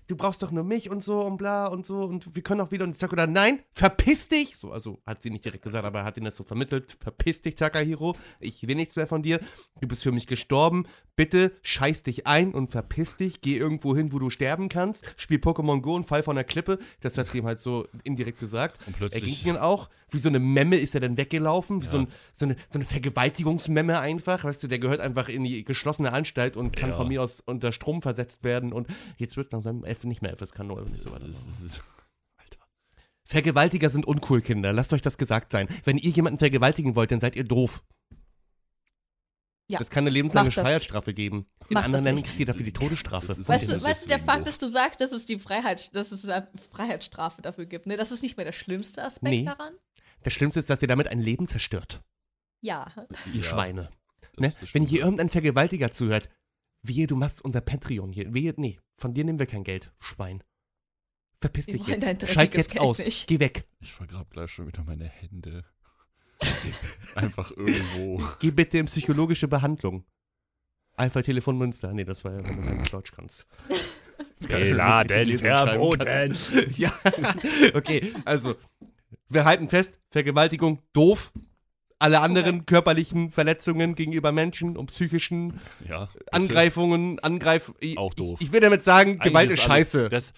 du 0.06 0.16
brauchst 0.16 0.42
doch 0.42 0.50
nur 0.50 0.64
mich 0.64 0.90
und 0.90 1.02
so 1.02 1.20
und 1.22 1.36
bla 1.36 1.66
und 1.66 1.84
so 1.86 2.04
und 2.04 2.34
wir 2.34 2.42
können 2.42 2.60
auch 2.60 2.70
wieder. 2.70 2.84
Und 2.84 2.96
Sakura, 2.96 3.26
nein, 3.26 3.60
verpiss 3.72 4.28
dich. 4.28 4.56
So, 4.56 4.72
also 4.72 5.00
hat 5.06 5.22
sie 5.22 5.30
nicht 5.30 5.44
direkt 5.44 5.62
gesagt, 5.64 5.84
aber 5.84 6.04
hat 6.04 6.16
ihn 6.16 6.24
das 6.24 6.36
so 6.36 6.44
vermittelt. 6.44 6.96
Verpiss 7.00 7.40
dich, 7.42 7.54
Takahiro. 7.54 8.16
Ich 8.40 8.66
will 8.66 8.74
nichts 8.76 8.96
mehr 8.96 9.06
von 9.06 9.22
dir. 9.22 9.40
Du 9.80 9.88
bist 9.88 10.02
für 10.02 10.12
mich 10.12 10.26
gestorben. 10.26 10.86
Bitte 11.16 11.52
scheiß 11.62 12.02
dich 12.02 12.26
ein 12.26 12.52
und 12.52 12.68
verpiss 12.68 13.16
dich. 13.16 13.40
Geh 13.40 13.56
irgendwo 13.56 13.96
hin, 13.96 14.12
wo 14.12 14.18
du 14.18 14.28
sterben 14.30 14.68
kannst. 14.68 15.04
Spiel 15.16 15.38
Pokémon 15.38 15.80
Go 15.80 15.94
und 15.94 16.04
fall 16.04 16.22
von 16.22 16.36
der 16.36 16.44
Klippe. 16.44 16.78
Das 17.00 17.16
hat 17.16 17.28
sie 17.30 17.38
ihm 17.38 17.46
halt 17.46 17.58
so 17.58 17.86
indirekt 18.04 18.38
gesagt. 18.38 18.78
Und 18.86 18.94
Er 19.00 19.08
ging 19.08 19.20
plötzlich. 19.20 19.44
dann 19.44 19.56
auch, 19.56 19.88
wie 20.10 20.18
so 20.18 20.28
eine 20.28 20.38
Memme 20.38 20.76
ist 20.76 20.94
er 20.94 21.00
dann 21.00 21.16
weggelaufen, 21.16 21.82
wie 21.82 21.86
so, 21.86 21.96
Ja. 21.96 22.02
ein, 22.04 22.08
so, 22.32 22.44
eine, 22.46 22.56
so 22.70 22.78
eine 22.78 22.84
Vergewaltigungsmemme 22.84 23.98
einfach, 23.98 24.44
weißt 24.44 24.62
du, 24.62 24.68
der 24.68 24.78
gehört 24.78 25.00
einfach 25.00 25.28
in 25.28 25.42
die 25.42 25.64
geschlossene 25.64 26.12
Anstalt 26.12 26.56
und 26.56 26.76
kann 26.76 26.90
Ja. 26.90 26.96
von 26.96 27.08
mir 27.08 27.22
aus 27.22 27.40
unter 27.40 27.72
Strom 27.72 28.02
versetzt 28.02 28.44
werden 28.44 28.72
und 28.72 28.86
jetzt 29.16 29.36
wird 29.36 29.50
langsam 29.52 29.84
F 29.84 30.04
nicht 30.04 30.22
mehr 30.22 30.36
FSK 30.36 30.60
0 30.60 30.82
und 30.82 30.92
nicht 30.92 31.02
so 31.02 31.10
weiter. 31.10 31.26
Das 31.26 31.38
ist, 31.40 31.48
das 31.48 31.62
ist, 31.62 31.82
Alter. 32.36 32.58
Vergewaltiger 33.24 33.88
sind 33.90 34.06
uncool, 34.06 34.42
Kinder, 34.42 34.72
lasst 34.72 34.92
euch 34.92 35.02
das 35.02 35.18
gesagt 35.18 35.50
sein. 35.50 35.66
Wenn 35.84 35.98
ihr 35.98 36.10
jemanden 36.10 36.38
vergewaltigen 36.38 36.94
wollt, 36.94 37.10
dann 37.10 37.20
seid 37.20 37.34
ihr 37.34 37.44
doof. 37.44 37.82
Ja. 39.68 39.80
Das 39.80 39.90
kann 39.90 40.04
eine 40.04 40.10
lebenslange. 40.10 40.52
Freiheitsstrafe 40.52 41.12
geben. 41.12 41.46
In 41.68 41.74
Macht 41.74 41.86
anderen 41.86 42.04
Ländern 42.04 42.22
kriegt 42.24 42.38
ihr 42.38 42.46
dafür 42.46 42.62
die 42.62 42.72
Todesstrafe. 42.72 43.36
Weißt 43.36 43.68
du, 43.68 43.82
weißt 43.82 44.04
du, 44.04 44.08
der 44.08 44.20
Fakt, 44.20 44.46
dass 44.46 44.58
du 44.58 44.68
sagst, 44.68 45.00
dass 45.00 45.10
es 45.10 45.26
die 45.26 45.40
Freiheit, 45.40 45.92
dass 45.96 46.12
es 46.12 46.28
eine 46.28 46.46
Freiheitsstrafe 46.70 47.42
dafür 47.42 47.66
gibt, 47.66 47.86
ne? 47.86 47.96
Das 47.96 48.12
ist 48.12 48.22
nicht 48.22 48.36
mehr 48.36 48.44
der 48.46 48.52
schlimmste 48.52 49.02
Aspekt 49.02 49.32
Nee. 49.34 49.44
daran. 49.44 49.74
Das 50.26 50.32
Schlimmste 50.32 50.58
ist, 50.58 50.68
dass 50.68 50.82
ihr 50.82 50.88
damit 50.88 51.06
ein 51.06 51.20
Leben 51.20 51.46
zerstört, 51.46 52.02
Ja. 52.60 52.92
ihr 53.32 53.42
Ja, 53.42 53.48
Schweine. 53.48 53.90
Ne? 54.36 54.52
Wenn 54.72 54.82
hier 54.82 55.02
irgendein 55.02 55.28
Vergewaltiger 55.28 55.92
zuhört, 55.92 56.28
wehe, 56.82 57.06
du 57.06 57.14
machst 57.14 57.44
unser 57.44 57.60
Patreon 57.60 58.10
hier. 58.10 58.34
Wehe, 58.34 58.52
nee, 58.56 58.80
von 58.96 59.14
dir 59.14 59.22
nehmen 59.22 59.38
wir 59.38 59.46
kein 59.46 59.62
Geld, 59.62 59.92
Schwein. 60.00 60.42
Verpiss 61.40 61.66
dich 61.66 61.86
jetzt. 61.86 62.28
Schalt 62.28 62.54
jetzt 62.54 62.72
Geld 62.72 62.82
aus. 62.82 62.98
nicht. 62.98 63.28
Geh 63.28 63.38
weg. 63.38 63.68
Ich 63.78 63.92
vergrab 63.92 64.28
gleich 64.32 64.50
schon 64.50 64.66
wieder 64.66 64.82
meine 64.82 65.04
Hände. 65.04 65.64
Einfach 67.14 67.52
irgendwo. 67.52 68.20
Geh 68.40 68.50
bitte 68.50 68.78
in 68.78 68.86
psychologische 68.86 69.46
Behandlung. 69.46 70.04
Alpha 70.94 71.22
Telefon 71.22 71.56
Münster. 71.56 71.92
Nee, 71.92 72.04
das 72.04 72.24
war 72.24 72.32
ja, 72.32 72.44
wenn 72.44 72.56
du 72.56 72.62
kein 72.62 72.84
Deutsch 72.86 73.12
kannst. 73.12 73.46
Beladen 74.40 75.38
kannst. 75.98 76.52
Ja, 76.76 76.92
okay, 77.74 78.12
also, 78.24 78.56
wir 79.28 79.44
halten 79.44 79.68
fest, 79.68 79.98
Vergewaltigung 80.10 80.80
doof. 80.92 81.32
Alle 81.98 82.20
anderen 82.20 82.66
körperlichen 82.66 83.30
Verletzungen 83.30 83.94
gegenüber 83.94 84.30
Menschen 84.30 84.76
und 84.76 84.88
psychischen 84.88 85.60
Ja. 85.88 86.10
Angreifungen, 86.30 87.18
Angreif... 87.20 87.72
Ich, 87.80 87.96
Auch 87.96 88.12
doof. 88.12 88.38
Ich, 88.40 88.48
ich 88.48 88.52
will 88.52 88.60
damit 88.60 88.84
sagen, 88.84 89.18
Gewalt 89.18 89.48
Eigentlich 89.48 89.60
ist 89.60 89.70
alles- 89.70 89.92
scheiße. 89.92 90.08
Das, 90.10 90.32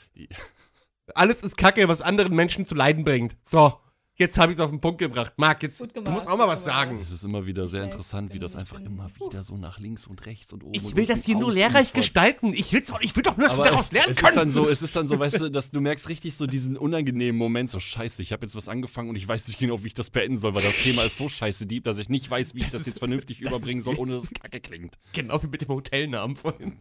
Alles 1.15 1.43
ist 1.43 1.57
Kacke, 1.57 1.89
was 1.89 2.01
anderen 2.01 2.35
Menschen 2.37 2.65
zu 2.65 2.75
leiden 2.77 3.03
bringt. 3.03 3.37
So, 3.43 3.75
jetzt 4.19 4.37
habe 4.39 4.53
ich 4.53 4.59
es 4.59 4.61
auf 4.61 4.71
den 4.71 4.81
Punkt 4.81 4.99
gebracht. 4.99 5.33
Marc, 5.37 5.63
jetzt 5.63 5.79
Gut 5.79 5.91
du 5.91 6.03
gemacht, 6.03 6.15
musst 6.15 6.29
auch 6.29 6.37
mal 6.37 6.49
was 6.49 6.65
gemacht. 6.65 6.79
sagen. 6.79 6.99
es 7.01 7.11
ist 7.11 7.25
immer 7.25 7.47
wieder 7.47 7.69
sehr 7.69 7.85
interessant, 7.85 8.35
wie 8.35 8.39
das 8.39 8.57
einfach 8.57 8.81
immer 8.81 9.11
wieder 9.19 9.43
so 9.43 9.57
nach 9.57 9.79
links 9.79 10.07
und 10.07 10.27
rechts 10.27 10.53
und 10.53 10.65
oben 10.65 10.75
Ich 10.75 10.85
und 10.85 10.97
will 10.97 11.07
das 11.07 11.25
hier 11.25 11.37
nur 11.37 11.53
lehrreich 11.53 11.93
gestalten. 11.93 12.53
Ich, 12.53 12.71
doch, 12.87 13.01
ich 13.01 13.15
will 13.17 13.23
doch 13.23 13.37
nur, 13.37 13.47
dass 13.47 13.55
Aber 13.55 13.65
daraus 13.65 13.93
lernen 13.93 14.11
es 14.11 14.17
können. 14.19 14.29
ist 14.31 14.37
dann 14.37 14.51
so, 14.51 14.69
es 14.69 14.83
ist 14.83 14.97
dann 14.97 15.09
so, 15.09 15.19
weißt 15.19 15.41
du, 15.41 15.51
dass 15.51 15.71
du 15.71 15.81
merkst 15.81 16.09
richtig 16.09 16.35
so 16.37 16.47
diesen 16.47 16.77
unangenehmen 16.77 17.39
Moment, 17.39 17.71
so 17.71 17.81
scheiße, 17.81 18.21
ich 18.23 18.33
habe 18.33 18.45
jetzt 18.45 18.55
was 18.57 18.69
angefangen 18.69 19.09
und 19.09 19.17
ich 19.17 19.27
weiß 19.27 19.47
nicht 19.49 19.59
genau, 19.59 19.83
wie 19.83 19.89
ich 19.89 19.95
das 19.95 20.11
beenden 20.11 20.39
soll, 20.39 20.55
weil 20.55 20.63
das 20.63 20.77
Thema 20.77 21.03
ist 21.03 21.17
so 21.17 21.29
scheiße 21.29 21.67
deep, 21.67 21.85
dass 21.85 21.99
ich 21.99 22.09
nicht 22.09 22.29
weiß, 22.31 22.55
wie 22.55 22.59
ich 22.59 22.65
Das 22.65 22.73
das, 22.73 22.87
jetzt 22.87 22.99
vernünftig 22.99 23.41
das 23.41 23.49
überbringen 23.49 23.83
soll, 23.83 23.95
ohne 23.99 24.15
dass 24.15 24.25
es 24.25 24.31
kacke 24.35 24.61
klingt. 24.61 24.99
Genau 25.13 25.43
wie 25.43 25.47
mit 25.47 25.63
dem 25.63 25.69
Hotelnamen 25.69 26.37
vorhin. 26.37 26.77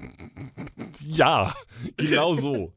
Ja, 1.05 1.53
genau 1.97 2.33
so. 2.33 2.73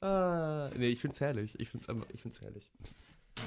Ah, 0.00 0.70
nee, 0.76 0.88
ich 0.88 1.00
find's 1.00 1.20
herrlich. 1.20 1.54
Ich 1.58 1.68
find's 1.68 1.88
einfach, 1.88 2.06
ich 2.12 2.20
find's 2.22 2.40
herrlich. 2.40 2.70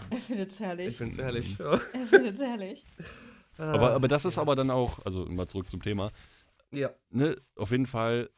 Er 0.09 0.17
findet's 0.17 0.55
Ich 0.55 0.59
herrlich. 0.65 0.97
find's 0.97 1.17
herrlich. 1.17 1.57
Er 1.59 1.79
findet's 2.07 2.39
herrlich. 2.39 2.85
Aber, 3.57 3.91
aber 3.93 4.09
das 4.09 4.25
ist 4.25 4.37
aber 4.37 4.57
dann 4.57 4.69
auch, 4.69 4.99
also 5.05 5.25
mal 5.27 5.47
zurück 5.47 5.69
zum 5.69 5.81
Thema, 5.81 6.11
Ja. 6.73 6.89
ne, 7.09 7.37
auf 7.55 7.71
jeden 7.71 7.85
Fall 7.85 8.29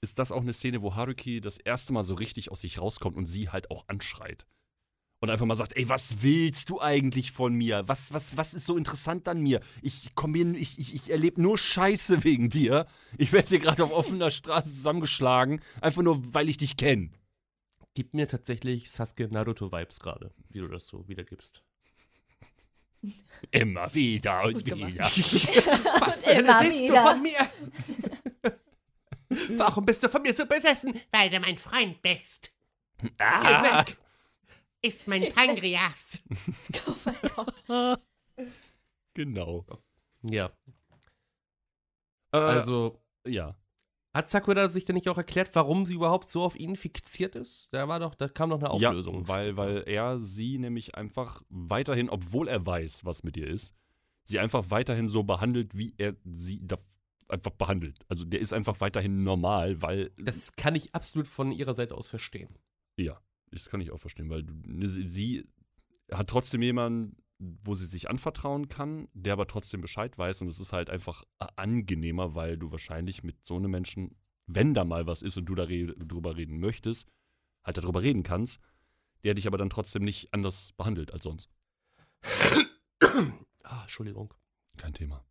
ist 0.00 0.18
das 0.18 0.32
auch 0.32 0.40
eine 0.40 0.54
Szene, 0.54 0.80
wo 0.80 0.94
Haruki 0.94 1.42
das 1.42 1.58
erste 1.58 1.92
Mal 1.92 2.04
so 2.04 2.14
richtig 2.14 2.50
aus 2.50 2.62
sich 2.62 2.80
rauskommt 2.80 3.18
und 3.18 3.26
sie 3.26 3.50
halt 3.50 3.70
auch 3.70 3.84
anschreit. 3.88 4.46
Und 5.20 5.28
einfach 5.28 5.44
mal 5.44 5.56
sagt, 5.56 5.76
ey, 5.76 5.90
was 5.90 6.22
willst 6.22 6.70
du 6.70 6.80
eigentlich 6.80 7.32
von 7.32 7.54
mir? 7.54 7.86
Was, 7.86 8.14
was, 8.14 8.34
was 8.38 8.54
ist 8.54 8.64
so 8.64 8.78
interessant 8.78 9.28
an 9.28 9.40
mir? 9.42 9.60
Ich 9.82 10.14
komme 10.14 10.38
hier, 10.38 10.54
ich, 10.54 10.78
ich, 10.78 10.94
ich 10.94 11.10
erlebe 11.10 11.42
nur 11.42 11.58
Scheiße 11.58 12.24
wegen 12.24 12.48
dir. 12.48 12.86
Ich 13.18 13.32
werde 13.34 13.48
hier 13.50 13.58
gerade 13.58 13.84
auf 13.84 13.92
offener 13.92 14.30
Straße 14.30 14.70
zusammengeschlagen, 14.70 15.60
einfach 15.82 16.00
nur, 16.02 16.34
weil 16.34 16.48
ich 16.48 16.56
dich 16.56 16.78
kenne. 16.78 17.10
Gib 17.94 18.14
mir 18.14 18.26
tatsächlich 18.26 18.90
Sasuke 18.90 19.28
Naruto-Vibes 19.28 20.00
gerade, 20.00 20.32
wie 20.50 20.60
du 20.60 20.68
das 20.68 20.86
so 20.86 21.06
wiedergibst. 21.08 21.62
Immer 23.50 23.92
wieder 23.94 24.44
und 24.44 24.64
wieder. 24.64 25.04
Was 26.00 26.22
zur 26.22 26.34
Hölle 26.36 26.54
willst 26.60 26.88
du 26.88 26.94
von 26.94 27.22
mir? 27.22 28.58
Warum 29.58 29.84
bist 29.84 30.02
du 30.02 30.08
von 30.08 30.22
mir 30.22 30.32
so 30.32 30.46
besessen? 30.46 31.00
weil 31.10 31.28
du 31.30 31.40
mein 31.40 31.58
Freund 31.58 32.00
bist. 32.00 32.54
Ah, 33.18 33.84
weg. 33.84 33.96
Ist 34.82 35.06
mein 35.08 35.32
Pankreas. 35.32 36.20
Oh 36.86 36.94
mein 37.04 37.16
Gott. 37.34 38.00
genau. 39.14 39.66
Ja, 40.22 40.50
Äh, 42.32 42.38
also 42.38 43.02
ja. 43.26 43.56
Hat 44.14 44.28
Sakura 44.28 44.68
sich 44.68 44.84
denn 44.84 44.94
nicht 44.94 45.08
auch 45.08 45.16
erklärt, 45.16 45.50
warum 45.54 45.86
sie 45.86 45.94
überhaupt 45.94 46.28
so 46.28 46.42
auf 46.42 46.56
ihn 46.56 46.76
fixiert 46.76 47.34
ist? 47.36 47.68
Da 47.72 47.88
war 47.88 47.98
doch, 48.00 48.14
da 48.14 48.28
kam 48.28 48.50
doch 48.50 48.58
eine 48.58 48.70
Auflösung. 48.70 49.22
Ja, 49.22 49.28
weil, 49.28 49.56
weil 49.56 49.78
er 49.86 50.18
sie 50.18 50.58
nämlich 50.58 50.94
einfach 50.94 51.42
weiterhin, 51.48 52.10
obwohl 52.10 52.48
er 52.48 52.64
weiß, 52.64 53.04
was 53.04 53.22
mit 53.22 53.36
ihr 53.36 53.46
ist, 53.46 53.74
sie 54.24 54.38
einfach 54.38 54.70
weiterhin 54.70 55.08
so 55.08 55.22
behandelt, 55.22 55.76
wie 55.76 55.94
er 55.96 56.14
sie 56.24 56.60
da 56.62 56.76
einfach 57.28 57.52
behandelt. 57.52 57.98
Also 58.08 58.24
der 58.24 58.40
ist 58.40 58.52
einfach 58.52 58.80
weiterhin 58.80 59.24
normal, 59.24 59.80
weil 59.80 60.10
Das 60.18 60.54
kann 60.56 60.74
ich 60.74 60.94
absolut 60.94 61.26
von 61.26 61.50
ihrer 61.50 61.74
Seite 61.74 61.94
aus 61.94 62.08
verstehen. 62.08 62.58
ja, 62.96 63.18
das 63.50 63.68
kann 63.68 63.80
ich 63.82 63.90
auch 63.90 63.98
verstehen, 63.98 64.30
weil 64.30 64.44
sie 65.06 65.46
hat 66.10 66.28
trotzdem 66.28 66.62
jemanden, 66.62 67.16
wo 67.64 67.74
sie 67.74 67.86
sich 67.86 68.08
anvertrauen 68.08 68.68
kann, 68.68 69.08
der 69.14 69.32
aber 69.32 69.46
trotzdem 69.48 69.80
Bescheid 69.80 70.16
weiß 70.16 70.42
und 70.42 70.48
es 70.48 70.60
ist 70.60 70.72
halt 70.72 70.90
einfach 70.90 71.24
a- 71.40 71.48
angenehmer, 71.56 72.34
weil 72.34 72.56
du 72.56 72.70
wahrscheinlich 72.70 73.22
mit 73.24 73.44
so 73.46 73.56
einem 73.56 73.70
Menschen, 73.70 74.16
wenn 74.46 74.74
da 74.74 74.84
mal 74.84 75.06
was 75.06 75.22
ist 75.22 75.36
und 75.36 75.46
du 75.46 75.54
da 75.54 75.64
re 75.64 75.86
drüber 75.96 76.36
reden 76.36 76.60
möchtest, 76.60 77.08
halt 77.64 77.78
darüber 77.78 78.02
reden 78.02 78.22
kannst, 78.22 78.60
Die 79.24 79.28
hätte 79.28 79.38
ich 79.38 79.46
aber 79.46 79.58
dann 79.58 79.70
trotzdem 79.70 80.02
nicht 80.02 80.34
anders 80.34 80.72
behandelt 80.72 81.12
als 81.12 81.22
sonst. 81.24 81.48
Ah, 83.64 83.82
Entschuldigung. 83.82 84.34
Kein 84.76 84.92
Thema. 84.92 85.24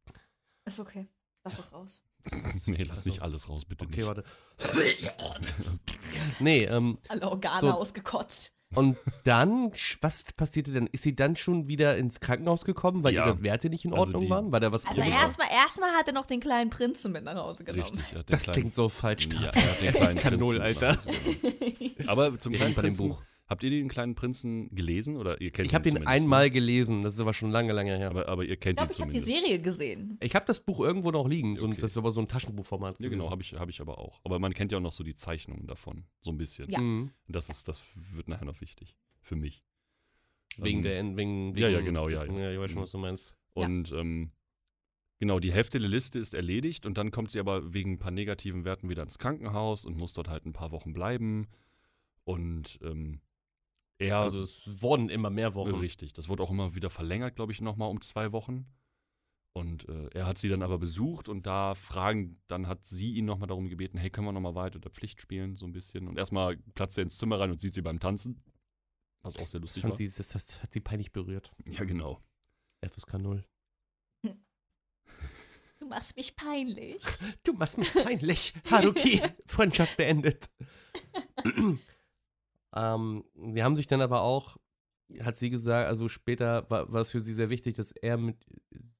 Ist 0.65 0.79
okay. 0.79 1.07
Lass 1.43 1.59
es 1.59 1.71
raus. 1.73 2.03
nee, 2.67 2.77
lass 2.83 2.99
Also, 2.99 3.09
nicht 3.09 3.21
alles 3.21 3.49
raus, 3.49 3.65
bitte 3.65 3.85
Okay, 3.85 3.97
nicht. 3.97 4.07
warte. 4.07 4.23
nee, 6.39 6.63
ähm, 6.65 6.97
Alle 7.09 7.29
Organe 7.29 7.59
So. 7.59 7.71
ausgekotzt. 7.71 8.53
Und 8.75 8.97
dann, 9.23 9.71
was 10.01 10.23
passierte 10.33 10.71
denn? 10.71 10.87
Ist 10.87 11.03
sie 11.03 11.15
dann 11.15 11.35
schon 11.35 11.67
wieder 11.67 11.97
ins 11.97 12.19
Krankenhaus 12.19 12.63
gekommen, 12.65 13.03
weil 13.03 13.13
Ja. 13.13 13.25
ihre 13.27 13.41
Werte 13.43 13.69
nicht 13.69 13.85
in 13.85 13.91
Also 13.91 14.03
Ordnung 14.05 14.21
die- 14.23 14.29
waren? 14.29 14.51
War 14.51 14.59
da 14.59 14.71
was 14.71 14.85
Also 14.85 15.01
erstmal 15.01 15.47
erstmal 15.51 15.91
hat 15.91 16.07
er 16.07 16.13
noch 16.13 16.25
den 16.25 16.39
kleinen 16.39 16.69
Prinzen 16.69 17.11
mit 17.11 17.23
nach 17.23 17.35
Hause 17.35 17.63
genommen. 17.63 17.83
Richtig. 17.83 18.03
Das 18.27 18.43
kleinen- 18.43 18.53
klingt 18.59 18.73
so 18.73 18.89
falsch. 18.89 19.27
Ja, 19.33 19.49
er 19.53 19.63
hat 19.63 19.81
den 19.81 19.93
kleinen 19.93 20.39
Prinzen 20.39 20.61
Alter. 20.61 20.97
genommen. 20.97 21.95
Aber 22.07 22.39
zum 22.39 22.53
kleinen 22.53 22.73
Prinzen, 22.75 23.09
Buch. 23.09 23.23
Habt 23.51 23.61
ihr 23.63 23.69
den 23.69 23.87
kleinen 23.89 24.15
Prinzen 24.15 24.73
gelesen 24.73 25.17
oder 25.17 25.39
ihr 25.41 25.51
kennt 25.51 25.67
Ich 25.67 25.75
habe 25.75 25.83
den 25.83 25.95
zumindest, 25.97 26.15
einmal 26.15 26.45
Ne? 26.45 26.51
gelesen, 26.51 27.03
das 27.03 27.13
ist 27.13 27.19
aber 27.19 27.33
schon 27.35 27.51
lange, 27.51 27.71
lange 27.73 27.95
her. 27.97 28.09
Aber, 28.09 28.27
aber 28.27 28.43
ihr 28.45 28.57
kennt 28.57 28.79
Ich 28.81 28.87
glaube, 28.87 28.91
ihn 28.93 28.95
ich 28.95 29.01
habe 29.01 29.11
die 29.13 29.19
zumindest. 29.19 29.45
Serie 29.45 29.61
gesehen. 29.61 30.17
ich 30.21 30.33
habe 30.33 30.45
das 30.47 30.59
Buch 30.61 30.79
irgendwo 30.79 31.11
noch 31.11 31.27
liegen, 31.27 31.57
so, 31.57 31.67
Okay. 31.67 31.77
das 31.79 31.91
ist 31.91 31.97
aber 31.97 32.11
so 32.11 32.21
ein 32.21 32.27
Taschenbuchformat. 32.27 32.95
Ja, 32.99 33.09
genau, 33.09 33.29
habe 33.29 33.43
ich, 33.43 33.53
hab 33.53 33.69
ich 33.69 33.79
aber 33.81 33.99
auch. 33.99 34.19
Aber 34.23 34.39
man 34.39 34.53
kennt 34.55 34.71
ja 34.71 34.79
auch 34.79 34.81
noch 34.81 34.91
so 34.93 35.03
die 35.03 35.13
Zeichnungen 35.15 35.67
davon, 35.67 36.05
so 36.21 36.31
ein 36.31 36.37
bisschen. 36.37 36.69
Ja. 36.71 36.79
Mhm. 36.79 37.11
Das, 37.27 37.49
ist, 37.49 37.67
das 37.67 37.83
wird 37.93 38.27
nachher 38.27 38.45
noch 38.45 38.59
wichtig. 38.61 38.95
Für 39.21 39.35
mich. 39.35 39.63
Wegen 40.57 40.79
Ähm, 40.79 40.83
der, 40.83 41.03
wegen, 41.17 41.17
wegen, 41.17 41.57
Ja, 41.57 41.69
ja, 41.69 41.81
genau, 41.81 42.09
ja, 42.09 42.25
ja. 42.25 42.33
Ja, 42.33 42.51
ich 42.53 42.59
weiß 42.59 42.71
schon, 42.71 42.79
Mhm. 42.79 42.83
was 42.83 42.91
du 42.91 42.97
meinst. 42.97 43.35
Ja. 43.55 43.65
Und 43.65 43.91
ähm, 43.91 44.31
genau, 45.19 45.39
die 45.39 45.51
Hälfte 45.51 45.77
der 45.79 45.89
Liste 45.89 46.19
ist 46.19 46.33
erledigt 46.33 46.85
und 46.85 46.97
dann 46.97 47.11
kommt 47.11 47.31
sie 47.31 47.39
aber 47.39 47.73
wegen 47.73 47.93
ein 47.93 47.99
paar 47.99 48.11
negativen 48.11 48.65
Werten 48.65 48.89
wieder 48.89 49.03
ins 49.03 49.17
Krankenhaus 49.19 49.85
und 49.85 49.97
muss 49.97 50.13
dort 50.13 50.27
halt 50.29 50.45
ein 50.45 50.53
paar 50.53 50.71
Wochen 50.71 50.93
bleiben. 50.93 51.47
Und 52.23 52.79
ähm, 52.83 53.19
er. 54.01 54.17
Also 54.19 54.41
es 54.41 54.61
wurden 54.81 55.09
immer 55.09 55.29
mehr 55.29 55.53
Wochen. 55.55 55.75
Richtig, 55.75 56.13
das 56.13 56.27
wurde 56.29 56.43
auch 56.43 56.51
immer 56.51 56.75
wieder 56.75 56.89
verlängert, 56.89 57.35
glaube 57.35 57.51
ich, 57.51 57.61
nochmal 57.61 57.89
um 57.89 58.01
zwei 58.01 58.31
Wochen. 58.31 58.65
Und 59.53 59.89
äh, 59.89 60.07
er 60.13 60.25
hat 60.27 60.37
sie 60.37 60.47
dann 60.47 60.61
aber 60.61 60.77
besucht 60.77 61.27
und 61.27 61.45
da 61.45 61.75
fragen, 61.75 62.41
dann 62.47 62.67
hat 62.67 62.85
sie 62.85 63.13
ihn 63.13 63.25
nochmal 63.25 63.47
darum 63.49 63.67
gebeten, 63.67 63.97
hey, 63.97 64.09
können 64.09 64.25
wir 64.27 64.31
nochmal 64.31 64.55
weiter 64.55 64.79
der 64.79 64.91
Pflicht 64.91 65.21
spielen, 65.21 65.57
so 65.57 65.65
ein 65.65 65.73
bisschen. 65.73 66.07
Und 66.07 66.17
erstmal 66.17 66.55
platzt 66.73 66.97
er 66.97 67.03
ins 67.03 67.17
Zimmer 67.17 67.39
rein 67.39 67.51
und 67.51 67.59
sieht 67.59 67.73
sie 67.73 67.81
beim 67.81 67.99
Tanzen. 67.99 68.41
Was 69.23 69.35
auch 69.37 69.45
sehr 69.47 69.59
Das, 69.59 69.69
lustig 69.71 69.81
fand 69.81 69.91
war. 69.91 69.97
sie, 69.97 70.05
das, 70.05 70.29
das 70.29 70.63
hat 70.63 70.71
sie 70.73 70.79
peinlich 70.79 71.11
berührt. 71.11 71.51
Ja, 71.67 71.83
genau. 71.83 72.21
FSK 72.81 73.15
0. 73.19 73.45
Du 75.79 75.87
machst 75.87 76.15
mich 76.15 76.35
peinlich. 76.35 77.03
Du 77.43 77.53
machst 77.53 77.77
mich 77.79 77.91
peinlich. 77.91 78.53
Haruki, 78.69 79.19
Freundschaft 79.47 79.97
beendet. 79.97 80.49
ähm, 82.75 83.23
sie 83.51 83.63
haben 83.63 83.75
sich 83.75 83.87
dann 83.87 84.01
aber 84.01 84.21
auch, 84.21 84.57
hat 85.21 85.35
sie 85.35 85.49
gesagt, 85.49 85.87
also 85.87 86.07
später 86.09 86.69
war, 86.69 86.91
war 86.91 87.01
es 87.01 87.11
für 87.11 87.19
sie 87.19 87.33
sehr 87.33 87.49
wichtig, 87.49 87.75
dass 87.75 87.91
er 87.91 88.17
mit 88.17 88.37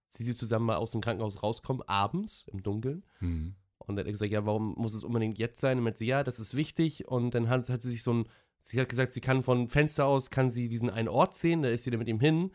sie, 0.10 0.24
sie 0.24 0.36
zusammen 0.36 0.66
mal 0.66 0.76
aus 0.76 0.92
dem 0.92 1.02
Krankenhaus 1.02 1.42
rauskommen, 1.42 1.84
abends 1.88 2.46
im 2.52 2.62
Dunkeln. 2.62 3.04
Hm. 3.20 3.56
Und 3.78 3.96
dann 3.96 4.04
hat 4.04 4.08
er 4.08 4.12
gesagt, 4.12 4.32
ja, 4.32 4.46
warum 4.46 4.76
muss 4.78 4.94
es 4.94 5.04
unbedingt 5.04 5.40
jetzt 5.40 5.60
sein? 5.60 5.78
Und 5.78 5.84
meinte 5.84 6.00
sie, 6.00 6.06
ja, 6.06 6.24
das 6.24 6.40
ist 6.40 6.56
wichtig. 6.56 7.08
Und 7.08 7.34
dann 7.34 7.50
hat, 7.50 7.68
hat 7.70 7.82
sie 7.82 7.90
sich 7.90 8.04
so 8.04 8.14
ein, 8.14 8.30
sie 8.60 8.80
hat 8.80 8.90
gesagt, 8.90 9.14
sie 9.14 9.22
kann 9.22 9.42
von 9.42 9.68
Fenster 9.68 10.06
aus, 10.06 10.30
kann 10.30 10.52
sie 10.52 10.70
diesen 10.70 10.90
einen 10.90 11.08
Ort 11.08 11.34
sehen, 11.34 11.64
da 11.64 11.70
ist 11.70 11.84
sie 11.84 11.92
dann 11.92 12.00
mit 12.00 12.08
ihm 12.08 12.20
hin. 12.20 12.52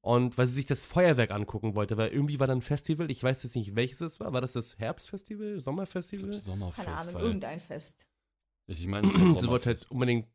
Und 0.00 0.38
weil 0.38 0.46
sie 0.46 0.54
sich 0.54 0.66
das 0.66 0.84
Feuerwerk 0.84 1.32
angucken 1.32 1.74
wollte, 1.74 1.96
weil 1.96 2.10
irgendwie 2.10 2.38
war 2.38 2.46
dann 2.46 2.58
ein 2.58 2.62
Festival, 2.62 3.10
ich 3.10 3.22
weiß 3.22 3.42
jetzt 3.42 3.56
nicht, 3.56 3.74
welches 3.74 4.00
es 4.00 4.20
war. 4.20 4.32
War 4.32 4.40
das 4.40 4.52
das 4.52 4.78
Herbstfestival, 4.78 5.60
Sommerfestival? 5.60 6.30
glaub, 6.30 6.40
Sommerfest. 6.40 6.86
Keine 6.86 6.98
Ahnung, 6.98 7.20
irgendein 7.20 7.60
Fest. 7.60 8.06
Ich 8.68 8.86
meine, 8.86 9.08
Sie 9.38 9.48
wollte 9.48 9.66
halt 9.66 9.90
unbedingt 9.90 10.28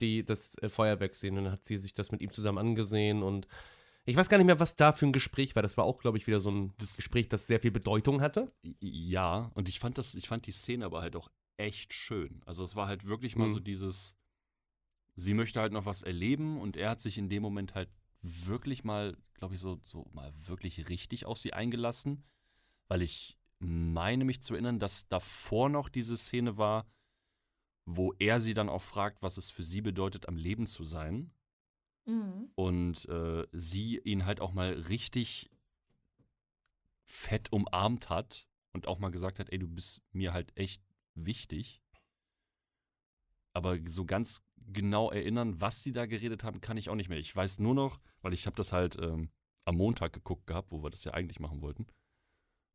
die, 0.00 0.24
das 0.24 0.56
äh, 0.58 0.68
Feuerwerk 0.68 1.14
sehen. 1.14 1.36
Und 1.38 1.44
dann 1.44 1.52
hat 1.54 1.64
sie 1.64 1.78
sich 1.78 1.94
das 1.94 2.12
mit 2.12 2.20
ihm 2.20 2.30
zusammen 2.30 2.58
angesehen. 2.58 3.22
Und 3.22 3.46
ich 4.04 4.16
weiß 4.16 4.28
gar 4.28 4.36
nicht 4.38 4.46
mehr, 4.46 4.60
was 4.60 4.76
da 4.76 4.92
für 4.92 5.06
ein 5.06 5.12
Gespräch 5.12 5.54
war. 5.56 5.62
Das 5.62 5.76
war 5.76 5.84
auch, 5.84 5.98
glaube 6.00 6.18
ich, 6.18 6.26
wieder 6.26 6.40
so 6.40 6.50
ein 6.50 6.72
Gespräch, 6.78 7.28
das 7.28 7.46
sehr 7.46 7.60
viel 7.60 7.70
Bedeutung 7.70 8.20
hatte. 8.20 8.52
Ja, 8.80 9.50
und 9.54 9.68
ich 9.68 9.78
fand 9.80 9.98
das, 9.98 10.14
ich 10.14 10.28
fand 10.28 10.46
die 10.46 10.52
Szene 10.52 10.84
aber 10.84 11.00
halt 11.00 11.16
auch 11.16 11.30
echt 11.56 11.92
schön. 11.92 12.42
Also 12.46 12.64
es 12.64 12.76
war 12.76 12.88
halt 12.88 13.06
wirklich 13.06 13.36
mal 13.36 13.48
Mhm. 13.48 13.52
so 13.52 13.60
dieses, 13.60 14.14
sie 15.14 15.34
möchte 15.34 15.60
halt 15.60 15.72
noch 15.72 15.86
was 15.86 16.02
erleben 16.02 16.60
und 16.60 16.76
er 16.76 16.90
hat 16.90 17.00
sich 17.00 17.16
in 17.18 17.28
dem 17.28 17.42
Moment 17.42 17.74
halt 17.74 17.88
wirklich 18.22 18.84
mal, 18.84 19.16
glaube 19.34 19.54
ich, 19.54 19.60
so, 19.60 19.78
so 19.82 20.08
mal 20.12 20.32
wirklich 20.46 20.88
richtig 20.88 21.26
auf 21.26 21.38
sie 21.38 21.52
eingelassen, 21.52 22.24
weil 22.88 23.02
ich 23.02 23.38
meine 23.58 24.24
mich 24.24 24.42
zu 24.42 24.54
erinnern, 24.54 24.78
dass 24.80 25.08
davor 25.08 25.68
noch 25.68 25.88
diese 25.88 26.16
Szene 26.16 26.56
war, 26.56 26.86
wo 27.84 28.12
er 28.18 28.40
sie 28.40 28.54
dann 28.54 28.68
auch 28.68 28.82
fragt, 28.82 29.22
was 29.22 29.36
es 29.36 29.50
für 29.50 29.62
sie 29.62 29.80
bedeutet, 29.80 30.28
am 30.28 30.36
Leben 30.36 30.66
zu 30.66 30.84
sein 30.84 31.32
Mhm. 32.04 32.50
und 32.56 33.08
äh, 33.08 33.46
sie 33.52 33.98
ihn 33.98 34.26
halt 34.26 34.40
auch 34.40 34.52
mal 34.52 34.72
richtig 34.72 35.50
fett 37.04 37.52
umarmt 37.52 38.08
hat 38.10 38.48
und 38.72 38.88
auch 38.88 38.98
mal 38.98 39.10
gesagt 39.10 39.38
hat, 39.38 39.50
ey, 39.52 39.58
du 39.58 39.68
bist 39.68 40.02
mir 40.12 40.32
halt 40.32 40.56
echt 40.56 40.82
wichtig. 41.14 41.80
Aber 43.52 43.78
so 43.86 44.04
ganz 44.04 44.42
genau 44.56 45.10
erinnern, 45.10 45.60
was 45.60 45.82
sie 45.82 45.92
da 45.92 46.06
geredet 46.06 46.42
haben, 46.42 46.60
kann 46.60 46.76
ich 46.76 46.88
auch 46.88 46.94
nicht 46.94 47.08
mehr. 47.08 47.18
Ich 47.18 47.34
weiß 47.34 47.58
nur 47.58 47.74
noch, 47.74 48.00
weil 48.22 48.32
ich 48.32 48.46
habe 48.46 48.56
das 48.56 48.72
halt 48.72 48.96
ähm, 48.98 49.30
am 49.64 49.76
Montag 49.76 50.12
geguckt 50.12 50.46
gehabt, 50.46 50.72
wo 50.72 50.82
wir 50.82 50.90
das 50.90 51.04
ja 51.04 51.12
eigentlich 51.12 51.38
machen 51.38 51.60
wollten. 51.60 51.86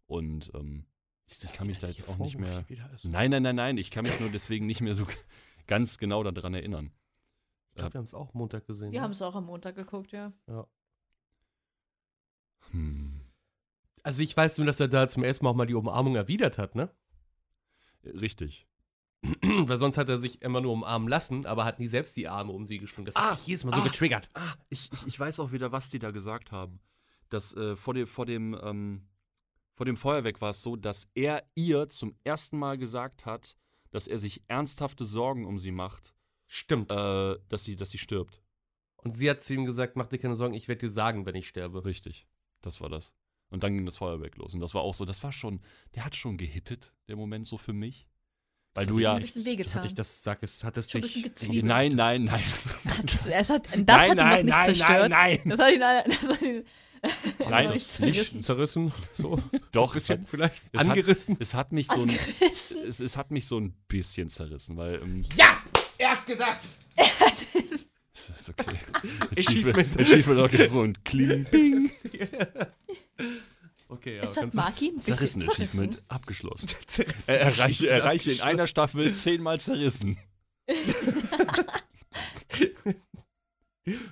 Und 0.06 0.52
ähm, 0.54 0.86
ich 1.28 1.54
kann 1.54 1.68
mich 1.68 1.80
da 1.80 1.88
jetzt 1.88 2.08
auch 2.08 2.18
nicht 2.18 2.38
mehr. 2.38 2.64
Nein, 3.04 3.32
nein, 3.32 3.44
nein, 3.44 3.56
nein. 3.56 3.78
Ich 3.78 3.92
kann 3.92 4.04
mich 4.04 4.20
nur 4.20 4.30
deswegen 4.30 4.66
nicht 4.66 4.82
mehr 4.82 4.96
so 4.96 5.06
ganz 5.68 5.98
genau 5.98 6.24
daran 6.24 6.54
erinnern. 6.54 6.92
Ich 7.72 7.76
glaube, 7.76 7.94
wir 7.94 7.98
haben 8.00 8.06
es 8.06 8.14
auch 8.14 8.34
Montag 8.34 8.66
gesehen. 8.66 8.92
Wir 8.92 9.00
ne? 9.00 9.04
haben 9.04 9.12
es 9.12 9.22
auch 9.22 9.36
am 9.36 9.46
Montag 9.46 9.76
geguckt, 9.76 10.12
ja. 10.12 10.34
Hm. 12.72 13.22
Also 14.04 14.24
ich 14.24 14.36
weiß 14.36 14.58
nur, 14.58 14.66
dass 14.66 14.80
er 14.80 14.88
da 14.88 15.08
zum 15.08 15.24
ersten 15.24 15.44
Mal 15.46 15.52
auch 15.52 15.56
mal 15.56 15.68
die 15.68 15.74
Umarmung 15.74 16.16
erwidert 16.16 16.58
hat, 16.58 16.76
ne? 16.76 16.90
Richtig. 18.04 18.68
Weil 19.42 19.78
sonst 19.78 19.98
hat 19.98 20.10
er 20.10 20.20
sich 20.20 20.42
immer 20.42 20.62
nur 20.62 20.74
umarmen 20.74 21.08
lassen, 21.08 21.46
aber 21.46 21.66
hat 21.66 21.80
nie 21.80 21.88
selbst 21.88 22.16
die 22.16 22.28
Arme 22.28 22.54
um 22.54 22.66
sie 22.66 22.78
geschlungen. 22.78 23.06
Das 23.06 23.16
Ah, 23.16 23.32
hat 23.32 23.40
mich 23.40 23.48
jedes 23.48 23.64
Mal 23.64 23.76
so 23.76 23.82
ah. 23.82 23.84
getriggert. 23.84 24.30
Ah, 24.34 24.54
ich, 24.70 24.90
ich, 24.94 25.08
ich 25.08 25.20
weiß 25.20 25.40
auch 25.40 25.52
wieder, 25.52 25.72
was 25.72 25.90
die 25.90 26.00
da 26.00 26.12
gesagt 26.12 26.52
haben. 26.52 26.80
Dass 27.30 27.54
äh, 27.56 27.76
vor, 27.76 27.94
dem, 27.94 28.08
vor, 28.08 28.26
dem, 28.26 28.58
ähm, 28.64 29.08
vor 29.78 29.86
dem 29.86 29.96
Feuerwerk 29.96 30.42
war 30.42 30.50
es 30.50 30.64
so, 30.64 30.76
dass 30.76 31.08
er 31.14 31.46
ihr 31.54 31.88
zum 31.88 32.16
ersten 32.24 32.58
Mal 32.58 32.80
gesagt 32.80 33.28
hat, 33.28 33.56
dass 33.92 34.08
er 34.08 34.18
sich 34.18 34.44
ernsthafte 34.48 35.06
Sorgen 35.06 35.46
um 35.46 35.60
sie 35.60 35.72
macht, 35.72 36.16
Stimmt. 36.48 36.92
äh, 36.92 37.38
dass, 37.48 37.64
sie, 37.64 37.76
dass 37.76 37.92
sie 37.92 38.00
stirbt. 38.00 38.42
Und 38.96 39.12
sie 39.12 39.30
hat 39.30 39.44
zu 39.44 39.54
ihm 39.54 39.66
gesagt, 39.66 39.96
mach 39.96 40.08
dir 40.08 40.18
keine 40.18 40.36
Sorgen, 40.36 40.56
ich 40.56 40.68
werde 40.68 40.88
dir 40.88 40.92
sagen, 40.92 41.28
wenn 41.28 41.36
ich 41.36 41.48
sterbe. 41.48 41.86
Richtig. 41.86 42.26
Das 42.62 42.82
war 42.82 42.90
das. 42.90 43.14
Und 43.50 43.62
dann 43.62 43.76
ging 43.76 43.86
das 43.86 43.98
Feuerwerk 43.98 44.36
los. 44.38 44.56
Und 44.56 44.62
das 44.62 44.74
war 44.74 44.82
auch 44.82 44.96
so, 44.96 45.06
das 45.06 45.22
war 45.22 45.32
schon, 45.32 45.62
der 45.94 46.04
hat 46.04 46.16
schon 46.16 46.38
gehittet, 46.38 46.92
der 47.08 47.16
Moment 47.16 47.46
so 47.46 47.58
für 47.58 47.74
mich. 47.74 48.08
Weil 48.78 48.86
Das 48.86 48.94
du 48.94 48.96
hat 48.98 49.02
ja. 49.02 49.14
ein 49.16 49.22
bisschen 49.22 49.46
wehgetan. 49.46 49.74
Hat 49.76 49.84
dich 49.86 49.96
das, 49.96 50.24
sag 50.24 50.44
es, 50.44 50.64
hat 50.64 50.78
es 50.78 50.88
dich... 50.88 51.26
Nein, 51.64 51.94
nein, 51.94 52.26
nein. 52.26 52.44
Das, 53.04 53.26
es 53.26 53.50
hat, 53.50 53.68
das 53.76 54.02
hat 54.08 54.10
ihn 54.10 54.18
noch 54.18 54.44
nicht 54.44 54.64
zerstört. 54.66 55.10
nein, 55.10 55.40
Das 55.46 55.60
hat 55.60 55.72
ihn, 55.74 55.80
das 56.06 56.30
hat 56.30 56.42
ihn 56.44 56.64
Nein, 57.50 57.66
noch 57.68 57.74
das 57.74 58.00
nicht 58.00 58.02
nicht. 58.02 58.16
zerrissen. 58.32 58.44
Zerrissen, 58.44 58.92
so, 59.16 59.42
Doch, 59.72 59.94
ein 59.94 59.98
es 59.98 60.10
hat, 60.12 60.20
vielleicht, 60.26 60.56
es 60.72 60.80
hat- 60.80 60.88
angerissen. 60.90 61.38
es 61.40 61.54
hat 61.56 61.72
mich 61.72 61.88
so 61.88 62.02
ein, 62.02 62.12
es, 62.88 63.00
es 63.00 63.18
hat 63.18 63.32
mich 63.32 63.48
so 63.48 63.60
ein 63.60 63.74
bisschen 63.88 64.30
zerrissen, 64.30 64.78
weil 64.78 65.02
ähm, 65.02 65.24
Ja, 65.36 65.58
er 65.98 66.12
hat's 66.12 66.26
gesagt. 66.26 66.66
es 68.14 68.30
ist 68.30 68.50
okay. 68.50 68.78
Achievement. 69.38 70.00
Achievement 70.00 70.40
okay, 70.42 70.68
so 70.68 70.82
ein 70.84 70.96
Kling, 71.04 71.46
Bing. 71.46 71.92
Okay, 73.90 74.18
ja, 74.18 74.46
Marki 74.54 74.90
ein 74.90 74.96
bisschen 74.98 75.16
Zerrissen. 75.16 75.50
Achievement 75.50 76.04
abgeschlossen. 76.08 76.70
zerrissen. 76.88 77.24
Er 77.28 77.40
erreiche, 77.40 77.90
erreiche 77.90 78.32
in 78.32 78.42
einer 78.42 78.68
Staffel 78.68 79.14
zehnmal 79.14 79.60
zerrissen. 79.60 80.18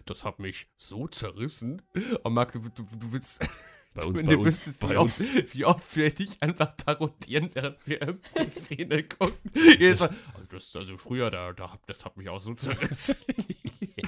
Das 0.06 0.24
hat 0.24 0.40
mich 0.40 0.68
so 0.78 1.08
zerrissen. 1.08 1.82
Und 2.24 2.34
Marc, 2.34 2.54
du, 2.54 2.60
du, 2.70 2.84
du 2.84 3.10
bist... 3.10 3.46
Bei 3.94 4.04
uns, 4.04 4.20
du 4.20 4.26
bei 4.26 4.36
uns, 4.36 4.46
wüsstest, 4.46 4.80
bei 4.82 4.90
wie, 4.90 4.98
uns. 4.98 5.22
oft, 5.22 5.54
wie 5.56 5.66
oft 5.66 5.96
wir 5.96 6.14
dich 6.14 6.44
einfach 6.44 6.76
parodieren, 6.76 7.50
während 7.54 7.88
wir 7.88 8.02
irgendeine 8.02 8.52
Szene 8.52 9.04
gucken. 9.04 9.52
Mal, 9.54 9.94
also, 9.94 10.10
das, 10.52 10.76
also 10.76 10.98
früher, 10.98 11.32
da, 11.32 11.54
da, 11.54 11.80
das 11.88 12.04
hat 12.04 12.18
mich 12.18 12.28
auch 12.28 12.42
so 12.42 12.54
zerrissen. 12.56 13.16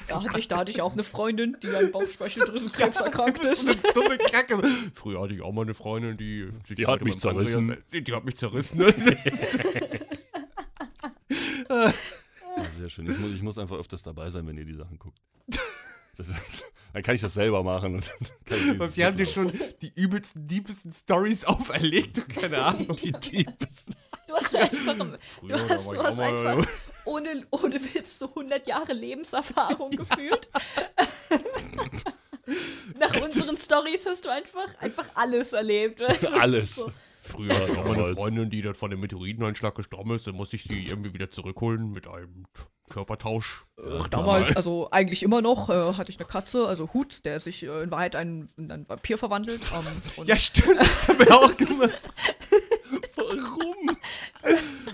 Da 0.08 0.22
hatte, 0.22 0.38
ich, 0.38 0.48
da 0.48 0.58
hatte 0.58 0.70
ich 0.70 0.80
auch 0.82 0.92
eine 0.92 1.04
Freundin, 1.04 1.56
die 1.62 1.68
an 1.68 1.92
Bauchspeicheldrüsenkrebs 1.92 2.96
erkrankt 3.00 3.44
ist. 3.44 3.66
so 3.66 3.72
eine 3.72 3.80
dumme 3.94 4.18
Kacke. 4.18 4.60
Früher 4.94 5.20
hatte 5.20 5.34
ich 5.34 5.42
auch 5.42 5.52
mal 5.52 5.62
eine 5.62 5.74
Freundin, 5.74 6.16
die... 6.16 6.48
Die 6.74 6.86
hat 6.86 7.04
mich 7.04 7.18
zerrissen. 7.18 7.76
Die, 7.92 8.02
die 8.02 8.14
hat 8.14 8.24
mich 8.24 8.36
zerrissen. 8.36 8.80
Ah, 11.70 11.92
sehr 12.78 12.88
schön. 12.88 13.10
Ich 13.10 13.18
muss, 13.18 13.30
ich 13.30 13.42
muss 13.42 13.58
einfach 13.58 13.76
öfters 13.76 14.02
dabei 14.02 14.30
sein, 14.30 14.46
wenn 14.46 14.56
ihr 14.56 14.64
die 14.64 14.74
Sachen 14.74 14.98
guckt. 14.98 15.20
Das 16.16 16.28
ist, 16.28 16.64
dann 16.92 17.02
kann 17.02 17.14
ich 17.14 17.20
das 17.20 17.34
selber 17.34 17.62
machen. 17.62 17.94
Und 17.94 18.08
dann 18.20 18.28
kann 18.46 18.58
ich 18.58 18.64
dieses 18.64 18.80
Und 18.80 18.96
wir 18.96 19.06
haben 19.06 19.16
dir 19.16 19.26
schon 19.26 19.52
die 19.82 19.92
übelsten, 19.94 20.46
diebsten 20.46 20.92
Stories 20.92 21.44
auferlegt, 21.44 22.18
du 22.18 22.22
keine 22.22 22.60
Ahnung. 22.64 22.96
die 22.96 23.12
Diebsten. 23.12 23.94
Du 24.26 24.34
hast 24.34 24.54
einfach, 24.56 25.18
Früher, 25.20 25.56
du 25.56 25.68
hast, 25.68 25.86
du 25.86 26.02
hast 26.02 26.18
einfach 26.18 26.66
ohne, 27.08 27.46
ohne 27.50 27.74
Witz 27.94 28.18
so 28.18 28.28
100 28.28 28.66
Jahre 28.66 28.92
Lebenserfahrung 28.92 29.90
gefühlt. 29.90 30.50
Nach 32.98 33.22
unseren 33.22 33.56
Stories 33.56 34.06
hast 34.06 34.24
du 34.24 34.30
einfach, 34.30 34.66
einfach 34.80 35.04
alles 35.14 35.52
erlebt. 35.52 36.00
weißt 36.00 36.22
ist 36.22 36.32
Alles. 36.32 36.74
So. 36.76 36.90
Früher 37.20 37.52
auch 37.54 37.84
meine. 37.84 38.14
Freundin, 38.14 38.48
die 38.48 38.62
dann 38.62 38.74
von 38.74 38.90
dem 38.90 39.00
Meteoriteneinschlag 39.00 39.74
gestorben 39.74 40.14
ist, 40.14 40.26
dann 40.26 40.34
musste 40.34 40.56
ich 40.56 40.64
sie 40.64 40.86
irgendwie 40.86 41.12
wieder 41.12 41.30
zurückholen 41.30 41.92
mit 41.92 42.08
einem 42.08 42.46
Körpertausch. 42.88 43.66
Ach, 43.76 44.08
damals, 44.08 44.56
also 44.56 44.90
eigentlich 44.90 45.22
immer 45.22 45.42
noch, 45.42 45.68
äh, 45.68 45.92
hatte 45.94 46.10
ich 46.10 46.18
eine 46.18 46.26
Katze, 46.26 46.66
also 46.66 46.88
Hut, 46.94 47.22
der 47.26 47.38
sich 47.38 47.64
äh, 47.64 47.82
in 47.82 47.90
Wahrheit 47.90 48.16
ein, 48.16 48.48
in 48.56 48.72
einen 48.72 48.88
Vampir 48.88 49.18
verwandelt. 49.18 49.60
Ähm, 49.74 49.84
und 50.16 50.26
Ja, 50.26 50.38
stimmt, 50.38 50.80
das 50.80 51.06
haben 51.08 51.18
wir 51.18 51.36
auch 51.36 51.54
gemacht. 51.54 52.00
Warum? 53.16 53.96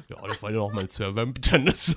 Ja, 0.08 0.16
das 0.26 0.42
war 0.42 0.50
ja 0.50 0.60
auch 0.60 0.72
mein 0.72 0.88
Sir 0.88 1.14
Vamp-Tennis. 1.14 1.96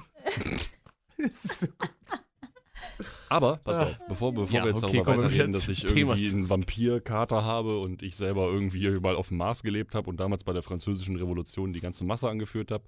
Aber, 3.29 3.57
pass 3.57 3.77
auf, 3.77 3.95
bevor, 4.07 4.33
bevor 4.33 4.57
Ja, 4.59 4.63
wir 4.63 4.71
jetzt 4.71 4.83
okay, 4.83 4.97
darüber 5.03 5.17
weiterreden, 5.17 5.51
dass 5.51 5.67
ich 5.67 5.83
Thema 5.83 6.13
irgendwie 6.13 6.29
zu- 6.29 6.37
einen 6.37 6.49
Vampirkater 6.49 7.43
habe 7.43 7.79
und 7.79 8.01
ich 8.01 8.15
selber 8.15 8.45
irgendwie 8.47 8.89
mal 9.01 9.15
auf 9.17 9.27
dem 9.29 9.37
Mars 9.37 9.63
gelebt 9.63 9.95
habe 9.95 10.09
und 10.09 10.17
damals 10.19 10.43
bei 10.45 10.53
der 10.53 10.63
französischen 10.63 11.17
Revolution 11.17 11.73
die 11.73 11.81
ganze 11.81 12.05
Masse 12.05 12.29
angeführt 12.29 12.71
habe, 12.71 12.85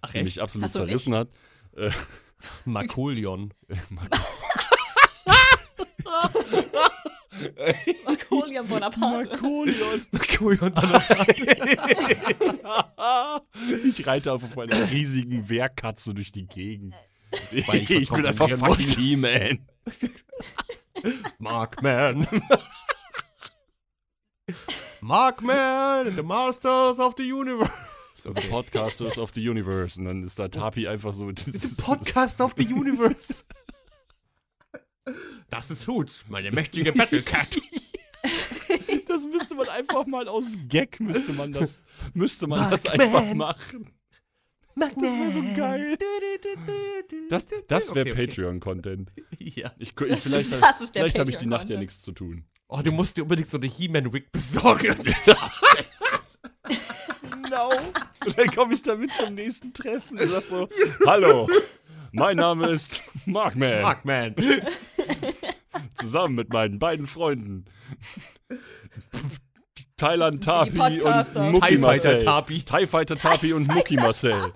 Ach, 0.00 0.10
die 0.10 0.22
mich 0.24 0.42
absolut 0.42 0.64
nicht? 0.64 0.72
zerrissen 0.76 1.14
hat. 1.14 1.30
Markolion. 2.64 3.54
Napoleon 8.06 8.66
Bonaparte. 8.66 9.30
Napoleon. 9.32 10.06
Markolion 10.12 10.72
ich 13.84 14.06
reite 14.06 14.32
auf 14.32 14.58
einer 14.58 14.90
riesigen 14.90 15.48
Wehrkatze 15.48 16.14
durch 16.14 16.32
die 16.32 16.46
Gegend. 16.46 16.94
Ich 17.52 17.68
Ich 17.90 18.10
bin 18.10 18.26
einfach 18.26 18.48
fucking 18.48 18.96
He-Man. 18.96 19.66
Markman. 21.38 22.26
Markman 25.00 26.06
and 26.06 26.16
the 26.16 26.22
Masters 26.22 26.98
of 26.98 27.14
the 27.16 27.32
Universe. 27.32 27.72
The 28.16 28.32
Podcasters 28.48 29.18
of 29.18 29.32
the 29.34 29.48
Universe. 29.48 29.98
Und 30.00 30.06
dann 30.06 30.24
ist 30.24 30.38
da 30.38 30.48
Tapi 30.48 30.88
einfach 30.88 31.12
so. 31.12 31.30
Ist, 31.30 31.76
Podcast 31.76 32.40
of 32.40 32.54
the 32.56 32.66
Universe. 32.66 33.44
Das 35.50 35.70
ist 35.70 35.86
Hoots, 35.86 36.24
meine 36.28 36.50
mächtige 36.50 36.92
Battle 36.92 37.22
Cat. 37.22 37.48
das 39.08 39.26
müsste 39.26 39.54
man 39.54 39.68
einfach 39.68 40.06
mal 40.06 40.26
aus 40.28 40.44
Gag 40.68 40.98
müsste 41.00 41.32
man 41.32 41.52
das, 41.52 41.80
müsste 42.14 42.46
man 42.46 42.70
das 42.70 42.84
Markman. 42.84 43.00
einfach 43.00 43.34
machen. 43.34 43.92
Das 44.74 44.90
wäre 44.96 45.32
so 45.32 45.42
geil. 45.56 45.96
Das, 47.30 47.46
das 47.68 47.94
wäre 47.94 48.00
Okay, 48.10 48.12
okay. 48.12 48.26
Patreon-Content. 48.26 49.10
Ja. 49.38 49.72
Ich, 49.78 49.94
ich, 49.98 50.20
vielleicht 50.20 50.52
das 50.52 50.80
ist 50.82 50.94
der 50.94 51.02
vielleicht 51.04 51.18
habe 51.18 51.30
ich 51.30 51.36
die 51.38 51.46
Nacht 51.46 51.68
ja 51.70 51.76
Patreon-Content. 51.76 51.80
nichts 51.80 52.02
zu 52.02 52.12
tun. 52.12 52.44
Oh, 52.68 52.80
du 52.82 52.92
musst 52.92 53.16
dir 53.16 53.22
unbedingt 53.22 53.48
so 53.48 53.56
eine 53.58 53.66
He-Man-Wig 53.66 54.32
besorgen. 54.32 54.96
Genau. 57.42 57.70
Und 58.26 58.38
dann 58.38 58.50
komme 58.50 58.74
ich 58.74 58.82
damit 58.82 59.12
zum 59.12 59.34
nächsten 59.34 59.72
Treffen 59.72 60.18
und 60.18 60.28
sag 60.28 60.42
so, 60.44 60.68
hallo, 61.06 61.48
mein 62.12 62.36
Name 62.36 62.70
ist 62.70 63.02
Markman. 63.24 63.82
Markman. 63.82 64.34
Zusammen 65.94 66.34
mit 66.34 66.52
meinen 66.52 66.78
beiden 66.78 67.06
Freunden. 67.06 67.64
Thailand 69.96 70.44
Tapi 70.44 71.00
und 71.00 71.24
Fighter 71.24 71.78
Marcel. 71.78 72.18
Tapi. 72.18 72.62
TIE 72.62 72.86
Fighter 72.86 73.16
Tapi 73.16 73.52
und 73.54 73.66
Mucki 73.66 73.96
Marcel. 73.96 74.52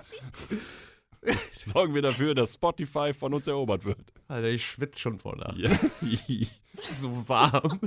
Sorgen 1.63 1.95
wir 1.95 2.03
dafür, 2.03 2.35
dass 2.35 2.55
Spotify 2.55 3.15
von 3.15 3.33
uns 3.33 3.47
erobert 3.49 3.85
wird. 3.85 4.13
Alter, 4.29 4.49
ich 4.49 4.67
schwitze 4.67 5.01
schon 5.01 5.19
vor 5.19 5.37
nach. 5.37 5.57
Ja. 5.57 5.71
So 6.83 7.29
warm. 7.29 7.81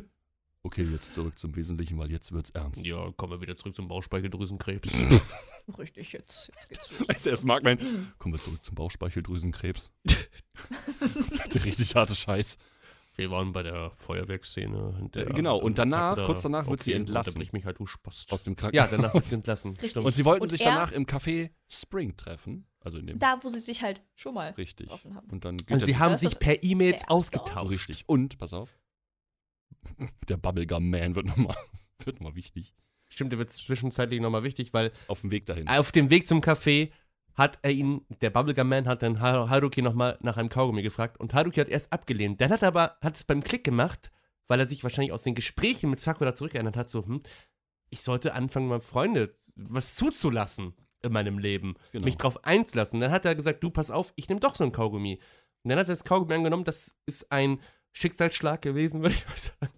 Okay, 0.65 0.83
jetzt 0.91 1.13
zurück 1.13 1.37
zum 1.37 1.53
Wesentlichen, 1.57 1.97
weil 1.99 2.09
jetzt 2.09 2.31
wird's 2.31 2.49
ernst. 2.51 2.85
Ja, 2.85 3.11
kommen 3.17 3.33
wir 3.33 3.41
wieder 3.41 3.57
zurück 3.57 3.75
zum 3.75 3.89
Bauchspeicheldrüsenkrebs. 3.89 4.89
Richtig, 5.77 6.13
jetzt, 6.13 6.51
jetzt 6.55 6.69
geht's 6.69 6.99
los. 6.99 7.09
Weißt 7.09 7.25
du, 7.25 7.29
erst 7.31 7.45
Markman, 7.45 7.77
kommen 8.17 8.33
wir 8.33 8.39
zurück 8.41 8.63
zum 8.63 8.75
Bauchspeicheldrüsenkrebs. 8.75 9.91
Der 11.53 11.65
richtig 11.65 11.95
harte 11.95 12.15
Scheiß. 12.15 12.57
Wir 13.15 13.29
waren 13.29 13.51
bei 13.53 13.61
der 13.61 13.91
Feuerwerksszene. 13.91 14.97
in 14.99 15.11
der, 15.11 15.27
Äh, 15.27 15.33
genau, 15.33 15.57
und 15.59 15.77
danach, 15.77 16.23
kurz 16.25 16.41
danach 16.41 16.65
wird 16.67 16.81
sie 16.81 16.91
Okay, 16.91 16.99
entlassen. 17.01 17.29
unterbrich 17.31 17.53
mich 17.53 17.65
halt, 17.65 17.77
du 17.79 17.85
Spast. 17.85 18.31
Aus 18.31 18.43
dem 18.43 18.53
Ja, 18.53 18.59
Krankenhaus. 18.61 18.89
danach 18.91 19.13
wird 19.13 19.23
sie 19.25 19.35
entlassen. 19.35 19.77
Richtig. 19.77 20.03
Und 20.03 20.15
sie 20.15 20.25
wollten 20.25 20.43
Und 20.43 20.49
sich 20.49 20.61
danach 20.61 20.91
im 20.93 21.05
Café 21.05 21.51
Spring 21.69 22.15
treffen. 22.17 22.65
Also 22.79 22.97
in 22.97 23.07
dem. 23.07 23.19
Da, 23.19 23.37
wo 23.41 23.49
sie 23.49 23.59
sich 23.59 23.81
halt 23.83 24.01
schon 24.15 24.33
mal 24.33 24.51
richtig. 24.51 24.87
getroffen 24.87 25.15
haben. 25.15 25.29
Und 25.29 25.45
dann 25.45 25.57
Und 25.69 25.85
sie 25.85 25.97
haben 25.97 26.15
sich 26.17 26.39
per 26.39 26.63
E-Mails 26.63 27.03
ausgetauscht. 27.07 27.69
Richtig. 27.69 28.03
Und, 28.07 28.37
pass 28.39 28.53
auf. 28.53 28.69
Der 30.29 30.37
Bubblegum 30.37 30.89
Man 30.89 31.15
wird 31.15 31.27
nochmal 31.27 31.55
wird 32.05 32.19
noch 32.21 32.29
mal 32.31 32.35
wichtig. 32.35 32.73
Stimmt, 33.09 33.31
der 33.31 33.39
wird 33.39 33.51
zwischenzeitlich 33.51 34.19
nochmal 34.21 34.43
wichtig, 34.43 34.73
weil 34.73 34.91
Auf 35.07 35.21
dem 35.21 35.31
Weg 35.31 35.45
dahin. 35.45 35.67
auf 35.67 35.91
dem 35.91 36.09
Weg 36.09 36.25
zum 36.27 36.41
Café 36.41 36.91
hat 37.35 37.59
er 37.61 37.71
ihn, 37.71 38.01
der 38.21 38.29
Bubblegum 38.29 38.67
Man 38.69 38.87
hat 38.87 39.01
dann 39.03 39.19
Har- 39.19 39.49
Haruki 39.49 39.81
nochmal 39.81 40.17
nach 40.21 40.37
einem 40.37 40.49
Kaugummi 40.49 40.81
gefragt 40.83 41.19
und 41.19 41.33
Haruki 41.33 41.59
hat 41.59 41.69
erst 41.69 41.91
abgelehnt. 41.93 42.41
Dann 42.41 42.51
hat 42.51 42.61
er 42.61 42.67
aber, 42.69 42.97
hat 43.01 43.15
es 43.15 43.23
beim 43.23 43.43
Klick 43.43 43.63
gemacht, 43.63 44.11
weil 44.47 44.59
er 44.59 44.67
sich 44.67 44.83
wahrscheinlich 44.83 45.11
aus 45.11 45.23
den 45.23 45.35
Gesprächen 45.35 45.89
mit 45.89 45.99
Sakura 45.99 46.35
zurückerinnert 46.35 46.75
hat, 46.77 46.89
so, 46.89 47.05
hm, 47.05 47.21
ich 47.89 48.01
sollte 48.01 48.33
anfangen, 48.33 48.67
mal 48.67 48.81
Freunde 48.81 49.33
was 49.55 49.95
zuzulassen 49.95 50.73
in 51.03 51.11
meinem 51.11 51.37
Leben, 51.37 51.75
Genau. 51.91 52.05
mich 52.05 52.17
drauf 52.17 52.43
einzulassen. 52.45 52.99
Dann 52.99 53.11
hat 53.11 53.25
er 53.25 53.35
gesagt, 53.35 53.63
du, 53.63 53.69
pass 53.69 53.91
auf, 53.91 54.13
ich 54.15 54.27
nehme 54.29 54.39
doch 54.39 54.55
so 54.55 54.63
ein 54.63 54.71
Kaugummi. 54.71 55.19
Und 55.63 55.69
dann 55.69 55.77
hat 55.79 55.87
er 55.87 55.93
das 55.93 56.03
Kaugummi 56.03 56.33
angenommen, 56.33 56.63
das 56.63 56.99
ist 57.05 57.31
ein 57.31 57.59
Schicksalsschlag 57.93 58.61
gewesen, 58.61 59.01
würde 59.01 59.15
ich 59.15 59.27
mal 59.27 59.37
sagen. 59.37 59.73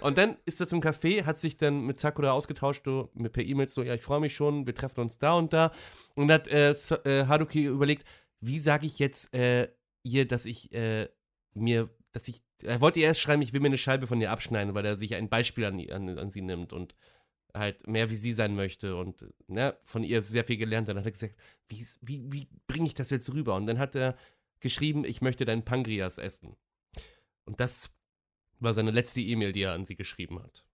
Und 0.00 0.16
dann 0.16 0.36
ist 0.44 0.60
er 0.60 0.68
zum 0.68 0.80
Café, 0.80 1.24
hat 1.24 1.38
sich 1.38 1.56
dann 1.56 1.86
mit 1.86 1.98
Sakura 1.98 2.30
ausgetauscht, 2.30 2.82
so, 2.84 3.10
mit 3.14 3.32
per 3.32 3.44
E-Mail 3.44 3.66
so, 3.66 3.82
ja, 3.82 3.94
ich 3.94 4.02
freue 4.02 4.20
mich 4.20 4.34
schon, 4.34 4.66
wir 4.66 4.74
treffen 4.74 5.00
uns 5.00 5.18
da 5.18 5.34
und 5.34 5.52
da. 5.52 5.72
Und 6.14 6.30
hat 6.30 6.46
äh, 6.48 6.70
äh, 6.70 7.26
Haruki 7.26 7.64
überlegt, 7.64 8.04
wie 8.40 8.58
sage 8.60 8.86
ich 8.86 8.98
jetzt 9.00 9.34
äh, 9.34 9.68
ihr, 10.04 10.28
dass 10.28 10.46
ich 10.46 10.72
äh, 10.72 11.08
mir, 11.54 11.90
dass 12.12 12.28
ich, 12.28 12.42
er 12.62 12.80
wollte 12.80 13.00
ihr 13.00 13.06
erst 13.06 13.20
schreiben, 13.20 13.42
ich 13.42 13.52
will 13.52 13.60
mir 13.60 13.66
eine 13.66 13.78
Scheibe 13.78 14.06
von 14.06 14.20
ihr 14.20 14.30
abschneiden, 14.30 14.74
weil 14.74 14.86
er 14.86 14.94
sich 14.96 15.16
ein 15.16 15.28
Beispiel 15.28 15.64
an, 15.64 15.80
an, 15.90 16.18
an 16.18 16.30
sie 16.30 16.42
nimmt 16.42 16.72
und 16.72 16.94
halt 17.52 17.86
mehr 17.88 18.10
wie 18.10 18.16
sie 18.16 18.32
sein 18.32 18.54
möchte 18.54 18.96
und 18.96 19.26
ne, 19.48 19.76
von 19.82 20.04
ihr 20.04 20.22
sehr 20.22 20.44
viel 20.44 20.58
gelernt. 20.58 20.88
Dann 20.88 20.98
hat 20.98 21.06
er 21.06 21.10
gesagt, 21.10 21.34
wie, 21.68 21.84
wie, 22.02 22.32
wie 22.32 22.48
bringe 22.68 22.86
ich 22.86 22.94
das 22.94 23.10
jetzt 23.10 23.32
rüber? 23.32 23.56
Und 23.56 23.66
dann 23.66 23.78
hat 23.78 23.96
er 23.96 24.16
geschrieben, 24.60 25.04
ich 25.04 25.22
möchte 25.22 25.44
deinen 25.44 25.64
Pankreas 25.64 26.18
essen. 26.18 26.56
Und 27.46 27.58
das 27.60 27.90
war 28.60 28.74
seine 28.74 28.90
letzte 28.90 29.20
E-Mail, 29.20 29.52
die 29.52 29.62
er 29.62 29.72
an 29.72 29.84
sie 29.84 29.96
geschrieben 29.96 30.42
hat. 30.42 30.64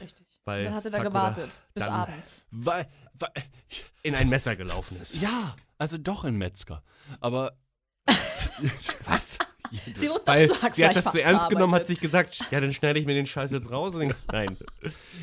Richtig. 0.00 0.26
Weil 0.44 0.64
Dann 0.64 0.74
hat 0.74 0.84
er 0.84 0.90
da 0.90 1.02
gewartet. 1.02 1.58
Bis 1.74 1.84
abends. 1.84 2.46
Weil, 2.50 2.88
weil, 3.14 3.30
in 4.02 4.14
ein 4.14 4.28
Messer 4.28 4.56
gelaufen 4.56 4.98
ist. 5.00 5.16
ja, 5.20 5.54
also 5.78 5.98
doch 5.98 6.24
ein 6.24 6.36
Metzger. 6.36 6.82
Aber. 7.20 7.58
Was? 9.06 9.38
Sie 9.70 10.10
wurde 10.10 10.26
Weil 10.26 10.46
doch 10.48 10.60
zu 10.60 10.70
sie 10.72 10.86
hat 10.86 10.96
das 10.96 11.12
zu 11.12 11.22
ernst 11.22 11.48
genommen, 11.48 11.74
hat 11.74 11.86
sich 11.86 11.98
gesagt, 12.00 12.40
ja, 12.50 12.60
dann 12.60 12.72
schneide 12.72 12.98
ich 13.00 13.06
mir 13.06 13.14
den 13.14 13.26
Scheiß 13.26 13.52
jetzt 13.52 13.70
raus. 13.70 13.94
Und 13.94 14.08
dann, 14.08 14.14
nein. 14.30 14.58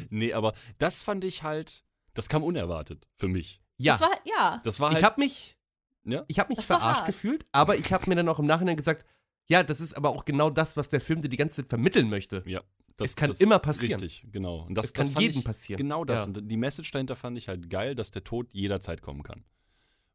Nee, 0.10 0.34
aber 0.34 0.54
das 0.80 1.04
fand 1.04 1.24
ich 1.24 1.44
halt. 1.44 1.84
Das 2.14 2.30
kam 2.30 2.44
unerwartet 2.44 3.08
für 3.16 3.28
mich. 3.28 3.62
Ja, 3.78 3.94
Das 3.94 4.02
war, 4.02 4.20
ja. 4.26 4.62
Das 4.64 4.80
war 4.80 4.90
halt. 4.90 5.00
ich 5.00 5.04
habe 5.06 5.22
mich, 5.22 5.58
Ja? 6.04 6.24
ich 6.28 6.40
habe 6.40 6.50
mich 6.50 6.58
Das 6.58 6.66
verarscht 6.68 7.06
gefühlt, 7.06 7.46
aber 7.52 7.76
ich 7.78 7.94
habe 7.94 8.10
mir 8.10 8.16
dann 8.16 8.28
auch 8.28 8.40
im 8.40 8.46
Nachhinein 8.46 8.76
gesagt, 8.78 9.06
ja, 9.50 9.64
das 9.64 9.82
ist 9.82 9.94
aber 9.94 10.10
auch 10.10 10.26
genau 10.26 10.50
das, 10.50 10.78
was 10.78 10.90
der 10.90 11.02
Film 11.02 11.22
dir 11.22 11.30
die 11.30 11.38
ganze 11.38 11.58
Zeit 11.58 11.70
vermitteln 11.70 12.10
möchte. 12.10 12.44
ja. 12.46 12.62
Das, 13.00 13.12
Es 13.12 13.16
kann 13.16 13.32
immer 13.40 13.60
passieren. 13.60 14.02
Richtig, 14.02 14.30
genau. 14.30 14.66
Und 14.66 14.76
das, 14.76 14.88
Es 14.88 14.94
kann 14.94 15.14
das 15.14 15.24
jedem 15.24 15.40
ich, 15.40 15.46
passieren. 15.46 15.78
Genau 15.78 16.04
das. 16.04 16.22
Ja. 16.22 16.26
Und 16.26 16.52
die 16.52 16.58
Message 16.58 16.92
dahinter 16.92 17.16
fand 17.16 17.38
ich 17.38 17.48
halt 17.48 17.70
geil, 17.70 17.96
dass 17.96 18.12
der 18.12 18.26
Tod 18.26 18.50
jederzeit 18.52 19.02
kommen 19.02 19.24
kann. 19.24 19.46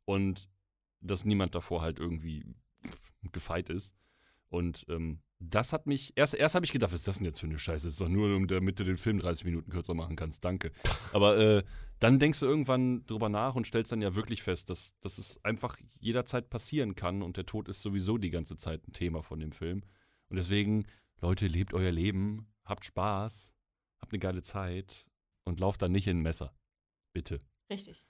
Und 0.05 0.51
dass 1.01 1.25
niemand 1.25 1.55
davor 1.55 1.81
halt 1.81 1.99
irgendwie 1.99 2.45
gefeit 3.33 3.71
ist. 3.71 3.95
Und 4.51 4.85
ähm, 4.91 5.21
das 5.39 5.73
hat 5.73 5.87
mich, 5.87 6.13
erst, 6.17 6.35
erst 6.35 6.55
habe 6.55 6.65
ich 6.67 6.73
gedacht, 6.73 6.93
was 6.93 7.01
ist 7.01 7.09
das 7.09 7.17
denn 7.17 7.25
jetzt 7.27 7.41
für 7.41 7.47
eine 7.47 7.59
Scheiße? 7.59 7.87
Das 7.87 7.95
ist 7.95 8.01
doch 8.01 8.09
nur, 8.09 8.37
um 8.37 8.47
damit 8.47 8.79
du 8.79 8.85
den 8.85 8.99
Film 8.99 9.19
30 9.19 9.45
Minuten 9.47 9.71
kürzer 9.71 9.95
machen 9.95 10.17
kannst, 10.17 10.45
danke. 10.45 10.71
Aber 11.13 11.39
äh, 11.39 11.63
dann 12.05 12.19
denkst 12.19 12.41
du 12.41 12.47
irgendwann 12.47 13.07
drüber 13.07 13.29
nach 13.31 13.55
und 13.55 13.67
stellst 13.67 13.91
dann 13.91 14.03
ja 14.03 14.15
wirklich 14.15 14.43
fest, 14.43 14.69
dass, 14.69 14.95
dass 15.01 15.17
es 15.19 15.43
einfach 15.43 15.79
jederzeit 16.01 16.51
passieren 16.51 16.95
kann 16.95 17.23
und 17.23 17.37
der 17.39 17.47
Tod 17.47 17.67
ist 17.69 17.81
sowieso 17.81 18.19
die 18.19 18.29
ganze 18.31 18.59
Zeit 18.59 18.87
ein 18.87 18.93
Thema 18.93 19.23
von 19.23 19.41
dem 19.41 19.53
Film. 19.53 19.83
Und 20.29 20.37
deswegen, 20.37 20.87
Leute, 21.23 21.47
lebt 21.47 21.73
euer 21.73 21.91
Leben, 21.91 22.47
habt 22.65 22.85
Spaß, 22.85 23.55
habt 24.01 24.13
eine 24.13 24.19
geile 24.19 24.43
Zeit 24.43 25.07
und 25.45 25.61
lauft 25.61 25.81
dann 25.81 25.93
nicht 25.93 26.07
in 26.07 26.19
ein 26.19 26.23
Messer. 26.23 26.55
Bitte. 27.15 27.39
Richtig. 27.71 28.05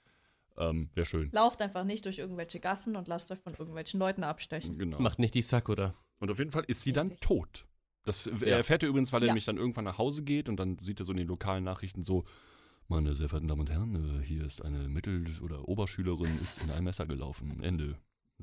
Ähm, 0.57 0.91
Wäre 0.95 1.07
schön. 1.07 1.31
Lauft 1.33 1.63
einfach 1.63 1.85
nicht 1.85 2.05
durch 2.05 2.19
irgendwelche 2.19 2.59
Gassen 2.61 2.97
und 2.97 3.07
lasst 3.09 3.31
euch 3.31 3.41
von 3.41 3.55
irgendwelchen 3.55 4.01
Leuten 4.01 4.25
abstechen. 4.25 4.77
Genau. 4.77 5.01
Macht 5.01 5.19
nicht 5.21 5.35
die 5.35 5.43
Sakura. 5.43 5.95
Und 6.19 6.31
auf 6.31 6.39
jeden 6.39 6.51
Fall 6.53 6.65
ist 6.67 6.83
sie 6.83 6.93
dann 6.93 7.09
Richtig. 7.09 7.29
tot. 7.29 7.67
Das 8.05 8.27
Ja. 8.27 8.57
erfährt 8.57 8.83
er 8.83 8.89
übrigens, 8.89 9.13
weil 9.13 9.23
er 9.23 9.27
Ja. 9.29 9.33
nämlich 9.33 9.45
dann 9.45 9.57
irgendwann 9.57 9.85
nach 9.85 9.99
Hause 9.99 10.25
geht 10.25 10.49
und 10.49 10.57
dann 10.57 10.79
sieht 10.79 11.01
er 11.01 11.05
so 11.07 11.13
in 11.13 11.19
den 11.19 11.29
lokalen 11.29 11.65
Nachrichten 11.65 12.03
so, 12.03 12.25
meine 12.89 13.15
sehr 13.15 13.29
verehrten 13.29 13.49
Damen 13.49 13.61
und 13.63 13.71
Herren, 13.71 14.21
äh, 14.21 14.25
hier 14.25 14.45
ist 14.45 14.63
eine 14.65 14.89
Mittel- 14.89 15.25
oder 15.43 15.69
Oberschülerin, 15.69 16.39
ist 16.43 16.63
in 16.63 16.71
ein 16.71 16.85
Messer 16.85 17.07
gelaufen. 17.07 17.63
Ende. 17.63 17.97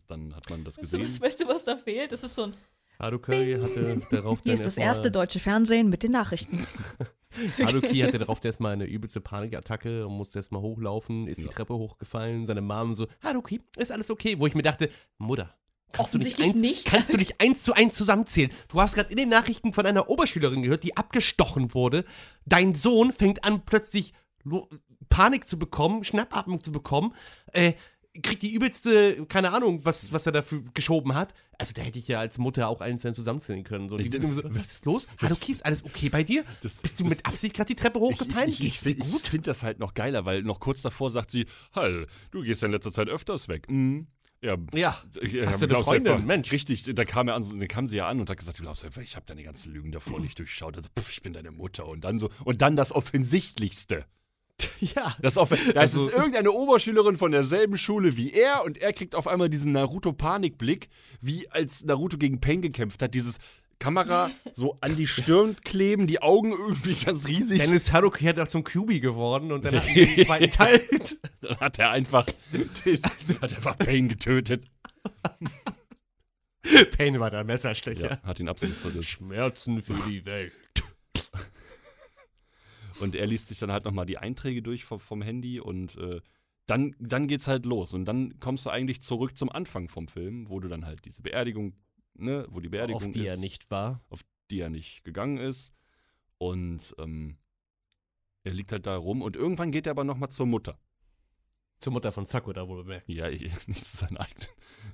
Dann 0.07 0.35
hat 0.35 0.49
man 0.49 0.63
das 0.63 0.77
Weißt 0.77 0.93
du, 0.93 0.99
gesehen. 0.99 1.21
weißt 1.21 1.39
du, 1.41 1.47
was 1.47 1.63
da 1.63 1.75
fehlt? 1.77 2.11
Das 2.11 2.23
ist 2.23 2.35
so 2.35 2.43
ein. 2.43 2.53
Haruki 2.99 3.57
hatte 3.59 3.99
darauf 4.11 4.41
Hier 4.43 4.53
ist 4.53 4.65
das 4.65 4.77
erste 4.77 5.09
deutsche 5.11 5.39
Fernsehen 5.39 5.89
mit 5.89 6.03
den 6.03 6.11
Nachrichten. 6.11 6.65
Haruki 7.59 7.99
hatte 7.99 8.19
darauf 8.19 8.43
erstmal 8.43 8.73
eine 8.73 8.85
übelste 8.85 9.21
Panikattacke 9.21 10.05
und 10.05 10.13
musste 10.17 10.39
erstmal 10.39 10.61
hochlaufen, 10.61 11.27
ist 11.27 11.39
die 11.39 11.45
Ja. 11.45 11.51
Treppe 11.51 11.73
hochgefallen, 11.73 12.45
seine 12.45 12.61
Mom 12.61 12.93
so, 12.93 13.07
Haruki, 13.23 13.61
ist 13.77 13.91
alles 13.91 14.11
okay? 14.11 14.37
Wo 14.37 14.45
ich 14.47 14.53
mir 14.53 14.61
dachte, 14.61 14.89
Mutter, 15.17 15.55
kannst 15.93 16.13
du 16.13 16.19
nicht 16.19 16.39
Offensichtlich 16.39 16.53
eins, 16.53 16.61
nicht. 16.61 16.85
kannst 16.85 17.13
du 17.13 17.17
nicht 17.17 17.41
eins 17.41 17.63
zu 17.63 17.73
eins 17.73 17.95
zusammenzählen? 17.95 18.51
Du 18.67 18.79
hast 18.79 18.95
gerade 18.95 19.09
in 19.09 19.17
den 19.17 19.29
Nachrichten 19.29 19.73
von 19.73 19.85
einer 19.85 20.07
Oberschülerin 20.09 20.61
gehört, 20.61 20.83
die 20.83 20.95
abgestochen 20.95 21.73
wurde. 21.73 22.05
Dein 22.45 22.75
Sohn 22.75 23.11
fängt 23.13 23.43
an, 23.45 23.65
plötzlich 23.65 24.13
Panik 25.09 25.47
zu 25.47 25.57
bekommen, 25.59 26.03
Schnappatmung 26.03 26.63
zu 26.63 26.71
bekommen, 26.71 27.13
äh, 27.53 27.73
kriegt 28.23 28.41
die 28.41 28.51
übelste, 28.53 29.25
keine 29.27 29.53
Ahnung, 29.53 29.85
was, 29.85 30.11
was 30.11 30.25
er 30.25 30.33
dafür 30.33 30.63
geschoben 30.73 31.15
hat. 31.15 31.33
Also 31.57 31.71
da 31.73 31.81
hätte 31.81 31.97
ich 31.99 32.07
ja 32.09 32.19
als 32.19 32.37
Mutter 32.39 32.67
auch 32.67 32.81
einzeln 32.81 33.13
zusammenzählen 33.13 33.63
können. 33.63 33.87
So, 33.87 33.97
die 33.97 34.07
Ich- 34.07 34.13
so, 34.35 34.41
was 34.43 34.71
ist 34.73 34.85
los? 34.85 35.07
Haruki, 35.21 35.51
ist 35.53 35.65
alles 35.65 35.85
okay 35.85 36.09
bei 36.09 36.23
dir? 36.23 36.43
Das- 36.61 36.77
Bist 36.81 36.99
du 36.99 37.03
das- 37.05 37.09
mit 37.17 37.25
Absicht 37.25 37.55
gerade 37.55 37.67
die 37.67 37.75
Treppe 37.75 37.99
hochgefallen? 37.99 38.49
Ich, 38.49 38.59
ich, 38.61 38.85
ich, 38.85 38.97
ich 38.99 39.05
finde 39.29 39.45
das 39.45 39.63
halt 39.63 39.79
noch 39.79 39.93
geiler, 39.93 40.25
weil 40.25 40.43
noch 40.43 40.59
kurz 40.59 40.81
davor 40.81 41.09
sagt 41.11 41.31
sie, 41.31 41.45
Hall, 41.73 42.07
du 42.31 42.41
gehst 42.41 42.61
ja 42.61 42.65
in 42.65 42.73
letzter 42.73 42.91
Zeit 42.91 43.07
öfters 43.07 43.47
weg. 43.47 43.69
Mhm. 43.69 44.07
Ja, 44.43 44.57
Ja. 44.73 44.97
Ja, 45.21 45.45
Hast 45.47 45.61
du 45.61 45.67
eine 45.67 45.83
Freundin? 45.83 46.13
Einfach, 46.13 46.25
Mensch. 46.25 46.51
Richtig, 46.51 46.83
da 46.95 47.05
kam, 47.05 47.27
er 47.29 47.35
an, 47.35 47.45
dann 47.47 47.67
kam 47.67 47.85
sie 47.87 47.97
ja 47.97 48.07
an 48.09 48.19
und 48.19 48.29
hat 48.29 48.37
gesagt, 48.39 48.57
du 48.57 48.63
glaubst 48.63 48.83
einfach, 48.83 49.03
ich 49.03 49.15
habe 49.15 49.25
deine 49.27 49.43
ganzen 49.43 49.71
Lügen 49.71 49.91
davor 49.91 50.19
nicht 50.19 50.37
durchschaut. 50.39 50.75
Also, 50.75 50.89
pff, 50.99 51.11
ich 51.11 51.21
bin 51.21 51.31
deine 51.31 51.51
Mutter. 51.51 51.87
Und 51.87 52.03
dann 52.03 52.19
so, 52.19 52.29
und 52.43 52.61
dann 52.63 52.75
das 52.75 52.91
Offensichtlichste. 52.91 54.05
Ja. 54.95 55.15
Das 55.21 55.37
offen, 55.37 55.57
da 55.73 55.79
Also- 55.81 56.01
ist 56.05 56.07
es 56.09 56.13
irgendeine 56.13 56.51
Oberschülerin 56.51 57.17
von 57.17 57.31
derselben 57.31 57.77
Schule 57.77 58.17
wie 58.17 58.31
er 58.31 58.63
und 58.63 58.77
er 58.77 58.93
kriegt 58.93 59.15
auf 59.15 59.27
einmal 59.27 59.49
diesen 59.49 59.71
Naruto-Panikblick, 59.71 60.89
wie 61.21 61.49
als 61.49 61.83
Naruto 61.83 62.17
gegen 62.17 62.39
Pain 62.41 62.61
gekämpft 62.61 63.01
hat. 63.01 63.13
Dieses 63.13 63.37
Kamera 63.79 64.29
so 64.53 64.75
an 64.81 64.95
die 64.95 65.07
Stirn 65.07 65.55
kleben, 65.63 66.05
die 66.05 66.21
Augen 66.21 66.51
irgendwie 66.51 66.93
ganz 66.93 67.27
riesig. 67.27 67.59
Dennis 67.59 67.91
Haruki 67.91 68.25
hat 68.25 68.39
auch 68.39 68.47
zum 68.47 68.63
QB 68.63 69.01
geworden 69.01 69.51
und 69.51 69.65
dann 69.65 69.75
hat 69.75 69.87
er 69.87 70.05
den 70.05 70.25
zweiten 70.25 70.51
Teil. 70.51 70.81
Dann 71.41 71.59
hat 71.59 71.79
er 71.79 71.89
einfach, 71.89 72.27
hat 73.41 73.53
einfach 73.55 73.75
Pain 73.79 74.07
getötet. 74.07 74.65
Pain 76.95 77.19
war 77.19 77.31
der 77.31 77.43
Messerstecher. 77.43 78.11
Ja, 78.11 78.21
hat 78.23 78.39
ihn 78.39 78.47
absolut 78.47 78.79
zerrissen. 78.79 79.01
Schmerzen 79.03 79.81
für 79.81 79.95
die 80.07 80.23
Welt. 80.25 80.53
Und 83.01 83.15
er 83.15 83.27
liest 83.27 83.49
sich 83.49 83.59
dann 83.59 83.71
halt 83.71 83.85
nochmal 83.85 84.05
die 84.05 84.17
Einträge 84.17 84.61
durch 84.61 84.85
vom, 84.85 84.99
vom 84.99 85.21
Handy 85.21 85.59
und 85.59 85.97
äh, 85.97 86.21
dann, 86.67 86.95
dann 86.99 87.27
geht's 87.27 87.47
halt 87.47 87.65
los. 87.65 87.93
Und 87.93 88.05
dann 88.05 88.39
kommst 88.39 88.65
du 88.65 88.69
eigentlich 88.69 89.01
zurück 89.01 89.37
zum 89.37 89.49
Anfang 89.49 89.89
vom 89.89 90.07
Film, 90.07 90.49
wo 90.49 90.59
du 90.59 90.67
dann 90.67 90.85
halt 90.85 91.03
diese 91.05 91.21
Beerdigung, 91.21 91.73
ne, 92.13 92.45
wo 92.49 92.59
die 92.59 92.69
Beerdigung 92.69 93.03
Auf 93.03 93.11
die 93.11 93.21
ist, 93.21 93.27
er 93.27 93.37
nicht 93.37 93.71
war. 93.71 94.01
auf 94.09 94.21
die 94.49 94.59
er 94.59 94.69
nicht 94.69 95.03
gegangen 95.03 95.37
ist. 95.37 95.73
Und 96.37 96.95
ähm, 96.97 97.37
er 98.43 98.53
liegt 98.53 98.71
halt 98.71 98.85
da 98.87 98.95
rum 98.97 99.21
und 99.21 99.35
irgendwann 99.35 99.71
geht 99.71 99.87
er 99.87 99.91
aber 99.91 100.03
nochmal 100.03 100.29
zur 100.29 100.45
Mutter. 100.45 100.79
Zur 101.81 101.93
Mutter 101.93 102.11
von 102.11 102.27
Sakura 102.27 102.67
wohl 102.67 102.83
bemerkt. 102.83 103.09
Ja, 103.09 103.27
ich, 103.27 103.41
nicht 103.67 103.85
zu 103.85 103.97
seinen 103.97 104.17
eigenen. 104.17 104.47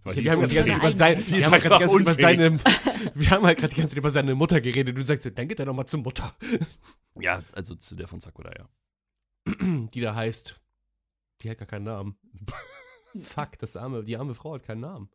Weil 0.03 0.13
Okay, 0.13 0.21
die 0.21 0.25
wir, 0.25 0.31
haben 0.31 0.41
gerade 0.41 0.73
über, 0.73 0.91
sein, 0.91 1.25
Die 1.25 1.45
halt 1.45 1.63
gerade 1.63 1.77
die 1.77 1.83
ganze 1.83 1.97
Zeit 1.97 2.01
über 2.01 2.13
seine, 2.13 2.59
wir 3.13 3.29
haben 3.29 3.45
halt 3.45 3.57
gerade 3.59 3.73
die 3.73 3.81
ganze 3.81 3.89
Zeit 3.89 3.97
über 3.97 4.11
seine 4.11 4.35
Mutter 4.35 4.61
geredet. 4.61 4.97
Du 4.97 5.03
sagst, 5.03 5.29
dann 5.37 5.47
geht 5.49 5.59
er 5.59 5.65
nochmal 5.65 5.85
zur 5.85 5.99
Mutter. 5.99 6.33
ja, 7.19 7.43
also 7.53 7.75
zu 7.75 7.95
der 7.95 8.07
von 8.07 8.21
Sakura, 8.21 8.51
ja. 8.57 8.69
Die 9.93 9.99
da 9.99 10.15
heißt, 10.15 10.59
die 11.41 11.49
hat 11.49 11.57
gar 11.57 11.67
keinen 11.67 11.83
Namen. 11.83 12.17
Fuck, 13.21 13.59
das 13.59 13.75
arme, 13.75 14.05
die 14.05 14.15
arme 14.15 14.33
Frau 14.33 14.53
hat 14.53 14.63
keinen 14.63 14.81
Namen. 14.81 15.09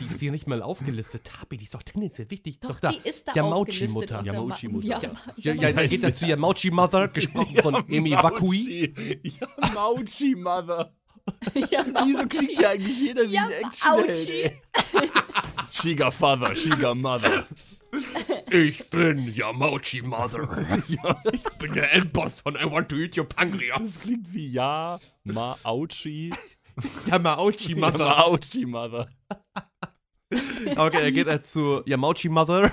Die 0.00 0.06
ist 0.06 0.18
hier 0.20 0.32
nicht 0.32 0.46
mal 0.48 0.62
aufgelistet. 0.62 1.24
Tabi, 1.24 1.56
die 1.58 1.64
ist 1.64 1.74
doch 1.74 1.82
tendenziell 1.82 2.28
wichtig. 2.30 2.58
Doch, 2.60 2.80
da. 2.80 2.90
die 2.92 3.08
ist 3.08 3.28
da 3.28 3.34
Yamauchi-Mutter. 3.34 4.24
Yamauchi-Mutter. 4.24 4.86
Ja, 4.86 5.00
Ja, 5.36 5.52
ja, 5.54 5.72
dann 5.72 5.88
geht 5.88 6.02
er 6.02 6.12
zu 6.14 6.26
Yamauchi 6.26 6.70
Mother, 6.70 7.08
gesprochen 7.08 7.56
von 7.62 7.88
Emi 7.88 8.12
Wakui. 8.12 8.92
Yamauchi 9.60 10.34
Mother. 10.34 10.92
Yamauchi. 11.54 12.06
Wieso 12.06 12.26
klingt 12.26 12.60
ja 12.60 12.70
eigentlich 12.70 13.00
jeder 13.00 13.22
wie 13.30 13.38
ein 13.38 13.50
Yamauchi. 13.84 14.30
Ey? 14.42 14.60
Shiga 15.70 16.10
Father, 16.10 16.54
Shiga 16.54 16.94
Mother. 16.94 17.46
Ich 18.50 18.88
bin 18.90 19.32
Yamauchi 19.32 20.02
Mother. 20.02 20.48
Ich 20.88 21.42
bin 21.58 21.72
der 21.74 21.92
Endboss 21.92 22.40
von 22.40 22.56
I 22.56 22.64
Want 22.70 22.88
to 22.88 22.96
Eat 22.96 23.16
Your 23.16 23.26
Das 23.26 23.36
Pancreas. 23.36 24.00
klingt 24.02 24.32
wie 24.32 24.48
Ja, 24.48 24.98
Maauchi, 25.24 26.32
Yamauchi 27.06 27.74
Mother. 27.74 27.98
Yamauchi 27.98 28.66
Mother. 28.66 29.08
Okay, 30.76 31.02
er 31.02 31.12
geht 31.12 31.26
halt 31.26 31.46
zu 31.46 31.82
Yamauchi 31.86 32.28
Mother. 32.28 32.72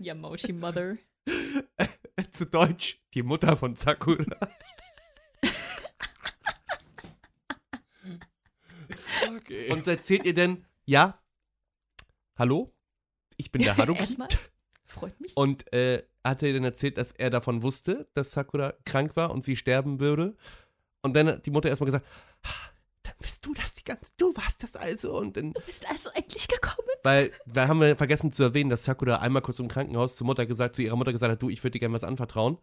Yamauchi 0.00 0.52
Mother. 0.52 0.96
Zu 2.32 2.46
Deutsch, 2.46 3.00
die 3.14 3.22
Mutter 3.22 3.56
von 3.56 3.76
Sakura. 3.76 4.24
Okay. 9.36 9.70
Und 9.70 9.86
erzählt 9.86 10.26
ihr 10.26 10.34
denn, 10.34 10.66
ja, 10.84 11.22
hallo, 12.36 12.74
ich 13.36 13.52
bin 13.52 13.62
der 13.62 13.76
Haruki. 13.76 14.00
Erstmal. 14.00 14.28
Freut 14.84 15.18
mich. 15.20 15.36
Und 15.36 15.72
äh, 15.72 16.02
hat 16.24 16.42
er 16.42 16.52
dann 16.52 16.64
erzählt, 16.64 16.98
dass 16.98 17.12
er 17.12 17.30
davon 17.30 17.62
wusste, 17.62 18.08
dass 18.14 18.32
Sakura 18.32 18.74
krank 18.84 19.16
war 19.16 19.30
und 19.30 19.42
sie 19.44 19.56
sterben 19.56 20.00
würde. 20.00 20.36
Und 21.02 21.14
dann 21.14 21.28
hat 21.28 21.46
die 21.46 21.50
Mutter 21.50 21.68
erstmal 21.68 21.86
gesagt, 21.86 22.06
"Ah, 22.44 22.70
dann 23.02 23.14
bist 23.18 23.44
du 23.44 23.52
das 23.54 23.74
die 23.74 23.84
ganze, 23.84 24.12
du 24.16 24.34
warst 24.36 24.62
das 24.62 24.76
also. 24.76 25.16
Und 25.18 25.36
dann, 25.36 25.52
Du 25.52 25.60
bist 25.62 25.88
also 25.90 26.10
endlich 26.14 26.46
gekommen. 26.48 26.88
weil, 27.02 27.30
wir 27.46 27.66
haben 27.68 27.80
wir 27.80 27.96
vergessen 27.96 28.30
zu 28.30 28.42
erwähnen, 28.44 28.70
dass 28.70 28.84
Sakura 28.84 29.16
einmal 29.16 29.42
kurz 29.42 29.58
im 29.58 29.68
Krankenhaus 29.68 30.16
zur 30.16 30.26
Mutter 30.26 30.46
gesagt, 30.46 30.76
zu 30.76 30.82
ihrer 30.82 30.96
Mutter 30.96 31.12
gesagt 31.12 31.32
hat, 31.32 31.42
du, 31.42 31.50
ich 31.50 31.62
würde 31.62 31.72
dir 31.72 31.80
gerne 31.80 31.94
was 31.94 32.04
anvertrauen. 32.04 32.58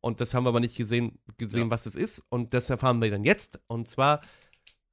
Und 0.00 0.20
das 0.20 0.34
haben 0.34 0.44
wir 0.44 0.48
aber 0.50 0.60
nicht 0.60 0.76
gesehen, 0.76 1.18
gesehen 1.38 1.66
Ja. 1.68 1.70
was 1.70 1.86
es 1.86 1.94
ist. 1.94 2.22
Und 2.30 2.52
das 2.54 2.68
erfahren 2.70 3.00
wir 3.00 3.10
dann 3.10 3.24
jetzt. 3.24 3.60
Und 3.68 3.88
zwar 3.88 4.20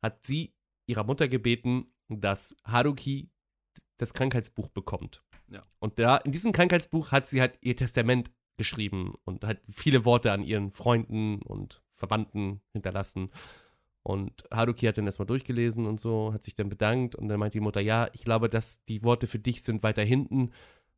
hat 0.02 0.26
sie 0.26 0.54
ihrer 0.88 1.04
Mutter 1.04 1.28
gebeten, 1.28 1.94
dass 2.10 2.56
Haruki 2.66 3.30
das 3.98 4.14
Krankheitsbuch 4.14 4.70
bekommt. 4.70 5.24
Ja. 5.50 5.64
Und 5.80 6.00
da, 6.00 6.18
in 6.18 6.32
diesem 6.32 6.52
Krankheitsbuch 6.54 7.12
hat 7.12 7.28
sie 7.28 7.40
halt 7.42 7.58
ihr 7.62 7.76
Testament 7.76 8.32
geschrieben 8.58 9.14
und 9.26 9.44
hat 9.44 9.62
viele 9.70 10.06
Worte 10.06 10.32
an 10.32 10.44
ihren 10.44 10.72
Freunden 10.72 11.42
und 11.42 11.82
Verwandten 12.02 12.62
hinterlassen. 12.74 13.30
Und 14.04 14.44
Haruki 14.52 14.88
hat 14.88 14.98
dann 14.98 15.06
erstmal 15.06 15.28
durchgelesen 15.28 15.86
und 15.86 16.00
so, 16.00 16.34
hat 16.34 16.44
sich 16.44 16.56
dann 16.56 16.70
bedankt 16.70 17.16
und 17.16 17.28
dann 17.28 17.40
meinte 17.40 17.58
die 17.58 17.64
Mutter, 17.64 17.82
ja, 17.82 18.08
ich 18.14 18.22
glaube, 18.22 18.50
dass 18.50 18.84
die 18.86 19.04
Worte 19.04 19.28
für 19.28 19.38
dich 19.38 19.62
sind 19.62 19.84
weiter 19.84 20.04
hinten. 20.04 20.52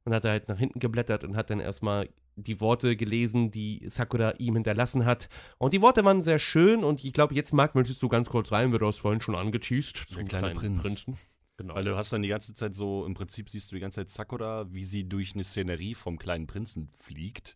Und 0.06 0.14
hat 0.14 0.26
er 0.26 0.32
halt 0.32 0.50
nach 0.50 0.60
hinten 0.60 0.80
geblättert 0.80 1.24
und 1.24 1.38
hat 1.38 1.50
dann 1.50 1.62
erstmal 1.62 2.10
die 2.36 2.60
Worte 2.60 2.98
gelesen, 2.98 3.52
die 3.52 3.86
Sakura 3.90 4.32
ihm 4.38 4.56
hinterlassen 4.56 5.06
hat. 5.06 5.30
Und 5.60 5.74
die 5.74 5.82
Worte 5.82 6.04
waren 6.04 6.22
sehr 6.22 6.40
schön 6.40 6.84
und 6.84 7.04
ich 7.06 7.14
glaube, 7.14 7.36
jetzt, 7.36 7.54
Marc, 7.54 7.74
möchtest 7.74 8.02
du 8.04 8.10
ganz 8.10 8.30
kurz 8.30 8.52
rein, 8.52 8.74
wir 8.74 8.80
du 8.80 8.88
hast 8.88 8.98
vorhin 8.98 9.22
schon 9.22 9.36
angeteased. 9.36 9.98
zum 10.10 10.26
kleine 10.26 10.48
kleinen 10.52 10.60
Prinz. 10.60 10.82
Prinzen. 10.82 11.18
Genau. 11.58 11.76
Weil 11.76 11.86
du 11.86 11.96
hast 11.96 12.12
dann 12.12 12.22
die 12.22 12.30
ganze 12.30 12.54
Zeit 12.54 12.76
so, 12.76 13.06
im 13.06 13.14
Prinzip 13.14 13.50
siehst 13.50 13.72
du 13.72 13.76
die 13.76 13.82
ganze 13.82 14.02
Zeit 14.02 14.10
Sakura, 14.10 14.66
wie 14.74 14.84
sie 14.84 15.08
durch 15.08 15.36
eine 15.36 15.44
Szenerie 15.44 15.96
vom 15.96 16.18
kleinen 16.18 16.48
Prinzen 16.48 16.90
fliegt. 16.98 17.56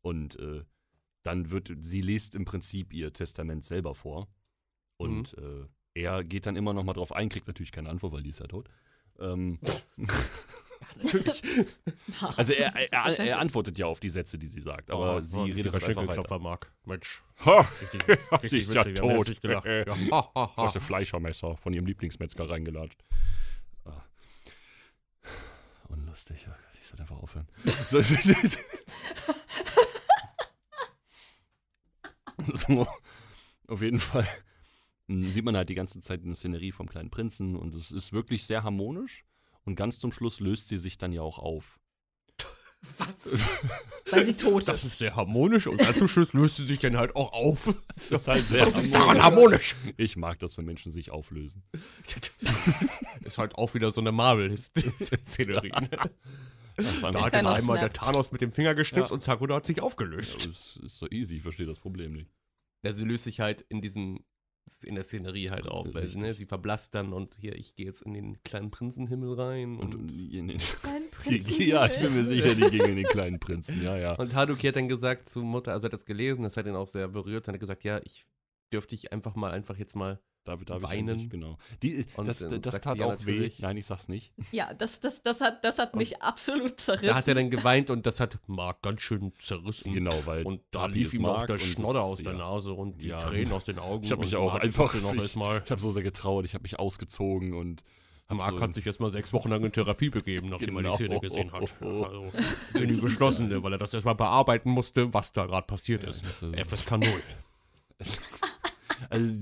Und 0.00 0.38
äh, 0.38 0.62
dann 1.22 1.50
wird, 1.50 1.72
sie 1.80 2.00
liest 2.00 2.34
im 2.34 2.44
Prinzip 2.44 2.92
ihr 2.92 3.12
Testament 3.12 3.64
selber 3.64 3.94
vor. 3.94 4.28
Und 4.96 5.36
äh, 5.38 5.66
er 5.94 6.24
geht 6.24 6.46
dann 6.46 6.56
immer 6.56 6.72
noch 6.72 6.84
mal 6.84 6.92
drauf 6.92 7.12
ein, 7.12 7.28
kriegt 7.28 7.46
natürlich 7.46 7.72
keine 7.72 7.88
Antwort, 7.88 8.12
weil 8.12 8.22
die 8.22 8.30
ist 8.30 8.40
ja 8.40 8.46
tot. 8.46 8.68
Ähm, 9.18 9.58
Natürlich. 10.96 11.42
also 12.36 12.52
er, 12.52 12.74
er, 12.74 13.18
er, 13.18 13.38
antwortet 13.38 13.78
ja 13.78 13.86
auf 13.86 14.00
die 14.00 14.08
Sätze, 14.08 14.38
die 14.38 14.46
sie 14.46 14.60
sagt, 14.60 14.90
aber 14.90 15.24
sie 15.24 15.50
redet 15.50 15.72
halt 15.72 15.84
einfach 15.84 16.08
weiter. 16.08 16.38
Marc. 16.38 16.72
Mensch. 16.84 17.22
Ha, 17.44 17.60
Richtig 17.80 18.50
sie 18.50 18.58
ist 18.58 18.74
ja 18.74 18.84
witzig, 18.84 19.00
haben 19.02 19.24
tot. 19.24 19.42
Ja. 19.44 20.22
Ha, 20.34 20.52
ha, 20.56 20.68
Fleischermesser 20.68 21.56
von 21.56 21.72
ihrem 21.72 21.86
Lieblingsmetzger 21.86 22.48
reingelatscht. 22.48 23.02
Ah. 23.84 24.02
Unlustig, 25.88 26.44
ja. 26.46 26.56
Ich 26.80 26.86
soll 26.86 27.00
einfach 27.00 27.18
aufhören. 27.18 27.46
So, 32.54 32.86
auf 33.68 33.82
jeden 33.82 34.00
Fall 34.00 34.26
mm, 35.08 35.22
sieht 35.24 35.44
man 35.44 35.56
halt 35.56 35.68
die 35.68 35.74
ganze 35.74 36.00
Zeit 36.00 36.22
eine 36.24 36.34
Szenerie 36.34 36.72
vom 36.72 36.88
kleinen 36.88 37.10
Prinzen 37.10 37.56
und 37.56 37.74
es 37.74 37.90
ist 37.92 38.12
wirklich 38.12 38.44
sehr 38.44 38.62
harmonisch. 38.62 39.24
Und 39.64 39.76
ganz 39.76 39.98
zum 39.98 40.10
Schluss 40.12 40.40
löst 40.40 40.68
sie 40.68 40.78
sich 40.78 40.96
dann 40.98 41.12
ja 41.12 41.22
auch 41.22 41.38
auf. 41.38 41.78
Was? 42.98 43.38
Weil 44.10 44.24
sie 44.24 44.34
tot 44.34 44.62
Das 44.66 44.84
ist. 44.84 44.92
ist 44.92 44.98
sehr 44.98 45.14
harmonisch 45.14 45.66
und 45.66 45.76
ganz 45.78 45.98
zum 45.98 46.08
Schluss 46.08 46.32
löst 46.32 46.56
sie 46.56 46.66
sich 46.66 46.78
dann 46.78 46.96
halt 46.96 47.14
auch 47.14 47.32
auf. 47.32 47.74
Das 47.94 48.10
ist 48.10 48.26
halt 48.26 48.48
sehr 48.48 48.66
Was 48.66 48.78
ist 48.78 48.94
daran 48.94 49.22
harmonisch? 49.22 49.76
Ich 49.98 50.16
mag 50.16 50.38
das, 50.38 50.56
wenn 50.56 50.64
Menschen 50.64 50.90
sich 50.92 51.10
auflösen. 51.10 51.62
ist 53.22 53.36
halt 53.38 53.54
auch 53.56 53.74
wieder 53.74 53.92
so 53.92 54.00
eine 54.00 54.12
Marvel-Szenerie. 54.12 55.72
Das 56.82 57.02
war 57.02 57.12
Da 57.12 57.24
hat 57.26 57.34
dann 57.34 57.46
einmal 57.46 57.78
der 57.78 57.90
snappt. 57.90 57.96
Thanos 57.96 58.32
mit 58.32 58.40
dem 58.40 58.52
Finger 58.52 58.74
geschnipst 58.74 59.10
Ja. 59.10 59.14
und 59.14 59.22
Sakura 59.22 59.56
hat 59.56 59.66
sich 59.66 59.80
aufgelöst. 59.80 60.46
das 60.48 60.76
ist 60.76 60.98
so 60.98 61.08
easy, 61.10 61.36
ich 61.36 61.42
verstehe 61.42 61.66
das 61.66 61.78
Problem 61.78 62.12
nicht. 62.12 62.30
Ja, 62.84 62.92
sie 62.92 63.04
löst 63.04 63.24
sich 63.24 63.40
halt 63.40 63.62
in 63.68 63.80
diesem 63.80 64.24
in 64.84 64.94
der 64.94 65.02
Szenerie 65.02 65.50
halt 65.50 65.66
auch, 65.66 65.92
weil 65.94 66.06
ne, 66.16 66.32
sie 66.32 66.46
verblasst 66.46 66.94
dann 66.94 67.12
und 67.12 67.34
hier, 67.40 67.56
ich 67.56 67.74
gehe 67.74 67.86
jetzt 67.86 68.02
in 68.02 68.12
den 68.14 68.40
kleinen 68.44 68.70
Prinzenhimmel 68.70 69.34
rein 69.34 69.78
Und, 69.78 69.94
und, 69.94 70.10
und 70.12 70.32
in 70.32 70.46
den, 70.46 70.58
Kleinen 70.58 71.06
ja, 71.58 71.86
ich 71.86 71.98
bin 71.98 72.14
mir 72.14 72.24
sicher, 72.24 72.54
die 72.54 72.70
ging 72.70 72.84
in 72.86 72.96
den 72.96 73.06
kleinen 73.06 73.40
Prinzen, 73.40 73.82
ja, 73.82 73.96
ja. 73.96 74.14
und 74.14 74.34
Haruki 74.34 74.68
hat 74.68 74.76
dann 74.76 74.88
gesagt 74.88 75.28
zu 75.28 75.42
Mutter, 75.42 75.72
also 75.72 75.86
er 75.86 75.88
hat 75.88 75.94
das 75.94 76.04
gelesen, 76.06 76.42
das 76.44 76.56
hat 76.56 76.66
ihn 76.66 76.76
auch 76.76 76.86
sehr 76.86 77.08
berührt, 77.08 77.48
und 77.48 77.54
hat 77.54 77.60
gesagt, 77.60 77.82
ja, 77.82 78.00
ich 78.04 78.26
dürfte 78.72 78.94
dich 78.94 79.12
einfach 79.12 79.34
mal, 79.34 79.50
einfach 79.50 79.76
jetzt 79.76 79.96
mal, 79.96 80.20
Darf 80.44 80.62
ich 80.62 80.68
Weinen. 80.82 81.08
endlich, 81.10 81.30
genau. 81.30 81.58
Die, 81.82 82.06
Und, 82.16 82.26
das 82.26 82.38
das 82.38 82.62
sagt 82.74 82.84
tat 82.84 82.98
ja 82.98 83.06
auch 83.06 83.26
weh. 83.26 83.50
Nein, 83.58 83.76
ich 83.76 83.86
sag's 83.86 84.08
nicht. 84.08 84.32
Ja, 84.52 84.72
das, 84.74 84.98
das, 85.00 85.22
das 85.22 85.40
hat, 85.40 85.62
das 85.64 85.78
hat 85.78 85.94
mich 85.94 86.22
absolut 86.22 86.80
zerrissen. 86.80 87.06
da 87.08 87.14
hat 87.14 87.28
er 87.28 87.34
dann 87.34 87.50
geweint 87.50 87.90
und 87.90 88.06
das 88.06 88.20
hat 88.20 88.38
Mark 88.46 88.82
ganz 88.82 89.02
schön 89.02 89.32
zerrissen. 89.38 89.92
Genau, 89.92 90.14
weil 90.24 90.44
Und 90.44 90.62
da 90.70 90.86
lief 90.86 91.12
ihm 91.14 91.26
auch 91.26 91.46
der 91.46 91.58
Schnodder 91.58 91.92
das- 92.00 92.02
aus 92.02 92.18
der 92.18 92.32
ja. 92.32 92.38
Nase 92.38 92.72
und 92.72 93.02
die 93.02 93.08
Ja. 93.08 93.18
Tränen 93.20 93.52
aus 93.52 93.64
den 93.64 93.78
Augen. 93.78 94.02
Ich 94.04 94.10
habe 94.12 94.22
mich 94.22 94.34
auch 94.34 94.52
Mark 94.52 94.64
einfach, 94.64 94.94
noch 95.02 95.12
ich, 95.14 95.20
erstmal, 95.20 95.62
ich 95.64 95.70
habe 95.70 95.80
so 95.80 95.90
sehr 95.90 96.02
getrauert, 96.02 96.46
ich 96.46 96.54
habe 96.54 96.62
mich 96.62 96.78
ausgezogen 96.78 97.52
und 97.54 97.84
Mark 98.28 98.52
so, 98.52 98.60
hat 98.60 98.74
sich 98.74 98.86
erstmal 98.86 99.10
sechs 99.10 99.32
Wochen 99.32 99.50
lang 99.50 99.62
in 99.64 99.72
Therapie 99.72 100.08
begeben, 100.08 100.48
nachdem 100.50 100.76
er 100.76 100.82
Genau. 100.82 100.96
die 100.96 101.04
Szene 101.04 101.20
gesehen 101.20 101.52
hat. 101.52 101.72
Also, 101.80 102.30
in 102.78 102.88
die 102.88 103.00
geschlossene, 103.00 103.62
weil 103.62 103.72
er 103.72 103.78
das 103.78 103.92
erstmal 103.92 104.14
bearbeiten 104.14 104.70
musste, 104.70 105.12
was 105.12 105.32
da 105.32 105.46
gerade 105.46 105.66
passiert 105.66 106.02
ist. 106.04 106.24
das 106.24 106.42
ist- 106.42 106.58
FSK 106.60 106.92
0. 106.98 107.08
Also, 109.08 109.34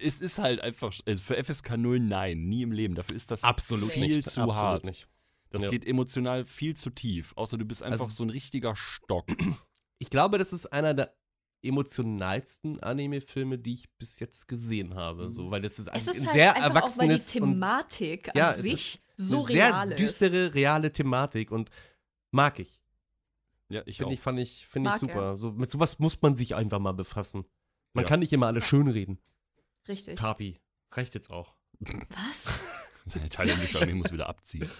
es 0.00 0.20
ist 0.20 0.38
halt 0.38 0.60
einfach, 0.60 0.92
also 1.06 1.22
für 1.22 1.36
FSK 1.42 1.76
0 1.76 2.00
nein, 2.00 2.48
nie 2.48 2.62
im 2.62 2.72
Leben. 2.72 2.94
Dafür 2.94 3.16
ist 3.16 3.30
das 3.30 3.42
Absolut 3.44 3.90
viel 3.90 4.06
nicht. 4.16 4.30
zu 4.30 4.40
Absolut 4.42 4.54
hart. 4.62 4.84
nicht. 4.86 5.06
Das 5.50 5.64
Ja. 5.64 5.70
geht 5.70 5.86
emotional 5.86 6.46
viel 6.46 6.74
zu 6.74 6.90
tief. 6.90 7.32
Außer 7.36 7.58
du 7.58 7.64
bist 7.64 7.82
einfach 7.82 8.06
Also- 8.06 8.16
so 8.16 8.24
ein 8.24 8.30
richtiger 8.30 8.74
Stock. 8.76 9.26
Ich 9.98 10.10
glaube, 10.10 10.36
das 10.36 10.52
ist 10.52 10.66
einer 10.72 10.94
der 10.94 11.14
emotionalsten 11.62 12.80
Anime-Filme, 12.82 13.58
die 13.58 13.74
ich 13.74 13.88
bis 13.98 14.18
jetzt 14.18 14.48
gesehen 14.48 14.94
habe. 14.94 15.30
So, 15.30 15.50
weil 15.50 15.62
das 15.62 15.78
ist, 15.78 15.86
es 15.88 16.08
ein 16.08 16.14
ist 16.16 16.24
halt 16.26 16.32
sehr 16.32 16.56
einfach 16.56 16.82
auch, 16.82 16.98
weil 16.98 17.06
die 17.08 17.14
erwachsenes 17.14 17.34
und 17.36 17.52
Thematik 17.52 18.30
Ja, 18.34 18.48
an 18.50 18.54
es 18.56 18.62
sich 18.62 19.00
eine 19.18 19.28
so 19.28 19.46
sehr 19.46 19.56
real 19.68 19.90
ist. 19.92 20.00
düstere, 20.00 20.54
reale 20.54 20.92
Thematik 20.92 21.52
und 21.52 21.70
mag 22.32 22.58
ich. 22.58 22.80
Ja, 23.68 23.82
ich 23.86 23.96
auch. 23.96 23.98
Finde 24.08 24.14
ich, 24.14 24.20
fand 24.20 24.38
ich, 24.40 24.66
finde 24.66 24.90
ich 24.90 25.00
Mag 25.02 25.02
er. 25.02 25.14
super. 25.14 25.36
So, 25.38 25.52
mit 25.52 25.70
sowas 25.70 25.98
muss 25.98 26.20
man 26.20 26.34
sich 26.34 26.54
einfach 26.54 26.78
mal 26.80 26.92
befassen. 26.92 27.44
Man 27.94 28.04
Ja. 28.04 28.08
kann 28.08 28.20
nicht 28.20 28.32
immer 28.32 28.46
alles 28.46 28.64
schönreden. 28.66 29.18
Richtig. 29.88 30.16
Tapi, 30.18 30.58
reicht 30.92 31.14
jetzt 31.14 31.30
auch. 31.30 31.54
Was? 31.80 32.46
Seine 33.06 33.28
thailändische 33.28 33.80
Armee 33.80 33.94
muss 33.94 34.12
wieder 34.12 34.28
abziehen. 34.28 34.70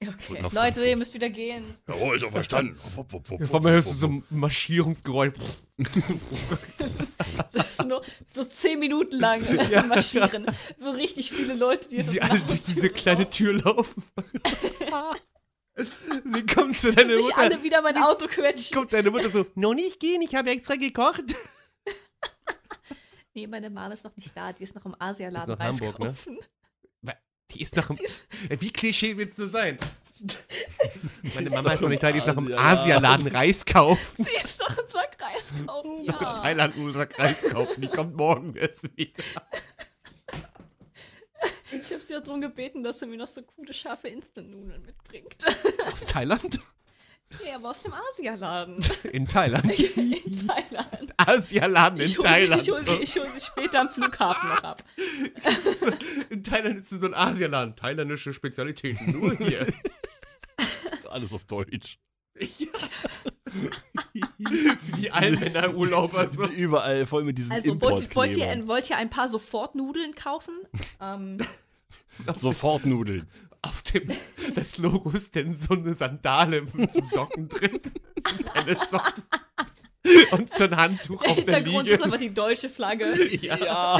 Okay. 0.00 0.10
Leute, 0.34 0.50
Frankfurt. 0.50 0.86
ihr 0.86 0.96
müsst 0.96 1.14
wieder 1.14 1.28
gehen. 1.30 1.74
Jawohl, 1.88 2.16
ist 2.16 2.22
doch 2.22 2.30
verstanden. 2.30 2.78
Wupp, 2.94 3.12
wupp, 3.12 3.30
wupp, 3.30 3.46
Vor 3.48 3.60
mir 3.62 3.70
hörst 3.72 3.90
du 3.90 3.94
so 3.94 4.06
ein 4.08 4.24
Marschierungsgeräusch. 4.30 5.32
Das 7.52 7.54
ist 7.68 7.84
nur 7.84 8.02
so 8.32 8.44
zehn 8.44 8.78
Minuten 8.78 9.18
lang 9.18 9.42
Ja. 9.70 9.82
marschieren. 9.84 10.46
So 10.78 10.90
richtig 10.90 11.30
viele 11.32 11.54
Leute, 11.54 11.88
die 11.88 11.94
Wie 11.96 12.00
jetzt 12.00 12.10
sie 12.10 12.22
alle 12.22 12.38
durch 12.40 12.62
diese 12.64 12.90
kleine 12.90 13.24
raus- 13.24 13.30
Tür 13.30 13.54
laufen. 13.54 14.02
Wie 16.24 16.46
kommt 16.46 16.76
zu 16.78 16.92
deiner 16.92 17.14
sich 17.16 17.26
Mutter? 17.26 17.38
alle 17.38 17.62
wieder 17.62 17.82
mein 17.82 17.96
Auto 17.98 18.26
quetschen. 18.26 18.76
Kommt 18.76 18.92
deine 18.92 19.10
Mutter 19.10 19.30
so, 19.30 19.46
noch 19.54 19.74
nicht 19.74 19.98
gehen, 20.00 20.22
ich 20.22 20.34
habe 20.34 20.50
extra 20.50 20.74
gekocht. 20.76 21.24
Nee, 23.38 23.46
meine 23.46 23.70
Mama 23.70 23.92
ist 23.92 24.02
noch 24.02 24.16
nicht 24.16 24.36
da. 24.36 24.52
Die 24.52 24.64
ist 24.64 24.74
noch 24.74 24.84
im 24.84 24.96
Asialaden 24.98 25.54
Ist 25.54 25.60
Reis 25.60 25.80
Hamburg, 25.80 25.98
ne? 26.00 26.06
kaufen. 26.06 26.38
Die 27.50 27.62
ist 27.62 27.76
noch 27.76 27.88
im, 27.88 27.96
Sie 27.96 28.02
ist, 28.02 28.26
Wie 28.58 28.70
Klischee 28.70 29.16
willst 29.16 29.38
du 29.38 29.46
sein? 29.46 29.78
Meine 31.34 31.48
Mama 31.50 31.72
ist 31.72 31.80
noch 31.80 31.88
nicht 31.88 32.02
da, 32.02 32.12
die 32.12 32.18
ist 32.18 32.26
noch 32.26 32.36
im 32.36 32.52
Asialaden. 32.52 33.28
Reis 33.28 33.64
kaufen. 33.64 34.24
sie 34.24 34.44
ist 34.44 34.58
noch 34.60 34.76
einen 34.76 34.88
Sack 34.88 35.16
Reis 35.20 35.52
kaufen. 35.66 36.04
Ja. 36.04 36.12
Thailand 36.34 36.74
einen 36.76 36.94
Reis 36.94 37.48
kaufen, 37.48 37.80
die 37.80 37.88
kommt 37.88 38.16
morgen 38.16 38.54
erst 38.56 38.84
wieder. 38.96 39.22
Ich 41.70 41.92
habe 41.92 42.00
sie 42.00 42.16
auch 42.16 42.22
darum 42.22 42.40
gebeten, 42.40 42.82
dass 42.82 42.98
sie 42.98 43.06
mir 43.06 43.16
noch 43.16 43.28
so 43.28 43.42
coole, 43.42 43.72
scharfe 43.72 44.08
Instant-Nudeln 44.08 44.82
mitbringt. 44.84 45.36
Aus 45.90 46.04
Thailand? 46.04 46.58
nee, 47.44 47.52
aber 47.54 47.70
aus 47.70 47.82
dem 47.82 47.92
Asialaden. 47.92 48.78
In 49.12 49.26
Thailand. 49.26 49.64
In 49.96 50.46
Thailand. 50.46 51.12
Asialaden 51.16 52.00
in 52.00 52.06
Ich 52.06 52.18
hole 52.18 52.28
sie, 52.28 52.34
Thailand. 52.34 52.62
ich 52.62 52.70
hol 52.70 52.80
sie, 52.80 52.90
so. 52.90 53.00
ich 53.00 53.18
hol 53.18 53.28
sie 53.28 53.40
später 53.40 53.80
am 53.80 53.88
Flughafen 53.88 54.48
noch 54.48 54.62
ab. 54.62 54.84
In 56.30 56.42
Thailand 56.44 56.78
ist 56.78 56.90
so 56.90 57.06
ein 57.06 57.14
Asialaden. 57.14 57.74
Thailändische 57.76 58.32
Spezialitäten, 58.32 59.12
nur 59.12 59.36
hier. 59.36 59.66
Alles 61.10 61.32
auf 61.32 61.44
Deutsch. 61.44 61.98
Für 62.36 62.46
die 64.96 65.10
Allmänner-Urlauber 65.10 66.28
so. 66.28 66.44
Überall 66.46 67.04
voll 67.06 67.24
mit 67.24 67.36
diesen 67.38 67.52
Also, 67.52 67.80
wollt, 67.80 68.14
wollt, 68.14 68.36
ihr, 68.36 68.68
wollt 68.68 68.88
ihr 68.90 68.96
ein 68.96 69.10
paar 69.10 69.26
Sofortnudeln 69.28 70.14
kaufen? 70.14 70.54
ähm, 71.00 71.38
Sofort 72.34 72.84
Nudeln. 72.86 73.26
Auf 73.62 73.82
dem, 73.82 74.10
das 74.54 74.78
Logo 74.78 75.10
ist 75.10 75.34
denn 75.34 75.54
so 75.54 75.74
eine 75.74 75.94
Sandale 75.94 76.62
mit 76.72 76.92
so 76.92 77.04
Socken 77.04 77.48
drin. 77.48 77.80
Sind 78.16 78.48
deine 78.54 78.78
Socken. 78.86 79.24
Und 80.30 80.48
so 80.48 80.64
ein 80.64 80.76
Handtuch 80.76 81.22
der 81.22 81.30
auf 81.32 81.44
der 81.44 81.56
Hintergrund 81.56 81.88
ist 81.88 82.02
aber 82.02 82.18
die 82.18 82.32
deutsche 82.32 82.68
Flagge. 82.68 83.06
Ja. 83.42 83.98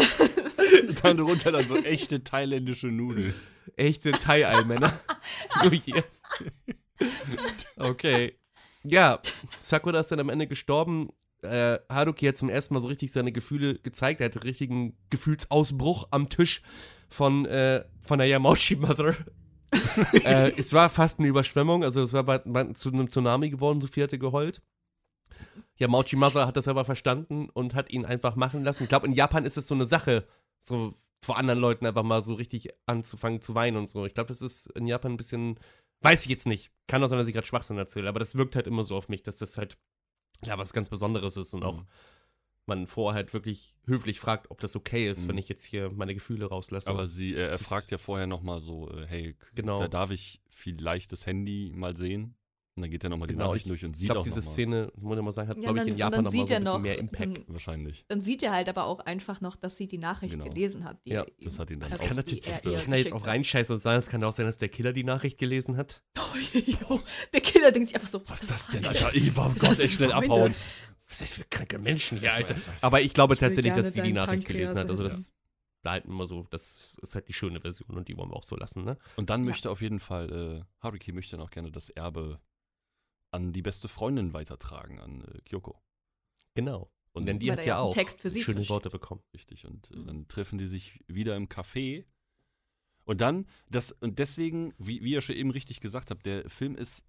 dann 1.03 1.17
drunter 1.17 1.53
dann 1.53 1.67
so 1.67 1.77
echte 1.77 2.23
thailändische 2.23 2.87
Nudeln. 2.87 3.35
Echte 3.77 4.13
Thai-Allmänner. 4.13 4.99
Nur 5.63 5.73
hier. 5.85 6.05
Okay. 7.77 8.39
Ja, 8.85 9.21
Sakura 9.63 10.01
ist 10.01 10.11
dann 10.11 10.21
am 10.21 10.29
Ende 10.29 10.47
gestorben. 10.47 11.11
Äh, 11.43 11.79
Haruki 11.89 12.27
hat 12.27 12.37
zum 12.37 12.49
ersten 12.49 12.75
Mal 12.75 12.81
so 12.81 12.89
richtig 12.89 13.13
seine 13.13 13.33
Gefühle 13.33 13.75
gezeigt. 13.75 14.21
Er 14.21 14.27
hatte 14.27 14.41
einen 14.41 14.49
richtigen 14.49 14.97
Gefühlsausbruch 15.11 16.09
am 16.11 16.29
Tisch 16.29 16.63
von, 17.09 17.45
äh, 17.47 17.85
von 18.03 18.19
der 18.19 18.29
Yamauchi 18.29 18.77
Mother. 18.77 19.15
äh, 20.25 20.53
es 20.57 20.73
war 20.73 20.89
fast 20.91 21.19
eine 21.19 21.29
Überschwemmung, 21.29 21.85
also 21.85 22.03
es 22.03 22.13
war 22.13 22.25
bald, 22.25 22.43
bald 22.47 22.79
zu 22.79 22.91
einem 22.91 23.11
Tsunami 23.11 23.51
geworden, 23.51 23.81
Sophie 23.81 24.03
hatte 24.03 24.19
geheult. 24.19 24.63
Yamauchi 25.77 26.17
Mother 26.17 26.47
hat 26.47 26.57
das 26.57 26.69
aber 26.69 26.85
verstanden 26.85 27.49
und 27.51 27.75
hat 27.75 27.91
ihn 27.91 28.05
einfach 28.05 28.35
machen 28.35 28.65
lassen. 28.65 28.85
Ich 28.85 28.89
glaube, 28.89 29.07
in 29.07 29.13
Japan 29.13 29.45
ist 29.45 29.57
es 29.57 29.69
so 29.69 29.75
eine 29.75 29.87
Sache, 29.87 30.27
so 30.59 30.95
vor 31.23 31.37
anderen 31.37 31.61
Leuten 31.61 31.87
einfach 31.87 32.03
mal 32.03 32.23
so 32.23 32.35
richtig 32.35 32.71
anzufangen 32.87 33.41
zu 33.41 33.55
weinen 33.55 33.77
und 33.77 33.89
so. 33.89 34.07
Ich 34.07 34.15
glaube, 34.15 34.29
das 34.29 34.43
ist 34.43 34.67
in 34.73 34.87
Japan 34.87 35.13
ein 35.13 35.17
bisschen, 35.17 35.59
weiß 36.01 36.23
ich 36.23 36.29
jetzt 36.29 36.47
nicht. 36.47 36.73
Kann 36.87 37.03
auch 37.03 37.09
sein, 37.09 37.19
dass 37.19 37.29
ich 37.29 37.35
gerade 37.35 37.47
Schwachsinn 37.47 37.79
erzähle, 37.79 38.09
aber 38.09 38.19
das 38.21 38.35
wirkt 38.37 38.57
halt 38.57 38.67
immer 38.67 38.85
so 38.85 38.97
auf 38.97 39.09
mich, 39.09 39.23
dass 39.23 39.37
das 39.37 39.59
halt, 39.59 39.79
ja, 40.45 40.59
was 40.59 40.73
ganz 40.73 40.89
Besonderes 40.89 41.37
ist 41.37 41.55
und 41.55 41.65
auch 41.65 41.79
Mhm. 41.79 41.87
Man 42.69 42.87
vorher 42.87 43.17
halt 43.17 43.33
wirklich 43.35 43.75
höflich 43.87 44.21
fragt, 44.21 44.51
ob 44.51 44.61
das 44.61 44.77
okay 44.77 45.11
ist, 45.11 45.25
Mhm. 45.25 45.29
wenn 45.29 45.39
ich 45.39 45.49
jetzt 45.49 45.65
hier 45.65 45.91
meine 45.91 46.15
Gefühle 46.15 46.47
rauslasse. 46.47 46.89
Aber 46.89 47.07
sie, 47.07 47.35
äh, 47.35 47.41
er 47.43 47.51
Das 47.51 47.63
fragt 47.63 47.91
ja 47.91 47.99
vorher 47.99 48.27
nochmal 48.27 48.61
so, 48.61 48.91
äh, 48.91 49.07
hey, 49.07 49.37
Genau. 49.55 49.79
da 49.79 49.89
darf 49.89 50.11
ich 50.11 50.41
vielleicht 50.51 51.11
das 51.13 51.27
Handy 51.27 51.73
mal 51.75 51.97
sehen? 51.97 52.35
Und 52.77 52.83
dann 52.83 52.93
geht 52.93 53.03
er 53.03 53.11
nochmal 53.11 53.27
die 53.27 53.35
Genau, 53.35 53.47
Nachrichten 53.49 53.71
durch 53.71 53.85
und 53.85 53.97
sieht 53.97 54.07
glaube, 54.07 54.21
auch 54.21 54.23
diese 54.25 54.39
noch 54.39 54.45
mal. 54.47 54.53
Szene, 54.53 54.93
muss 55.01 55.19
ich 55.19 55.25
mal 55.25 55.33
sagen, 55.33 55.49
hat, 55.49 55.57
Ja, 55.57 55.63
glaube 55.65 55.79
ich, 55.79 55.83
dann- 55.85 55.93
in 55.95 55.99
Japan 55.99 56.13
dann 56.13 56.25
nochmal 56.27 56.41
so 56.41 56.47
sieht 56.47 56.53
ein 56.53 56.55
er 56.55 56.61
bisschen 56.61 56.73
noch, 56.75 56.81
mehr 56.81 56.99
Impact. 56.99 57.39
ähm, 57.39 57.45
Wahrscheinlich. 57.49 58.05
Dann 58.07 58.21
sieht 58.21 58.43
er 58.45 58.53
halt 58.53 58.69
aber 58.69 58.85
auch 58.85 59.01
einfach 59.01 59.41
noch, 59.41 59.57
dass 59.57 59.77
sie 59.77 59.89
die 59.89 59.99
Nachricht 59.99 60.35
Genau. 60.35 60.45
gelesen 60.45 60.85
hat. 60.85 61.05
Die 61.05 61.11
Ja, 61.11 61.23
er 61.23 61.27
das 61.43 61.59
hat 61.59 61.71
ihn 61.73 61.81
dann 61.81 61.91
also 61.91 62.01
auch- 62.05 62.07
Kann 62.07 62.17
die 62.17 62.23
natürlich, 62.23 62.47
er 62.47 62.59
ich 62.65 62.71
ihr 62.73 62.79
kann 62.79 62.91
da 62.93 62.97
jetzt 62.97 63.13
auch 63.13 63.27
reinscheißen 63.27 63.75
und 63.75 63.81
sagen, 63.81 63.99
es 63.99 64.09
kann 64.09 64.23
auch 64.23 64.33
sein, 64.33 64.47
dass 64.47 64.59
der 64.59 64.69
Killer 64.69 64.93
die 64.93 65.03
Nachricht 65.03 65.39
gelesen 65.39 65.77
hat. 65.77 66.05
Jo, 66.89 67.01
der 67.35 67.41
Killer 67.41 67.73
denkt 67.73 67.89
sich 67.89 67.97
einfach 67.97 68.09
so, 68.09 68.23
was 68.29 68.43
ist 68.45 68.51
Das 68.51 68.69
denn, 68.69 68.87
Alter? 68.87 69.13
Ich 69.13 69.37
war 69.37 69.53
Gott, 69.59 69.81
echt 69.81 69.95
schnell 69.95 70.13
abhauen. 70.13 70.53
Was 71.09 71.21
ist 71.23 71.35
für 71.35 71.45
kranke 71.45 71.79
Menschen 71.79 72.19
hier, 72.19 72.33
Alter? 72.35 72.55
Aber 72.83 73.01
ich 73.01 73.15
glaube 73.15 73.35
Ich 73.35 73.41
tatsächlich, 73.41 73.73
dass 73.75 73.95
sie 73.95 74.03
die 74.03 74.13
Nachricht 74.13 74.45
Pankreas 74.47 74.75
gelesen 74.75 74.79
hat. 74.79 74.91
Also 74.91 75.09
das 75.09 75.33
da 75.83 75.93
halten 75.93 76.13
wir 76.13 76.27
so, 76.27 76.45
das 76.51 76.93
ist 77.01 77.15
halt 77.15 77.29
die 77.29 77.33
schöne 77.33 77.61
Version 77.61 77.97
und 77.97 78.09
die 78.09 78.17
wollen 78.17 78.31
wir 78.31 78.37
auch 78.37 78.43
so 78.43 78.57
lassen, 78.57 78.85
ne? 78.85 78.99
Und 79.17 79.31
dann 79.31 79.43
Ja. 79.45 79.51
möchte 79.51 79.71
auf 79.71 79.81
jeden 79.81 80.01
Fall, 80.01 80.33
äh, 80.61 80.65
Haruki 80.85 81.13
möchte 81.13 81.37
dann 81.37 81.47
auch 81.47 81.51
gerne 81.51 81.71
das 81.71 81.89
Erbe 81.89 82.41
an 83.31 83.53
die 83.53 83.63
beste 83.63 83.87
Freundin 83.87 84.33
weitertragen, 84.33 84.99
an 84.99 85.23
äh, 85.25 85.41
Kyoko. 85.43 85.81
Genau. 86.55 86.91
Und 87.13 87.27
Denn 87.27 87.39
die 87.39 87.51
hat 87.53 87.65
ja 87.65 87.79
auch 87.79 87.85
ein 87.87 87.91
auch 87.91 87.95
Text 87.95 88.21
für 88.21 88.29
sie 88.29 88.43
schöne. 88.43 88.69
Worte 88.69 88.91
bekommen. 88.91 89.23
Richtig. 89.33 89.67
Und 89.67 89.91
äh, 89.93 90.05
dann 90.05 90.27
treffen 90.29 90.59
die 90.59 90.67
sich 90.67 91.05
wieder 91.07 91.37
im 91.37 91.49
Café. 91.49 92.05
Und 93.05 93.21
dann, 93.21 93.47
das, 93.71 93.93
und 93.93 94.19
deswegen, 94.19 94.75
wie, 94.79 95.03
wie 95.03 95.13
ihr 95.13 95.21
schon 95.23 95.37
eben 95.37 95.51
richtig 95.51 95.81
gesagt 95.81 96.11
habt, 96.11 96.27
der 96.27 96.51
Film 96.51 96.75
ist 96.75 97.03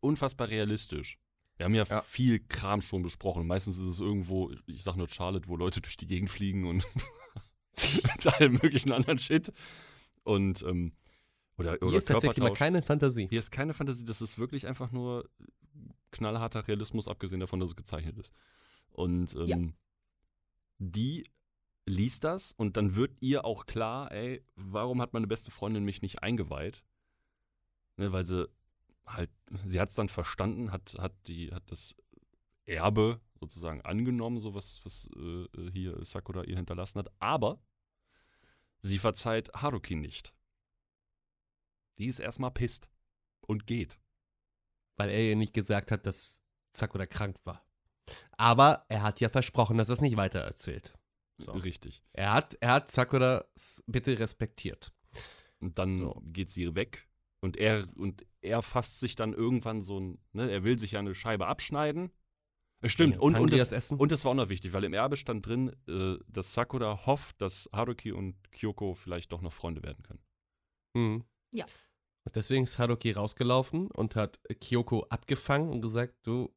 unfassbar 0.00 0.48
realistisch. 0.48 1.18
Wir 1.58 1.64
haben 1.64 1.74
ja, 1.74 1.84
Ja. 1.84 2.02
viel 2.02 2.38
Kram 2.40 2.80
schon 2.80 3.02
besprochen. 3.02 3.46
Meistens 3.46 3.78
ist 3.78 3.88
es 3.88 4.00
irgendwo, 4.00 4.52
ich 4.66 4.82
sag 4.82 4.96
nur 4.96 5.08
Charlotte, 5.08 5.48
wo 5.48 5.56
Leute 5.56 5.80
durch 5.80 5.96
die 5.96 6.06
Gegend 6.06 6.30
fliegen 6.30 6.66
und 6.66 6.86
allem 8.38 8.54
möglichen 8.54 8.92
anderen 8.92 9.18
Shit. 9.18 9.52
Und, 10.22 10.62
ähm, 10.62 10.92
oder, 11.56 11.72
Hier 11.72 11.82
oder 11.82 11.98
ist 11.98 12.06
tatsächlich 12.08 12.38
mal 12.38 12.52
keine 12.52 12.82
Fantasie. 12.82 13.26
Hier 13.28 13.40
ist 13.40 13.50
keine 13.50 13.74
Fantasie, 13.74 14.04
das 14.04 14.22
ist 14.22 14.38
wirklich 14.38 14.66
einfach 14.66 14.92
nur 14.92 15.28
knallharter 16.12 16.66
Realismus, 16.68 17.08
abgesehen 17.08 17.40
davon, 17.40 17.60
dass 17.60 17.70
es 17.70 17.76
gezeichnet 17.76 18.16
ist. 18.18 18.32
Und 18.90 19.34
ähm, 19.34 19.46
Ja. 19.46 19.58
die 20.78 21.24
liest 21.86 22.22
das 22.24 22.52
und 22.52 22.76
dann 22.76 22.94
wird 22.96 23.16
ihr 23.20 23.44
auch 23.44 23.66
klar, 23.66 24.12
ey, 24.12 24.44
warum 24.54 25.00
hat 25.00 25.12
meine 25.12 25.26
beste 25.26 25.50
Freundin 25.50 25.84
mich 25.84 26.02
nicht 26.02 26.22
eingeweiht? 26.22 26.84
Ne, 27.96 28.12
weil 28.12 28.24
sie 28.24 28.48
halt, 29.08 29.30
sie 29.64 29.80
hat 29.80 29.88
es 29.88 29.94
dann 29.94 30.08
verstanden, 30.08 30.72
hat, 30.72 30.94
hat, 30.98 31.14
die, 31.26 31.52
hat 31.52 31.70
das 31.70 31.94
Erbe 32.64 33.20
sozusagen 33.40 33.80
angenommen, 33.82 34.40
so 34.40 34.54
was, 34.54 34.80
was 34.84 35.08
äh, 35.16 35.44
äh, 35.44 35.70
hier 35.72 36.04
Sakura 36.04 36.44
ihr 36.44 36.56
hinterlassen 36.56 36.98
hat. 36.98 37.12
Aber 37.18 37.60
sie 38.82 38.98
verzeiht 38.98 39.52
Haruki 39.54 39.94
nicht. 39.94 40.34
Die 41.98 42.06
ist 42.06 42.20
erstmal 42.20 42.50
pisst 42.50 42.88
und 43.40 43.66
geht. 43.66 43.98
Weil 44.96 45.10
er 45.10 45.20
ihr 45.20 45.36
nicht 45.36 45.54
gesagt 45.54 45.90
hat, 45.90 46.06
dass 46.06 46.42
Sakura 46.72 47.06
krank 47.06 47.38
war. 47.44 47.64
Aber 48.32 48.84
er 48.88 49.02
hat 49.02 49.20
ja 49.20 49.28
versprochen, 49.28 49.78
dass 49.78 49.88
er 49.88 49.94
es 49.94 50.00
nicht 50.00 50.16
weitererzählt. 50.16 50.94
So. 51.38 51.52
Richtig. 51.52 52.02
Er 52.12 52.32
hat, 52.32 52.56
er 52.60 52.72
hat 52.72 52.90
Sakuras 52.90 53.82
Bitte 53.86 54.18
respektiert. 54.18 54.92
Und 55.60 55.78
dann 55.78 55.94
So. 55.94 56.22
geht 56.24 56.50
sie 56.50 56.74
weg 56.74 57.07
und 57.40 57.56
er 57.56 57.86
und 57.96 58.24
er 58.40 58.62
fasst 58.62 59.00
sich 59.00 59.16
dann 59.16 59.32
irgendwann 59.32 59.82
so 59.82 59.98
ein, 60.00 60.18
ne, 60.32 60.50
er 60.50 60.64
will 60.64 60.78
sich 60.78 60.92
ja 60.92 61.00
eine 61.00 61.14
Scheibe 61.14 61.46
abschneiden. 61.46 62.10
Stimmt, 62.84 63.14
Ja, 63.14 63.20
und, 63.20 63.36
und, 63.36 63.52
das, 63.52 63.70
das 63.70 63.72
essen? 63.72 63.98
und 63.98 64.12
das 64.12 64.24
war 64.24 64.30
auch 64.30 64.36
noch 64.36 64.48
wichtig, 64.50 64.72
weil 64.72 64.84
im 64.84 64.92
Erbe 64.94 65.16
stand 65.16 65.44
drin, 65.44 65.74
äh, 65.88 66.16
dass 66.28 66.54
Sakura 66.54 67.06
hofft, 67.06 67.40
dass 67.40 67.68
Haruki 67.72 68.12
und 68.12 68.36
Kyoko 68.52 68.94
vielleicht 68.94 69.32
doch 69.32 69.40
noch 69.40 69.52
Freunde 69.52 69.82
werden 69.82 70.04
können. 70.04 70.20
Mhm. 70.94 71.24
Ja. 71.50 71.64
Und 72.24 72.36
deswegen 72.36 72.64
ist 72.64 72.78
Haruki 72.78 73.12
rausgelaufen 73.12 73.90
und 73.90 74.14
hat 74.14 74.38
Kyoko 74.60 75.06
abgefangen 75.08 75.70
und 75.70 75.80
gesagt, 75.80 76.14
du, 76.22 76.54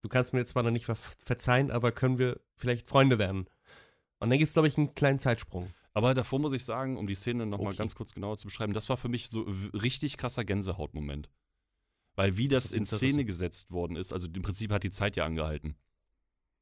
du 0.00 0.08
kannst 0.08 0.32
mir 0.32 0.40
jetzt 0.40 0.50
zwar 0.50 0.64
noch 0.64 0.70
nicht 0.72 0.86
ver 0.86 0.96
verzeihen, 0.96 1.70
aber 1.70 1.92
können 1.92 2.18
wir 2.18 2.40
vielleicht 2.56 2.88
Freunde 2.88 3.18
werden. 3.18 3.46
Und 4.18 4.30
dann 4.30 4.38
gibt 4.38 4.48
es, 4.48 4.54
glaube 4.54 4.68
ich, 4.68 4.76
einen 4.76 4.94
kleinen 4.94 5.20
Zeitsprung. 5.20 5.72
Aber 5.94 6.14
davor 6.14 6.38
muss 6.38 6.52
ich 6.52 6.64
sagen, 6.64 6.96
um 6.96 7.06
die 7.06 7.14
Szene 7.14 7.46
nochmal 7.46 7.68
Okay. 7.68 7.78
ganz 7.78 7.94
kurz 7.94 8.12
genauer 8.12 8.38
zu 8.38 8.46
beschreiben, 8.46 8.72
das 8.72 8.88
war 8.88 8.96
für 8.96 9.08
mich 9.08 9.28
so 9.28 9.42
richtig 9.74 10.16
krasser 10.16 10.44
Gänsehautmoment. 10.44 11.30
Weil 12.14 12.36
wie 12.36 12.48
das, 12.48 12.66
ist 12.66 12.72
in. 12.72 12.86
Szene 12.86 13.24
gesetzt 13.24 13.70
worden 13.70 13.96
ist, 13.96 14.12
also 14.12 14.28
im 14.28 14.42
Prinzip 14.42 14.70
hat 14.70 14.84
die 14.84 14.90
Zeit 14.90 15.16
ja 15.16 15.24
angehalten. 15.24 15.76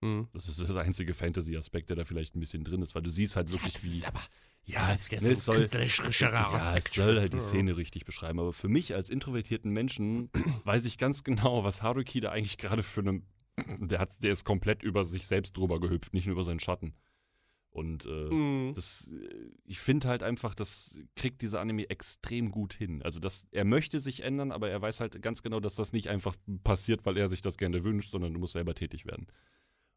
Mhm. 0.01 0.29
Das 0.33 0.49
ist 0.49 0.61
das 0.61 0.77
einzige 0.77 1.15
Fantasy-Aspekt, 1.15 1.91
der 1.91 1.97
da 1.97 2.05
vielleicht 2.05 2.35
ein 2.35 2.41
bisschen 2.41 2.65
drin 2.65 2.83
ist, 2.83 2.95
weil 2.95 3.03
du 3.03 3.11
siehst 3.11 3.37
halt 3.37 3.51
wirklich, 3.53 3.83
wie. 3.85 4.05
aber 4.07 4.21
ja, 4.65 4.87
das 4.89 5.03
ist 5.09 5.13
ne, 5.13 5.21
so 5.21 5.53
es 5.53 5.71
soll, 5.71 6.11
ja, 6.21 6.51
Aspekt. 6.51 6.87
es 6.89 6.95
soll 6.95 7.19
halt 7.19 7.33
die 7.33 7.41
Szene 7.41 7.77
richtig 7.77 8.05
beschreiben. 8.05 8.39
Aber 8.39 8.53
für 8.53 8.69
mich 8.69 8.95
als 8.95 9.11
introvertierten 9.11 9.73
Menschen 9.73 10.31
weiß 10.65 10.85
ich 10.87 10.97
ganz 10.99 11.25
genau, 11.25 11.65
was 11.65 11.83
Haruki 11.83 12.21
da 12.21 12.31
eigentlich 12.31 12.59
gerade 12.59 12.83
für 12.83 13.01
eine. 13.01 13.23
Der, 13.81 13.99
hat, 13.99 14.23
der 14.23 14.33
ist 14.33 14.45
komplett 14.45 14.83
über 14.83 15.05
sich 15.05 15.27
selbst 15.27 15.55
drüber 15.57 15.81
gehüpft, 15.81 16.15
nicht 16.15 16.25
nur 16.25 16.35
über 16.35 16.45
seinen 16.45 16.61
Schatten. 16.61 16.95
Und 17.73 18.05
äh, 18.05 18.09
Mhm. 18.35 18.75
das, 18.75 19.09
ich 19.65 19.79
finde 19.79 20.09
halt 20.09 20.23
einfach, 20.25 20.55
das 20.57 20.99
kriegt 21.15 21.41
dieser 21.41 21.61
Anime 21.61 21.89
extrem 21.89 22.51
gut 22.51 22.75
hin. 22.75 23.01
Also 23.03 23.21
das, 23.21 23.47
er 23.53 23.65
möchte 23.65 24.01
sich 24.01 24.23
ändern, 24.25 24.51
aber 24.51 24.69
er 24.71 24.83
weiß 24.83 24.99
halt 25.01 25.23
ganz 25.23 25.43
genau, 25.43 25.61
dass 25.61 25.77
das 25.77 25.93
nicht 25.93 26.09
einfach 26.09 26.35
passiert, 26.65 27.07
weil 27.07 27.17
er 27.17 27.29
sich 27.29 27.43
das 27.43 27.57
gerne 27.59 27.85
wünscht, 27.85 28.11
sondern 28.11 28.35
du 28.35 28.41
musst 28.41 28.55
selber 28.55 28.75
tätig 28.75 29.07
werden. 29.07 29.29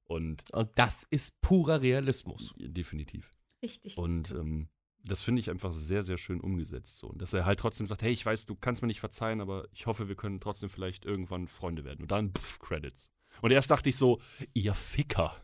Und 0.05 0.43
Und 0.53 0.69
das 0.75 1.07
ist 1.09 1.41
purer 1.41 1.81
Realismus. 1.81 2.53
definitiv. 2.57 3.31
Richtig. 3.61 3.97
Und 3.97 4.31
ähm, 4.31 4.67
das 5.05 5.23
finde 5.23 5.39
ich 5.39 5.49
einfach 5.49 5.73
sehr, 5.73 6.03
sehr 6.03 6.17
schön 6.17 6.41
umgesetzt. 6.41 6.99
So. 6.99 7.07
Und 7.07 7.21
dass 7.21 7.33
er 7.33 7.45
halt 7.45 7.59
trotzdem 7.59 7.87
sagt, 7.87 8.03
hey, 8.03 8.11
ich 8.11 8.25
weiß, 8.25 8.45
du 8.45 8.55
kannst 8.55 8.81
mir 8.81 8.87
nicht 8.87 8.99
verzeihen, 8.99 9.41
aber 9.41 9.67
ich 9.71 9.87
hoffe, 9.87 10.07
wir 10.07 10.15
können 10.15 10.39
trotzdem 10.39 10.69
vielleicht 10.69 11.05
irgendwann 11.05 11.47
Freunde 11.47 11.83
werden. 11.85 12.01
Und 12.03 12.11
dann, 12.11 12.31
pff, 12.33 12.59
Credits. 12.59 13.09
Und 13.41 13.51
erst 13.51 13.71
dachte 13.71 13.89
ich 13.89 13.95
so, 13.97 14.21
ihr 14.53 14.75
Ficker. 14.75 15.35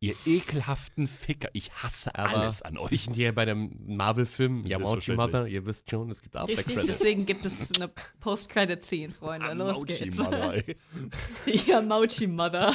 Ihr 0.00 0.14
ekelhaften 0.26 1.06
Ficker. 1.06 1.48
Ich 1.52 1.72
hasse 1.72 2.14
Aber 2.14 2.36
alles 2.40 2.62
an 2.62 2.74
Wir 2.74 2.82
euch. 2.82 3.02
sind 3.02 3.14
hier 3.14 3.34
bei 3.34 3.44
dem 3.44 3.72
Marvel-Film, 3.96 4.66
Yamauchi. 4.66 5.12
Mother, 5.12 5.46
ihr 5.46 5.64
wisst 5.66 5.90
schon, 5.90 6.10
es 6.10 6.20
gibt 6.22 6.34
Richtig, 6.36 6.58
After-Credits. 6.58 6.86
deswegen 6.86 7.26
gibt 7.26 7.44
es 7.44 7.72
eine 7.76 7.90
Post-Credit-Scene, 8.20 9.12
Freunde. 9.12 9.52
Los 9.54 9.78
Mauchi, 9.78 10.04
geht's. 10.04 10.18
Malai. 10.18 10.76
ja, 11.66 11.80
Mauchi 11.80 12.26
Mother. 12.26 12.74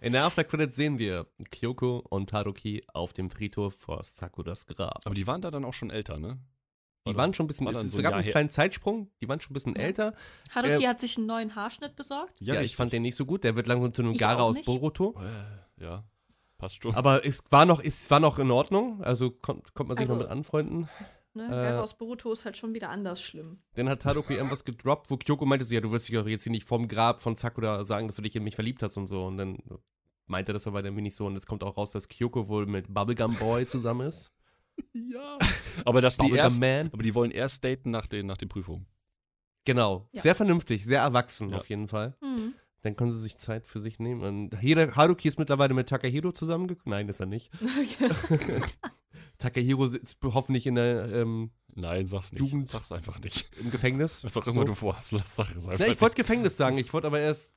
In 0.00 0.12
der 0.12 0.24
After-Credits 0.24 0.74
sehen 0.76 0.98
wir 0.98 1.26
Kyoko 1.50 1.98
und 2.08 2.32
Haruki 2.32 2.84
auf 2.92 3.12
dem 3.12 3.30
Friedhof 3.30 3.74
vor 3.74 4.02
Sakuras 4.04 4.66
Grab. 4.66 5.00
Aber 5.04 5.14
die 5.14 5.26
waren 5.26 5.40
da 5.42 5.50
dann 5.50 5.64
auch 5.64 5.74
schon 5.74 5.90
älter, 5.90 6.18
ne? 6.18 6.38
Die 7.04 7.10
Oder? 7.10 7.18
waren 7.18 7.34
schon 7.34 7.44
ein 7.44 7.46
bisschen, 7.48 7.66
war 7.66 7.74
es 7.74 7.90
so 7.90 8.00
gab 8.00 8.12
einen 8.14 8.28
kleinen 8.28 8.48
Zeitsprung, 8.50 9.10
die 9.20 9.28
waren 9.28 9.40
schon 9.40 9.50
ein 9.50 9.54
bisschen 9.54 9.74
Ja. 9.74 9.82
älter. 9.82 10.14
Haruki 10.54 10.84
Äh, 10.84 10.86
hat 10.86 11.00
sich 11.00 11.16
einen 11.16 11.26
neuen 11.26 11.56
Haarschnitt 11.56 11.96
besorgt. 11.96 12.34
Ja, 12.40 12.60
ich 12.60 12.76
fand 12.76 12.92
den 12.92 13.02
nicht 13.02 13.16
so 13.16 13.26
gut. 13.26 13.42
Der 13.42 13.56
wird 13.56 13.66
langsam 13.66 13.92
zu 13.92 14.02
einem 14.02 14.12
Ich 14.12 14.18
Gara 14.18 14.42
aus. 14.42 14.62
Boruto. 14.62 15.20
Ja, 15.82 16.04
passt 16.58 16.82
schon. 16.82 16.94
Aber 16.94 17.26
es 17.26 17.42
war 17.50 17.66
noch, 17.66 17.82
es 17.82 18.10
war 18.10 18.20
noch 18.20 18.38
in 18.38 18.50
Ordnung. 18.50 19.02
Also 19.02 19.30
kon 19.30 19.62
konnte 19.74 19.88
man 19.88 19.96
sich 19.96 20.02
Also- 20.04 20.14
noch 20.14 20.20
mit 20.22 20.30
anfreunden. 20.30 20.88
Ne? 21.34 21.48
Äh, 21.50 21.78
aus 21.78 21.96
Boruto 21.96 22.30
ist 22.30 22.44
halt 22.44 22.58
schon 22.58 22.74
wieder 22.74 22.90
anders 22.90 23.20
schlimm. 23.22 23.58
Dann 23.74 23.88
hat 23.88 24.04
Haruki 24.04 24.34
irgendwas 24.36 24.64
gedroppt, 24.64 25.10
wo 25.10 25.16
Kyoko 25.16 25.46
meinte 25.46 25.64
so, 25.64 25.74
ja, 25.74 25.80
du 25.80 25.90
wirst 25.90 26.08
dich 26.08 26.14
doch 26.14 26.26
jetzt 26.26 26.42
hier 26.42 26.52
nicht 26.52 26.64
vom 26.66 26.88
Grab 26.88 27.22
von 27.22 27.36
Sakura 27.36 27.84
sagen, 27.84 28.06
dass 28.06 28.16
du 28.16 28.22
dich 28.22 28.36
in 28.36 28.44
mich 28.44 28.54
verliebt 28.54 28.82
hast 28.82 28.98
und 28.98 29.06
so. 29.06 29.24
Und 29.24 29.38
dann 29.38 29.58
meinte 30.26 30.52
das 30.52 30.66
aber 30.66 30.84
irgendwie 30.84 31.02
nicht 31.02 31.16
so. 31.16 31.24
Und 31.26 31.34
es 31.36 31.46
kommt 31.46 31.64
auch 31.64 31.78
raus, 31.78 31.90
dass 31.90 32.08
Kyoko 32.08 32.48
wohl 32.48 32.66
mit 32.66 32.92
Bubblegum 32.92 33.34
Boy 33.36 33.66
zusammen 33.66 34.08
ist. 34.08 34.30
ja. 34.92 35.38
Aber 35.86 36.00
dass 36.02 36.18
die 36.18 36.32
erst, 36.32 36.60
Man. 36.60 36.90
aber 36.92 37.02
die 37.02 37.14
wollen 37.14 37.30
erst 37.30 37.64
daten 37.64 37.90
nach 37.90 38.06
den, 38.06 38.26
nach 38.26 38.36
den 38.36 38.48
Prüfungen. 38.50 38.86
Genau. 39.64 40.08
Ja. 40.12 40.20
Sehr 40.22 40.34
vernünftig, 40.34 40.84
sehr 40.84 41.00
erwachsen 41.00 41.48
Ja. 41.50 41.56
auf 41.58 41.68
jeden 41.70 41.88
Fall. 41.88 42.14
Hm. 42.20 42.54
Dann 42.82 42.96
können 42.96 43.10
sie 43.12 43.20
sich 43.20 43.36
Zeit 43.36 43.66
für 43.66 43.80
sich 43.80 43.98
nehmen. 44.00 44.22
Und 44.22 44.60
Haruki 44.96 45.28
ist 45.28 45.38
mittlerweile 45.38 45.72
mit 45.74 45.88
Takahiro 45.88 46.32
zusammengekommen. 46.32 46.90
Nein, 46.96 47.08
ist 47.08 47.20
er 47.20 47.26
nicht. 47.26 47.50
Takahiro 49.38 49.86
sitzt 49.86 50.18
hoffentlich 50.22 50.66
in 50.66 50.74
der, 50.76 51.08
ähm, 51.12 51.50
Nein, 51.74 52.06
sag's 52.06 52.32
nicht. 52.32 52.40
Jugend- 52.40 52.68
Sag's 52.68 52.92
einfach 52.92 53.18
nicht. 53.20 53.48
im 53.58 53.70
Gefängnis. 53.70 54.24
Was 54.24 54.36
auch 54.36 54.44
immer 54.46 54.54
So. 54.54 54.64
du 54.64 54.74
vorhast, 54.74 55.10
sag 55.10 55.56
es 55.56 55.68
einfach 55.68 55.78
Ja, 55.86 55.92
ich 55.92 56.00
wollte. 56.00 56.16
Gefängnis 56.16 56.56
sagen. 56.56 56.76
Ich 56.78 56.92
wollte 56.92 57.06
aber 57.06 57.20
erst 57.20 57.54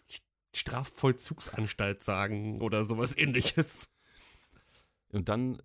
Strafvollzugsanstalt 0.56 2.02
sagen 2.04 2.62
oder 2.62 2.86
sowas 2.86 3.16
ähnliches. 3.18 3.92
Und 5.12 5.28
dann, 5.30 5.62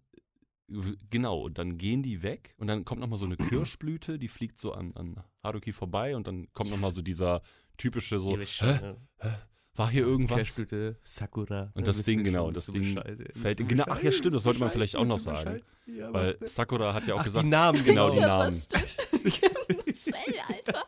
genau, 1.11 1.43
und 1.43 1.59
dann 1.59 1.79
gehen 1.79 2.03
die 2.03 2.23
weg 2.23 2.55
und 2.59 2.67
dann 2.67 2.85
kommt 2.85 3.01
nochmal 3.01 3.19
so 3.19 3.25
eine 3.25 3.37
Kirschblüte, 3.37 4.19
die 4.19 4.29
fliegt 4.29 4.59
so 4.59 4.73
an, 4.73 4.93
an 4.97 5.23
Haruki 5.43 5.73
vorbei 5.73 6.17
und 6.17 6.27
dann 6.27 6.53
kommt 6.53 6.71
nochmal 6.71 6.93
so 6.93 7.03
dieser 7.03 7.43
typische 7.77 8.21
so, 8.21 8.37
Ewig, 8.37 8.61
hä, 8.61 8.97
ja. 9.23 9.39
War 9.81 9.89
hier 9.91 10.03
irgendwas? 10.03 10.61
Sakura. 11.01 11.71
Und 11.75 11.89
das 11.89 12.03
Ding, 12.03 12.23
genau, 12.23 12.51
das 12.51 12.67
Ding 12.67 12.95
Bescheid, 12.97 13.17
fällt- 13.35 13.67
genau, 13.67 13.85
ach 13.89 14.03
ja, 14.03 14.13
stimmt, 14.13 14.35
das 14.35 14.43
sollte 14.43 14.61
man 14.61 14.71
vielleicht 14.71 14.95
auch 14.95 15.07
noch 15.07 15.19
sagen. 15.19 15.63
Ja, 15.87 16.13
Weil 16.13 16.35
denn? 16.35 16.47
Sakura 16.49 16.93
hat 16.93 17.07
ja 17.07 17.15
auch 17.15 17.21
Ach, 17.21 17.25
gesagt, 17.25 17.47
die 17.47 17.49
Namen, 17.51 17.83
genau, 17.83 18.11
genau. 18.13 18.15
die 18.15 18.21
Namen. 18.21 18.49
Was 18.49 18.69
das? 18.69 18.97
Zell, 19.95 20.35
Alter. 20.49 20.85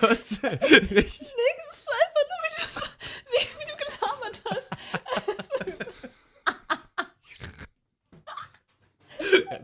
Was 0.00 0.32
ist 0.32 0.40
einfach 0.40 2.24
nur, 2.30 2.40
wie 2.42 2.52
du, 2.62 2.68
so- 2.68 2.90
wie, 3.30 3.44
wie 3.58 3.66
du 3.70 3.76
gelabert 3.76 4.42
hast. 4.50 4.70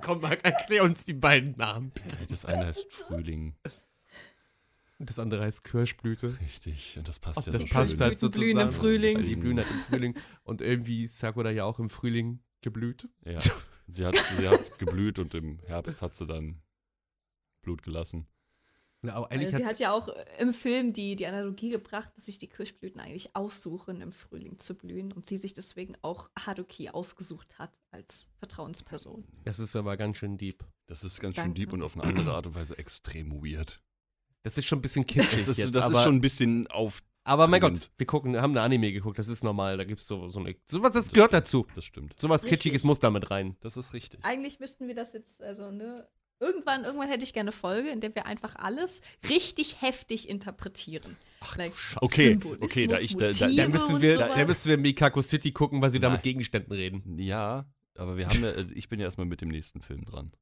Komm, 0.00 0.20
Marc, 0.20 0.44
erklär 0.44 0.84
uns 0.84 1.04
die 1.04 1.12
beiden 1.14 1.52
Namen. 1.56 1.92
Das 2.28 2.44
eine 2.44 2.66
heißt 2.66 2.92
Frühling, 2.92 3.54
Und 4.98 5.08
das 5.10 5.18
andere 5.18 5.42
heißt 5.44 5.64
Kirschblüte. 5.64 6.38
richtig, 6.40 6.96
und 6.98 7.08
das 7.08 7.18
passt 7.18 7.38
Ach, 7.38 7.46
ja 7.46 7.52
das 7.52 7.62
so 7.62 7.68
passt 7.68 7.90
schön. 7.92 8.00
halt 8.00 8.18
Blüten 8.20 8.30
blühen 8.40 8.56
sozusagen. 8.56 8.68
im 8.68 8.74
Frühling. 8.74 9.22
Die 9.22 9.36
blühen 9.36 9.58
halt 9.58 9.70
im 9.70 9.76
Frühling. 9.76 10.18
Und 10.44 10.60
irgendwie 10.60 11.04
ist 11.04 11.18
Sakura 11.18 11.50
ja 11.50 11.64
auch 11.64 11.78
im 11.78 11.88
Frühling 11.88 12.40
geblüht. 12.60 13.08
Ja, 13.24 13.38
sie 13.88 14.04
hat, 14.06 14.16
sie 14.16 14.48
hat 14.48 14.78
geblüht 14.78 15.18
und 15.18 15.34
im 15.34 15.58
Herbst 15.66 16.02
hat 16.02 16.14
sie 16.14 16.26
dann 16.26 16.60
Blut 17.62 17.82
gelassen. 17.82 18.26
Na, 19.02 19.14
aber 19.14 19.30
Weil 19.30 19.38
eigentlich 19.38 19.56
sie 19.56 19.64
hat, 19.64 19.72
hat 19.72 19.78
ja 19.78 19.92
auch 19.92 20.08
im 20.38 20.52
Film 20.52 20.92
die, 20.92 21.16
die 21.16 21.26
Analogie 21.26 21.70
gebracht, 21.70 22.12
dass 22.16 22.26
sich 22.26 22.38
die 22.38 22.48
Kirschblüten 22.48 23.00
eigentlich 23.00 23.34
aussuchen, 23.34 24.00
im 24.02 24.12
Frühling 24.12 24.58
zu 24.58 24.74
blühen 24.74 25.12
und 25.12 25.26
sie 25.26 25.38
sich 25.38 25.54
deswegen 25.54 25.96
auch 26.02 26.28
Haruki 26.38 26.90
ausgesucht 26.90 27.58
hat 27.58 27.72
als 27.90 28.28
Vertrauensperson. 28.38 29.24
das 29.44 29.58
ist 29.58 29.74
aber 29.74 29.96
ganz 29.96 30.18
schön 30.18 30.36
deep. 30.36 30.64
Das 30.86 31.02
ist 31.04 31.20
ganz 31.20 31.36
schön 31.36 31.44
Danke. 31.44 31.60
deep 31.60 31.72
und 31.72 31.82
auf 31.82 31.96
eine 31.96 32.04
andere 32.04 32.34
Art 32.34 32.46
und 32.46 32.54
Weise 32.54 32.76
extrem 32.76 33.42
weird. 33.42 33.82
Das 34.42 34.58
ist 34.58 34.66
schon 34.66 34.78
ein 34.78 34.82
bisschen 34.82 35.06
kitschig 35.06 35.40
Das, 35.40 35.48
ist, 35.48 35.58
jetzt, 35.58 35.74
das 35.74 35.84
aber, 35.84 35.98
ist 35.98 36.02
schon 36.04 36.16
ein 36.16 36.20
bisschen 36.20 36.66
auf. 36.68 37.02
aber 37.24 37.46
mein. 37.46 37.60
Gott, 37.60 37.90
wir 37.96 38.06
gucken, 38.06 38.36
haben 38.40 38.52
eine 38.52 38.62
Anime 38.62 38.92
geguckt, 38.92 39.18
das 39.18 39.28
ist 39.28 39.44
normal, 39.44 39.76
da 39.76 39.84
gibt's 39.84 40.06
so, 40.06 40.28
so 40.28 40.40
eine, 40.40 40.56
sowas, 40.66 40.92
das 40.92 41.10
gehört 41.10 41.32
dazu. 41.32 41.66
Das 41.74 41.84
stimmt. 41.84 42.18
Sowas 42.18 42.42
Richtig. 42.42 42.58
Kitschiges 42.58 42.84
muss 42.84 42.98
da 42.98 43.10
mit 43.10 43.30
rein. 43.30 43.56
Das 43.60 43.76
ist 43.76 43.92
richtig. 43.94 44.24
Eigentlich 44.24 44.60
müssten 44.60 44.88
wir 44.88 44.94
das 44.94 45.12
jetzt, 45.12 45.42
also, 45.42 45.70
ne, 45.70 46.08
irgendwann, 46.40 46.84
irgendwann 46.84 47.08
hätte 47.08 47.22
ich 47.24 47.32
gerne 47.32 47.50
eine 47.50 47.56
Folge, 47.56 47.90
in 47.90 48.00
der 48.00 48.14
wir 48.14 48.26
einfach 48.26 48.56
alles 48.56 49.02
richtig 49.28 49.80
heftig 49.82 50.28
interpretieren. 50.28 51.16
Ach, 51.40 51.56
like, 51.56 51.72
Okay, 51.96 52.38
okay, 52.60 52.86
da 52.86 52.98
ich- 52.98 53.16
da- 53.16 53.30
da- 53.30 53.48
da 53.48 53.68
müssen 53.68 54.00
wir, 54.02 54.18
da 54.18 54.44
müssen 54.46 54.68
wir 54.68 54.76
Mikako 54.78 55.22
City 55.22 55.52
gucken, 55.52 55.80
weil 55.80 55.90
sie 55.90 56.00
da 56.00 56.10
mit 56.10 56.22
Gegenständen 56.22 56.72
reden. 56.72 57.18
Ja, 57.18 57.70
aber 57.96 58.16
wir 58.16 58.26
haben 58.26 58.42
ja, 58.42 58.50
also 58.50 58.74
ich 58.74 58.88
bin 58.88 58.98
ja 59.00 59.06
erstmal 59.06 59.26
mit 59.26 59.40
dem 59.40 59.48
nächsten 59.50 59.80
Film 59.82 60.04
dran. 60.04 60.32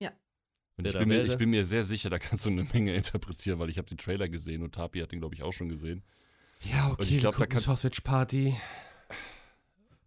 Ja. 0.00 0.10
Und 0.76 0.86
ich 0.86 0.92
bin, 0.98 1.08
mir, 1.08 1.24
ich 1.24 1.36
bin 1.38 1.50
mir 1.50 1.64
sehr 1.64 1.84
sicher, 1.84 2.10
da 2.10 2.18
kannst 2.18 2.44
du 2.46 2.50
eine 2.50 2.64
Menge 2.64 2.94
interpretieren, 2.94 3.58
weil 3.58 3.70
ich 3.70 3.78
habe 3.78 3.88
die 3.88 3.96
Trailer 3.96 4.28
gesehen 4.28 4.62
und 4.62 4.74
Tapi 4.74 5.00
hat 5.00 5.12
den, 5.12 5.20
glaube 5.20 5.34
ich, 5.34 5.42
auch 5.42 5.52
schon 5.52 5.68
gesehen. 5.68 6.02
Ja, 6.62 6.88
Und 6.98 7.10
ich 7.10 7.18
glaub, 7.20 7.36
da 7.36 7.46
kannst- 7.46 7.66
Sausage 7.66 8.00
Party. 8.02 8.56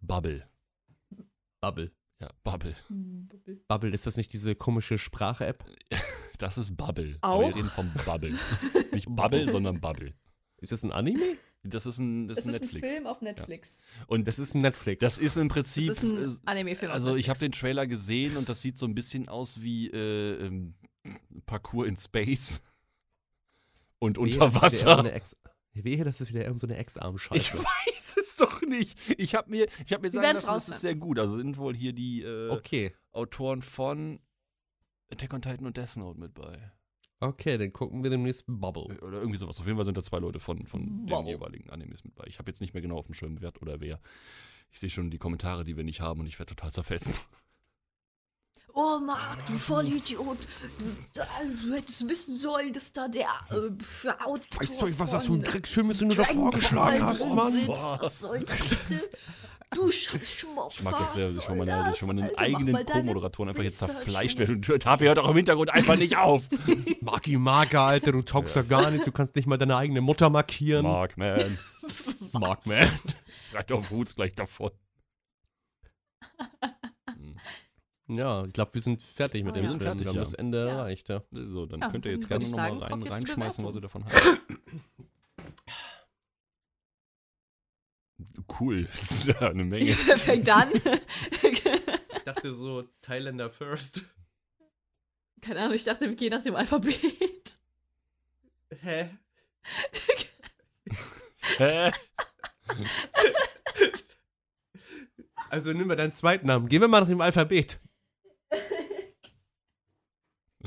Bubble. 0.00 0.48
Bubble. 1.60 1.92
Ja, 2.20 2.30
Bubble. 2.44 2.74
Bubble, 3.68 3.90
ist 3.90 4.06
das 4.06 4.16
nicht 4.16 4.32
diese 4.32 4.54
komische 4.54 4.98
Sprache-App? 4.98 5.64
Das 6.38 6.58
ist 6.58 6.76
Bubble. 6.76 7.16
Auch? 7.22 7.36
Aber 7.36 7.48
Wir 7.48 7.56
reden 7.56 7.70
vom 7.70 7.90
Bubble. 8.04 8.34
Nicht 8.92 9.06
Bubble, 9.08 9.50
sondern 9.50 9.80
Bubble. 9.80 10.10
Ist 10.58 10.70
das 10.70 10.82
ein 10.82 10.92
Anime? 10.92 11.38
Das 11.62 11.86
ist 11.86 11.98
ein, 11.98 12.28
das 12.28 12.40
ist 12.40 12.44
ein 12.46 12.52
Netflix. 12.52 13.06
auf 13.06 13.22
Netflix. 13.22 13.80
Und 14.06 14.28
Das 14.28 14.38
ist 14.38 14.54
ein 14.54 14.60
Netflix. 14.60 15.00
das 15.00 15.18
ist 15.18 15.38
im 15.38 15.48
Das 15.48 15.54
Prinzip. 15.54 15.90
ist 15.90 16.02
ein 16.02 16.22
äh, 16.22 16.28
Anime-Film. 16.44 16.90
auf 16.90 16.94
Also 16.94 17.16
ich 17.16 17.30
habe 17.30 17.38
den. 17.38 17.52
Trailer 17.52 17.86
gesehen 17.86 18.36
und 18.36 18.50
das 18.50 18.60
sieht 18.60 18.78
so 18.78 18.84
ein 18.84 18.94
bisschen 18.94 19.30
aus 19.30 19.62
wie 19.62 19.88
äh, 19.88 20.44
ähm, 20.46 20.74
Parkour 21.46 21.86
in 21.86 21.96
Space. 21.96 22.60
Und 23.98 24.18
unter 24.18 24.40
das 24.40 24.54
Wasser. 24.60 25.10
Irgendeine 25.76 25.84
Wehe, 25.98 26.04
das 26.04 26.20
ist 26.20 26.30
wieder 26.32 26.44
irgend 26.44 26.60
so 26.60 26.66
eine 26.66 26.74
Ich 26.74 26.80
Ex-Arm-Scheiße. 26.80 27.58
weiß 27.58 28.16
es 28.18 28.36
doch 28.36 28.62
nicht. 28.62 28.98
Ich 29.18 29.34
habe 29.34 29.50
mir, 29.50 29.66
ich 29.84 29.92
hab 29.92 30.02
mir 30.02 30.10
sagen 30.10 30.34
lassen, 30.34 30.46
das 30.46 30.68
ist 30.68 30.80
sehr 30.80 30.94
gut. 30.94 31.18
Also 31.18 31.36
sind 31.36 31.56
wohl 31.58 31.74
hier 31.74 31.92
die 31.92 32.22
äh, 32.22 32.50
Okay. 32.50 32.94
Autoren 33.12 33.62
von 33.62 34.20
Attack 35.10 35.32
on 35.34 35.42
Titan 35.42 35.66
und 35.66 35.76
Death 35.76 35.96
Note 35.96 36.18
mit 36.18 36.34
bei. 36.34 36.72
Okay, 37.20 37.56
dann 37.56 37.72
gucken 37.72 38.02
wir 38.02 38.10
demnächst 38.10 38.44
Bubble. 38.46 38.98
Oder 39.00 39.18
irgendwie 39.20 39.38
sowas. 39.38 39.58
Auf 39.58 39.66
jeden 39.66 39.78
Fall 39.78 39.86
sind 39.86 39.96
da 39.96 40.02
zwei 40.02 40.18
Leute 40.18 40.38
von, 40.38 40.66
von 40.66 41.06
den 41.06 41.26
jeweiligen 41.26 41.70
Animes 41.70 42.04
mit 42.04 42.14
bei. 42.14 42.24
Ich 42.26 42.38
habe 42.38 42.50
jetzt 42.50 42.60
nicht 42.60 42.74
mehr 42.74 42.82
genau 42.82 42.98
auf 42.98 43.06
dem 43.06 43.14
Schirm, 43.14 43.40
wer 43.40 43.52
oder 43.62 43.80
wer. 43.80 44.00
Ich 44.70 44.78
sehe 44.80 44.90
schon 44.90 45.10
die 45.10 45.18
Kommentare, 45.18 45.64
die 45.64 45.76
wir 45.76 45.84
nicht 45.84 46.00
haben 46.02 46.20
und 46.20 46.26
ich 46.26 46.38
werde 46.38 46.54
total 46.54 46.72
zerfetzt. 46.72 47.26
Oh 48.78 48.98
Marc, 48.98 49.38
du 49.46 49.54
Vollidiot. 49.54 50.36
Du, 51.14 51.22
du 51.66 51.74
hättest 51.74 52.06
wissen 52.10 52.36
sollen, 52.36 52.74
dass 52.74 52.92
da 52.92 53.08
der 53.08 53.22
äh, 53.22 54.10
Autor 54.22 54.60
Weißt 54.60 54.82
du, 54.82 54.98
was 54.98 55.12
das 55.12 55.26
für 55.26 55.32
ein 55.32 55.42
Drecksfilm 55.42 55.90
ist, 55.90 56.02
den 56.02 56.10
du 56.10 56.16
da 56.16 56.24
vorgeschlagen 56.24 57.02
hast, 57.02 57.26
Mann? 57.26 57.54
Was 57.68 58.20
soll 58.20 58.40
das 58.40 58.58
denn? 58.90 59.00
Du 59.74 59.90
Scheißschmuck. 59.90 60.72
Ich 60.72 60.82
mag 60.82 60.98
das 60.98 61.14
sehr, 61.14 61.28
dass 61.28 61.38
ich 61.38 61.44
von, 61.44 61.56
meiner, 61.56 61.84
dass 61.84 61.94
ich 61.94 62.00
von 62.00 62.08
meinen 62.08 62.24
Alter, 62.24 62.38
eigenen 62.38 62.84
Co-Moderatoren 62.84 63.48
einfach 63.48 63.62
jetzt 63.62 63.78
zerfleischt 63.78 64.38
werde. 64.38 64.52
Und 64.52 64.82
Tapi 64.82 65.06
hört 65.06 65.20
auch 65.20 65.30
im 65.30 65.36
Hintergrund 65.36 65.70
einfach 65.70 65.96
nicht 65.96 66.18
auf. 66.18 66.42
Maki 67.00 67.38
Marker, 67.38 67.80
Alter, 67.80 68.12
du 68.12 68.20
zockst 68.20 68.56
ja 68.56 68.62
gar 68.62 68.90
nicht, 68.90 69.06
du 69.06 69.12
kannst 69.12 69.34
nicht 69.36 69.48
mal 69.48 69.56
deine 69.56 69.78
eigene 69.78 70.02
Mutter 70.02 70.28
markieren. 70.28 70.82
Markman. 70.82 71.58
Markman. 72.32 72.90
Ich 73.48 73.54
reite 73.54 73.74
auf 73.74 73.90
Roots 73.90 74.14
gleich 74.14 74.34
davon. 74.34 74.70
Ja, 78.08 78.44
ich 78.44 78.52
glaube, 78.52 78.72
wir 78.74 78.80
sind 78.80 79.02
fertig 79.02 79.42
mit 79.44 79.52
Ah, 79.52 79.56
dem 79.56 79.64
ja. 79.64 79.70
Film. 79.70 79.80
Wir 79.80 79.86
sind 79.88 79.88
fertig, 79.88 80.04
wir 80.04 80.08
haben 80.10 80.16
ja. 80.16 80.22
das 80.24 80.32
Ende 80.34 80.58
Ja. 80.66 80.68
erreicht, 80.78 81.08
ja. 81.08 81.22
So, 81.32 81.66
dann 81.66 81.80
Ja, 81.80 81.90
könnt 81.90 82.06
ihr 82.06 82.12
jetzt 82.12 82.28
gerne 82.28 82.44
nochmal 82.48 82.78
rein, 82.78 83.02
reinschmeißen, 83.02 83.64
was 83.64 83.74
ihr 83.74 83.80
davon 83.80 84.04
habt. 84.04 84.14
Cool, 88.60 88.84
das 88.90 89.02
ist 89.10 89.26
ja 89.28 89.50
eine 89.50 89.64
Menge. 89.64 89.92
Fängt 90.16 90.48
an. 90.48 90.70
Ich 91.42 92.22
dachte 92.24 92.54
so, 92.54 92.82
Thailänder 93.02 93.50
first. 93.50 94.02
Keine 95.42 95.60
Ahnung, 95.60 95.74
ich 95.74 95.84
dachte, 95.84 96.08
wir 96.08 96.14
gehen 96.16 96.30
nach 96.30 96.42
dem 96.42 96.56
Alphabet. 96.56 97.58
Hä? 98.80 99.10
Hä? 101.58 101.90
Also 105.50 105.72
nimm 105.72 105.86
mal 105.86 105.96
deinen 105.96 106.12
zweiten 106.12 106.46
Namen. 106.46 106.68
Gehen 106.68 106.80
wir 106.80 106.88
mal 106.88 107.00
nach 107.00 107.08
dem 107.08 107.20
Alphabet. 107.20 107.78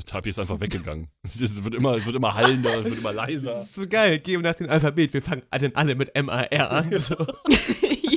Tapi 0.06 0.30
ist 0.30 0.38
einfach 0.38 0.60
weggegangen. 0.60 1.08
Es 1.22 1.62
wird 1.64 1.74
immer, 1.74 2.04
wird 2.04 2.16
immer 2.16 2.34
hallender, 2.34 2.74
es 2.74 2.84
wird 2.84 2.98
immer 2.98 3.12
Das 3.12 3.16
leiser. 3.28 3.62
ist 3.62 3.74
so 3.74 3.86
geil. 3.86 4.18
Gehen 4.18 4.42
wir 4.42 4.50
nach 4.50 4.56
dem 4.56 4.68
Alphabet. 4.70 5.12
Wir 5.12 5.22
fangen 5.22 5.42
dann 5.50 5.74
alle 5.74 5.94
mit 5.94 6.14
M-A-R 6.14 6.70
an. 6.70 6.98
So. 6.98 7.14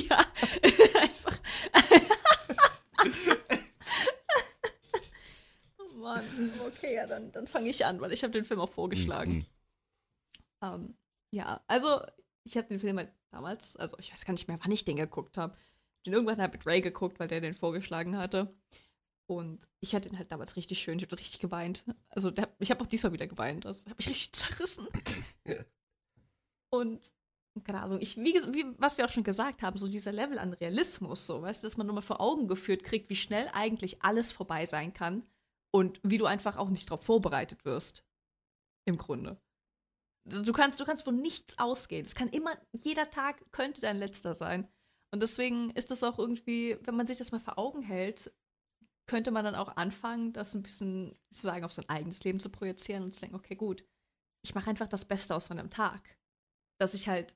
ja, 0.08 0.18
einfach. 1.00 1.38
oh 5.78 5.96
Mann, 5.98 6.24
okay, 6.66 6.94
ja, 6.96 7.06
dann, 7.06 7.30
dann 7.32 7.46
fange 7.46 7.68
ich 7.70 7.84
an, 7.84 8.00
weil 8.00 8.12
ich 8.12 8.22
habe 8.22 8.32
den 8.32 8.44
Film 8.44 8.60
auch 8.60 8.68
vorgeschlagen. 8.70 9.32
Mhm. 9.32 9.46
Ähm, 10.62 10.94
ja, 11.30 11.60
also 11.66 12.00
ich 12.44 12.56
habe 12.56 12.68
den 12.68 12.78
Film 12.80 12.98
halt 12.98 13.10
damals, 13.30 13.76
also 13.76 13.96
ich 13.98 14.12
weiß 14.12 14.24
gar 14.24 14.32
nicht 14.32 14.48
mehr, 14.48 14.58
wann 14.62 14.72
ich 14.72 14.84
den 14.84 14.96
geguckt 14.96 15.36
habe. 15.36 15.56
Den 16.06 16.12
irgendwann 16.12 16.40
halt 16.40 16.52
mit 16.52 16.66
Ray 16.66 16.80
geguckt, 16.82 17.18
weil 17.18 17.28
der 17.28 17.40
den 17.40 17.54
vorgeschlagen 17.54 18.16
hatte. 18.18 18.54
Und 19.26 19.66
ich 19.80 19.94
hatte 19.94 20.08
den 20.08 20.18
halt 20.18 20.30
damals 20.30 20.56
richtig 20.56 20.80
schön, 20.80 20.98
ich 20.98 21.04
habe 21.04 21.18
richtig 21.18 21.40
geweint. 21.40 21.84
Also 22.10 22.30
der, 22.30 22.54
ich 22.58 22.70
habe 22.70 22.82
auch 22.82 22.86
diesmal 22.86 23.12
wieder 23.12 23.26
geweint, 23.26 23.64
also 23.64 23.86
habe 23.86 23.96
ich 23.98 24.08
richtig 24.08 24.32
zerrissen. 24.34 24.86
Und 26.70 27.12
keine 27.62 27.82
Ahnung, 27.82 28.00
ich, 28.00 28.16
wie, 28.16 28.34
wie, 28.52 28.66
was 28.78 28.98
wir 28.98 29.04
auch 29.04 29.10
schon 29.10 29.22
gesagt 29.22 29.62
haben, 29.62 29.78
so 29.78 29.86
dieser 29.86 30.12
Level 30.12 30.38
an 30.38 30.54
Realismus, 30.54 31.26
so, 31.26 31.42
weißt 31.42 31.62
du, 31.62 31.66
dass 31.66 31.76
man 31.76 31.86
nochmal 31.86 32.02
vor 32.02 32.20
Augen 32.20 32.48
geführt 32.48 32.82
kriegt, 32.82 33.08
wie 33.10 33.16
schnell 33.16 33.48
eigentlich 33.52 34.02
alles 34.02 34.32
vorbei 34.32 34.66
sein 34.66 34.92
kann 34.92 35.24
und 35.70 36.00
wie 36.02 36.18
du 36.18 36.26
einfach 36.26 36.56
auch 36.56 36.70
nicht 36.70 36.90
darauf 36.90 37.04
vorbereitet 37.04 37.64
wirst. 37.64 38.04
Im 38.86 38.98
Grunde. 38.98 39.40
Also 40.26 40.42
Du 40.42 40.52
kannst, 40.52 40.80
du 40.80 40.84
kannst 40.84 41.04
von 41.04 41.20
nichts 41.20 41.58
ausgehen. 41.58 42.04
Es 42.04 42.14
kann 42.14 42.28
immer, 42.28 42.58
jeder 42.72 43.08
Tag 43.10 43.52
könnte 43.52 43.80
dein 43.80 43.96
letzter 43.96 44.34
sein. 44.34 44.68
Und 45.12 45.20
deswegen 45.20 45.70
ist 45.70 45.92
das 45.92 46.02
auch 46.02 46.18
irgendwie, 46.18 46.76
wenn 46.82 46.96
man 46.96 47.06
sich 47.06 47.18
das 47.18 47.30
mal 47.30 47.40
vor 47.40 47.56
Augen 47.56 47.82
hält, 47.82 48.32
könnte 49.06 49.30
man 49.30 49.44
dann 49.44 49.54
auch 49.54 49.76
anfangen, 49.76 50.32
das 50.32 50.54
ein 50.54 50.62
bisschen 50.62 51.12
sozusagen 51.30 51.64
auf 51.64 51.72
sein 51.72 51.88
eigenes 51.88 52.24
Leben 52.24 52.40
zu 52.40 52.50
projizieren 52.50 53.04
und 53.04 53.12
zu 53.14 53.20
denken, 53.20 53.36
okay, 53.36 53.54
gut, 53.54 53.84
ich 54.42 54.54
mache 54.54 54.70
einfach 54.70 54.88
das 54.88 55.04
Beste 55.04 55.34
aus 55.34 55.48
meinem 55.48 55.70
Tag. 55.70 56.16
Dass 56.78 56.94
ich 56.94 57.08
halt 57.08 57.34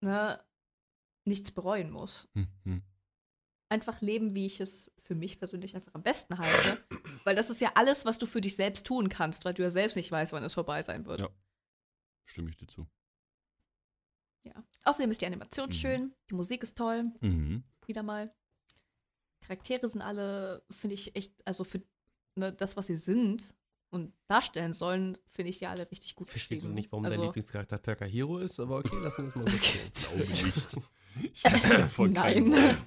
ne, 0.00 0.42
nichts 1.26 1.52
bereuen 1.52 1.90
muss. 1.90 2.28
Hm, 2.34 2.48
hm. 2.64 2.82
Einfach 3.70 4.00
leben, 4.00 4.34
wie 4.34 4.46
ich 4.46 4.60
es 4.60 4.90
für 5.02 5.14
mich 5.14 5.38
persönlich 5.38 5.74
einfach 5.76 5.94
am 5.94 6.02
besten 6.02 6.38
halte. 6.38 6.82
Weil 7.24 7.36
das 7.36 7.50
ist 7.50 7.60
ja 7.60 7.72
alles, 7.74 8.04
was 8.06 8.18
du 8.18 8.26
für 8.26 8.40
dich 8.40 8.56
selbst 8.56 8.86
tun 8.86 9.08
kannst, 9.08 9.44
weil 9.44 9.54
du 9.54 9.62
ja 9.62 9.68
selbst 9.70 9.96
nicht 9.96 10.10
weißt, 10.10 10.32
wann 10.32 10.42
es 10.44 10.54
vorbei 10.54 10.80
sein 10.82 11.04
wird. 11.04 11.20
Ja. 11.20 11.28
Stimme 12.24 12.48
ich 12.50 12.56
dir 12.56 12.66
zu. 12.66 12.88
Ja. 14.44 14.54
Außerdem 14.84 15.10
ist 15.10 15.20
die 15.20 15.26
Animation 15.26 15.68
Mhm. 15.68 15.72
schön, 15.74 16.14
die 16.30 16.34
Musik 16.34 16.62
ist 16.62 16.78
toll, 16.78 17.12
Mhm. 17.20 17.64
wieder 17.86 18.02
mal. 18.02 18.34
Charaktere 19.48 19.88
sind 19.88 20.02
alle, 20.02 20.62
finde 20.70 20.94
ich 20.94 21.16
echt, 21.16 21.32
also 21.46 21.64
für 21.64 21.80
ne, 22.34 22.52
das, 22.52 22.76
was 22.76 22.88
sie 22.88 22.96
sind 22.96 23.54
und 23.88 24.12
darstellen 24.26 24.74
sollen, 24.74 25.16
finde 25.30 25.48
ich 25.48 25.58
die 25.58 25.66
alle 25.66 25.90
richtig 25.90 26.14
gut 26.16 26.28
Versteht 26.28 26.58
du 26.58 26.60
geschrieben. 26.60 26.74
nicht, 26.74 26.92
warum 26.92 27.06
also, 27.06 27.16
dein 27.16 27.26
Lieblingscharakter 27.26 27.80
Takahiro 27.80 28.38
ist, 28.38 28.60
aber 28.60 28.76
okay, 28.76 28.96
lass 29.02 29.18
uns 29.18 29.34
mal 29.34 29.48
so 29.48 29.56
stehen. 29.62 29.90
Glaube 29.94 30.18
nicht. 30.18 30.76
Ich 31.32 31.42
weiß 31.42 31.62
davon 31.70 32.12
Nein. 32.12 32.52
Wort. 32.52 32.84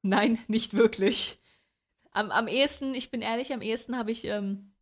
Nein, 0.00 0.38
nicht 0.46 0.72
wirklich. 0.72 1.38
Am, 2.12 2.30
am 2.30 2.46
ehesten, 2.46 2.94
ich 2.94 3.10
bin 3.10 3.20
ehrlich, 3.20 3.52
am 3.52 3.60
ehesten 3.60 3.98
habe 3.98 4.10
ich 4.12 4.24
ähm, 4.24 4.72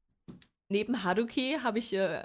neben 0.69 1.03
Haruki 1.03 1.59
habe 1.63 1.79
ich 1.79 1.95
äh, 1.95 2.25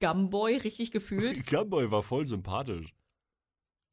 Gumboy 0.00 0.56
richtig 0.56 0.90
gefühlt. 0.90 1.46
Gunboy 1.50 1.90
war 1.90 2.02
voll 2.02 2.26
sympathisch. 2.26 2.94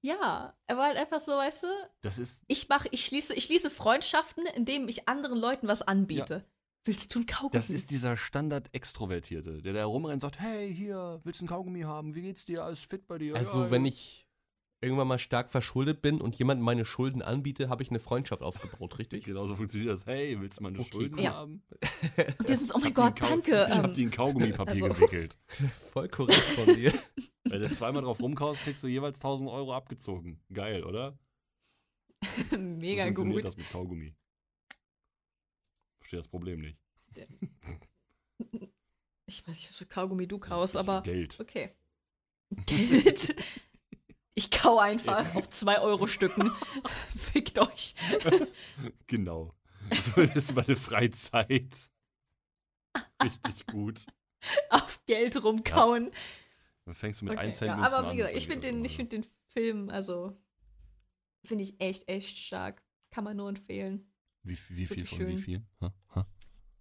Ja, 0.01 0.55
er 0.67 0.77
war 0.77 0.87
halt 0.87 0.97
einfach 0.97 1.19
so, 1.19 1.33
weißt 1.33 1.63
du, 1.63 1.67
Das 2.01 2.17
ist. 2.17 2.43
ich 2.47 2.67
mache, 2.69 2.87
ich 2.91 3.05
schließe, 3.05 3.33
ich 3.35 3.45
schließe 3.45 3.69
Freundschaften, 3.69 4.45
indem 4.55 4.87
ich 4.87 5.07
anderen 5.07 5.37
Leuten 5.37 5.67
was 5.67 5.81
anbiete. 5.81 6.43
Willst 6.83 7.13
du 7.13 7.19
ein 7.19 7.27
Kaugummi? 7.27 7.51
Das 7.51 7.69
ist 7.69 7.91
dieser 7.91 8.17
Standard-Extrovertierte, 8.17 9.61
der 9.61 9.73
da 9.73 9.85
rumrennt 9.85 10.15
und 10.15 10.21
sagt, 10.21 10.39
hey, 10.39 10.73
hier, 10.73 11.21
willst 11.23 11.39
du 11.39 11.45
ein 11.45 11.47
Kaugummi 11.47 11.81
haben? 11.81 12.15
Wie 12.15 12.23
geht's 12.23 12.43
dir? 12.45 12.63
Alles 12.63 12.81
fit 12.81 13.07
bei 13.07 13.19
dir? 13.19 13.35
Also, 13.35 13.65
ja, 13.65 13.71
wenn 13.71 13.85
ja. 13.85 13.89
ich 13.89 14.27
irgendwann 14.81 15.07
mal 15.07 15.19
stark 15.19 15.51
verschuldet 15.51 16.01
bin 16.01 16.19
und 16.19 16.35
jemandem 16.37 16.65
meine 16.65 16.85
Schulden 16.85 17.21
anbiete, 17.21 17.69
habe 17.69 17.83
ich 17.83 17.89
eine 17.91 17.99
Freundschaft 17.99 18.41
aufgebaut, 18.41 18.97
richtig? 18.99 19.25
Genauso 19.25 19.55
funktioniert 19.55 19.91
das. 19.93 20.05
Hey, 20.07 20.39
willst 20.41 20.59
du 20.59 20.63
meine 20.63 20.79
Okay, 20.79 20.89
Schulden 20.91 21.15
cool. 21.19 21.23
Ja. 21.23 21.33
haben? 21.35 21.63
Und 22.39 22.49
dieses, 22.49 22.73
oh 22.73 22.79
mein 22.79 22.93
Gott, 22.93 23.21
danke. 23.21 23.67
Ich 23.69 23.75
hab 23.77 23.85
Ähm, 23.85 23.93
die 23.93 24.03
in 24.03 24.11
Kaugummipapier 24.11 24.83
also- 24.85 24.87
gewickelt. 24.95 25.37
Voll 25.91 26.09
korrekt 26.09 26.37
von 26.39 26.75
dir. 26.75 26.93
Wenn 27.43 27.61
du 27.61 27.71
zweimal 27.71 28.01
drauf 28.01 28.19
rumkaust, 28.19 28.63
kriegst 28.63 28.83
du 28.83 28.87
jeweils 28.87 29.17
1000 29.19 29.49
Euro 29.49 29.73
abgezogen. 29.75 30.39
Geil, 30.53 30.83
oder? 30.83 31.17
mega 32.57 33.03
so 33.03 33.07
funktioniert 33.07 33.35
gut. 33.43 33.47
das 33.47 33.57
mit 33.57 33.69
Kaugummi. 33.71 34.15
Verstehe 35.99 36.19
das 36.19 36.27
Problem 36.27 36.61
nicht. 36.61 36.77
Ich 39.25 39.47
weiß 39.47 39.55
nicht, 39.57 39.69
was 39.69 39.77
für 39.77 39.85
Kaugummi 39.85 40.27
du 40.27 40.39
kaust, 40.39 40.75
aber 40.75 41.01
Geld. 41.03 41.39
okay. 41.39 41.71
Geld. 42.65 43.35
Ich 44.41 44.49
kau 44.49 44.79
einfach 44.79 45.35
auf 45.35 45.51
2 45.51 45.81
Euro 45.81 46.07
Stücken. 46.07 46.51
Fickt 47.15 47.59
euch. 47.59 47.93
Genau. 49.05 49.53
So 49.91 50.21
ist 50.21 50.55
meine 50.55 50.75
Freizeit. 50.75 51.91
Richtig 53.23 53.67
gut. 53.67 54.07
Auf 54.71 54.99
Geld 55.05 55.43
rumkauen. 55.43 56.09
Dann 56.85 56.95
fängst 56.95 57.21
du 57.21 57.25
mit 57.25 57.35
Okay, 57.35 57.45
1 57.45 57.59
ja, 57.59 57.67
Cent 57.67 57.79
Münzen 57.81 57.95
aber 57.95 58.11
wie 58.11 58.17
gesagt, 58.17 58.35
ich 58.35 58.47
finde 58.47 58.67
den, 58.67 58.83
ich 58.83 58.95
find 58.95 59.11
den 59.11 59.25
Film, 59.45 59.89
also, 59.91 60.35
finde 61.45 61.63
ich 61.63 61.79
echt, 61.79 62.09
echt 62.09 62.37
stark. 62.39 62.81
Kann 63.11 63.23
man 63.23 63.37
nur 63.37 63.49
empfehlen. 63.49 64.11
Wie, 64.41 64.57
wie 64.69 64.87
viel 64.87 65.05
von 65.05 65.19
wie 65.19 65.23
schön. 65.23 65.37
viel? 65.37 65.65
Ha? 65.81 65.93
Ha? 66.15 66.27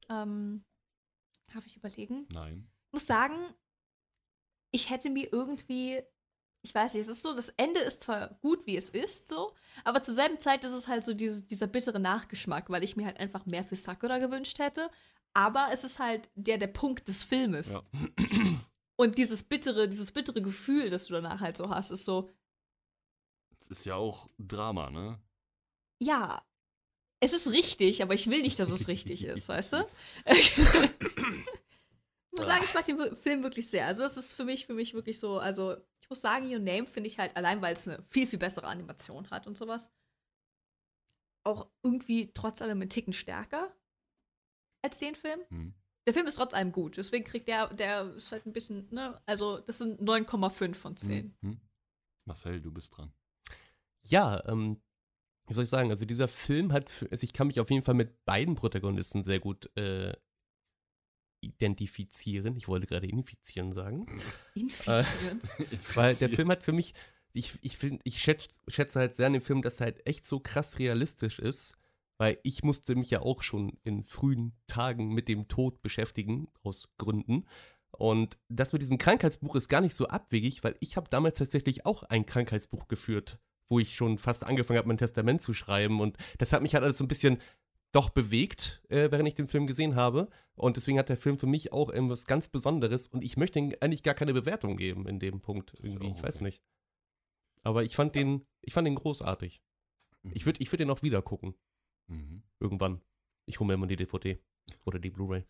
Ähm, 0.09 0.65
darf 1.53 1.66
ich 1.66 1.77
überlegen? 1.77 2.27
Nein. 2.31 2.70
Ich 2.87 2.93
muss 2.93 3.07
sagen, 3.07 3.37
ich 4.70 4.89
hätte 4.89 5.11
mir 5.11 5.31
irgendwie 5.31 6.03
ich 6.62 6.74
weiß 6.74 6.95
nicht, 6.95 7.03
es 7.03 7.09
ist 7.09 7.23
so, 7.23 7.35
das 7.35 7.49
Ende 7.57 7.81
ist 7.81 8.03
zwar 8.03 8.35
gut, 8.43 8.66
wie 8.66 8.77
es 8.77 8.91
ist, 8.91 9.28
so, 9.28 9.55
aber 9.85 10.03
zur 10.03 10.15
selben 10.15 10.39
Zeit 10.39 10.65
ist 10.65 10.73
es 10.73 10.89
halt 10.89 11.05
so 11.05 11.15
diese, 11.15 11.43
dieser 11.43 11.66
bittere 11.66 12.01
Nachgeschmack, 12.01 12.70
weil 12.70 12.85
ich 12.85 12.97
mir 12.97 13.07
halt 13.07 13.19
einfach 13.19 13.47
mehr 13.47 13.65
für 13.65 13.77
Sakura 13.77 14.19
gewünscht 14.19 14.59
hätte. 14.59 14.91
Aber 15.32 15.69
es 15.73 15.85
ist 15.85 16.01
halt 16.01 16.28
der, 16.35 16.59
der 16.59 16.66
Punkt 16.66 17.07
des 17.09 17.23
Filmes. 17.23 17.73
Ja. 17.73 17.82
Und 18.97 19.16
dieses 19.16 19.43
bittere, 19.43 19.89
dieses 19.89 20.12
bittere 20.12 20.43
Gefühl, 20.43 20.91
das 20.91 21.07
du 21.07 21.15
danach 21.15 21.41
halt 21.41 21.57
so 21.57 21.70
hast, 21.70 21.91
ist 21.91 22.05
so, 22.05 22.28
Das 23.59 23.69
ist 23.69 23.87
ja 23.87 23.95
auch 23.95 24.28
Drama, 24.39 24.91
ne? 24.91 25.19
ja, 26.03 26.43
es 27.20 27.32
ist 27.35 27.51
richtig, 27.53 28.03
aber 28.03 28.15
ich 28.15 28.28
will 28.31 28.43
nicht, 28.43 28.59
dass 28.59 28.70
es 28.70 28.89
richtig 28.89 29.24
ist, 29.24 29.49
weißt 29.49 29.74
du? 29.74 29.89
ich 30.24 30.57
muss 32.32 32.47
sagen, 32.47 32.65
ich 32.65 32.74
mag 32.74 32.87
den 32.87 33.16
Film 33.16 33.43
wirklich 33.43 33.69
sehr. 33.69 33.87
Also, 33.87 34.03
das 34.03 34.16
ist 34.16 34.32
für 34.32 34.45
mich, 34.45 34.66
für 34.66 34.74
mich 34.74 34.95
wirklich 34.95 35.19
so, 35.19 35.39
also, 35.39 35.77
muss 36.11 36.20
sagen, 36.20 36.53
Your 36.53 36.59
Name 36.59 36.87
finde 36.87 37.09
ich 37.09 37.19
halt, 37.19 37.37
allein 37.37 37.62
weil 37.62 37.73
es 37.73 37.89
eine 37.89 38.03
viel, 38.03 38.27
viel 38.27 38.39
bessere 38.39 38.66
Animation 38.66 39.31
hat 39.31 39.47
und 39.47 39.57
sowas, 39.57 39.91
auch 41.45 41.69
irgendwie 41.82 42.32
trotz 42.35 42.61
allem 42.61 42.81
einen 42.81 42.91
Ticken 42.91 43.12
stärker 43.12 43.74
als 44.82 44.99
den 44.99 45.15
Film. 45.15 45.41
Hm. 45.49 45.74
Der 46.07 46.15
Film 46.15 46.27
ist 46.27 46.37
trotz 46.37 46.55
allem 46.55 46.73
gut, 46.73 46.97
deswegen 46.97 47.24
kriegt 47.24 47.49
der, 47.49 47.69
der 47.69 48.15
ist 48.15 48.32
halt 48.32 48.45
ein 48.47 48.53
bisschen, 48.53 48.89
ne, 48.91 49.20
also, 49.27 49.61
das 49.61 49.78
sind 49.78 50.01
9,5 50.01 50.74
von 50.74 50.97
10. 50.97 51.35
Hm. 51.41 51.51
Hm. 51.51 51.61
Marcel, 52.24 52.61
du 52.61 52.73
bist 52.73 52.97
dran. 52.97 53.12
Ja, 54.03 54.43
ähm, 54.49 54.81
wie 55.47 55.55
soll 55.55 55.65
ich 55.65 55.70
sagen, 55.70 55.91
also 55.91 56.05
dieser 56.05 56.28
Film 56.28 56.73
hat, 56.73 57.07
also 57.11 57.24
ich 57.24 57.32
kann 57.32 57.49
mich 57.49 57.61
auf 57.61 57.70
jeden 57.70 57.85
Fall 57.85 57.95
mit 57.95 58.24
beiden 58.24 58.55
Protagonisten 58.55 59.24
sehr 59.24 59.41
gut 59.41 59.70
äh, 59.77 60.12
identifizieren. 61.41 62.57
Ich 62.57 62.69
wollte 62.69 62.87
gerade 62.87 63.07
infizieren 63.07 63.73
sagen. 63.73 64.07
Infizieren. 64.55 65.41
Weil 65.95 66.15
der 66.15 66.31
Film 66.31 66.51
hat 66.51 66.62
für 66.62 66.73
mich, 66.73 66.95
ich, 67.33 67.59
ich, 67.62 67.77
find, 67.77 68.01
ich 68.05 68.21
schätze, 68.21 68.61
schätze 68.69 69.01
halt 69.01 69.15
sehr 69.15 69.27
an 69.27 69.35
dem 69.35 69.43
Film, 69.43 69.62
dass 69.62 69.81
er 69.81 69.87
halt 69.87 70.07
echt 70.07 70.25
so 70.25 70.41
krass 70.41 70.79
realistisch 70.79 71.39
ist, 71.39 71.77
weil 72.19 72.39
ich 72.43 72.62
musste 72.62 72.97
mich 72.97 73.11
ja 73.11 73.23
auch 73.23 73.43
schon 73.43 73.79
in 73.83 74.05
frühen 74.05 74.53
Tagen 74.67 75.15
mit 75.15 75.29
dem 75.29 75.49
Tod 75.49 75.81
beschäftigen, 75.83 76.49
aus 76.62 76.89
Gründen. 76.99 77.47
Und 77.93 78.39
das 78.49 78.73
mit 78.73 78.83
diesem 78.83 78.99
Krankheitsbuch 78.99 79.57
ist 79.57 79.69
gar 79.69 79.81
nicht 79.81 79.95
so 79.95 80.07
abwegig, 80.07 80.62
weil 80.62 80.77
ich 80.81 80.97
habe 80.97 81.09
damals 81.11 81.39
tatsächlich 81.39 81.87
auch 81.87 82.03
ein 82.05 82.27
Krankheitsbuch 82.27 82.89
geführt, 82.89 83.39
wo 83.69 83.79
ich 83.79 83.95
schon 83.95 84.19
fast 84.19 84.45
angefangen 84.45 84.79
habe, 84.79 84.89
mein 84.89 84.99
Testament 84.99 85.43
zu 85.43 85.55
schreiben. 85.55 86.01
Und 86.01 86.17
das 86.39 86.53
hat 86.53 86.62
mich 86.62 86.75
halt 86.75 86.85
alles 86.85 86.99
so 86.99 87.05
ein 87.05 87.09
bisschen 87.09 87.39
doch 87.93 88.11
bewegt, 88.11 88.83
äh, 88.89 89.11
während 89.11 89.29
ich 89.29 89.35
den 89.35 89.49
Film 89.49 89.67
gesehen 89.67 89.97
habe. 89.97 90.29
Und 90.55 90.77
deswegen 90.77 90.99
hat 90.99 91.09
der 91.09 91.17
Film 91.17 91.39
für 91.39 91.47
mich 91.47 91.73
auch 91.73 91.91
irgendwas 91.91 92.27
ganz 92.27 92.49
Besonderes. 92.49 93.07
Und 93.07 93.25
ich 93.25 93.37
möchte 93.37 93.59
ihm 93.59 93.75
eigentlich 93.81 94.03
gar 94.03 94.15
keine 94.15 94.33
Bewertung 94.33 94.77
geben 94.77 95.07
in 95.07 95.19
dem 95.19 95.41
Punkt 95.41 95.75
irgendwie. 95.83 96.12
Ich 96.17 96.23
weiß 96.23 96.41
nicht. 96.41 96.62
Aber 97.62 97.83
ich 97.85 97.95
fand 97.97 98.15
den, 98.15 98.47
ich 98.62 98.73
fand 98.73 98.87
den 98.87 98.95
großartig. 98.95 99.62
Ich 100.33 100.47
würde 100.47 100.62
ich 100.62 100.71
würd 100.71 100.81
den 100.81 100.91
auch 100.91 101.03
wieder 101.03 101.23
gucken. 101.23 101.55
Mhm. 102.07 102.43
Irgendwann. 102.59 103.01
Ich 103.47 103.59
hole 103.59 103.69
mir 103.69 103.75
immer 103.75 103.87
die 103.87 103.97
DVD. 103.97 104.39
Oder 104.85 104.99
die 104.99 105.11
Blu-ray. 105.11 105.45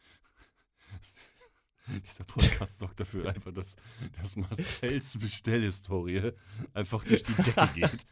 Dieser 2.05 2.25
Podcast 2.25 2.79
sorgt 2.79 3.01
dafür 3.01 3.29
einfach, 3.29 3.53
dass, 3.53 3.77
dass 4.21 4.37
Marcells 4.37 5.19
Bestellhistorie 5.19 6.33
einfach 6.73 7.05
durch 7.05 7.23
die 7.23 7.35
Decke 7.35 7.69
geht. 7.75 8.07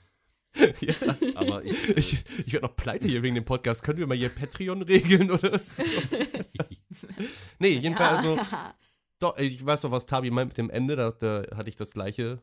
ja. 0.80 0.94
Aber 1.34 1.64
ich, 1.64 1.88
äh, 1.88 2.00
Ich, 2.00 2.24
ich 2.46 2.52
werde 2.52 2.66
noch 2.66 2.76
pleite 2.76 3.08
hier 3.08 3.22
wegen 3.22 3.34
dem 3.34 3.44
Podcast. 3.44 3.82
Können 3.82 3.98
wir 3.98 4.06
mal 4.06 4.16
hier 4.16 4.28
Patreon 4.30 4.82
regeln 4.82 5.30
oder 5.30 5.58
so? 5.58 5.82
nee, 7.58 7.68
jedenfalls, 7.68 8.18
also, 8.18 8.38
doch, 9.18 9.36
ich 9.38 9.64
weiß 9.64 9.82
doch, 9.82 9.90
was 9.90 10.06
Tabi 10.06 10.30
meint 10.30 10.50
mit 10.50 10.58
dem 10.58 10.70
Ende. 10.70 10.96
Da, 10.96 11.10
da 11.10 11.56
hatte 11.56 11.68
ich 11.68 11.76
das 11.76 11.92
gleiche 11.92 12.42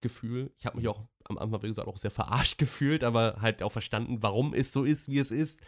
Gefühl. 0.00 0.52
Ich 0.56 0.66
habe 0.66 0.76
mich 0.76 0.88
auch 0.88 1.06
am 1.24 1.38
Anfang, 1.38 1.62
wie 1.62 1.68
gesagt, 1.68 1.88
auch 1.88 1.96
sehr 1.96 2.10
verarscht 2.10 2.58
gefühlt, 2.58 3.02
aber 3.02 3.38
halt 3.40 3.62
auch 3.62 3.72
verstanden, 3.72 4.22
warum 4.22 4.54
es 4.54 4.72
so 4.72 4.84
ist, 4.84 5.08
wie 5.08 5.18
es 5.18 5.30
ist. 5.30 5.60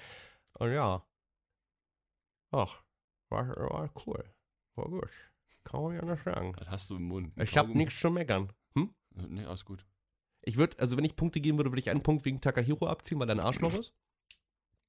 Und 0.55 0.73
ja. 0.73 1.05
Ach, 2.51 2.83
war, 3.31 3.49
war 3.49 3.91
cool. 4.07 4.25
War 4.77 4.87
gut. 4.87 5.11
Kann 5.65 5.83
man 5.83 5.95
ja 5.97 6.05
nicht 6.05 6.25
sagen. 6.25 6.55
was 6.57 6.71
hast 6.71 6.91
du 6.91 6.97
im 6.97 7.03
Mund? 7.03 7.33
Ich 7.37 7.57
habe 7.57 7.77
nichts 7.77 8.01
zu 8.01 8.11
meckern. 8.11 8.53
Hm? 8.75 8.95
Nee, 9.15 9.45
alles 9.45 9.65
gut. 9.65 9.85
Ich 10.43 10.57
würde, 10.57 10.79
also 10.79 10.97
wenn 10.97 11.05
ich 11.05 11.17
Punkte 11.17 11.41
geben 11.41 11.59
würde, 11.59 11.71
würde 11.71 11.81
ich 11.81 11.91
einen 11.91 12.03
Punkt 12.03 12.25
wegen 12.25 12.41
Takahiro 12.41 12.87
abziehen, 12.87 13.19
weil 13.21 13.29
er 13.29 13.35
ein 13.37 13.41
Arschloch 13.41 13.75
ist. 13.75 13.93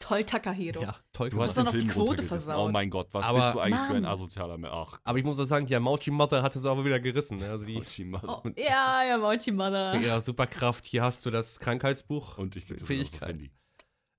Toll, 0.00 0.24
Takahiro. 0.24 0.80
Ja, 0.80 0.96
toll. 1.12 1.28
Du 1.28 1.42
hast 1.42 1.58
doch 1.58 1.64
den 1.64 1.66
noch 1.66 1.72
die 1.80 1.86
Quote 1.88 2.22
versaut. 2.22 2.68
Oh 2.68 2.72
mein 2.72 2.88
Gott, 2.88 3.08
was 3.12 3.24
Aber- 3.26 3.40
bist 3.40 3.54
du 3.54 3.60
eigentlich 3.60 3.80
für 3.80 3.94
ein 3.96 4.02
Mann. 4.02 4.12
asozialer 4.12 4.56
Mensch? 4.56 4.72
Ach, 4.74 5.00
Aber 5.04 5.18
ich 5.18 5.24
muss 5.24 5.38
auch 5.40 5.44
sagen, 5.44 5.66
ja, 5.66 5.80
Mauchi 5.80 6.10
Mother 6.12 6.42
hat 6.42 6.54
es 6.56 6.64
aber 6.64 6.84
wieder 6.84 6.98
gerissen. 7.00 7.38
Ne? 7.38 7.50
Also 7.50 7.64
die, 7.64 7.76
Oshima. 7.76 8.22
Oh, 8.26 8.48
ja, 8.56 9.02
ja, 9.04 9.18
Mochi 9.18 9.50
Mother. 9.52 9.96
ja, 10.00 10.20
Superkraft, 10.20 10.86
hier 10.86 11.02
hast 11.02 11.26
du 11.26 11.30
das 11.30 11.58
Krankheitsbuch. 11.60 12.38
Und 12.38 12.54
ich 12.56 12.66
gebe 12.68 12.80
das. 12.80 13.22
Handy. 13.28 13.50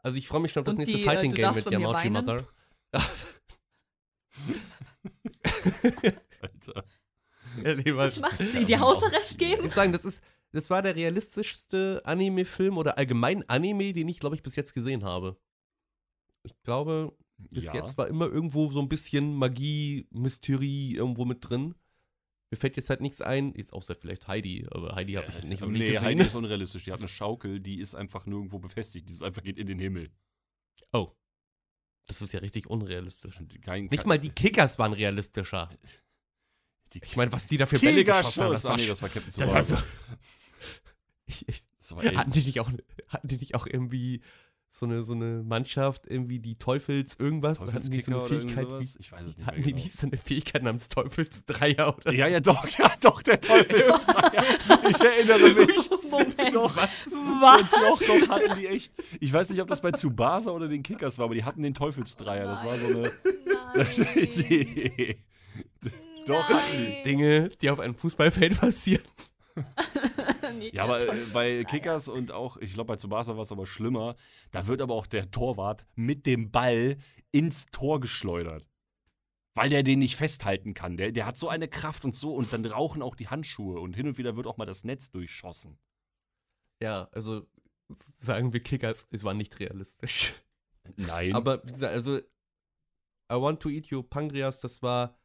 Also 0.04 0.18
ich 0.18 0.28
freue 0.28 0.42
mich 0.42 0.52
schon 0.52 0.62
auf 0.62 0.66
das 0.66 0.74
Und 0.74 0.80
nächste 0.80 0.98
die, 0.98 1.02
äh, 1.04 1.06
Fighting 1.06 1.34
Game 1.34 1.54
mit 1.56 1.70
Yamauchi 1.72 1.96
weinen. 2.14 2.14
Mother. 2.14 2.38
Alter. 6.42 6.84
Ja, 7.64 7.72
lieber- 7.74 7.98
Was 8.06 8.20
macht 8.20 8.38
sie? 8.38 8.66
Die 8.66 8.78
Hausarrest 8.78 9.32
Ich 9.32 9.38
geben? 9.38 9.64
muss 9.64 9.74
sagen, 9.74 9.92
das 9.92 10.06
ist, 10.06 10.24
das 10.52 10.70
war 10.70 10.82
der 10.82 10.96
realistischste 10.96 12.02
Anime-Film 12.06 12.78
oder 12.78 12.98
allgemein 12.98 13.48
Anime, 13.50 13.94
den 13.94 14.08
ich, 14.10 14.20
glaube 14.20 14.36
ich, 14.36 14.44
bis 14.44 14.56
jetzt 14.56 14.74
gesehen 14.74 15.04
habe. 15.04 15.38
Ich 16.44 16.54
glaube, 16.64 17.16
bis 17.38 17.66
ja. 17.66 17.76
jetzt 17.76 17.98
war 17.98 18.08
immer 18.08 18.28
irgendwo 18.28 18.72
so 18.72 18.82
ein 18.82 18.90
bisschen 18.90 19.36
Magie, 19.36 20.08
Mysterie 20.12 20.96
irgendwo 20.96 21.26
mit 21.26 21.48
drin. 21.48 21.76
Mir 22.52 22.58
fällt 22.58 22.78
jetzt 22.78 22.90
halt 22.90 23.02
nichts 23.02 23.22
ein, 23.22 23.54
jetzt 23.56 23.74
außer 23.74 23.96
vielleicht 23.96 24.28
Heidi, 24.28 24.66
aber 24.72 24.96
Heidi 24.96 25.14
habe 25.14 25.28
ich 25.38 25.44
nicht 25.44 25.62
wirklich 25.62 25.80
nee, 25.82 25.90
gesehen. 25.90 26.06
Heidi 26.06 26.24
ist 26.24 26.36
unrealistisch. 26.36 26.84
Die 26.86 26.92
hat 26.92 27.00
eine 27.00 27.08
Schaukel, 27.08 27.60
die 27.60 27.80
ist 27.80 27.94
einfach 27.94 28.26
nirgendwo 28.26 28.58
befestigt. 28.58 29.08
Die 29.08 29.14
ist 29.14 29.22
einfach 29.22 29.44
geht 29.44 29.60
in 29.60 29.68
den 29.68 29.78
Himmel. 29.78 30.10
Oh. 30.92 31.12
Das 32.08 32.24
ist 32.24 32.34
ja 32.34 32.40
richtig 32.40 32.68
unrealistisch. 32.68 33.40
Kein, 33.62 33.86
Nicht 33.86 34.08
mal 34.08 34.18
die 34.18 34.30
Kickers 34.30 34.80
waren 34.80 34.94
realistischer. 34.94 35.70
die 36.94 37.02
Ich 37.04 37.16
meine, 37.16 37.32
was 37.32 37.46
die 37.46 37.58
da 37.58 37.68
für 37.68 37.78
Bälle 37.78 38.04
geschossen 38.04 38.44
haben, 38.46 38.52
das 38.54 38.66
Ah, 38.66 38.70
war, 38.70 38.78
nee, 38.78 38.84
sch- 38.86 38.88
das 38.88 39.02
war 39.04 39.10
Captain 39.10 39.32
Tsubasa. 39.32 39.84
Ich, 41.30 41.48
ich, 41.48 41.62
Das 41.80 41.96
war 41.96 42.04
echt. 42.04 42.18
hatten, 42.18 42.32
die 42.32 42.40
nicht 42.42 42.60
auch, 42.60 42.70
hatten 43.08 43.28
die 43.28 43.38
nicht 43.38 43.54
auch 43.56 43.68
irgendwie 43.68 44.22
so 44.72 44.86
eine, 44.86 45.02
so 45.04 45.14
eine 45.14 45.42
Mannschaft, 45.44 46.06
irgendwie 46.08 46.40
die 46.40 46.56
Teufels 46.56 47.16
irgendwas? 47.20 47.60
hatten 47.60 47.90
die 47.90 48.02
so 48.02 48.20
eine 48.20 48.28
Fähigkeit 48.28 48.68
wie, 48.80 48.88
Ich 49.00 49.12
weiß 49.12 49.28
es 49.28 49.38
nicht 49.38 49.46
hatten 49.48 49.58
mehr 49.58 49.66
die 49.66 49.72
genau. 49.74 49.84
nicht 49.84 49.96
so 49.96 50.08
eine 50.08 50.18
Fähigkeit 50.18 50.64
namens 50.64 50.90
Teufelsdreier 50.90 51.96
oder 51.98 52.12
Ja, 52.14 52.28
ja, 52.28 52.40
doch, 52.40 52.68
ja, 52.68 52.92
doch, 53.02 53.22
der 53.24 53.40
Teufelsdreier. 53.42 54.44
ich 54.90 55.00
erinnere 55.00 55.54
mich. 55.54 55.90
Moment. 56.12 56.54
Doch, 56.56 56.76
Was? 56.76 56.90
doch, 57.70 58.00
doch, 58.00 58.30
hatten 58.30 58.60
die 58.60 58.68
echt. 58.68 58.92
Ich 59.20 59.32
weiß 59.32 59.50
nicht, 59.52 59.62
ob 59.62 59.68
das 59.68 59.82
bei 59.82 59.92
Tsubasa 59.92 60.50
oder 60.52 60.68
den 60.68 60.82
Kickers 60.82 61.20
war, 61.20 61.26
aber 61.26 61.36
die 61.36 61.44
hatten 61.44 61.62
den 61.62 61.76
Teufelsdreier. 61.76 62.46
Das 62.46 62.66
war 62.66 62.78
so 62.78 62.88
eine. 62.88 63.12
Nein. 63.76 65.16
Doch, 66.26 66.50
hatten 66.50 66.78
die. 66.78 67.02
Dinge, 67.04 67.50
die 67.62 67.70
auf 67.70 67.80
einem 67.80 67.96
Fußballfeld 67.96 68.60
passieren? 68.60 69.04
Nicht 70.54 70.74
Ja, 70.76 70.84
aber 70.84 71.00
äh, 71.08 71.26
bei 71.34 71.64
Kickers 71.64 72.08
und 72.08 72.32
auch, 72.32 72.58
ich 72.58 72.74
glaube, 72.74 72.88
bei 72.88 72.96
Tsubasa 72.96 73.36
war 73.36 73.44
es 73.44 73.52
aber 73.52 73.66
schlimmer. 73.68 74.16
Da 74.52 74.68
wird 74.68 74.82
aber 74.82 74.96
auch 74.96 75.06
der 75.08 75.32
Torwart 75.32 75.86
mit 75.96 76.26
dem 76.26 76.52
Ball 76.52 76.98
ins 77.32 77.66
Tor 77.72 78.00
geschleudert. 78.00 78.66
Weil 79.56 79.70
der 79.70 79.84
den 79.84 80.00
nicht 80.00 80.16
festhalten 80.16 80.74
kann. 80.74 80.96
Der, 80.98 81.12
der 81.12 81.26
hat 81.26 81.38
so 81.38 81.50
eine 81.50 81.68
Kraft 81.68 82.06
und 82.06 82.16
so 82.16 82.34
und 82.34 82.54
dann 82.54 82.66
rauchen 82.66 83.02
auch 83.02 83.16
die 83.16 83.28
Handschuhe 83.28 83.80
und 83.80 83.96
hin 83.96 84.08
und 84.08 84.18
wieder 84.18 84.36
wird 84.36 84.48
auch 84.48 84.58
mal 84.58 84.66
das 84.66 84.84
Netz 84.84 85.12
durchschossen. 85.12 85.78
Ja, 86.82 87.10
also 87.12 87.46
sagen 88.00 88.54
wir 88.54 88.62
Kickers, 88.62 89.08
es 89.12 89.24
war 89.24 89.34
nicht 89.34 89.60
realistisch. 89.60 90.34
Nein. 90.96 91.36
Aber 91.36 91.62
wie 91.66 91.74
gesagt, 91.74 91.94
also 91.94 92.18
I 92.18 92.22
Want 93.36 93.60
to 93.62 93.70
Eat 93.70 93.92
Your 93.92 94.08
Pancreas, 94.08 94.60
das 94.62 94.82
war 94.82 95.20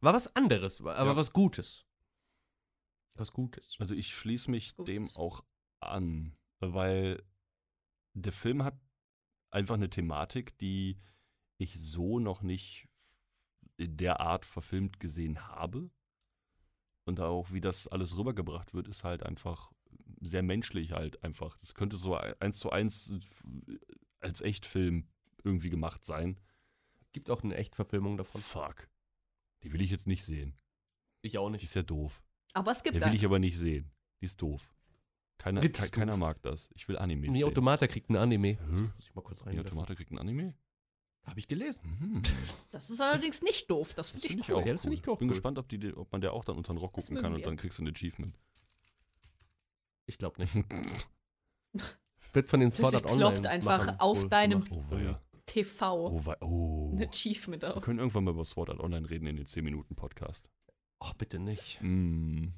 war 0.00 0.14
was 0.14 0.34
anderes, 0.36 0.80
aber 0.80 0.94
Ja. 0.96 1.16
was 1.16 1.32
Gutes. 1.32 1.86
Was 3.18 3.32
Gutes. 3.32 3.76
Also 3.78 3.94
ich 3.94 4.08
schließe 4.08 4.50
mich 4.50 4.76
Gut. 4.76 4.88
dem 4.88 5.06
auch 5.16 5.44
an, 5.80 6.36
weil 6.60 7.22
der 8.14 8.32
Film 8.32 8.62
hat 8.62 8.78
einfach 9.50 9.74
eine 9.74 9.90
Thematik, 9.90 10.56
die 10.58 11.00
ich 11.58 11.78
so 11.80 12.18
noch 12.18 12.42
nicht 12.42 12.88
in 13.76 13.96
der 13.96 14.20
Art 14.20 14.44
verfilmt 14.44 15.00
gesehen 15.00 15.48
habe. 15.48 15.90
Und 17.04 17.20
auch 17.20 17.52
wie 17.52 17.60
das 17.60 17.88
alles 17.88 18.16
rübergebracht 18.16 18.74
wird, 18.74 18.86
ist 18.86 19.02
halt 19.02 19.22
einfach 19.24 19.72
sehr 20.20 20.42
menschlich 20.42 20.92
halt 20.92 21.22
einfach. 21.24 21.56
Das 21.58 21.74
könnte 21.74 21.96
so 21.96 22.14
eins 22.16 22.58
zu 22.58 22.70
eins 22.70 23.14
als 24.20 24.40
Echtfilm 24.42 25.08
irgendwie 25.42 25.70
gemacht 25.70 26.04
sein. 26.04 26.38
Gibt 27.12 27.30
auch 27.30 27.42
eine 27.42 27.56
Echtverfilmung 27.56 28.16
davon. 28.16 28.40
Fuck. 28.40 28.88
Die 29.62 29.72
will 29.72 29.80
ich 29.80 29.90
jetzt 29.90 30.06
nicht 30.06 30.24
sehen. 30.24 30.56
Ich 31.22 31.38
auch 31.38 31.46
Die 31.48 31.52
nicht. 31.54 31.64
ist 31.64 31.74
ja 31.74 31.82
doof. 31.82 32.22
Aber 32.54 32.70
es 32.72 32.82
gibt 32.82 32.96
Die 32.96 33.00
da. 33.00 33.06
will 33.06 33.14
ich 33.14 33.24
aber 33.24 33.38
nicht 33.38 33.58
sehen. 33.58 33.90
Die 34.20 34.24
ist 34.24 34.40
doof. 34.42 34.68
Keiner, 35.38 35.60
ke 35.60 35.70
keiner 35.70 36.12
doof. 36.12 36.18
mag 36.20 36.42
das. 36.42 36.70
Ich 36.74 36.88
will 36.88 36.98
Animes 36.98 37.30
Nee, 37.30 37.38
sehen. 37.38 37.48
Automata 37.48 37.86
kriegt 37.86 38.10
ein 38.10 38.16
Anime. 38.16 38.58
Muss 38.68 39.06
ich 39.06 39.14
mal 39.14 39.22
kurz 39.22 39.40
Die 39.42 39.50
rein. 39.50 39.60
Automata 39.60 39.94
kriegt 39.94 40.10
ein 40.10 40.18
Anime? 40.18 40.54
Habe 41.24 41.38
ich 41.40 41.46
gelesen. 41.48 41.80
Mhm. 42.00 42.22
Das 42.72 42.90
ist 42.90 43.00
allerdings 43.00 43.42
nicht 43.42 43.70
doof. 43.70 43.94
Das 43.94 44.10
finde 44.10 44.26
finde 44.26 44.40
ich 44.42 44.48
ich 44.48 44.54
cool. 44.54 44.62
auch 44.62 44.66
Ja, 44.66 44.72
das 44.72 44.84
cool. 44.84 44.90
find 44.90 45.02
ich 45.02 45.08
auch 45.08 45.18
Bin 45.18 45.28
cool. 45.28 45.34
gespannt, 45.34 45.58
ob, 45.58 45.68
die, 45.68 45.94
ob 45.94 46.10
man 46.10 46.20
der 46.20 46.32
auch 46.32 46.44
dann 46.44 46.56
unter 46.56 46.72
den 46.74 46.78
Rock 46.78 46.94
Das 46.94 47.04
gucken 47.06 47.16
kann 47.22 47.30
mögen 47.32 47.34
und 47.36 47.40
wir. 47.40 47.46
dann 47.46 47.56
kriegst 47.56 47.78
du 47.78 47.84
ein 47.84 47.88
Achievement. 47.88 48.36
Ich 50.06 50.18
glaube 50.18 50.40
nicht. 50.40 50.54
Wird 52.32 52.48
von 52.48 52.60
den 52.60 52.70
Sword 52.70 52.94
Art 52.96 53.06
Online 53.06 53.30
ploppt 53.30 53.46
einfach 53.46 53.78
Machern 53.78 54.00
auf 54.00 54.22
wohl 54.22 54.28
deinem-. 54.28 54.64
Oh, 54.70 54.96
ja. 54.96 55.20
TV. 55.46 56.08
Oh, 56.08 56.34
oh. 56.40 56.92
Ein 56.96 57.08
Achievement 57.08 57.62
Wir 57.62 57.76
auf. 57.76 57.82
können 57.82 57.98
irgendwann 58.00 58.24
mal 58.24 58.32
über 58.32 58.44
Sword 58.44 58.70
Art 58.70 58.80
Online 58.80 59.08
reden 59.08 59.26
in 59.26 59.36
den 59.36 59.46
10-Minuten-Podcast. 59.46 60.48
Oh, 61.00 61.12
bitte 61.16 61.38
nicht. 61.38 61.80
Mhm. 61.80 62.52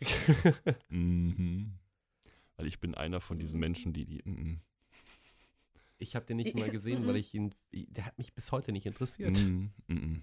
Mhm. 0.88 1.74
Weil 2.56 2.66
ich 2.66 2.80
bin 2.80 2.94
einer 2.94 3.20
von 3.20 3.38
diesen 3.38 3.60
Menschen, 3.60 3.92
die 3.92 4.04
die. 4.04 4.22
Mhm. 4.24 4.60
Ich 5.98 6.16
habe 6.16 6.24
den 6.24 6.38
nicht 6.38 6.54
mal 6.54 6.70
gesehen, 6.70 7.06
weil 7.06 7.16
ich 7.16 7.34
ihn. 7.34 7.54
Der 7.72 8.06
hat 8.06 8.16
mich 8.18 8.32
bis 8.34 8.50
heute 8.52 8.72
nicht 8.72 8.86
interessiert. 8.86 9.38
Mhm. 9.38 9.70
Mhm. 9.88 10.22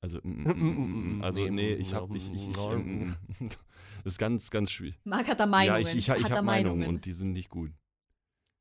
Also, 0.00 0.20
mhm, 0.22 0.42
mhm, 0.42 1.14
mhm. 1.16 1.24
also 1.24 1.42
Nee, 1.42 1.50
nee, 1.50 1.74
ich 1.74 1.94
habe 1.94 2.16
ich, 2.16 2.32
ich, 2.32 2.48
ich. 2.48 2.56
Das 4.04 4.12
ist 4.12 4.18
ganz, 4.18 4.50
ganz 4.50 4.70
schwierig. 4.70 5.00
Marc 5.04 5.26
hat 5.26 5.40
da 5.40 5.46
Meinungen. 5.46 5.82
Ja, 5.82 5.88
ich, 5.88 5.96
ich, 5.96 6.08
ich 6.08 6.10
hat 6.10 6.30
da 6.30 6.36
habe 6.36 6.46
Meinungen 6.46 6.86
und 6.88 7.06
die 7.06 7.12
sind 7.12 7.32
nicht 7.32 7.48
gut. 7.48 7.72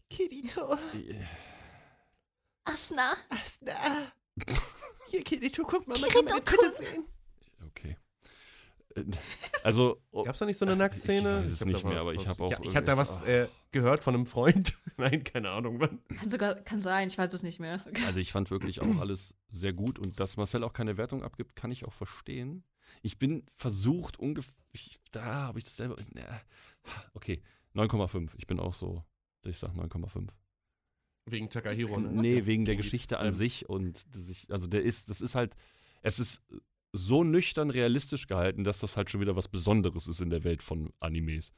Kirito, 0.09 0.77
Asna. 2.63 3.13
Asna. 3.29 3.73
Hier, 5.07 5.23
Kirito, 5.23 5.63
guck 5.63 5.87
mal, 5.87 5.99
man 5.99 6.09
Kirito, 6.09 6.25
kann 6.25 6.25
meine. 6.25 6.43
Titte 6.43 6.71
sehen. 6.71 7.05
Okay. 7.77 7.97
Äh, 8.95 9.03
Also, 9.63 10.01
oh, 10.11 10.23
Gab's 10.23 10.39
da 10.39 10.45
nicht 10.45 10.57
so 10.57 10.65
eine 10.65 10.75
Nacktszene? 10.75 11.17
Ich 11.19 11.43
weiß 11.43 11.51
es 11.51 11.61
hab 11.61 11.67
nicht 11.67 11.85
mehr, 11.85 11.99
aber 11.99 12.13
ich 12.13 12.27
habe 12.27 12.43
auch 12.43 12.51
Ja, 12.51 12.59
ich 12.61 12.75
habe 12.75 12.85
da 12.85 12.97
was 12.97 13.21
äh, 13.23 13.47
gehört 13.71 14.03
von 14.03 14.15
einem 14.15 14.25
Freund. 14.25 14.73
Nein, 14.97 15.23
keine 15.23 15.49
Ahnung. 15.49 15.79
Wann. 15.79 15.99
Kann 16.17 16.29
sogar, 16.29 16.55
kann 16.55 16.81
sein, 16.81 17.07
ich 17.07 17.17
weiß 17.17 17.33
es 17.33 17.43
nicht 17.43 17.59
mehr. 17.59 17.83
Also 18.05 18.19
ich 18.19 18.31
fand 18.31 18.51
wirklich 18.51 18.81
auch 18.81 18.99
alles 18.99 19.35
sehr 19.49 19.73
gut 19.73 19.99
und 19.99 20.19
dass 20.19 20.37
Marcel 20.37 20.63
auch 20.63 20.73
keine 20.73 20.97
Wertung 20.97 21.23
abgibt, 21.23 21.55
kann 21.55 21.71
ich 21.71 21.85
auch 21.85 21.93
verstehen. 21.93 22.63
Ich 23.01 23.19
bin 23.19 23.45
versucht 23.55 24.17
ungefähr, 24.17 24.53
da 25.11 25.23
habe 25.23 25.59
ich 25.59 25.65
das 25.65 25.75
selber, 25.75 25.97
na, 26.13 26.41
okay, 27.13 27.41
9,5. 27.75 28.31
Ich 28.37 28.47
bin 28.47 28.59
auch 28.59 28.73
so, 28.73 29.03
dass 29.41 29.51
ich 29.51 29.57
sage 29.57 29.73
9,5. 29.77 30.29
Wegen 31.27 31.49
Takahiro, 31.49 31.99
ne? 31.99 32.09
Nee, 32.09 32.45
wegen 32.45 32.65
der 32.65 32.75
Geschichte 32.75 33.17
an 33.19 33.33
sich 33.33 33.67
und 33.67 34.15
dass 34.15 34.29
ich, 34.29 34.49
also 34.51 34.67
der 34.67 34.83
ist, 34.83 35.09
das 35.09 35.21
ist 35.21 35.35
halt, 35.35 35.55
es 36.01 36.19
ist 36.19 36.41
so 36.97 37.23
nüchtern 37.23 37.69
realistisch 37.69 38.27
gehalten, 38.27 38.63
dass 38.63 38.79
das 38.79 38.95
halt 38.97 39.09
schon 39.09 39.21
wieder 39.21 39.35
was 39.35 39.47
Besonderes 39.47 40.07
ist 40.07 40.21
in 40.21 40.29
der 40.29 40.43
Welt 40.43 40.61
von 40.61 40.93
Animes. 40.99 41.53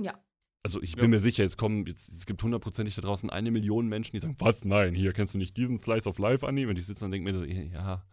Ja. 0.00 0.18
Also 0.62 0.80
ich 0.82 0.92
Ja. 0.94 1.02
bin 1.02 1.10
mir 1.10 1.20
sicher, 1.20 1.42
jetzt 1.42 1.58
kommen, 1.58 1.84
jetzt, 1.86 2.08
es 2.10 2.24
gibt 2.26 2.42
hundertprozentig 2.42 2.94
da 2.94 3.02
draußen 3.02 3.28
eine 3.28 3.50
Million 3.50 3.86
Menschen, 3.88 4.12
die 4.16 4.20
sagen, 4.20 4.36
was, 4.38 4.64
nein, 4.64 4.94
hier 4.94 5.12
kennst 5.12 5.34
du 5.34 5.38
nicht 5.38 5.56
diesen 5.56 5.78
Slice 5.78 6.08
of 6.08 6.18
Life 6.18 6.46
Anime? 6.46 6.70
Und 6.70 6.78
ich 6.78 6.86
sitze 6.86 7.04
und 7.04 7.10
denke 7.10 7.30
mir 7.30 7.38
so, 7.38 7.44
ja, 7.44 8.04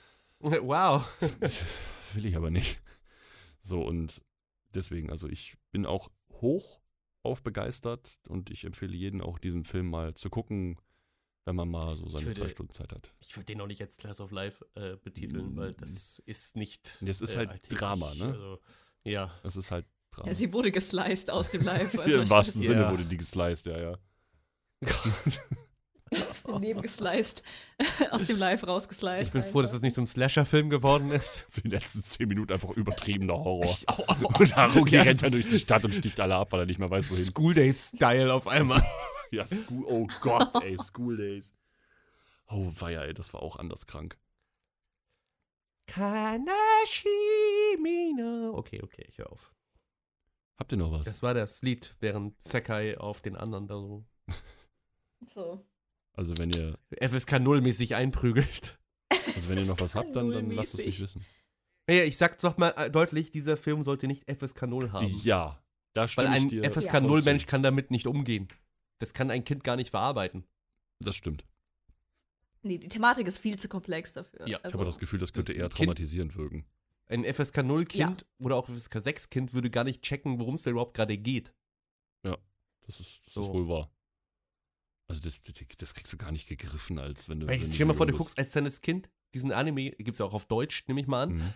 Wow. 0.40 1.06
will 2.14 2.24
ich 2.24 2.36
aber 2.36 2.50
nicht. 2.50 2.80
So 3.60 3.82
und 3.82 4.22
deswegen, 4.74 5.10
also 5.10 5.28
ich 5.28 5.56
bin 5.70 5.84
auch 5.86 6.10
hoch 6.40 6.80
auf 7.22 7.42
begeistert 7.42 8.18
und 8.26 8.50
ich 8.50 8.64
empfehle 8.64 8.96
jeden 8.96 9.20
auch 9.20 9.38
diesen 9.38 9.64
Film 9.64 9.90
mal 9.90 10.14
zu 10.14 10.30
gucken, 10.30 10.78
wenn 11.44 11.56
man 11.56 11.68
mal 11.68 11.96
so 11.96 12.08
seine 12.08 12.26
würde- 12.26 12.40
zwei 12.40 12.48
Stunden 12.48 12.72
Zeit 12.72 12.92
hat. 12.92 13.12
Ich 13.20 13.36
würde 13.36 13.46
den 13.46 13.60
auch 13.60 13.66
nicht 13.66 13.80
als 13.80 13.96
Class 13.96 14.20
of 14.20 14.30
Life 14.30 14.64
äh, 14.74 14.96
betiteln, 14.96 15.56
weil 15.56 15.72
das 15.74 16.18
ist 16.26 16.56
nicht. 16.56 16.96
Das 17.00 17.20
ist 17.20 17.34
äh, 17.34 17.38
halt 17.38 17.50
alltäglich. 17.50 17.78
Drama, 17.78 18.14
ne? 18.14 18.24
Also, 18.26 18.58
ja. 19.04 19.32
Es 19.42 19.56
ist 19.56 19.70
halt 19.70 19.86
Drama. 20.10 20.28
Ja, 20.28 20.34
sie 20.34 20.52
wurde 20.52 20.70
gesliced 20.70 21.30
aus 21.30 21.50
dem 21.50 21.62
Live. 21.62 21.94
Also 21.98 22.04
Hier 22.04 22.22
Im 22.22 22.30
wahrsten 22.30 22.62
Ja. 22.62 22.68
Sinne 22.70 22.90
wurde 22.90 23.04
die 23.04 23.16
gesliced, 23.16 23.66
ja, 23.66 23.78
ja. 23.78 23.98
aus 26.30 26.42
dem 26.42 26.60
Leben 26.62 26.82
gesliced. 26.82 27.42
aus 28.10 28.26
dem 28.26 28.38
Live 28.38 28.66
rausgesliced. 28.66 29.26
Ich 29.28 29.32
bin 29.32 29.44
froh, 29.44 29.62
dass 29.62 29.72
es 29.72 29.82
nicht 29.82 29.94
zum 29.94 30.06
Slasher-Film 30.06 30.68
geworden 30.70 31.10
ist. 31.12 31.44
So 31.50 31.60
die 31.62 31.68
letzten 31.68 32.02
zehn 32.02 32.28
Minuten 32.28 32.52
einfach 32.52 32.70
übertriebener 32.70 33.34
Horror. 33.34 33.76
Oh, 33.86 34.04
Und 34.38 34.56
Haruki 34.56 34.96
Ja, 34.96 35.02
rennt 35.02 35.22
dann 35.22 35.30
durch 35.32 35.48
die 35.48 35.58
Stadt 35.60 35.84
und 35.84 35.94
sticht 35.94 36.18
alle 36.20 36.34
ab, 36.34 36.50
weil 36.52 36.60
er 36.60 36.66
nicht 36.66 36.78
mehr 36.80 36.90
weiß, 36.90 37.08
wohin. 37.10 37.22
School 37.24 37.54
Day-Style 37.54 38.32
auf 38.34 38.48
einmal. 38.48 38.84
Ja, 39.30 39.46
School, 39.46 39.84
oh 39.86 40.06
Gott, 40.20 40.62
ey, 40.62 40.76
School 40.78 41.16
Days. 41.16 41.52
Oh, 42.48 42.72
weia, 42.78 43.04
ey, 43.04 43.14
das 43.14 43.32
war 43.32 43.42
auch 43.42 43.56
anders 43.56 43.86
krank. 43.86 44.18
Kanashimino. 45.86 46.48
Okay, 48.56 48.80
okay, 48.82 49.06
ich 49.08 49.18
höre 49.18 49.30
auf. 49.30 49.52
Habt 50.58 50.72
ihr 50.72 50.78
noch 50.78 50.92
was? 50.92 51.04
Das 51.04 51.22
war 51.22 51.34
das 51.34 51.62
Lied, 51.62 51.94
während 52.00 52.40
Sakai 52.40 52.98
auf 52.98 53.20
den 53.20 53.36
anderen 53.36 53.66
da 53.66 53.74
so 53.76 54.04
So. 55.26 55.64
Also 56.12 56.36
wenn 56.38 56.50
ihr, 56.50 56.78
FSK 57.00 57.34
0-mäßig 57.34 57.94
einprügelt. 57.94 58.78
also 59.10 59.48
wenn 59.48 59.58
ihr 59.58 59.66
noch 59.66 59.80
was 59.80 59.94
habt, 59.94 60.14
dann, 60.14 60.30
dann 60.30 60.50
lasst 60.50 60.74
es 60.74 60.84
mich 60.84 61.00
wissen. 61.00 61.24
Naja, 61.86 62.04
ich 62.04 62.16
sag's 62.16 62.42
doch 62.42 62.56
mal 62.56 62.74
äh, 62.76 62.90
deutlich, 62.90 63.30
dieser 63.30 63.56
Film 63.56 63.82
sollte 63.84 64.06
nicht 64.06 64.30
FSK 64.30 64.62
0 64.62 64.92
haben. 64.92 65.06
Ja, 65.22 65.62
da 65.94 66.02
Weil 66.02 66.08
stimme 66.08 66.38
ich 66.38 66.64
ein. 66.64 66.72
FSK 66.72 66.90
voll 66.90 67.00
0 67.02 67.18
zu. 67.20 67.24
Mensch 67.24 67.46
kann 67.46 67.62
damit 67.62 67.90
nicht 67.90 68.06
umgehen. 68.06 68.48
Das 69.00 69.12
kann 69.14 69.30
ein 69.30 69.42
Kind 69.44 69.64
gar 69.64 69.74
nicht 69.76 69.90
verarbeiten. 69.90 70.44
Das 71.00 71.16
stimmt. 71.16 71.44
Nee, 72.62 72.78
die 72.78 72.88
Thematik 72.88 73.26
ist 73.26 73.38
viel 73.38 73.58
zu 73.58 73.68
komplex 73.68 74.12
dafür. 74.12 74.40
Ja, 74.40 74.46
ich 74.46 74.52
Ich 74.58 74.64
also, 74.66 74.78
habe 74.78 74.84
das 74.86 74.98
Gefühl, 74.98 75.18
das 75.18 75.32
könnte 75.32 75.52
eher 75.52 75.62
Kind- 75.68 75.72
traumatisierend 75.72 76.36
wirken. 76.36 76.66
Ein 77.06 77.24
FSK 77.24 77.62
0 77.64 77.86
Kind 77.86 78.24
oder 78.38 78.54
auch 78.56 78.68
FSK 78.68 79.00
6 79.00 79.30
Kind 79.30 79.52
würde 79.52 79.70
gar 79.70 79.82
nicht 79.84 80.02
checken, 80.02 80.38
worum 80.38 80.54
es 80.54 80.62
da 80.62 80.70
überhaupt 80.70 80.94
gerade 80.94 81.18
geht. 81.18 81.54
Das 82.22 82.98
ist, 82.98 83.20
das 83.26 83.34
So. 83.34 83.42
ist 83.42 83.48
wohl 83.50 83.68
wahr. 83.68 83.92
Also 85.06 85.20
das, 85.22 85.42
das, 85.42 85.94
kriegst 85.94 86.12
du 86.12 86.16
gar 86.16 86.32
nicht 86.32 86.48
gegriffen, 86.48 86.98
als 86.98 87.28
wenn 87.28 87.38
du. 87.40 87.46
Wenn 87.46 87.54
ich 87.54 87.60
du 87.60 87.66
stell 87.66 87.78
dir 87.78 87.84
mal 87.86 87.94
vor, 87.94 88.06
du 88.06 88.16
guckst 88.16 88.36
als 88.38 88.50
kleines 88.52 88.80
Kind 88.80 89.10
diesen 89.34 89.52
Anime, 89.52 89.90
gibt's 89.92 90.18
ja 90.18 90.26
auch 90.26 90.34
auf 90.34 90.46
Deutsch, 90.46 90.84
nehme 90.88 91.00
ich 91.00 91.06
mal 91.06 91.22
an. 91.24 91.32
Mhm. 91.34 91.54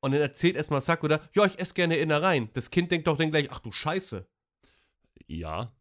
Und 0.00 0.12
dann 0.12 0.20
erzählt 0.20 0.56
erstmal 0.56 0.80
Sakura, 0.80 1.20
ja, 1.34 1.44
ich 1.46 1.58
esse 1.58 1.74
gerne 1.74 1.96
Innereien. 1.98 2.48
Das 2.54 2.70
Kind 2.70 2.90
denkt 2.90 3.06
doch 3.06 3.16
dann 3.18 3.30
gleich, 3.30 3.50
ach 3.50 3.60
du 3.60 3.70
Scheiße. 3.70 4.26
Ja, 5.26 5.74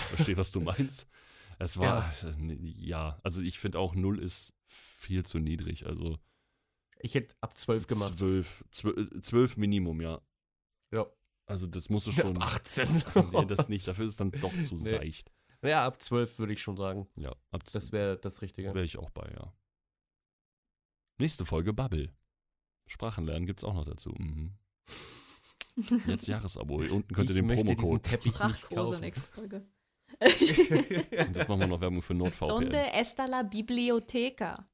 verstehe, 0.00 0.36
was 0.36 0.52
du 0.52 0.60
meinst. 0.60 1.06
Es 1.58 1.78
war, 1.78 2.12
ja, 2.22 2.64
ja 2.80 3.20
also 3.22 3.40
ich 3.42 3.58
finde 3.58 3.78
auch 3.78 3.94
0 3.94 4.18
ist 4.18 4.52
viel 4.66 5.24
zu 5.24 5.38
niedrig. 5.38 5.86
Also 5.86 6.18
Ich 7.00 7.14
hätte 7.14 7.34
ab 7.40 7.56
12 7.56 7.86
gemacht. 7.86 8.18
12, 8.18 8.64
12, 8.70 9.22
12 9.22 9.56
Minimum, 9.56 10.00
ja. 10.00 10.20
Ja. 10.92 11.06
Also 11.46 11.66
das 11.66 11.88
musst 11.90 12.06
du 12.06 12.12
schon. 12.12 12.36
Ab 12.38 12.54
18. 12.56 13.02
nee, 13.32 13.44
das 13.46 13.68
nicht. 13.68 13.86
Dafür 13.86 14.06
ist 14.06 14.12
es 14.12 14.16
dann 14.16 14.30
doch 14.32 14.52
zu 14.62 14.76
Nee. 14.76 14.90
seicht. 14.90 15.32
ja, 15.62 15.84
ab 15.86 16.00
12 16.02 16.38
würde 16.38 16.52
ich 16.52 16.62
schon 16.62 16.76
sagen. 16.76 17.08
Ja, 17.16 17.34
ab 17.50 17.62
Das 17.72 17.92
wäre 17.92 18.16
das 18.18 18.42
Richtige. 18.42 18.74
wäre 18.74 18.84
ich 18.84 18.98
auch 18.98 19.10
bei, 19.10 19.30
ja. 19.30 19.52
Nächste 21.18 21.44
Folge 21.46 21.72
Bubble. 21.72 22.12
Sprachenlernen 22.86 23.46
gibt's 23.46 23.64
auch 23.64 23.74
noch 23.74 23.84
dazu. 23.84 24.10
Mhm. 24.18 24.54
Jetzt 26.06 26.26
Jahresabo. 26.26 26.76
Unten 26.76 27.14
könnt 27.14 27.30
ihr 27.30 27.36
ich 27.36 27.42
den 27.42 27.48
Promocode. 27.56 28.02
Teppich 28.02 28.34
Sprachkurse 28.34 29.00
nächste 29.00 29.26
Folge. 29.28 29.66
Und 30.22 31.36
jetzt 31.36 31.48
machen 31.48 31.60
wir 31.60 31.66
noch 31.66 31.80
Werbung 31.80 32.02
für 32.02 32.14
Donde 32.14 32.30
NordVPN. 32.30 32.74
está 32.94 33.26
la 33.26 33.42
biblioteca? 33.42 34.68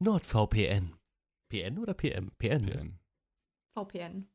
NordVPN. 0.00 0.94
PN 1.48 1.78
oder 1.78 1.94
PM? 1.94 2.30
PN. 2.38 2.64
ne? 2.64 2.70
PN. 2.72 2.98
VPN. 3.74 4.28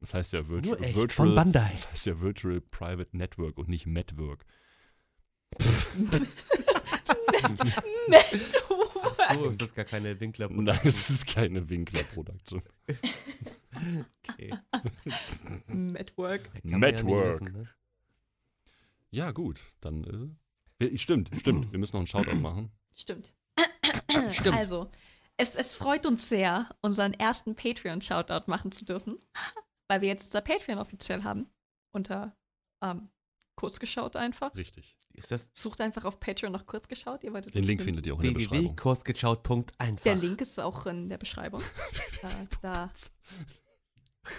Das 0.00 0.12
heißt 0.14 0.34
ja 0.34 0.40
Nur 0.40 0.50
Virtual, 0.50 0.82
echt 0.84 0.92
von 0.92 1.00
Virtual 1.02 1.34
Bandai. 1.34 1.70
Das 1.72 1.90
heißt 1.90 2.06
ja 2.06 2.20
Virtual 2.20 2.60
Private 2.60 3.16
Network 3.16 3.56
und 3.58 3.68
nicht 3.68 3.86
Network. 3.86 4.44
Ach 9.18 9.34
so, 9.34 9.46
ist 9.48 9.60
das 9.62 9.74
gar 9.74 9.84
keine 9.84 10.18
Winkler. 10.20 10.48
Nein, 10.50 10.78
es 10.84 11.10
ist 11.10 11.26
keine 11.26 11.68
Winkler-Produktion. 11.68 12.62
Okay. 14.28 14.50
Network. 15.68 16.50
Ja 16.64 16.78
Network. 16.78 17.42
wissen, 17.42 17.52
ne? 17.52 17.68
Ja, 19.16 19.30
gut. 19.30 19.58
Dann, 19.80 20.36
äh, 20.78 20.98
stimmt, 20.98 21.30
stimmt. 21.38 21.72
Wir 21.72 21.78
müssen 21.78 21.96
noch 21.96 22.00
einen 22.00 22.06
Shoutout 22.06 22.36
machen. 22.36 22.70
Stimmt. 22.94 23.32
Stimmt. 24.30 24.54
Also, 24.54 24.90
es, 25.38 25.56
es 25.56 25.74
freut 25.74 26.04
uns 26.04 26.28
sehr, 26.28 26.66
unseren 26.82 27.14
ersten 27.14 27.54
Patreon-Shoutout 27.54 28.44
machen 28.46 28.72
zu 28.72 28.84
dürfen, 28.84 29.18
weil 29.88 30.02
wir 30.02 30.08
jetzt 30.08 30.26
unser 30.26 30.42
Patreon 30.42 30.78
offiziell 30.78 31.24
haben. 31.24 31.48
Unter 31.92 32.36
ähm, 32.82 33.08
kurz 33.54 33.80
geschaut 33.80 34.16
einfach. 34.16 34.54
Richtig. 34.54 34.98
Ist 35.14 35.30
das 35.30 35.50
Sucht 35.54 35.80
einfach 35.80 36.04
auf 36.04 36.20
Patreon 36.20 36.52
noch 36.52 36.66
kurz 36.66 36.86
geschaut. 36.86 37.24
Ihr 37.24 37.32
wolltet 37.32 37.54
Den 37.54 37.64
Link 37.64 37.80
finden. 37.80 38.02
findet 38.02 38.06
ihr 38.06 38.14
auch 38.14 38.20
in 38.20 38.26
der 38.26 38.34
Beschreibung. 38.34 38.76
www.kursgeschaut.einfach. 38.76 40.02
Der 40.02 40.14
Link 40.14 40.42
ist 40.42 40.60
auch 40.60 40.84
in 40.84 41.08
der 41.08 41.16
Beschreibung. 41.16 41.62
äh, 42.22 42.46
da 42.60 42.92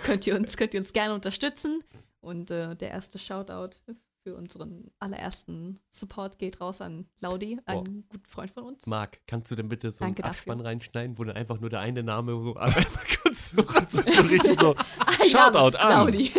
könnt 0.04 0.28
ihr, 0.28 0.36
uns, 0.36 0.56
könnt 0.56 0.76
ihr 0.76 0.82
uns 0.82 0.94
gerne 0.94 1.16
unterstützen. 1.16 1.84
Und 2.20 2.52
äh, 2.52 2.76
der 2.76 2.92
erste 2.92 3.18
Shoutout 3.18 3.80
für 4.28 4.36
unseren 4.36 4.92
allerersten 5.00 5.80
Support 5.90 6.38
geht 6.38 6.60
raus 6.60 6.82
an 6.82 7.06
Laudi, 7.22 7.62
einen 7.66 8.06
guten 8.10 8.26
Freund 8.26 8.52
von 8.52 8.66
uns. 8.66 8.86
Marc, 8.86 9.26
kannst 9.26 9.50
du 9.50 9.56
denn 9.56 9.70
bitte 9.70 9.90
so 9.90 10.04
Danke 10.04 10.22
einen 10.22 10.34
dafür. 10.34 10.52
Abspann 10.52 10.60
reinschneiden, 10.60 11.18
wo 11.18 11.24
dann 11.24 11.38
einfach 11.38 11.62
nur 11.62 11.70
der 11.70 11.80
eine 11.80 12.04
Name 12.04 12.34
so 12.34 12.54
einmal 12.58 12.84
kurz 13.24 13.52
so 13.52 13.64
So 13.64 14.22
richtig 14.24 14.60
so. 14.60 14.76
Ein 15.06 15.30
Shoutout 15.30 15.78
an. 15.78 15.92
Laudi. 15.92 16.34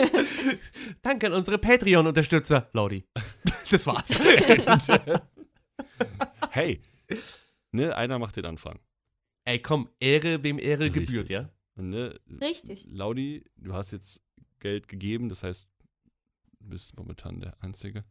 Danke 1.02 1.28
an 1.28 1.32
unsere 1.32 1.56
Patreon-Unterstützer, 1.56 2.68
Laudi. 2.74 3.06
Das 3.70 3.86
war's. 3.86 4.10
hey, 6.50 6.82
ne, 7.72 7.96
einer 7.96 8.18
macht 8.18 8.36
den 8.36 8.44
Anfang. 8.44 8.78
Ey, 9.46 9.60
komm, 9.62 9.88
Ehre, 9.98 10.42
wem 10.42 10.58
Ehre 10.58 10.84
Richtig. 10.84 11.06
gebührt, 11.06 11.30
ja? 11.30 11.48
Ne, 11.76 12.20
Richtig. 12.38 12.86
Laudi, 12.90 13.46
du 13.56 13.72
hast 13.72 13.92
jetzt 13.92 14.20
Geld 14.60 14.88
gegeben, 14.88 15.30
das 15.30 15.42
heißt, 15.42 15.70
bist 16.60 16.96
momentan 16.96 17.40
der 17.40 17.62
Einzige. 17.62 18.04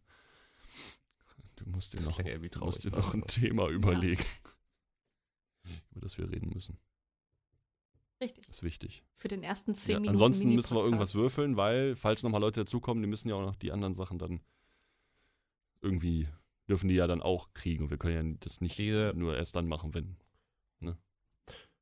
Du 1.55 1.67
musst 1.69 1.93
dir 1.93 2.01
noch, 2.01 2.17
du 2.21 2.59
musst 2.65 2.83
dir 2.83 2.91
noch 2.91 3.13
ein 3.13 3.23
Thema 3.23 3.67
überlegen, 3.69 4.23
über 5.91 6.01
das 6.01 6.17
wir 6.17 6.29
reden 6.29 6.49
müssen. 6.53 6.77
Richtig. 8.21 8.45
Das 8.47 8.57
ist 8.57 8.63
wichtig. 8.63 9.03
Für 9.15 9.27
den 9.27 9.43
ersten 9.43 9.75
zehn 9.75 9.93
Ja, 9.93 9.99
Minuten. 9.99 10.15
ansonsten 10.15 10.53
müssen 10.55 10.75
wir 10.75 10.83
irgendwas 10.83 11.13
würfeln, 11.15 11.55
weil, 11.57 11.95
falls 11.95 12.23
nochmal 12.23 12.41
Leute 12.41 12.61
dazukommen, 12.61 13.01
die 13.03 13.07
müssen 13.09 13.29
ja 13.29 13.35
auch 13.35 13.41
noch 13.45 13.55
die 13.55 13.71
anderen 13.71 13.93
Sachen 13.95 14.17
dann 14.19 14.41
irgendwie, 15.81 16.27
dürfen 16.67 16.89
die 16.89 16.95
ja 16.95 17.05
dann 17.07 17.21
auch 17.21 17.53
kriegen. 17.53 17.83
Und 17.85 17.89
wir 17.91 17.97
können 17.97 18.31
ja 18.31 18.37
das 18.39 18.59
nicht 18.61 18.77
Diese- 18.77 19.13
nur 19.15 19.35
erst 19.37 19.55
dann 19.55 19.67
machen, 19.67 19.93
wenn. 19.93 20.17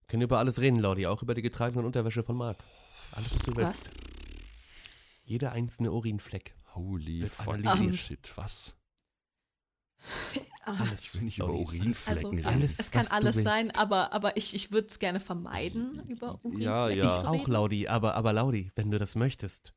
Können 0.08 0.22
über 0.22 0.38
alles 0.38 0.62
reden, 0.62 0.76
Laudi, 0.80 1.08
auch 1.08 1.24
über 1.24 1.34
die 1.34 1.42
getragenen 1.42 1.84
Unterwäsche 1.84 2.22
von 2.22 2.38
Marc. 2.38 2.64
Alles, 3.14 3.34
was 3.34 3.42
du 3.42 3.56
Was? 3.56 3.84
Jeder 5.26 5.52
einzelne 5.52 5.92
Urinfleck. 5.92 6.56
Holy 6.76 7.22
Wird 7.22 7.32
fucking 7.32 7.94
shit, 7.94 8.32
was? 8.36 8.76
Ah, 10.66 10.76
Alles. 10.82 11.06
Ich 11.06 11.16
will 11.16 11.22
nicht 11.24 11.38
über 11.40 11.48
Laudi. 11.48 11.60
Also, 11.60 11.78
Urinflecken 11.80 12.30
reden. 12.38 12.48
alles. 12.48 12.80
es 12.80 12.92
kann 12.92 13.08
alles 13.08 13.42
sein, 13.44 13.72
aber, 13.72 14.14
aber 14.14 14.38
ich, 14.38 14.54
ich 14.54 14.72
würde 14.72 14.88
es 14.88 15.00
gerne 15.00 15.20
vermeiden, 15.20 16.08
über 16.10 16.34
Urinflecken 16.44 16.62
Ja, 16.62 16.90
Ich 16.90 16.98
ja. 16.98 17.22
zu 17.22 17.28
auch. 17.28 17.48
Laudi, 17.48 17.88
aber, 17.88 18.16
aber 18.16 18.34
Laudi, 18.34 18.72
wenn 18.76 18.92
du 18.92 19.00
das 19.00 19.16
möchtest, 19.16 19.74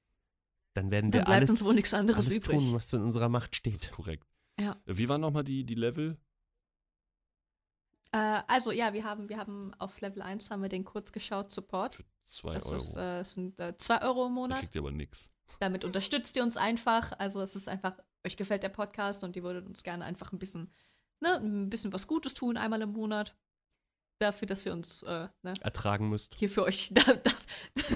dann 0.75 0.91
werden 0.91 1.12
wir 1.12 1.20
Dann 1.20 1.27
bleibt 1.27 1.41
alles, 1.43 1.51
uns 1.51 1.65
wohl 1.65 1.75
nichts 1.75 1.95
anderes 1.95 2.27
alles 2.27 2.39
übrig. 2.39 2.59
tun, 2.59 2.73
was 2.73 2.93
in 2.93 3.03
unserer 3.03 3.29
Macht 3.29 3.53
Das 3.65 3.73
ist 3.75 3.81
steht. 3.85 3.93
korrekt. 3.93 4.27
Ja. 4.61 4.77
Wie 4.87 5.09
waren 5.09 5.20
nochmal 5.20 5.45
die, 5.45 5.65
die 5.65 5.75
Level? 5.75 6.19
Äh, 8.12 8.43
also 8.49 8.73
ja, 8.73 8.93
wir 8.93 9.05
haben, 9.05 9.29
wir 9.29 9.39
haben 9.39 9.73
auf 9.75 10.01
Level 10.01 10.23
1 10.23 10.51
haben 10.51 10.62
wir 10.62 10.69
den 10.69 10.85
kurz 10.85 11.12
geschaut 11.12 11.53
Support. 11.53 11.97
Für 11.97 12.05
2 12.25 12.55
Das 12.55 12.66
Euro. 12.66 12.77
ist, 12.77 12.95
äh, 12.95 13.19
das 13.19 13.33
sind 13.35 13.57
2 13.79 14.03
Euro 14.03 14.27
im 14.27 14.35
da 14.35 14.41
Monat. 14.41 14.59
kriegt 14.61 14.75
ihr 14.75 14.81
aber 14.81 14.91
nix. 14.91 15.31
Damit 15.61 15.85
unterstützt 15.85 16.37
ihr 16.37 16.43
uns 16.43 16.57
einfach. 16.57 17.12
Also 17.19 17.41
es 17.43 17.57
ist 17.57 17.69
einfach, 17.69 17.95
euch 18.25 18.37
gefällt 18.37 18.62
der 18.62 18.69
Podcast 18.69 19.25
und 19.25 19.37
ihr 19.37 19.43
würdet 19.43 19.66
uns 19.66 19.83
gerne 19.83 20.05
einfach 20.05 20.33
ein 20.33 20.39
bisschen, 20.39 20.73
ne, 21.20 21.37
ein 21.37 21.70
bisschen 21.70 21.93
was 21.93 22.07
Gutes 22.07 22.35
tun, 22.35 22.57
einmal 22.57 22.83
im 22.83 22.93
Monat. 22.93 23.37
Dafür, 24.20 24.47
dass 24.47 24.65
wir 24.65 24.73
uns, 24.73 25.05
äh, 25.05 25.29
ne, 25.43 25.55
Ertragen 25.61 26.09
müsst. 26.09 26.35
hier 26.35 26.51
für 26.51 26.65
euch, 26.65 26.91
da, 26.93 27.03
da, 27.03 27.31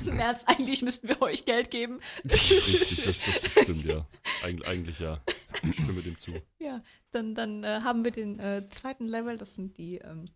im 0.07 0.20
Ernst, 0.20 0.49
eigentlich 0.49 0.83
müssten 0.83 1.09
wir 1.09 1.20
euch 1.20 1.45
Geld 1.45 1.70
geben. 1.70 2.01
Richtig, 2.24 2.79
das, 2.79 3.43
das 3.55 3.62
stimmt, 3.65 3.85
ja. 3.85 4.07
Eig 4.45 4.66
eigentlich 4.69 5.01
ja. 5.01 5.20
Ich 5.65 5.81
stimme 5.81 6.01
dem 6.01 6.19
zu. 6.19 6.41
Ja, 6.61 6.81
dann, 7.11 7.35
dann 7.35 7.65
äh, 7.65 7.81
haben 7.83 8.05
wir 8.05 8.12
den 8.12 8.39
äh, 8.39 8.69
zweiten 8.69 9.07
Level, 9.07 9.37
das 9.37 9.57
sind 9.57 9.79
die 9.79 9.99
ähm, 9.99 10.27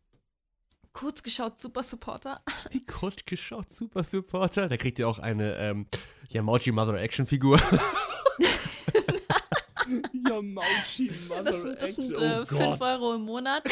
kurz 0.97 1.23
geschaut 1.23 1.61
Super 1.61 1.83
Supporter. 1.83 2.41
Die 2.73 2.85
kurz 2.85 3.17
geschaut, 3.27 3.71
Super 3.71 4.03
Supporter. 4.03 4.69
Da 4.69 4.77
kriegt 4.79 4.99
ihr 4.99 5.07
auch 5.07 5.19
eine 5.19 5.55
ähm, 5.59 5.87
Yamauchi 6.31 6.73
Mother 6.73 6.95
Action 6.95 7.27
Figur. 7.27 7.61
Ja, 10.29 10.43
Mauchi, 10.43 11.13
Das 11.45 11.63
sind, 11.63 11.81
das 11.81 11.91
Oh 11.97 12.03
sind 12.03 12.19
äh, 12.19 12.45
5 12.45 12.81
Euro 12.81 13.15
im 13.15 13.21
Monat. 13.23 13.63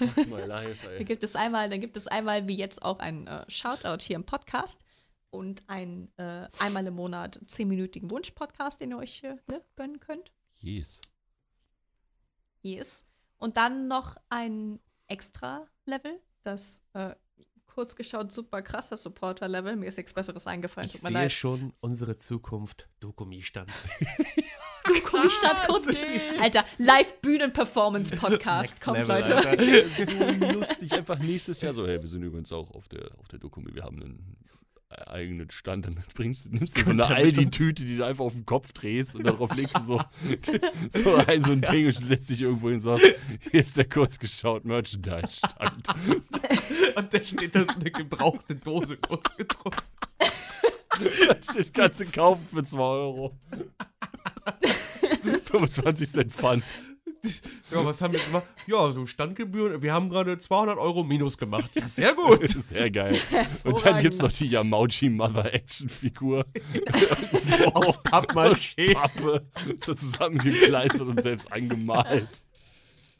My 0.00 0.40
life, 0.46 0.84
Da 0.84 0.92
ey. 0.94 1.04
gibt 1.04 1.22
es 1.22 1.36
einmal, 1.36 1.68
dann 1.70 1.80
gibt 1.80 1.96
es 1.96 2.08
einmal 2.08 2.48
wie 2.48 2.56
jetzt 2.56 2.82
auch 2.82 2.98
ein 2.98 3.28
äh, 3.28 3.44
Shoutout 3.48 4.02
hier 4.02 4.16
im 4.16 4.24
Podcast 4.24 4.84
und 5.30 5.62
ein 5.68 6.10
äh, 6.16 6.48
einmal 6.58 6.84
im 6.88 6.94
Monat 6.94 7.40
10-minütigen 7.46 8.10
Wunsch-Podcast, 8.10 8.80
den 8.80 8.90
ihr 8.90 8.98
euch 8.98 9.22
äh, 9.22 9.36
ne, 9.46 9.60
gönnen 9.76 10.00
könnt. 10.00 10.32
Yes. 10.60 11.00
Yes. 12.62 13.06
Und 13.38 13.56
dann 13.56 13.86
noch 13.86 14.16
ein 14.28 14.80
extra 15.06 15.66
Level, 15.90 16.18
das 16.42 16.82
äh, 16.94 17.14
kurz 17.66 17.94
geschaut 17.96 18.32
super 18.32 18.62
krasser 18.62 18.96
Supporter-Level. 18.96 19.76
Mir 19.76 19.88
ist 19.88 19.96
nichts 19.96 20.14
Besseres 20.14 20.46
eingefallen, 20.46 20.86
Ich 20.88 20.94
tut 20.94 21.02
mir 21.02 21.08
sehe 21.10 21.18
leid. 21.22 21.32
schon 21.32 21.72
unsere 21.80 22.16
Zukunft. 22.16 22.88
Dokumi-Stand. 23.00 23.70
Ich 25.22 25.32
stand 25.34 25.60
kurz 25.68 25.86
geschrieben. 25.86 26.40
Alter, 26.40 26.64
Live-Bühnen-Performance-Podcast. 26.78 28.80
Kommt, 28.80 28.96
Level, 28.98 29.20
Leute. 29.20 29.36
Alter. 29.36 29.88
so 29.88 30.58
lustig. 30.58 30.92
Einfach 30.92 31.18
nächstes 31.18 31.60
Jahr 31.60 31.74
so, 31.74 31.86
hey, 31.86 32.00
wir 32.00 32.08
sind 32.08 32.22
übrigens 32.22 32.50
auch 32.50 32.70
auf 32.70 32.88
der, 32.88 33.10
auf 33.18 33.28
der 33.28 33.38
Dokumi, 33.38 33.74
wir 33.74 33.84
haben 33.84 34.02
einen 34.02 34.36
eigenen 34.90 35.50
Stand. 35.50 35.86
Dann 35.86 35.96
bringst, 36.14 36.52
nimmst 36.52 36.76
du 36.76 36.84
so 36.84 36.90
eine? 36.90 37.06
Aldi-Tüte, 37.06 37.84
die 37.84 37.98
du 37.98 38.04
einfach 38.04 38.24
auf 38.24 38.32
den 38.32 38.46
Kopf 38.46 38.72
drehst 38.72 39.16
und 39.16 39.24
darauf 39.26 39.54
legst 39.56 39.76
du 39.76 39.82
so, 39.82 40.00
so 40.90 41.16
ein, 41.16 41.42
so 41.42 41.52
ein 41.52 41.60
Ding 41.60 41.86
und 41.86 41.96
setzt 41.96 42.30
dich 42.30 42.42
irgendwo 42.42 42.68
hin 42.68 42.76
und 42.76 42.82
sagst, 42.82 43.06
hier 43.50 43.60
ist 43.60 43.76
der 43.76 43.88
kurz 43.88 44.18
geschaut 44.18 44.64
Merchandise-Stand. 44.64 45.88
Und 46.96 47.14
da 47.14 47.24
steht 47.24 47.54
das 47.54 47.68
eine 47.68 47.90
gebrauchte 47.90 48.56
Dose 48.56 48.96
kurz 48.96 49.36
gedruckt. 49.36 49.84
Da 50.88 51.52
steht, 51.52 51.72
kannst 51.72 52.00
du 52.00 52.06
kaufen 52.06 52.46
für 52.52 52.64
2 52.64 52.78
Euro. 52.78 53.38
25 55.44 56.10
Cent 56.10 56.32
Pfand. 56.32 56.64
Ja, 57.70 57.84
was 57.84 58.00
haben 58.02 58.12
wir 58.12 58.20
gemacht? 58.20 58.46
Ja, 58.66 58.90
so 58.92 59.06
Standgebühren. 59.06 59.80
Wir 59.80 59.92
haben 59.92 60.08
gerade 60.08 60.38
200 60.38 60.78
Euro 60.78 61.04
minus 61.04 61.38
gemacht. 61.38 61.70
Ja, 61.74 61.86
sehr 61.86 62.14
gut. 62.14 62.48
Sehr 62.50 62.90
geil. 62.90 63.16
Und 63.64 63.84
dann 63.84 64.02
gibt's 64.02 64.20
noch 64.20 64.32
die 64.32 64.48
Yamauchi 64.48 65.08
Mother 65.08 65.52
Action 65.54 65.88
Figur. 65.88 66.44
Aus 67.74 67.98
Pappmaché. 68.04 68.94
Pappe, 68.94 69.46
so 69.84 69.94
zusammengekleistert 69.94 71.02
und 71.02 71.22
selbst 71.22 71.50
angemalt. 71.52 72.28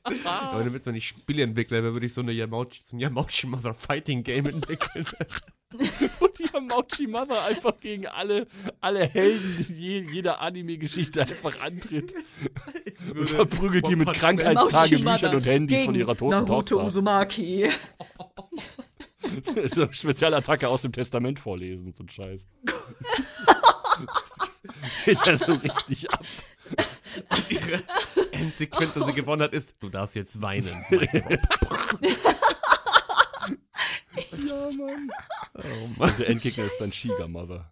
Aber 0.03 0.65
damit 0.65 0.85
man 0.85 0.95
nicht 0.95 1.09
Spieleentwickler 1.09 1.83
wäre, 1.83 1.93
würde 1.93 2.07
ich 2.07 2.15
so, 2.15 2.21
eine 2.21 2.33
Yamauchi, 2.33 2.81
so 2.83 2.97
ein 2.97 3.01
Yamauchi 3.01 3.47
Mother 3.47 3.75
Fighting 3.75 4.23
Game 4.23 4.47
entwickeln. 4.47 5.07
Und 6.21 6.39
die 6.39 6.49
Yamauchi 6.53 7.07
Mother 7.07 7.45
einfach 7.45 7.79
gegen 7.79 8.07
alle, 8.07 8.47
alle 8.81 9.07
Helden 9.07 9.67
je, 9.69 10.01
jeder 10.11 10.41
Anime-Geschichte 10.41 11.21
einfach 11.21 11.61
antritt. 11.61 12.13
Und 13.15 13.29
verprügelt 13.29 13.89
die 13.89 13.97
mit 13.97 14.13
Krankheitstagebüchern 14.13 15.35
und 15.35 15.47
Handys 15.47 15.85
von 15.85 15.95
ihrer 15.95 16.17
toten 16.17 16.31
Naruto 16.31 16.77
Tochter. 16.77 16.85
Uzumaki. 16.85 17.71
so 19.69 19.89
Spezialattacke 19.91 20.69
aus 20.69 20.83
dem 20.83 20.93
Testament 20.93 21.39
vorlesen, 21.39 21.93
so 21.93 22.05
ein 22.05 22.09
Scheiß. 22.09 22.47
Geht 25.05 25.27
ja 25.27 25.37
so 25.37 25.53
richtig 25.53 26.11
ab. 26.11 26.25
Und 27.31 27.51
ihre 27.51 27.83
Endsequenz, 28.33 28.95
die 28.95 29.05
sie 29.05 29.13
gewonnen 29.13 29.43
hat, 29.43 29.53
ist, 29.53 29.77
du 29.81 29.89
darfst 29.89 30.17
jetzt 30.17 30.41
weinen. 30.43 30.75
Ja, 34.47 34.71
Mann. 34.77 35.11
Oh 35.55 35.87
Mann. 35.97 36.11
Und 36.11 36.19
der 36.19 36.29
Endgegner 36.29 36.65
ist 36.65 36.79
dann 36.79 36.93
Shiga 36.93 37.29
Mother. 37.29 37.71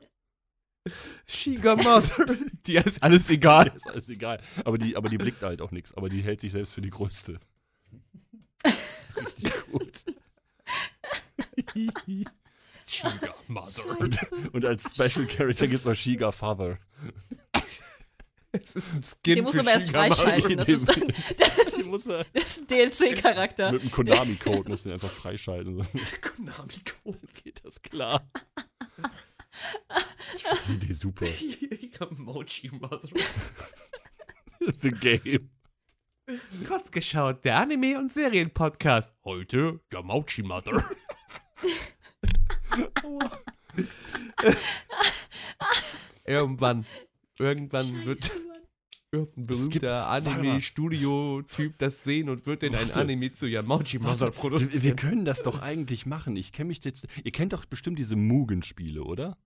Shiga 1.27 1.77
Mother. 1.77 2.27
Dir 2.67 2.87
ist 2.87 3.03
alles 3.03 3.29
egal. 3.31 3.73
Ist 3.75 3.89
alles 3.91 4.09
egal. 4.09 4.41
Aber 4.65 4.79
die, 4.79 4.97
aber 4.97 5.09
die 5.09 5.19
blickt 5.19 5.43
halt 5.43 5.61
auch 5.61 5.71
nichts. 5.71 5.95
Aber 5.95 6.09
die 6.09 6.23
hält 6.23 6.41
sich 6.41 6.53
selbst 6.53 6.75
für 6.75 6.81
die 6.81 6.91
größte. 6.91 7.41
Richtig 9.17 9.53
gut. 9.73 10.05
Shiga 12.87 13.35
Mother. 13.49 13.99
Und 14.53 14.65
als 14.65 14.93
Special 14.93 15.27
Character 15.27 15.67
gibt 15.67 15.81
es 15.81 15.87
noch 15.87 15.95
Shiga 15.95 16.33
Father. 16.33 16.79
Es 18.53 18.77
ist 18.77 18.93
ein 18.95 19.03
Skin 19.03 19.35
Den 19.37 19.45
muss 19.45 19.59
aber 19.59 19.73
erst 19.73 19.91
freischalten. 19.91 20.57
Das 20.57 20.69
ist, 20.69 20.89
dann, 20.89 21.13
Die 21.77 21.78
muss 21.89 22.07
er 22.07 22.25
das 22.33 22.45
ist 22.45 22.61
ein 22.63 22.67
DLC-Charakter. 22.69 23.73
mit 23.73 23.83
dem 23.83 23.91
Konami-Code 23.91 24.69
muss 24.69 24.83
den 24.85 24.93
einfach 24.93 25.11
freischalten. 25.11 25.77
So. 25.93 25.99
Konami-Code. 26.21 27.19
Geht 27.43 27.65
das 27.65 27.81
klar? 27.83 28.31
Ich 30.37 30.43
finde 30.43 30.81
die 30.81 30.85
Idee 30.87 30.93
super. 30.95 31.27
Yamauchi 32.01 32.71
Mother. 32.71 33.09
The 34.81 34.91
Game. 34.91 35.51
Kurz 36.67 36.91
geschaut, 36.91 37.45
der 37.45 37.57
Anime- 37.59 37.99
und 37.99 38.13
Serienpodcast. 38.13 39.15
Heute 39.25 39.81
Yamauchi 39.93 40.43
Mother. 40.43 40.83
irgendwann, 46.27 46.85
irgendwann 47.39 48.05
wird 48.05 48.31
irgendein 49.13 49.47
berühmter. 49.47 50.09
Anime-Studio-Typ 50.09 51.79
das 51.79 52.05
sehen 52.05 52.29
und 52.29 52.47
wird 52.47 52.63
in 52.63 52.75
ein. 52.75 52.91
Anime 52.93 53.33
zu 53.33 53.47
Yamauchi 53.47 53.99
Mother 53.99 54.27
Wir 54.27 54.31
produzieren. 54.33 54.97
können 54.97 55.25
das 55.25 55.43
doch 55.43 55.61
eigentlich 55.61 56.07
machen. 56.07 56.37
Ich 56.37 56.53
kenne 56.53 56.69
mich 56.69 56.85
jetzt. 56.85 57.07
Ihr 57.25 57.33
kennt 57.33 57.53
doch 57.53 57.65
bestimmt 57.67 57.99
diese 57.99 58.17
Mugen-Spiele, 58.17 59.03
oder? 59.05 59.37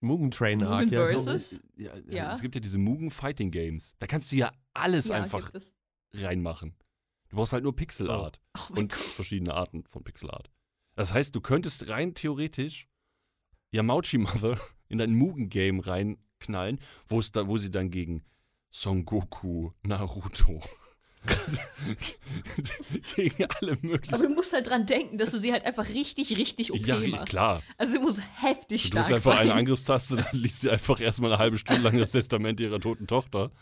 Mugen 0.00 0.30
Train 0.30 0.62
Arc, 0.62 0.84
Mugen 0.86 0.94
ja. 0.94 1.06
Versus? 1.06 1.50
So. 1.50 1.58
Ja, 1.76 1.90
ja, 2.08 2.14
Ja. 2.14 2.32
Es 2.32 2.42
gibt 2.42 2.54
ja 2.54 2.60
diese 2.60 2.78
Mugen 2.78 3.10
Fighting 3.10 3.50
Games. 3.50 3.94
Da 3.98 4.06
kannst 4.06 4.30
du 4.32 4.36
ja 4.36 4.52
alles 4.74 5.08
Ja, 5.08 5.16
einfach 5.16 5.50
reinmachen. 6.14 6.74
Du 7.30 7.36
brauchst 7.36 7.52
halt 7.54 7.64
nur 7.64 7.74
Pixelart 7.74 8.40
Oh 8.56 8.60
mein 8.70 8.78
und 8.84 8.90
Gott. 8.92 8.98
verschiedene 9.00 9.54
Arten 9.54 9.84
von 9.86 10.04
Pixelart. 10.04 10.50
Das 10.94 11.12
heißt, 11.14 11.34
du 11.34 11.40
könntest 11.40 11.88
rein 11.88 12.14
theoretisch 12.14 12.86
Yamauchi 13.72 14.18
Mother 14.18 14.60
in 14.88 15.00
ein 15.00 15.14
Mugen-Game 15.14 15.80
reinknallen, 15.80 16.78
wo 17.08 17.18
es 17.18 17.32
da, 17.32 17.48
wo 17.48 17.56
sie 17.58 17.70
dann 17.70 17.90
gegen 17.90 18.22
Son 18.76 19.04
Goku, 19.04 19.70
Naruto, 19.84 20.60
Gegen 23.14 23.46
alle 23.60 23.78
möglichen. 23.80 24.12
Aber 24.12 24.24
du 24.24 24.34
musst 24.34 24.52
halt 24.52 24.68
dran 24.68 24.84
denken, 24.84 25.16
dass 25.16 25.30
du 25.30 25.38
sie 25.38 25.52
halt 25.52 25.64
einfach 25.64 25.88
richtig, 25.90 26.36
richtig 26.36 26.72
OP 26.72 26.80
ja, 26.84 26.98
machst. 26.98 27.26
klar. 27.26 27.62
Also 27.78 27.92
sie 27.92 27.98
muss 28.00 28.20
heftig 28.42 28.82
Du 28.82 28.88
stark 28.88 29.06
drückst 29.06 29.26
einfach 29.28 29.38
sein. 29.38 29.50
eine 29.50 29.60
Angriffstaste, 29.60 30.16
dann 30.16 30.26
liest 30.32 30.62
sie 30.62 30.70
einfach 30.70 31.00
erstmal 31.00 31.30
eine 31.30 31.38
halbe 31.38 31.56
Stunde 31.56 31.82
lang 31.82 31.96
das 31.98 32.10
Testament 32.10 32.58
ihrer 32.58 32.80
toten 32.80 33.06
Tochter. 33.06 33.52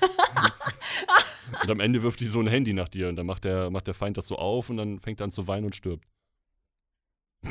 und 1.62 1.70
am 1.70 1.80
Ende 1.80 2.04
wirft 2.04 2.20
die 2.20 2.26
so 2.26 2.38
ein 2.38 2.46
Handy 2.46 2.72
nach 2.72 2.88
dir 2.88 3.08
und 3.08 3.16
dann 3.16 3.26
macht 3.26 3.42
der, 3.42 3.68
macht 3.70 3.88
der 3.88 3.94
Feind 3.94 4.16
das 4.16 4.28
so 4.28 4.36
auf 4.36 4.70
und 4.70 4.76
dann 4.76 5.00
fängt 5.00 5.20
er 5.20 5.24
an 5.24 5.32
zu 5.32 5.48
weinen 5.48 5.66
und 5.66 5.74
stirbt. 5.74 6.06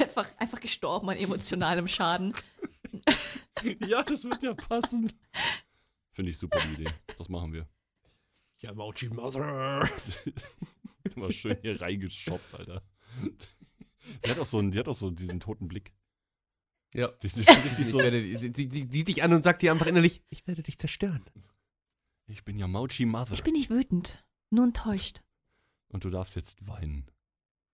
einfach, 0.00 0.28
einfach 0.36 0.58
gestorben 0.60 1.08
an 1.10 1.16
emotionalem 1.16 1.86
Schaden. 1.86 2.34
ja, 3.86 4.02
das 4.02 4.24
wird 4.24 4.42
ja 4.42 4.54
passen. 4.54 5.12
Finde 6.12 6.30
ich 6.30 6.38
super 6.38 6.58
die 6.60 6.82
Idee. 6.82 6.90
Das 7.16 7.28
machen 7.28 7.52
wir. 7.52 7.68
Ja, 8.58 8.74
Mochi 8.74 9.08
Mother. 9.08 9.88
Immer 11.14 11.32
schön 11.32 11.56
hier 11.62 11.80
reingeschoppt, 11.80 12.54
Alter. 12.54 12.82
Sie 14.20 14.30
hat 14.30 14.38
auch 14.38 14.46
so, 14.46 14.58
einen, 14.58 14.72
die 14.72 14.78
hat 14.78 14.88
auch 14.88 14.94
so 14.94 15.10
diesen 15.10 15.38
toten 15.40 15.68
Blick. 15.68 15.92
Ja. 16.94 17.08
Die, 17.22 17.28
die, 17.28 17.40
Ich 17.40 17.86
so, 17.88 17.98
werde, 17.98 18.20
sie, 18.20 18.52
sie, 18.54 18.68
sie 18.70 18.88
sieht 18.90 19.08
dich 19.08 19.22
an 19.22 19.32
und 19.32 19.44
sagt 19.44 19.62
dir 19.62 19.70
einfach 19.70 19.86
innerlich, 19.86 20.22
ich 20.30 20.46
werde 20.48 20.62
dich 20.62 20.78
zerstören. 20.78 21.22
ich 22.26 22.44
bin 22.44 22.58
ja 22.58 22.66
Mauchi 22.66 23.04
Mother. 23.04 23.32
Ich 23.32 23.44
bin 23.44 23.52
nicht 23.52 23.70
wütend, 23.70 24.24
nur 24.50 24.64
enttäuscht. 24.64 25.22
und 25.88 26.04
du 26.04 26.10
darfst 26.10 26.34
jetzt 26.34 26.66
weinen. 26.66 27.10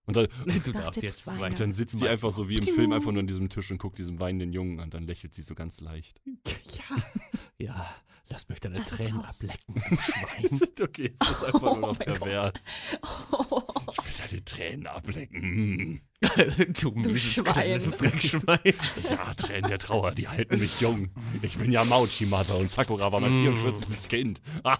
Und 0.06 0.16
dann, 0.16 0.28
Du 0.64 0.72
darfst 0.72 1.02
jetzt 1.02 1.26
weinen. 1.26 1.42
und 1.52 1.60
dann 1.60 1.72
sitzt 1.72 2.00
die 2.00 2.08
einfach 2.08 2.30
so 2.32 2.48
wie 2.48 2.56
im 2.58 2.64
Film 2.74 2.92
einfach 2.92 3.10
nur 3.12 3.20
an 3.20 3.26
diesem 3.26 3.48
Tisch 3.48 3.70
und 3.70 3.78
guckt 3.78 3.98
diesem 3.98 4.18
weinenden 4.20 4.52
Jungen 4.52 4.80
an. 4.80 4.90
Dann 4.90 5.04
lächelt 5.04 5.32
sie 5.34 5.42
so 5.42 5.54
ganz 5.54 5.80
leicht. 5.80 6.20
Ja. 6.76 6.96
Ja, 7.56 7.94
lass 8.28 8.48
mich 8.48 8.60
deine 8.60 8.76
Lass 8.78 8.90
Tränen 8.90 9.18
aus. 9.24 9.40
ablecken. 9.40 9.82
du 10.76 10.84
okay, 10.84 11.02
jetzt 11.18 11.22
ist 11.22 11.44
einfach 11.44 11.60
nur 11.60 11.72
Oh 11.76 11.80
noch 11.80 11.98
mein 11.98 12.08
Gott. 12.08 12.18
pervers. 12.20 12.52
Oh, 13.48 13.62
Ich 13.92 13.98
will 14.04 14.14
deine 14.28 14.44
Tränen 14.44 14.86
ablecken. 14.88 16.00
du 16.80 16.90
mieses 16.92 17.22
Schwein. 17.34 17.80
Dreckschwein. 17.98 18.58
Ja, 19.08 19.34
Tränen 19.34 19.68
der 19.70 19.78
Trauer, 19.78 20.12
die 20.12 20.28
halten 20.28 20.58
mich 20.58 20.80
jung. 20.80 21.10
Ich 21.42 21.56
bin 21.56 21.70
ja 21.72 21.84
Mauchi 21.84 22.26
Mother 22.26 22.58
und 22.58 22.70
Sakura 22.70 23.10
war 23.12 23.20
mein 23.20 23.38
Mm. 23.40 23.42
44. 23.56 24.08
Kind. 24.10 24.42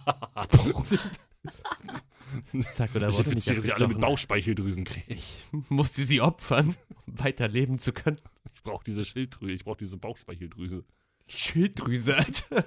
Sakura 2.73 3.09
ich 3.09 3.16
wurde 3.16 3.28
nicht 3.31 3.36
infiziere 3.36 3.61
sie 3.61 3.73
alle 3.73 3.86
mit 3.86 3.97
abgestochen. 3.97 4.01
Bauchspeicheldrüsenkrebs. 4.01 5.06
Ich 5.09 5.47
musste 5.69 6.05
sie 6.05 6.20
opfern, 6.20 6.74
um 7.06 7.19
weiterleben 7.19 7.78
zu 7.78 7.93
können. 7.93 8.20
Ich 8.55 8.62
brauche 8.62 8.85
diese 8.85 9.05
Schilddrüse, 9.05 9.52
ich 9.52 9.65
brauche 9.65 9.78
diese 9.78 9.97
Bauchspeicheldrüse. 9.97 10.85
Schilddrüse, 11.27 12.16
Alter. 12.16 12.65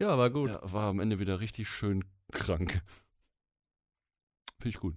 Ja, 0.00 0.18
war 0.18 0.30
gut. 0.30 0.48
Ja, 0.48 0.60
war 0.72 0.88
am 0.88 1.00
Ende 1.00 1.18
wieder 1.18 1.40
richtig 1.40 1.68
schön 1.68 2.04
krank. 2.32 2.82
Finde 4.58 4.68
ich 4.68 4.80
gut. 4.80 4.96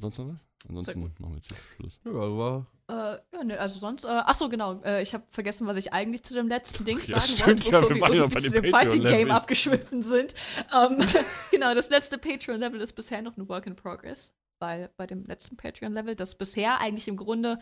Sonst 0.00 0.18
noch 0.18 0.28
was? 0.28 0.46
Ansonsten 0.66 1.00
machen 1.00 1.16
wir 1.18 1.34
jetzt 1.34 1.48
hier 1.48 1.56
Schluss. 1.76 2.00
Ja, 2.04 2.12
war. 2.12 2.66
Äh, 2.88 3.18
ja, 3.36 3.44
ne, 3.44 3.60
also 3.60 3.78
sonst, 3.78 4.04
äh, 4.04 4.08
ach 4.08 4.34
so, 4.34 4.48
genau, 4.48 4.80
äh, 4.82 5.02
ich 5.02 5.12
habe 5.12 5.24
vergessen, 5.28 5.66
was 5.66 5.76
ich 5.76 5.92
eigentlich 5.92 6.22
zu 6.22 6.32
dem 6.32 6.48
letzten 6.48 6.86
Ding 6.86 6.98
Ja, 6.98 7.20
sagen 7.20 7.58
stimmt, 7.58 7.64
wollte, 7.66 7.70
ja, 7.70 7.80
bevor 7.80 7.90
wir 7.90 7.94
wir, 7.96 8.00
waren 8.00 8.14
ja 8.14 8.22
irgendwie 8.22 8.42
zu 8.48 8.50
dem 8.50 8.70
Fighting 8.70 9.02
Game 9.02 9.30
abgeschwiffen 9.30 10.02
sind. 10.02 10.34
Ähm, 10.74 10.98
genau, 11.50 11.74
das 11.74 11.90
letzte 11.90 12.16
Patreon-Level 12.16 12.80
ist 12.80 12.94
bisher 12.94 13.20
noch 13.20 13.36
ein 13.36 13.46
Work 13.48 13.66
in 13.66 13.76
Progress, 13.76 14.34
weil 14.58 14.90
bei 14.96 15.06
dem 15.06 15.26
letzten 15.26 15.58
Patreon-Level, 15.58 16.14
das 16.16 16.34
bisher 16.34 16.80
eigentlich 16.80 17.08
im 17.08 17.16
Grunde 17.16 17.58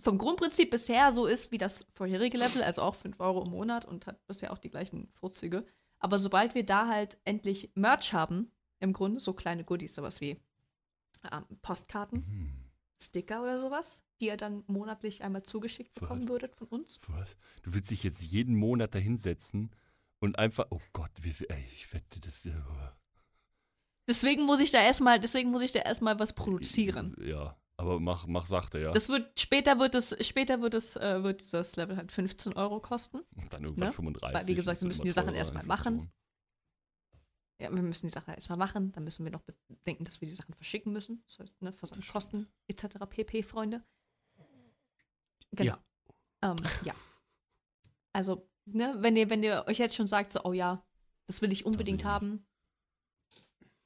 vom 0.00 0.16
Grundprinzip 0.16 0.70
bisher 0.70 1.12
so 1.12 1.26
ist 1.26 1.52
wie 1.52 1.58
das 1.58 1.86
vorherige 1.92 2.38
Level, 2.38 2.62
also 2.62 2.82
auch 2.82 2.94
5 2.94 3.20
Euro 3.20 3.44
im 3.44 3.50
Monat 3.50 3.84
und 3.84 4.06
hat 4.06 4.26
bisher 4.26 4.52
auch 4.52 4.58
die 4.58 4.70
gleichen 4.70 5.10
Vorzüge. 5.12 5.66
Aber 5.98 6.18
sobald 6.18 6.54
wir 6.54 6.64
da 6.64 6.88
halt 6.88 7.18
endlich 7.24 7.72
Merch 7.74 8.14
haben, 8.14 8.50
im 8.80 8.92
Grunde 8.92 9.20
so 9.20 9.34
kleine 9.34 9.64
Goodies, 9.64 9.94
sowas 9.94 10.20
wie 10.20 10.40
ähm, 11.32 11.44
Postkarten, 11.62 12.24
Hm, 12.24 12.52
Sticker 13.00 13.42
oder 13.42 13.58
sowas, 13.58 14.02
die 14.20 14.26
ihr 14.26 14.36
dann 14.36 14.64
monatlich 14.66 15.22
einmal 15.22 15.42
zugeschickt 15.44 15.94
bekommen 15.94 16.22
Was? 16.22 16.28
würdet 16.28 16.54
von 16.56 16.66
uns. 16.68 16.98
was? 17.08 17.36
Du 17.62 17.74
willst 17.74 17.90
dich 17.90 18.02
jetzt 18.02 18.22
jeden 18.22 18.56
Monat 18.56 18.94
da 18.94 18.98
hinsetzen 18.98 19.70
und 20.20 20.38
einfach. 20.38 20.66
Oh 20.70 20.80
Gott, 20.92 21.12
wie 21.20 21.32
viel. 21.32 21.46
Ey, 21.50 21.64
ich 21.72 21.92
wette, 21.94 22.20
das. 22.20 22.44
äh, 22.46 22.52
Deswegen 24.08 24.44
muss 24.44 24.60
ich 24.60 24.70
da 24.70 24.80
erstmal, 24.80 25.20
deswegen 25.20 25.50
muss 25.50 25.62
ich 25.62 25.72
da 25.72 25.80
erstmal 25.80 26.18
was 26.18 26.32
produzieren. 26.32 27.14
Ja, 27.22 27.56
aber 27.76 28.00
mach, 28.00 28.26
mach 28.26 28.46
sachte, 28.46 28.80
ja. 28.80 28.90
Das 28.92 29.08
wird, 29.10 29.38
später 29.38 29.78
wird 29.78 29.94
es, 29.94 30.16
später 30.26 30.62
wird 30.62 30.74
es, 30.74 30.96
äh, 30.96 31.22
wird 31.22 31.40
dieses 31.42 31.76
Level 31.76 31.96
halt 31.96 32.10
15 32.10 32.54
Euro 32.54 32.80
kosten. 32.80 33.18
Und 33.36 33.52
dann 33.52 33.64
irgendwann 33.64 33.88
ne? 33.88 33.92
35. 33.92 34.40
Weil, 34.40 34.46
wie 34.48 34.54
gesagt, 34.54 34.80
wir 34.80 34.88
müssen 34.88 35.04
die 35.04 35.10
Sachen 35.12 35.34
erstmal 35.34 35.64
machen. 35.66 36.10
Ja, 37.60 37.74
wir 37.74 37.82
müssen 37.82 38.06
die 38.06 38.12
Sachen 38.12 38.34
erstmal 38.34 38.58
machen, 38.58 38.92
dann 38.92 39.02
müssen 39.04 39.24
wir 39.24 39.32
noch 39.32 39.42
bedenken, 39.66 40.04
dass 40.04 40.20
wir 40.20 40.28
die 40.28 40.34
Sachen 40.34 40.54
verschicken 40.54 40.92
müssen. 40.92 41.24
Das 41.26 41.40
heißt, 41.40 41.62
ne, 41.62 41.72
Versandkosten 41.72 42.48
etc. 42.68 42.98
pp, 43.08 43.42
Freunde. 43.42 43.84
Genau. 45.52 45.72
Ja. 45.72 45.84
Ähm, 46.42 46.56
ja. 46.84 46.94
Also, 48.12 48.48
ne, 48.64 48.96
wenn 48.98 49.16
ihr, 49.16 49.28
wenn 49.28 49.42
ihr 49.42 49.64
euch 49.66 49.78
jetzt 49.78 49.96
schon 49.96 50.06
sagt, 50.06 50.32
so, 50.32 50.44
oh 50.44 50.52
ja, 50.52 50.86
das 51.26 51.42
will 51.42 51.50
ich 51.50 51.66
unbedingt 51.66 52.00
sehe 52.00 52.08
ich 52.08 52.12
haben, 52.12 52.46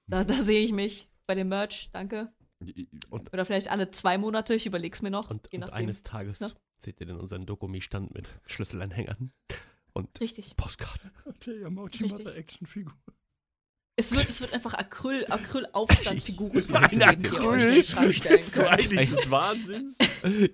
da, 0.06 0.24
da 0.24 0.42
sehe 0.42 0.60
ich 0.60 0.72
mich 0.72 1.08
bei 1.26 1.34
dem 1.34 1.48
Merch, 1.48 1.88
danke. 1.92 2.32
Oder 3.10 3.44
vielleicht 3.44 3.68
alle 3.68 3.90
zwei 3.90 4.18
Monate, 4.18 4.54
ich 4.54 4.66
überleg's 4.66 5.02
mir 5.02 5.10
noch. 5.10 5.30
Und, 5.30 5.52
und 5.52 5.72
eines 5.72 6.02
Tages 6.02 6.40
ne? 6.40 6.52
seht 6.78 7.00
ihr 7.00 7.06
dann 7.06 7.18
unseren 7.18 7.46
Dokumi-Stand 7.46 8.14
mit 8.14 8.28
Schlüsselanhängern 8.46 9.32
und 9.94 10.20
Richtig. 10.20 10.56
Postkarten. 10.56 11.10
Der 11.46 11.58
Yamauchi 11.58 12.04
Richtig. 12.04 12.24
Mother 12.26 12.36
Actionfigur. 12.36 12.94
Es 13.94 14.10
wird, 14.10 14.26
es 14.26 14.40
wird 14.40 14.54
einfach 14.54 14.72
Acryl, 14.72 15.26
Acryl-Aufstandfiguren 15.28 16.64
Nein, 16.68 16.88
geben, 16.88 17.22
die 17.22 17.28
ihr 17.28 17.44
euch 17.46 17.52
in 17.52 17.58
den 17.60 17.68
Acryl? 17.68 17.84
Schrank 17.84 18.14
stellen 18.14 18.36
Bist 18.36 18.56
du 18.56 18.70
eigentlich 18.70 19.10
des 19.10 19.30
Wahnsinns? 19.30 19.98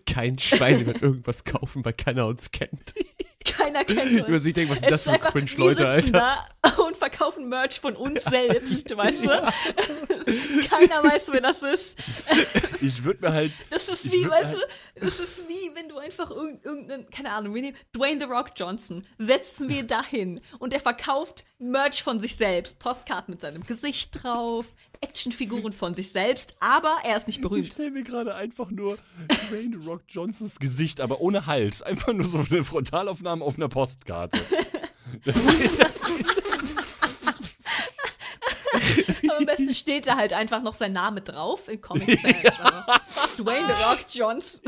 Kein 0.06 0.38
Schwein 0.40 0.86
wird 0.86 1.02
irgendwas 1.02 1.44
kaufen, 1.44 1.84
weil 1.84 1.92
keiner 1.92 2.26
uns 2.26 2.50
kennt. 2.50 2.94
Keiner 3.56 3.84
kennt 3.84 4.12
uns. 4.20 4.28
Über 4.28 4.38
sich 4.40 4.54
denken, 4.54 4.72
was 4.72 4.80
sind 4.80 4.90
das 4.92 5.02
für 5.04 5.18
cringe 5.18 5.50
Leute, 5.56 5.88
Alter. 5.88 6.10
da 6.12 6.46
und 6.82 6.96
verkaufen 6.96 7.48
Merch 7.48 7.80
von 7.80 7.96
uns 7.96 8.24
selbst, 8.24 8.96
weißt 8.96 9.24
du? 9.24 9.28
Keiner 10.68 11.02
weiß, 11.04 11.30
wer 11.32 11.40
das 11.40 11.62
ist. 11.62 11.98
Ich 12.80 13.02
würde 13.04 13.20
mir 13.26 13.32
halt. 13.32 13.52
Das 13.70 13.88
ist 13.88 14.12
wie, 14.12 14.28
weißt 14.28 14.44
halt- 14.56 14.68
du, 14.96 15.00
das 15.06 15.18
ist 15.20 15.48
wie, 15.48 15.74
wenn 15.74 15.88
du 15.88 15.98
einfach 15.98 16.30
irgend- 16.30 16.64
irgendeinen, 16.64 17.08
keine 17.10 17.32
Ahnung, 17.32 17.54
wir 17.54 17.62
nehmen 17.62 17.76
Dwayne 17.96 18.20
The 18.20 18.26
Rock 18.30 18.50
Johnson, 18.56 19.06
setzen 19.18 19.68
wir 19.68 19.82
dahin 19.84 20.40
und 20.58 20.72
der 20.72 20.80
verkauft 20.80 21.44
Merch 21.58 22.02
von 22.02 22.20
sich 22.20 22.36
selbst, 22.36 22.78
Postkarten 22.78 23.32
mit 23.32 23.40
seinem 23.40 23.62
Gesicht 23.62 24.22
drauf, 24.22 24.66
Actionfiguren 25.00 25.72
von 25.72 25.94
sich 25.94 26.10
selbst, 26.12 26.54
aber 26.60 26.96
er 27.04 27.16
ist 27.16 27.26
nicht 27.26 27.36
Ich 27.36 27.42
berühmt. 27.42 27.66
stelle 27.66 27.90
mir 27.90 28.02
gerade 28.02 28.34
einfach 28.34 28.70
nur 28.70 28.96
Dwayne 29.50 29.78
The 29.80 29.86
Rock 29.88 30.02
Johnsons 30.08 30.58
Gesicht, 30.58 31.00
aber 31.00 31.20
ohne 31.20 31.46
Hals. 31.46 31.82
Einfach 31.82 32.12
nur 32.12 32.26
so 32.26 32.44
eine 32.50 32.64
Frontalaufnahme 32.64 33.44
auf 33.44 33.56
einer 33.56 33.68
Postkarte. 33.68 34.38
Aber 39.24 39.38
am 39.38 39.46
besten 39.46 39.74
steht 39.74 40.06
da 40.06 40.16
halt 40.16 40.32
einfach 40.32 40.62
noch 40.62 40.74
sein 40.74 40.92
Name 40.92 41.20
drauf 41.20 41.68
in 41.68 41.80
Comic 41.80 42.18
Sans. 42.20 42.60
aber 42.60 43.00
Dwayne 43.38 43.66
The 43.74 43.82
Rock 43.84 43.98
Johnson. 44.12 44.60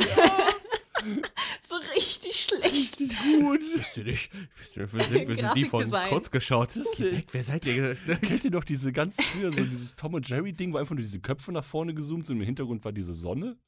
so 1.68 1.76
richtig 1.94 2.36
schlecht. 2.44 2.64
Richtig 2.64 3.18
gut. 3.18 3.60
Wisst 3.76 3.96
ihr 3.96 4.04
nicht, 4.04 4.30
wisst 4.56 4.76
ihr, 4.76 4.92
wir 4.92 5.04
sind, 5.04 5.28
wir 5.28 5.36
sind 5.36 5.54
die 5.56 5.64
von 5.64 5.90
kurz 6.08 6.30
geschaut. 6.30 6.74
Weg, 6.76 7.28
wer 7.32 7.44
seid 7.44 7.66
ihr? 7.66 7.94
Kennt 8.22 8.44
ihr 8.44 8.50
noch 8.50 8.64
diese 8.64 8.92
ganz 8.92 9.22
früher, 9.22 9.52
so 9.52 9.64
dieses 9.64 9.94
Tom 9.96 10.14
und 10.14 10.28
Jerry 10.28 10.52
Ding, 10.52 10.72
wo 10.72 10.78
einfach 10.78 10.94
nur 10.94 11.02
diese 11.02 11.20
Köpfe 11.20 11.52
nach 11.52 11.64
vorne 11.64 11.94
gezoomt 11.94 12.26
sind 12.26 12.36
und 12.36 12.42
im 12.42 12.46
Hintergrund 12.46 12.84
war 12.84 12.92
diese 12.92 13.14
Sonne? 13.14 13.58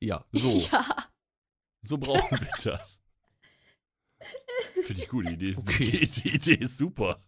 Ja. 0.00 0.24
So, 0.32 0.58
Ja, 0.72 1.08
so 1.82 1.98
brauchen 1.98 2.40
wir 2.40 2.50
das. 2.62 3.00
Finde 4.82 5.02
ich 5.02 5.08
gut, 5.08 5.28
die 5.28 5.34
Idee, 5.34 5.50
ist, 5.50 5.58
Okay. 5.58 5.84
die, 5.90 6.06
die 6.06 6.34
Idee 6.34 6.54
ist 6.54 6.76
super. 6.76 7.20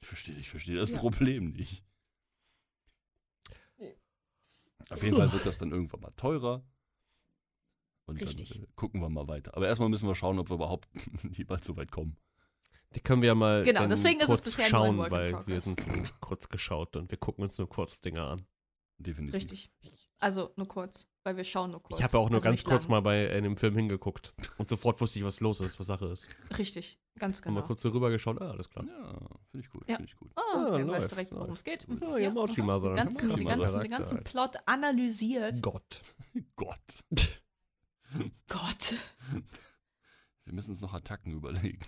Ich 0.00 0.06
verstehe, 0.08 0.36
ich 0.36 0.48
verstehe 0.48 0.76
das 0.76 0.90
Ja. 0.90 0.98
Problem 0.98 1.50
nicht. 1.52 1.82
Auf 4.90 5.02
jeden 5.02 5.16
Fall 5.16 5.32
wird 5.32 5.46
das 5.46 5.56
dann 5.58 5.70
irgendwann 5.72 6.00
mal 6.00 6.12
teurer. 6.16 6.62
Und 8.06 8.20
Richtig. 8.20 8.50
dann 8.50 8.62
äh, 8.64 8.66
gucken 8.76 9.00
wir 9.00 9.08
mal 9.08 9.26
weiter. 9.28 9.56
Aber 9.56 9.66
erstmal 9.66 9.88
müssen 9.88 10.06
wir 10.06 10.14
schauen, 10.14 10.38
ob 10.38 10.50
wir 10.50 10.54
überhaupt 10.56 10.88
jemals 11.32 11.66
so 11.66 11.76
weit 11.76 11.90
kommen. 11.90 12.16
Die 12.94 13.00
können 13.00 13.22
wir 13.22 13.28
ja 13.28 13.34
mal 13.34 13.64
Genau, 13.64 13.80
dann 13.80 13.90
deswegen 13.90 14.20
ist 14.20 14.28
es 14.28 14.34
kurz 14.42 14.44
bisher 14.44 14.68
schauen, 14.68 14.98
weil 14.98 15.46
wir 15.46 15.60
sind 15.60 15.82
kurz 16.20 16.48
geschaut 16.48 16.96
und 16.96 17.10
wir 17.10 17.18
gucken 17.18 17.42
uns 17.42 17.58
nur 17.58 17.68
kurz 17.68 18.00
Dinge 18.00 18.22
an. 18.22 18.46
Definitiv. 18.98 19.34
richtig. 19.34 19.72
Also 20.20 20.52
nur 20.56 20.68
kurz, 20.68 21.06
weil 21.24 21.36
wir 21.36 21.42
schauen 21.44 21.72
nur 21.72 21.82
kurz. 21.82 21.98
Ich 21.98 22.04
habe 22.04 22.16
auch 22.18 22.30
nur 22.30 22.36
also 22.36 22.44
ganz 22.48 22.62
kurz 22.62 22.84
lang. 22.84 22.90
mal 22.92 23.00
bei 23.00 23.30
einem 23.30 23.56
Film 23.56 23.74
hingeguckt 23.76 24.32
und 24.58 24.68
sofort 24.68 25.00
wusste 25.00 25.18
ich, 25.18 25.24
was 25.24 25.40
los 25.40 25.60
ist, 25.60 25.78
was 25.80 25.86
Sache 25.88 26.06
ist. 26.06 26.26
Richtig, 26.56 26.98
ganz 27.18 27.42
Genau. 27.42 27.54
genau. 27.54 27.60
Mal 27.62 27.66
kurz 27.66 27.82
so 27.82 27.88
rübergeschaut, 27.90 28.40
ah, 28.40 28.50
alles 28.52 28.70
klar. 28.70 28.84
Ja, 28.86 29.18
finde 29.50 29.64
ich 29.66 29.70
gut, 29.70 29.82
Ja. 29.88 29.96
finde 29.96 30.08
ich 30.10 30.16
gut. 30.16 30.30
Oh, 30.36 30.40
Ah, 30.54 30.66
okay, 30.68 30.82
läuft, 30.82 30.90
weißt 30.98 31.10
direkt, 31.10 31.32
worum 31.32 31.48
läuft. 31.48 31.58
es 31.58 31.64
geht. 31.64 31.86
Ja, 32.00 32.16
ja, 32.18 32.30
Mother. 32.30 32.54
Den 32.54 32.96
ganzen, 32.96 33.26
Mochi 33.28 33.40
den 33.40 33.48
ganzen, 33.48 33.72
sagt 33.72 33.84
den 33.84 33.90
ganzen. 33.90 34.24
Plot 34.24 34.56
analysiert. 34.66 35.60
Gott. 35.60 36.00
Gott. 36.56 36.78
Gott. 38.48 38.94
Wir 40.44 40.52
müssen 40.52 40.70
uns 40.70 40.80
noch 40.80 40.94
Attacken 40.94 41.32
überlegen. 41.32 41.84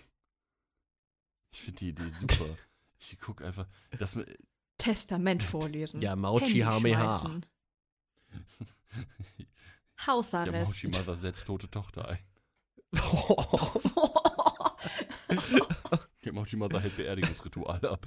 Ich 1.53 1.61
finde 1.61 1.79
die 1.79 1.89
Idee 1.91 2.09
super. 2.09 2.57
Ich 2.99 3.19
guck 3.21 3.43
einfach, 3.43 3.69
dass 3.99 4.17
wir, 4.17 4.25
Testament 4.79 5.43
vorlesen. 5.43 6.01
Ja, 6.01 6.17
Mauchi 6.17 6.61
Hameha. 6.61 7.11
schmeißen. 7.21 7.45
ja, 9.37 9.45
Hausarrest. 10.07 10.83
Moshi 10.83 10.89
Mother 10.89 11.17
setzt 11.19 11.47
tote 11.47 11.71
Tochter 11.71 12.09
ein. 12.09 12.19
Ja, 16.23 16.33
Moshi 16.33 16.57
Mother 16.57 16.81
hält 16.81 16.97
Beerdigungsrituale 16.97 17.89
ab. 17.89 18.05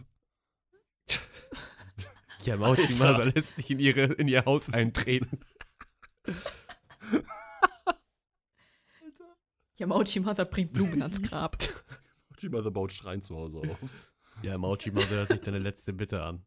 ja, 2.42 2.58
Mauchi 2.58 2.94
Mother 2.96 3.26
lässt 3.26 3.56
nicht 3.58 3.70
in, 3.70 3.80
ihre, 3.80 4.02
in 4.02 4.28
ihr 4.28 4.44
Haus 4.44 4.70
eintreten. 4.70 5.40
Yamauchi 9.80 10.20
Mother 10.20 10.46
bringt 10.46 10.74
Blumen 10.74 11.02
ans 11.02 11.22
Grab. 11.30 11.58
Moshi 12.30 12.50
Mother 12.50 12.72
baut 12.72 12.92
Schrein 12.92 13.22
zu 13.22 13.36
Hause 13.36 13.60
auf. 13.60 13.78
Ja, 14.44 14.58
Mauchi 14.58 14.92
Mother 14.92 15.10
hört 15.10 15.30
sich 15.30 15.42
deine 15.42 15.60
letzte 15.60 15.94
Bitte 15.94 16.22
an. 16.24 16.46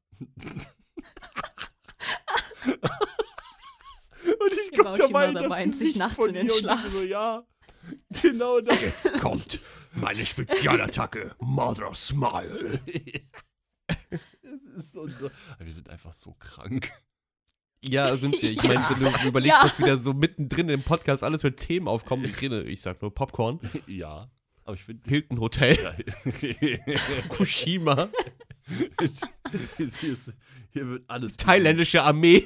Und 4.25 4.53
ich 4.53 4.71
guck 4.77 4.97
dabei 4.97 5.29
in 5.29 5.35
Mother 5.35 5.49
das 5.49 5.51
weint 5.51 5.73
sich 5.73 5.81
Gesicht 5.81 5.97
nachts 5.99 6.17
von 6.17 6.29
in 6.29 6.35
den 6.35 6.47
ihr 6.47 6.53
und 6.53 6.59
Schlaf. 6.61 6.91
so, 6.91 7.03
ja, 7.03 7.47
genau 8.23 8.61
das. 8.61 8.81
Jetzt 8.81 9.21
kommt 9.21 9.59
meine 9.93 10.25
Spezialattacke, 10.25 11.35
Mother 11.41 11.95
Smile. 11.95 12.81
So, 14.79 15.07
wir 15.07 15.73
sind 15.73 15.91
einfach 15.91 16.15
so 16.15 16.35
krank. 16.39 16.91
Ja, 17.85 18.17
sind 18.17 18.41
wir. 18.41 18.51
Ich 18.51 18.63
Ja. 18.63 18.75
meine, 18.75 18.85
wenn 19.01 19.13
du 19.23 19.29
überlegst, 19.29 19.59
Ja. 19.59 19.65
was 19.65 19.79
wieder 19.79 19.99
so 19.99 20.13
mittendrin 20.13 20.69
im 20.69 20.83
Podcast 20.83 21.23
alles 21.25 21.41
für 21.41 21.55
Themen 21.55 21.89
aufkommen, 21.89 22.25
ich 22.25 22.41
rede, 22.41 22.63
ich 22.65 22.81
sag 22.81 23.01
nur 23.03 23.13
Popcorn, 23.13 23.59
Ja, 23.87 24.31
aber 24.65 24.75
ich 24.77 24.85
finde. 24.85 25.09
Hilton 25.09 25.41
Hotel, 25.41 25.77
Ja. 25.83 25.95
Fukushima, 26.99 28.09
hier, 29.77 29.89
ist, 29.89 30.33
hier 30.73 30.89
wird 30.89 31.03
alles. 31.09 31.37
thailändische 31.37 32.03
Armee. 32.03 32.45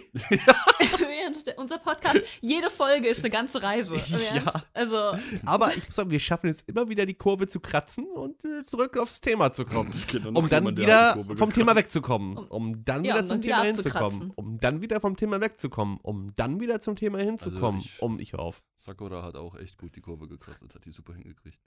Im 1.27 1.32
Ernst, 1.32 1.53
unser 1.57 1.78
Podcast, 1.78 2.20
jede 2.40 2.70
Folge 2.70 3.09
ist 3.09 3.20
eine 3.20 3.31
ganze 3.31 3.62
Reise. 3.62 3.97
Ja. 4.35 4.62
Also, 4.74 4.97
Aber 5.44 5.74
ich 5.77 5.86
muss 5.86 5.97
sagen, 5.97 6.11
wir 6.11 6.20
schaffen 6.20 6.48
es 6.51 6.62
immer 6.62 6.89
wieder, 6.89 7.07
die 7.07 7.15
Kurve 7.15 7.47
zu 7.47 7.61
kratzen 7.61 8.07
und 8.07 8.44
äh, 8.44 8.65
zurück 8.65 8.97
aufs 8.98 9.20
Thema 9.20 9.53
zu 9.53 9.65
kommen. 9.65 9.90
Um 10.35 10.48
dann 10.48 10.65
der 10.74 10.77
wieder 10.77 11.36
vom 11.36 11.53
Thema 11.53 11.74
wegzukommen. 11.77 12.36
Um 12.36 12.85
dann 12.85 13.05
Ja, 13.05 13.15
wieder 13.15 13.20
um 13.23 13.27
zum 13.27 13.40
dann 13.40 13.43
wieder 13.43 13.62
Thema 13.62 13.65
hinzukommen. 13.65 14.31
Um 14.36 14.59
dann 14.61 14.81
wieder 14.81 15.01
vom 15.01 15.16
Thema 15.16 15.40
wegzukommen. 15.40 15.98
Um 16.03 16.35
dann 16.35 16.61
wieder 16.61 16.81
zum 16.81 16.97
Thema 16.97 17.19
hinzukommen. 17.19 17.81
ich- 17.81 18.01
um, 18.03 18.19
ich 18.20 18.35
auf. 18.35 18.62
Sakura 18.77 19.23
hat 19.23 19.36
auch 19.36 19.55
echt 19.57 19.78
gut 19.78 19.94
die 19.97 20.01
Kurve 20.01 20.28
gekratzt, 20.28 20.62
hat 20.74 20.85
die 20.85 20.93
super 20.93 21.15
hingekriegt. 21.15 21.61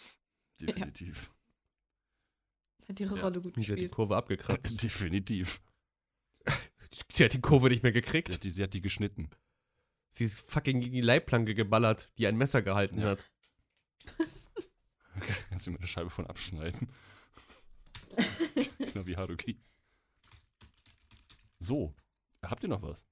Definitiv. 0.60 1.30
hat 2.88 2.98
ihre 3.00 3.16
Ja. 3.16 3.22
Rolle 3.22 3.40
gut 3.40 3.54
Sie 3.56 3.60
hat 3.62 3.66
die 3.68 3.72
gespielt. 3.72 3.92
Kurve 3.92 4.16
abgekratzt. 4.16 4.82
Definitiv. 4.82 5.60
Sie 7.12 7.24
hat 7.24 7.32
die 7.32 7.40
Kurve 7.40 7.68
nicht 7.68 7.82
mehr 7.82 7.92
Sie 7.92 8.00
gekriegt. 8.00 8.30
hat 8.32 8.42
die, 8.44 8.50
sie 8.50 8.62
hat 8.62 8.74
die 8.74 8.80
geschnitten. 8.80 9.30
Sie 10.10 10.24
ist 10.24 10.40
fucking 10.40 10.80
gegen 10.80 10.92
die 10.94 11.00
Leitplanke 11.00 11.54
geballert, 11.54 12.08
die 12.18 12.26
ein 12.26 12.36
Messer 12.36 12.62
gehalten 12.62 13.00
Ja. 13.00 13.08
hat. 13.10 13.24
Kannst 15.48 15.66
du 15.66 15.70
mir 15.70 15.78
eine 15.78 15.86
Scheibe 15.86 16.10
von 16.10 16.26
abschneiden? 16.26 16.88
genau 18.78 19.06
wie 19.06 19.16
Haruki. 19.16 19.58
So. 21.58 21.94
Habt 22.42 22.62
ihr 22.62 22.68
noch 22.68 22.82
was? 22.82 23.02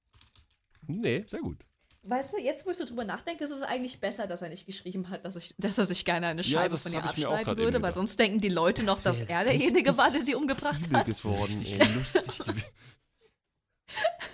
Nee. 0.87 1.25
Sehr 1.27 1.41
gut. 1.41 1.65
Weißt 2.03 2.33
du, 2.33 2.37
jetzt, 2.39 2.65
wo 2.65 2.69
ich 2.69 2.77
so 2.77 2.85
drüber 2.85 3.03
nachdenke, 3.03 3.43
ist 3.43 3.49
es 3.49 3.63
eigentlich 3.63 3.99
besser, 3.99 4.27
dass 4.27 4.43
er 4.43 4.49
nicht 4.49 4.67
geschrieben 4.67 5.09
hat, 5.09 5.25
dass, 5.25 5.35
ich, 5.37 5.55
dass 5.57 5.79
er 5.79 5.85
sich 5.85 6.05
gerne 6.05 6.27
eine 6.27 6.43
Ja, 6.43 6.59
Scheibe 6.59 6.73
das 6.73 6.83
von 6.83 6.93
ihr 6.93 7.03
abschneiden 7.03 7.47
würde, 7.57 7.59
weil 7.63 7.71
gedacht. 7.81 7.93
sonst 7.93 8.19
denken 8.19 8.39
die 8.39 8.49
Leute 8.49 8.83
noch, 8.83 9.01
dass 9.01 9.21
wäre 9.21 9.31
er 9.31 9.43
derjenige 9.45 9.97
war, 9.97 10.11
der 10.11 10.21
sie 10.21 10.35
umgebracht 10.35 10.79
hat. 10.93 11.07
geworden. 11.07 11.63
Ey. 11.65 11.79
lustig 11.95 12.37
gewesen. 12.45 12.63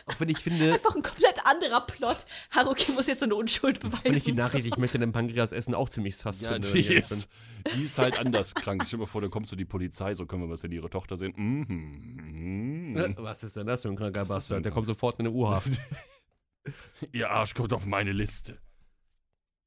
Auch 0.06 0.20
wenn 0.20 0.30
ich 0.30 0.38
finde, 0.40 0.74
Einfach 0.74 0.96
ein 0.96 1.02
komplett 1.04 1.46
anderer 1.46 1.82
Plot. 1.86 2.26
Haruki 2.52 2.92
muss 2.94 3.08
jetzt 3.08 3.20
seine 3.20 3.36
Unschuld 3.36 3.82
wenn 3.84 3.92
ich 4.14 4.24
die 4.24 4.32
beweisen. 4.32 4.36
Nachricht, 4.36 4.66
ich 4.66 4.78
möchte 4.78 4.98
den 4.98 5.12
Pankreas 5.12 5.52
essen, 5.52 5.76
auch 5.76 5.90
ziemlich 5.90 6.16
sass 6.18 6.42
Ja, 6.42 6.54
finde. 6.54 6.72
die 6.72 6.80
ich 6.80 6.90
ist, 6.92 7.28
die 7.76 7.84
ist 7.84 7.98
halt 8.00 8.18
anders 8.18 8.54
krank. 8.56 8.84
Stell 8.86 8.98
dir 8.98 9.04
mal 9.04 9.08
vor, 9.08 9.22
da 9.22 9.28
kommt 9.28 9.48
so 9.50 9.56
die 9.56 9.66
Polizei, 9.66 10.14
so 10.14 10.26
können 10.26 10.44
wir 10.44 10.50
was 10.50 10.64
in 10.64 10.72
ihre 10.72 10.90
Tochter 10.90 11.18
sehen. 11.18 11.34
Bin. 11.36 12.96
Äh, 12.96 13.14
Was 13.18 13.44
ist 13.44 13.56
denn 13.58 13.68
das 13.68 13.82
für 13.82 13.90
ein 13.90 13.96
kranker 13.96 14.26
Bastard? 14.26 14.64
Der 14.64 14.72
kommt 14.72 14.88
sofort 14.88 15.20
in 15.20 15.28
eine 15.28 15.36
U-Haft. 15.36 15.72
Ihr 17.12 17.30
Arsch 17.30 17.54
kommt 17.54 17.74
auf 17.74 17.86
meine 17.86 18.12
Liste. 18.14 18.58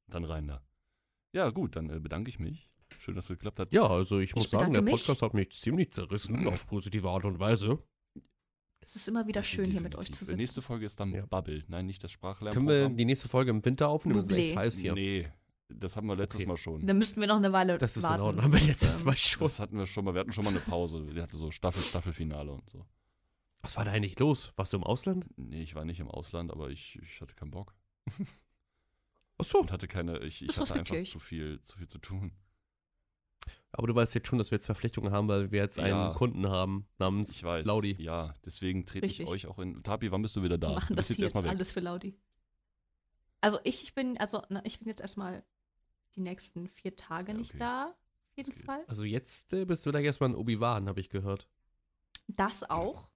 Dann 0.07 0.23
rein 0.23 0.47
da. 0.47 0.61
Ja, 1.33 1.49
gut, 1.49 1.75
dann 1.75 1.89
äh, 1.89 1.99
bedanke 1.99 2.29
ich 2.29 2.39
mich. 2.39 2.69
Schön, 2.99 3.15
dass 3.15 3.25
es 3.25 3.29
geklappt 3.29 3.59
hat. 3.59 3.73
Ja, 3.73 3.87
also 3.87 4.19
ich 4.19 4.33
muss 4.35 4.49
sagen, 4.49 4.73
der 4.73 4.81
mich. 4.81 4.93
Podcast 4.93 5.21
hat 5.21 5.33
mich 5.33 5.51
ziemlich 5.51 5.91
zerrissen, 5.91 6.47
auf 6.47 6.65
positive 6.67 7.09
Art 7.09 7.25
und 7.25 7.39
Weise. 7.39 7.79
Es 8.85 8.95
ist 8.95 9.07
immer 9.07 9.25
wieder 9.25 9.41
schön, 9.43 9.65
hier 9.65 9.81
mit 9.81 9.95
euch 9.95 10.05
Definitiv. 10.05 10.15
zu 10.19 10.25
Die 10.25 10.27
sitzen. 10.27 10.37
Nächste 10.37 10.61
Folge 10.61 10.85
ist 10.85 10.99
dann 10.99 11.11
Ja. 11.11 11.25
Bubble. 11.25 11.63
Nein, 11.67 11.87
nicht 11.87 12.03
das 12.03 12.19
Können 12.19 12.67
wir 12.67 12.87
die 12.89 13.05
nächste 13.05 13.27
Folge 13.27 13.49
im 13.49 13.65
Winter 13.65 13.89
aufnehmen? 13.89 14.19
Es 14.19 14.29
ist 14.29 14.55
heiß 14.55 14.77
hier. 14.77 14.93
Nee, 14.93 15.27
das 15.69 15.95
hatten 15.97 16.05
wir 16.07 16.15
letztes 16.15 16.41
Okay. 16.41 16.47
Mal 16.49 16.57
schon. 16.57 16.85
Dann 16.85 16.97
müssten 16.99 17.19
wir 17.19 17.27
noch 17.27 17.37
eine 17.37 17.51
Weile 17.51 17.79
Das 17.79 17.97
ist 17.97 18.03
in 18.03 18.09
warten. 18.09 18.21
Ordnung. 18.21 18.43
Haben 18.45 18.53
wir 18.53 18.59
letztes 18.59 18.99
ähm, 18.99 19.05
Mal 19.07 19.17
schon. 19.17 19.39
Das 19.47 19.59
hatten 19.59 19.77
wir 19.77 19.87
schon 19.87 20.05
mal. 20.05 20.13
Wir 20.13 20.19
hatten 20.21 20.31
schon 20.31 20.43
mal 20.43 20.51
eine 20.51 20.59
Pause. 20.59 21.15
Wir 21.15 21.23
hatten 21.23 21.35
so 21.35 21.49
Staffel, 21.49 21.81
Staffelfinale 21.81 22.51
und 22.51 22.69
so. 22.69 22.85
Was 23.61 23.75
war 23.75 23.85
da 23.85 23.91
eigentlich 23.91 24.19
los? 24.19 24.53
Warst 24.55 24.73
du 24.73 24.77
im 24.77 24.83
Ausland? 24.83 25.25
Nee, 25.37 25.63
ich 25.63 25.73
war 25.73 25.83
nicht 25.85 25.99
im 25.99 26.07
Ausland, 26.07 26.51
aber 26.51 26.69
ich, 26.69 26.99
ich 27.01 27.19
hatte 27.19 27.33
keinen 27.33 27.49
Bock. 27.51 27.73
Achso. 29.39 29.57
Und 29.59 29.71
hatte 29.71 29.87
keine, 29.87 30.19
ich, 30.19 30.43
ich 30.43 30.47
Das 30.49 30.59
hatte 30.59 30.75
einfach 30.75 31.03
zu 31.03 31.17
viel, 31.17 31.59
zu 31.61 31.77
viel 31.79 31.87
zu 31.87 31.97
tun. 31.97 32.31
Aber 33.77 33.87
du 33.87 33.95
weißt 33.95 34.15
jetzt 34.15 34.27
schon, 34.27 34.37
dass 34.37 34.51
wir 34.51 34.55
jetzt 34.57 34.67
Verpflichtungen 34.67 35.11
haben, 35.11 35.27
weil 35.27 35.51
wir 35.51 35.59
jetzt 35.61 35.79
einen 35.79 35.89
Ja. 35.89 36.13
Kunden 36.13 36.47
haben 36.47 36.87
namens 36.97 37.31
Ich 37.37 37.43
weiß. 37.43 37.65
Laudi. 37.65 37.95
Ja, 38.01 38.33
deswegen 38.45 38.85
trete 38.85 39.05
ich 39.05 39.19
Richtig. 39.19 39.27
euch 39.27 39.47
auch 39.47 39.59
in. 39.59 39.83
Tapi, 39.83 40.11
wann 40.11 40.21
bist 40.21 40.35
du 40.37 40.43
wieder 40.43 40.57
da? 40.57 40.69
Wir 40.69 40.75
machen 40.75 40.87
du 40.89 40.95
das 40.95 41.09
jetzt 41.09 41.19
erstmal 41.21 41.43
weg. 41.43 41.51
alles 41.51 41.71
für 41.73 41.81
Laudi. 41.81 42.17
Also 43.41 43.59
ich, 43.65 43.83
ich 43.83 43.93
bin, 43.93 44.17
also 44.17 44.41
na, 44.49 44.61
ich 44.65 44.79
bin 44.79 44.87
jetzt 44.87 45.01
erstmal 45.01 45.43
die 46.15 46.21
nächsten 46.21 46.69
vier 46.69 46.95
Tage 46.95 47.33
Ja, 47.33 47.37
nicht 47.37 47.49
okay. 47.51 47.59
da. 47.59 47.85
Auf 47.87 48.37
jeden 48.37 48.55
geht. 48.55 48.63
Fall. 48.65 48.83
Also 48.87 49.03
jetzt 49.03 49.51
äh, 49.53 49.65
bist 49.65 49.85
du 49.85 49.91
da 49.91 49.99
erstmal 49.99 50.29
in 50.29 50.35
Obi-Wan, 50.37 50.87
habe 50.87 51.01
ich 51.01 51.09
gehört. 51.09 51.49
Das 52.27 52.63
auch. 52.69 53.09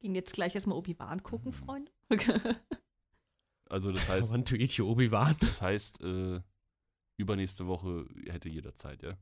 Gehen 0.00 0.14
jetzt 0.16 0.32
gleich 0.34 0.54
erstmal 0.54 0.76
Obi-Wan 0.76 1.22
gucken, 1.22 1.52
Mhm. 1.52 1.54
Freunde. 1.54 1.92
Also 3.70 3.92
das 3.92 4.08
heißt, 4.08 4.32
want 4.32 4.48
to 4.48 4.56
eat 4.56 4.72
you, 4.72 4.86
Obi-Wan. 4.90 5.36
das 5.40 5.60
heißt, 5.60 6.00
äh, 6.02 6.40
übernächste 7.18 7.66
Woche 7.66 8.06
hätte 8.26 8.48
jeder 8.48 8.74
Zeit, 8.74 9.02
ja? 9.02 9.18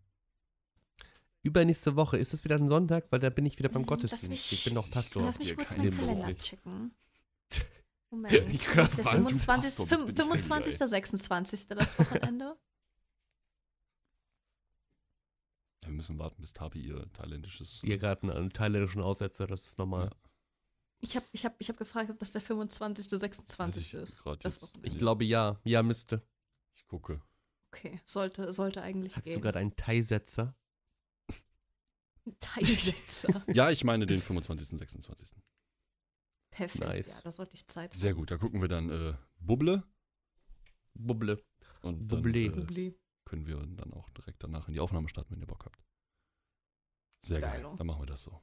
Übernächste 1.46 1.96
Woche 1.96 2.16
ist 2.18 2.34
es 2.34 2.44
wieder 2.44 2.56
ein 2.56 2.68
Sonntag, 2.68 3.06
weil 3.10 3.20
da 3.20 3.30
bin 3.30 3.46
ich 3.46 3.58
wieder 3.58 3.68
beim 3.68 3.82
Lass 3.82 3.88
Gottesdienst. 3.88 4.28
mich- 4.28 4.52
Ich 4.52 4.64
bin 4.64 4.74
doch 4.74 4.90
Pastor. 4.90 5.22
Lass 5.22 5.38
mich 5.38 5.54
kurz 5.56 5.68
keine 5.68 5.90
meinen. 5.90 6.06
Kalender 6.06 6.36
checken. 6.36 6.94
Moment. 8.10 8.32
Ich 8.52 8.66
Das 8.66 8.74
hör 8.74 8.84
ist 8.84 8.98
der 8.98 9.04
was. 9.04 9.12
25. 9.14 9.46
Pastor, 9.46 9.86
das 9.86 10.00
bin 10.00 10.08
ich 10.10 10.22
25. 10.22 10.78
26. 10.78 11.68
das 11.68 11.98
Wochenende. 11.98 12.56
Wir 15.84 15.92
müssen 15.92 16.18
warten, 16.18 16.40
bis 16.40 16.52
Tapi 16.52 16.80
ihr 16.80 17.06
thailändisches. 17.12 17.82
Ihr 17.84 17.98
gerade 17.98 18.32
einen 18.34 18.50
thailändischen 18.52 19.02
Aussetzer, 19.02 19.46
das 19.46 19.66
ist 19.66 19.78
normal. 19.78 20.06
Ja. 20.06 20.10
Ich 21.00 21.14
habe 21.14 21.26
ich 21.32 21.44
hab, 21.44 21.54
ich 21.60 21.68
hab 21.68 21.76
gefragt, 21.76 22.10
ob 22.10 22.18
das 22.18 22.32
der 22.32 22.40
25. 22.40 23.08
26. 23.08 23.94
Weiß 23.94 23.94
ich 23.94 23.94
ist. 24.62 24.78
Ich 24.82 24.98
glaube 24.98 25.24
ja. 25.24 25.60
Ja, 25.64 25.82
müsste. 25.84 26.22
Ich 26.74 26.86
gucke. 26.88 27.20
Okay, 27.72 28.00
sollte, 28.04 28.52
sollte 28.52 28.82
eigentlich 28.82 29.14
Hast 29.14 29.26
du 29.26 29.30
gehen. 29.30 29.42
gerade 29.42 29.58
einen 29.58 29.76
Thai-Setzer? 29.76 30.56
Teilsetzer. 32.40 33.44
Ja, 33.52 33.70
ich 33.70 33.84
meine 33.84 34.06
den 34.06 34.20
25. 34.22 34.78
26. 34.78 35.32
Perfekt. 36.50 36.84
Nice. 36.84 37.16
Ja, 37.18 37.22
das 37.24 37.38
wollte 37.38 37.54
ich 37.54 37.66
Zeit. 37.66 37.92
Sehr 37.94 38.14
gut, 38.14 38.30
da 38.30 38.36
gucken 38.38 38.60
wir 38.60 38.68
dann 38.68 38.90
äh, 38.90 39.14
Bubble 39.38 39.82
Bubble. 40.94 41.44
und 41.82 42.10
dann 42.10 42.24
äh, 42.34 42.94
können 43.24 43.46
wir 43.46 43.56
dann 43.58 43.92
auch 43.92 44.08
direkt 44.10 44.42
danach 44.42 44.66
in 44.68 44.74
die 44.74 44.80
Aufnahme 44.80 45.08
starten, 45.08 45.32
wenn 45.34 45.40
ihr 45.40 45.46
Bock 45.46 45.64
habt. 45.66 45.82
Sehr 47.20 47.40
geil. 47.40 47.62
Geilo. 47.62 47.76
Dann 47.76 47.86
machen 47.86 48.02
wir 48.02 48.06
das 48.06 48.22
so. 48.22 48.40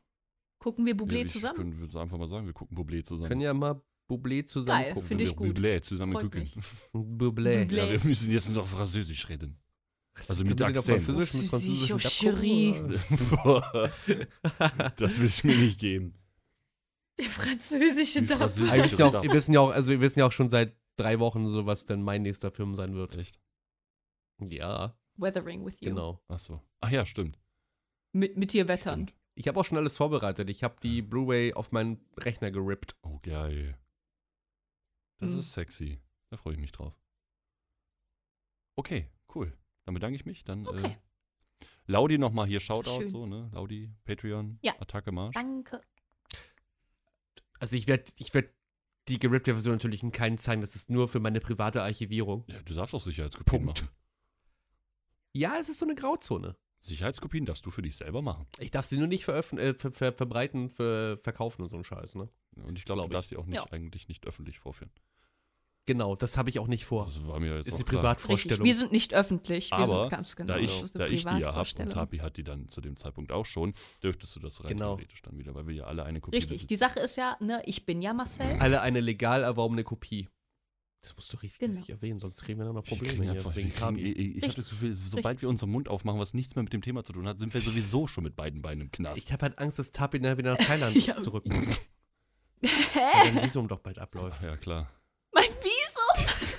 Gucken 0.59 0.85
wir 0.85 0.93
ja, 0.93 1.01
Bublé 1.01 1.25
ich- 1.25 1.31
zusammen? 1.31 1.57
Können 1.57 1.91
wir 1.91 1.99
einfach 2.01 2.17
mal 2.17 2.27
sagen, 2.27 2.45
wir 2.45 2.53
gucken 2.53 2.77
Bublé 2.77 3.03
zusammen. 3.03 3.27
Können 3.27 3.41
ja 3.41 3.53
mal 3.53 3.81
Bublé 4.09 4.43
zusammen 4.45 4.81
Geil, 4.83 4.93
gucken. 4.93 5.07
finde 5.07 5.23
ich 5.23 5.35
gut. 5.35 5.47
Bublé 5.57 5.81
zusammen 5.81 6.13
Freut 6.13 6.23
gucken. 6.31 6.47
Bublé. 6.93 7.71
Ja, 7.73 7.89
wir 7.89 7.99
müssen 8.03 8.31
jetzt 8.31 8.49
noch 8.49 8.67
Französisch 8.67 9.27
reden. 9.29 9.59
Also 10.27 10.43
mit 10.43 10.61
Akzent. 10.61 11.01
Französisch 11.03 11.33
mit 11.33 11.51
das 14.97 15.19
will 15.19 15.27
ich 15.27 15.43
mir 15.43 15.55
nicht 15.57 15.79
geben. 15.79 16.13
Der 17.19 17.29
französische 17.29 18.21
wissen 18.21 18.99
ja 18.99 19.23
wir 19.23 19.31
wissen 19.33 19.53
ja 19.53 19.59
auch, 19.59 19.71
also 19.71 19.91
wir 19.91 20.01
wissen 20.01 20.19
ja 20.19 20.25
auch 20.27 20.31
schon 20.31 20.49
seit 20.49 20.75
drei 20.95 21.19
Wochen 21.19 21.47
so, 21.47 21.65
was 21.65 21.85
denn 21.85 22.01
mein 22.03 22.21
nächster 22.23 22.51
Film 22.51 22.75
sein 22.75 22.93
wird. 22.95 23.17
Echt? 23.17 23.39
Ja, 24.39 24.97
Weathering 25.15 25.65
with 25.65 25.75
you. 25.79 25.89
genau. 25.89 26.23
Ach 26.27 26.39
so. 26.39 26.61
Ach 26.81 26.89
ja, 26.89 27.05
stimmt. 27.05 27.39
Mit, 28.13 28.37
mit 28.37 28.53
dir 28.53 28.67
wettern. 28.67 29.07
Stimmt. 29.07 29.19
Ich 29.35 29.47
habe 29.47 29.59
auch 29.59 29.65
schon 29.65 29.77
alles 29.77 29.97
vorbereitet. 29.97 30.49
Ich 30.49 30.63
habe 30.63 30.75
die 30.83 31.01
Blu-ray 31.01 31.53
auf 31.53 31.71
meinen 31.71 32.03
Rechner 32.17 32.51
gerippt. 32.51 32.95
Oh, 33.01 33.19
geil. 33.23 33.77
Das 35.19 35.31
Mhm. 35.31 35.39
ist 35.39 35.53
sexy. 35.53 36.01
Da 36.29 36.37
freue 36.37 36.53
ich 36.53 36.59
mich 36.59 36.71
drauf. 36.71 36.93
Okay, 38.75 39.07
cool. 39.33 39.53
Dann 39.85 39.93
bedanke 39.93 40.15
ich 40.15 40.25
mich. 40.25 40.43
Dann 40.43 40.65
Okay. 40.67 40.85
äh, 40.91 41.65
Laudi 41.85 42.17
nochmal 42.17 42.47
hier 42.47 42.59
Shoutout, 42.59 43.01
schön. 43.01 43.09
so, 43.09 43.25
ne? 43.25 43.49
Laudi, 43.53 43.91
Patreon, 44.05 44.59
Ja. 44.61 44.73
Attacke 44.79 45.11
Marsch. 45.11 45.33
Danke. 45.35 45.81
Also 47.59 47.75
ich 47.75 47.87
werde 47.87 48.05
ich 48.17 48.33
werd 48.33 48.53
die 49.09 49.19
gerippte 49.19 49.53
Version 49.53 49.73
natürlich 49.75 50.03
in 50.03 50.11
keinen 50.11 50.37
zeigen. 50.37 50.61
Das 50.61 50.75
ist 50.75 50.89
nur 50.89 51.07
für 51.09 51.19
meine 51.19 51.39
private 51.41 51.81
Archivierung. 51.83 52.45
Ja, 52.47 52.61
du 52.61 52.73
darfst 52.73 52.95
auch 52.95 53.01
Sicherheitskopien 53.01 53.65
Punkt. 53.65 53.81
machen. 53.81 53.91
Ja, 55.33 55.57
es 55.59 55.67
ist 55.69 55.79
so 55.79 55.85
eine 55.85 55.95
Grauzone. 55.95 56.55
Sicherheitskopien 56.81 57.45
darfst 57.45 57.65
du 57.65 57.71
für 57.71 57.81
dich 57.81 57.95
selber 57.95 58.21
machen. 58.21 58.45
Ich 58.59 58.71
darf 58.71 58.85
sie 58.85 58.97
nur 58.97 59.07
nicht 59.07 59.23
veröffn 59.25 59.57
äh, 59.57 59.73
ver 59.73 59.91
ver 59.91 60.13
verbreiten, 60.13 60.69
ver 60.69 61.17
verkaufen 61.17 61.61
und 61.63 61.69
so 61.69 61.77
ein 61.77 61.83
Scheiß, 61.85 62.15
ne? 62.15 62.29
Und 62.55 62.77
ich 62.77 62.85
glaube, 62.85 62.99
Glaub 62.99 63.09
du 63.09 63.13
darfst 63.13 63.29
sie 63.29 63.37
auch 63.37 63.45
nicht, 63.45 63.55
Ja. 63.55 63.65
eigentlich 63.71 64.07
nicht 64.09 64.25
öffentlich 64.27 64.59
vorführen. 64.59 64.91
Genau, 65.85 66.15
das 66.15 66.37
habe 66.37 66.49
ich 66.49 66.59
auch 66.59 66.67
nicht 66.67 66.85
vor. 66.85 67.05
Das 67.05 67.27
war 67.27 67.39
mir 67.41 67.55
jetzt 67.57 67.67
ist 67.67 67.73
die. 67.77 67.81
Richtig. 67.81 67.97
Privatvorstellung. 67.97 68.65
Wir 68.65 68.73
sind 68.73 68.91
nicht 68.93 69.13
öffentlich. 69.13 69.69
Wir 69.71 69.77
Aber 69.79 69.85
sind 69.85 70.09
ganz 70.09 70.35
genau. 70.37 70.53
Da 70.53 70.59
das 70.61 70.83
ich, 70.85 70.91
da 70.93 71.05
ich 71.07 71.25
die 71.25 71.39
ja 71.39 71.53
habe 71.55 71.69
und. 71.79 71.91
Tapi 71.91 72.17
hat 72.19 72.37
die 72.37 72.43
dann 72.45 72.69
zu 72.69 72.79
dem 72.79 72.95
Zeitpunkt 72.95 73.31
auch 73.33 73.45
schon, 73.45 73.73
dürftest 74.01 74.35
du 74.37 74.39
das 74.39 74.63
rein 74.63 74.69
Genau. 74.69 74.95
theoretisch 74.95 75.21
dann 75.23 75.37
wieder, 75.37 75.53
weil 75.55 75.67
wir 75.67 75.75
ja 75.75 75.83
alle 75.85 76.05
eine 76.05 76.21
Kopie 76.21 76.37
Richtig. 76.37 76.61
Die 76.61 76.67
besitzen. 76.75 76.79
Sache 76.95 76.99
ist 77.01 77.17
ja, 77.17 77.35
ne, 77.41 77.61
ich 77.65 77.85
bin 77.85 78.01
ja 78.01 78.13
Marcel. 78.13 78.45
Alle 78.59 78.79
eine 78.81 79.01
legal 79.01 79.43
erworbene 79.43 79.83
Kopie. 79.83 80.29
Das 81.01 81.13
musst 81.17 81.33
du 81.33 81.37
richtig 81.37 81.59
Genau. 81.59 81.73
richtig 81.79 81.89
erwähnen, 81.95 82.17
sonst 82.19 82.41
kriegen 82.43 82.59
wir 82.59 82.65
dann 82.65 82.75
noch 82.75 82.85
Probleme 82.85 83.29
einfach, 83.29 83.53
wegen 83.57 83.67
kriegen, 83.67 83.77
Kabi. 83.81 84.03
ich 84.13 84.37
ich 84.37 84.43
habe 84.43 84.53
das 84.53 84.69
Gefühl, 84.69 84.93
sobald 84.93 85.41
wir 85.41 85.49
unseren 85.49 85.69
Mund 85.71 85.89
aufmachen, 85.89 86.17
was 86.17 86.33
nichts 86.33 86.55
mehr 86.55 86.63
mit 86.63 86.71
dem 86.71 86.81
Thema 86.81 87.03
zu 87.03 87.11
tun 87.11 87.27
hat, 87.27 87.37
sind 87.37 87.53
wir 87.53 87.59
sowieso 87.61 88.07
schon 88.07 88.23
mit 88.23 88.37
beiden 88.37 88.61
Beinen 88.61 88.83
im 88.83 88.91
Knast. 88.91 89.25
Ich 89.27 89.33
habe 89.33 89.41
halt 89.43 89.59
Angst, 89.59 89.79
dass 89.79 89.91
Tapi 89.91 90.21
nachher 90.21 90.37
wieder 90.37 90.51
nach 90.57 90.65
Thailand 90.65 90.95
Ja. 91.05 91.17
zurück 91.19 91.45
muss. 91.45 91.81
Hä? 92.63 92.69
Weil 93.25 93.33
dein 93.35 93.43
Visum 93.43 93.67
doch 93.67 93.79
bald 93.79 93.99
abläuft. 93.99 94.37
Ach 94.39 94.45
ja, 94.45 94.55
klar. 94.55 94.89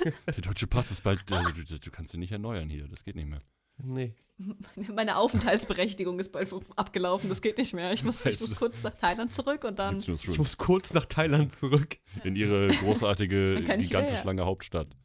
Der 0.05 0.43
deutsche 0.43 0.67
Pass 0.67 0.91
ist 0.91 1.03
bald, 1.03 1.31
also 1.33 1.51
du, 1.51 1.79
du 1.79 1.91
kannst 1.91 2.15
ihn 2.15 2.21
nicht 2.21 2.33
erneuern 2.33 2.69
hier, 2.69 2.89
das 2.89 3.05
geht 3.05 3.17
nicht 3.17 3.29
mehr. 3.29 3.41
Nee. 3.83 4.15
Meine 4.93 5.17
Aufenthaltsberechtigung 5.17 6.19
ist 6.19 6.33
bald 6.33 6.53
abgelaufen. 6.77 7.29
Das 7.29 7.41
geht 7.41 7.59
nicht 7.59 7.73
mehr. 7.73 7.93
Ich 7.93 8.05
muss, 8.05 8.25
ich 8.27 8.41
muss 8.41 8.57
kurz 8.57 8.83
nach 8.83 8.95
Thailand 8.95 9.33
zurück 9.33 9.65
und 9.65 9.79
dann. 9.79 9.99
Ich 9.99 10.39
muss 10.39 10.57
kurz 10.57 10.93
nach 10.93 11.07
Thailand 11.07 11.53
zurück. 11.53 11.99
in 12.25 12.37
ihre 12.37 12.69
großartige, 12.69 13.63
gigantisch 13.79 14.25
lange 14.25 14.45
Hauptstadt. 14.45 14.97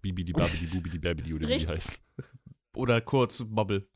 Bibidi 0.00 0.32
Babidi 0.32 0.66
Bubidi 0.66 0.98
Babidi 0.98 1.34
oder 1.34 1.42
wie 1.42 1.46
die 1.46 1.52
Richtig. 1.54 1.70
heißt. 1.70 2.00
Oder 2.74 3.00
kurz 3.00 3.44
Bubble. 3.44 3.88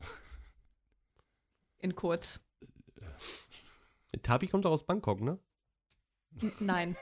In 1.79 1.95
kurz. 1.95 2.41
Tapi 4.21 4.47
kommt 4.47 4.65
doch 4.65 4.71
aus 4.71 4.85
Bangkok, 4.85 5.21
ne? 5.21 5.39
N 6.41 6.51
nein. 6.59 6.95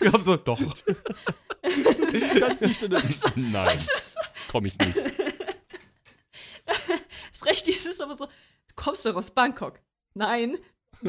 Wir 0.00 0.12
haben 0.12 0.22
so, 0.22 0.36
doch. 0.36 0.58
Kannst 2.38 2.62
nicht 2.62 2.82
in 2.82 2.90
der 2.90 3.02
Nein, 3.36 3.78
komm 4.50 4.66
ich 4.66 4.78
nicht. 4.78 4.96
Das 6.64 7.44
Recht 7.44 7.68
ist 7.68 8.00
aber 8.00 8.14
so. 8.14 8.26
Du 8.26 8.74
kommst 8.76 9.04
doch 9.04 9.16
aus 9.16 9.30
Bangkok. 9.30 9.80
Nein. 10.14 10.56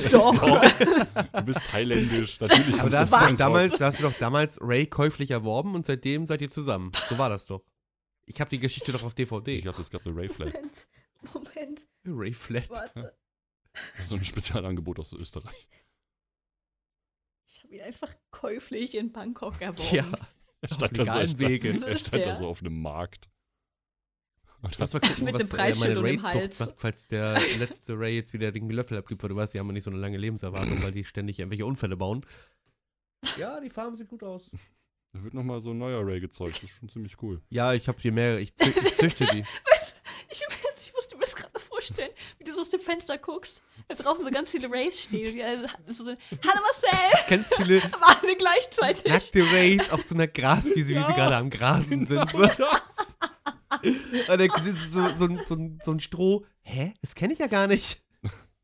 Doch. 0.09 0.33
Du 0.33 1.41
bist 1.43 1.59
thailändisch, 1.69 2.39
natürlich. 2.39 2.79
Aber 2.79 2.89
da 2.89 3.07
hast, 3.09 3.31
du 3.31 3.35
damals, 3.35 3.77
da 3.77 3.87
hast 3.87 3.99
du 3.99 4.03
doch 4.03 4.17
damals 4.17 4.57
Ray 4.61 4.87
käuflich 4.87 5.31
erworben 5.31 5.75
und 5.75 5.85
seitdem 5.85 6.25
seid 6.25 6.41
ihr 6.41 6.49
zusammen. 6.49 6.91
So 7.09 7.17
war 7.17 7.29
das 7.29 7.45
doch. 7.45 7.63
Ich 8.25 8.39
habe 8.39 8.49
die 8.49 8.59
Geschichte 8.59 8.91
doch 8.91 9.03
auf 9.03 9.11
Ich 9.11 9.15
DVD. 9.15 9.61
glaube, 9.61 9.81
es 9.81 9.89
gab 9.89 10.05
eine 10.05 10.15
Ray 10.15 10.29
Flat. 10.29 10.53
Moment. 10.53 10.87
Moment. 11.33 11.87
Ray 12.05 12.33
Flat. 12.33 12.69
Warte. 12.69 13.15
Das 13.73 14.05
ist 14.05 14.09
so 14.09 14.15
ein 14.15 14.23
Spezialangebot 14.23 14.99
aus 14.99 15.13
Österreich. 15.13 15.67
Ich 17.53 17.63
habe 17.63 17.75
ihn 17.75 17.81
einfach 17.81 18.11
käuflich 18.31 18.95
in 18.95 19.11
Bangkok 19.11 19.61
erworben. 19.61 19.95
Ja, 19.95 20.05
Er 20.61 20.71
auf 20.71 20.75
stand, 20.75 20.97
da 20.97 21.05
so, 21.05 21.11
er 21.11 21.27
stand, 21.27 21.39
Wege. 21.39 21.69
Er 21.69 21.97
stand 21.97 22.25
da 22.25 22.35
so 22.35 22.47
auf 22.47 22.61
einem 22.61 22.81
Markt. 22.81 23.29
Und 24.61 24.79
Lass 24.79 24.93
mal 24.93 25.01
gucken, 25.01 25.25
Mit 25.25 25.35
was 25.35 25.41
einem 25.41 25.49
Preisschild 25.49 25.97
äh, 25.97 26.01
meine 26.01 26.23
Hals. 26.23 26.57
sagt, 26.57 26.73
falls 26.79 27.07
der 27.07 27.39
letzte 27.59 27.99
Ray 27.99 28.15
jetzt 28.15 28.33
wieder 28.33 28.51
den 28.51 28.69
Löffel 28.69 28.97
abgibt, 28.97 29.21
weil 29.21 29.29
du 29.29 29.35
weißt, 29.35 29.53
die 29.53 29.59
haben 29.59 29.67
ja 29.67 29.73
nicht 29.73 29.83
so 29.83 29.91
eine 29.91 29.99
lange 29.99 30.17
Lebenserwartung, 30.17 30.81
weil 30.81 30.93
die 30.93 31.03
ständig 31.05 31.37
irgendwelche 31.37 31.65
Unfälle 31.65 31.95
bauen. 31.95 32.25
Ja, 33.37 33.59
die 33.59 33.69
Farben 33.69 33.95
sieht 33.95 34.07
gut 34.07 34.23
aus. 34.23 34.49
da 35.11 35.23
wird 35.23 35.35
nochmal 35.35 35.61
so 35.61 35.71
ein 35.71 35.77
neuer 35.77 36.03
Ray 36.03 36.19
gezeugt. 36.21 36.55
Das 36.55 36.63
ist 36.63 36.77
schon 36.77 36.89
ziemlich 36.89 37.21
cool. 37.21 37.39
Ja, 37.49 37.73
ich 37.73 37.87
habe 37.87 37.99
hier 38.01 38.13
mehrere. 38.13 38.39
Ich, 38.39 38.55
zü 38.55 38.69
ich 38.69 38.95
züchte 38.95 39.25
die. 39.27 39.43
Weißt 39.71 40.01
du, 40.01 40.09
ich, 40.31 40.41
ich 40.87 40.93
musste 40.93 41.15
mir 41.17 41.21
das 41.21 41.35
gerade 41.35 41.59
vorstellen, 41.83 42.11
wie 42.37 42.43
du 42.43 42.53
so 42.53 42.61
aus 42.61 42.69
dem 42.69 42.79
Fenster 42.79 43.17
guckst. 43.17 43.61
Da 43.87 43.95
draußen 43.95 44.23
so 44.23 44.31
ganz 44.31 44.49
viele 44.49 44.69
Rays 44.71 45.01
stehen. 45.01 45.67
So 45.87 46.05
sind, 46.05 46.19
Hallo 46.47 46.61
Marcel! 46.61 47.27
Ganz 47.29 47.53
viele 47.55 47.81
Aber 47.91 48.17
alle 48.21 48.35
gleichzeitig. 48.37 49.11
nackte 49.11 49.43
Rays 49.51 49.89
auf 49.91 50.01
so 50.01 50.15
einer 50.15 50.27
Graswiese, 50.27 50.89
wie 50.95 51.03
sie 51.03 51.13
gerade 51.13 51.35
am 51.35 51.49
Grasen 51.49 52.07
sind. 52.07 52.29
So. 52.29 52.41
das. 52.43 52.57
Und 53.83 54.27
dann 54.29 54.39
ist 54.39 54.91
so, 54.93 55.09
so, 55.17 55.25
ein- 55.25 55.41
so, 55.47 55.57
so 55.83 55.91
ein 55.91 55.99
Stroh. 55.99 56.45
Hä? 56.61 56.93
Das 57.01 57.15
kenne 57.15 57.33
ich 57.33 57.39
ja 57.39 57.47
gar 57.47 57.67
nicht. 57.67 57.99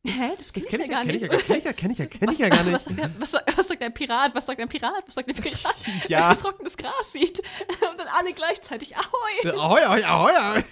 Hä? 0.05 0.31
Das 0.37 0.53
kenn 0.53 0.63
Das 0.63 0.63
ich 0.63 0.69
kenne 0.69 0.83
ja 0.85 0.89
gar 0.89 1.03
kenn 1.05 1.15
ich 1.15 1.21
nicht. 1.21 1.31
ja, 1.33 1.37
kenn 1.39 1.57
ich 1.57 1.63
ja, 1.65 1.73
kenn 1.73 1.91
ich 1.91 1.97
ja, 1.99 2.05
kenn 2.05 2.27
was, 2.27 2.35
ich 2.35 2.39
ja 2.39 2.47
gar 2.49 2.59
Was 2.71 2.87
nicht. 2.87 2.97
sagt, 2.97 2.99
der, 2.99 3.21
was, 3.21 3.31
sagt, 3.31 3.57
was 3.57 3.67
sagt 3.67 3.81
der 3.81 3.89
Pirat? 3.89 4.33
Was 4.35 4.45
sagt 4.45 4.59
der 4.59 4.67
Pirat? 4.67 5.03
Was 5.05 5.15
sagt 5.15 5.27
der 5.27 5.33
Pirat? 5.33 5.75
Ja. 6.07 6.29
Wenn 6.29 6.37
er 6.37 6.37
trockenes 6.37 6.77
Gras 6.77 7.11
sieht. 7.11 7.39
Und 7.91 7.99
dann 7.99 8.07
alle 8.17 8.31
gleichzeitig. 8.31 8.95
Ahoi, 8.95 9.51
ahoi, 9.59 9.81
ahoi, 10.05 10.31
ahoi. 10.37 10.63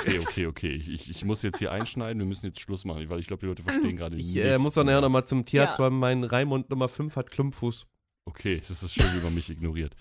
Okay, 0.00 0.18
okay, 0.18 0.46
okay. 0.46 0.70
Ich, 0.72 0.88
ich, 0.90 1.10
ich 1.10 1.24
muss 1.24 1.42
jetzt 1.42 1.58
hier 1.58 1.72
einschneiden. 1.72 2.20
Wir 2.20 2.26
müssen 2.26 2.46
jetzt 2.46 2.60
Schluss 2.60 2.84
machen, 2.84 3.08
weil 3.08 3.20
ich 3.20 3.26
glaube, 3.26 3.40
die 3.40 3.46
Leute 3.46 3.62
verstehen 3.62 3.96
gerade 3.96 4.16
Ich 4.16 4.26
nicht. 4.34 4.36
äh, 4.44 4.58
muss 4.58 4.74
doch 4.74 4.84
nachher 4.84 5.00
nochmal 5.00 5.26
zum 5.26 5.44
Tierarzt, 5.44 5.78
Ja. 5.78 5.84
weil 5.84 5.90
mein 5.90 6.24
Raimund 6.24 6.70
Nummer 6.70 6.88
5 6.88 7.16
hat 7.16 7.30
Klumpfuß. 7.30 7.86
Okay, 8.26 8.60
das 8.66 8.82
ist 8.82 8.94
schön, 8.94 9.06
wie 9.16 9.22
man 9.22 9.34
mich 9.34 9.50
ignoriert. 9.50 9.94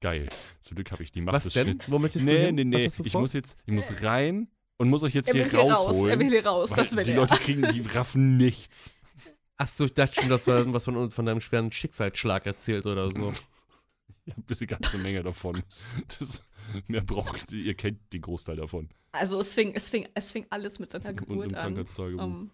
Geil. 0.00 0.28
Zum 0.60 0.76
Glück 0.76 0.90
habe 0.92 1.02
ich 1.02 1.12
die 1.12 1.20
Macht 1.20 1.36
Was 1.36 1.44
des 1.44 1.52
denn? 1.54 1.64
Schnitts. 1.66 1.90
Wo 1.90 1.98
möchtest 1.98 2.24
du 2.26 2.30
Nee, 2.30 2.46
hin? 2.46 2.54
nee, 2.54 2.64
nee. 2.64 2.88
du 2.88 3.04
Ich 3.04 3.14
muss 3.14 3.32
jetzt, 3.32 3.58
ich 3.66 3.74
muss 3.74 4.02
rein 4.02 4.48
und 4.78 4.88
muss 4.88 5.02
euch 5.02 5.14
jetzt 5.14 5.28
Er 5.28 5.34
will 5.34 5.42
hier 5.42 5.50
hier 5.50 5.60
raus. 5.60 5.86
rausholen. 5.86 6.10
Er 6.10 6.20
will 6.20 6.28
hier 6.30 6.46
raus. 6.46 6.70
Das 6.70 6.96
will 6.96 7.04
die 7.04 7.10
er. 7.10 7.16
Leute 7.16 7.36
kriegen, 7.36 7.62
die 7.72 7.80
raffen 7.82 8.36
nichts. 8.38 8.94
Achso, 9.56 9.84
ich 9.84 9.92
dachte 9.94 10.20
schon, 10.20 10.30
dass 10.30 10.44
du 10.46 10.52
irgendwas 10.52 10.84
von, 10.84 11.10
von 11.10 11.26
deinem 11.26 11.42
schweren 11.42 11.70
Schicksalsschlag 11.70 12.46
erzählt 12.46 12.86
oder 12.86 13.10
so. 13.10 13.32
Ich 14.26 14.34
habe 14.36 14.54
eine 14.54 14.66
ganze 14.66 14.98
Menge 14.98 15.22
davon. 15.22 15.62
Das, 16.18 16.42
mehr 16.88 17.02
braucht 17.02 17.52
ihr, 17.52 17.64
ihr 17.64 17.74
kennt 17.74 18.12
den 18.12 18.22
Großteil 18.22 18.56
davon. 18.56 18.88
Also 19.12 19.40
es 19.40 19.52
fing, 19.54 19.72
es, 19.74 19.90
fing, 19.90 20.08
es 20.14 20.30
fing 20.32 20.46
alles 20.50 20.78
mit 20.78 20.92
seiner 20.92 21.12
Geburt 21.12 21.54
an. 21.54 21.74
Krankheitstagebuch. 21.74 22.22
Um, 22.22 22.50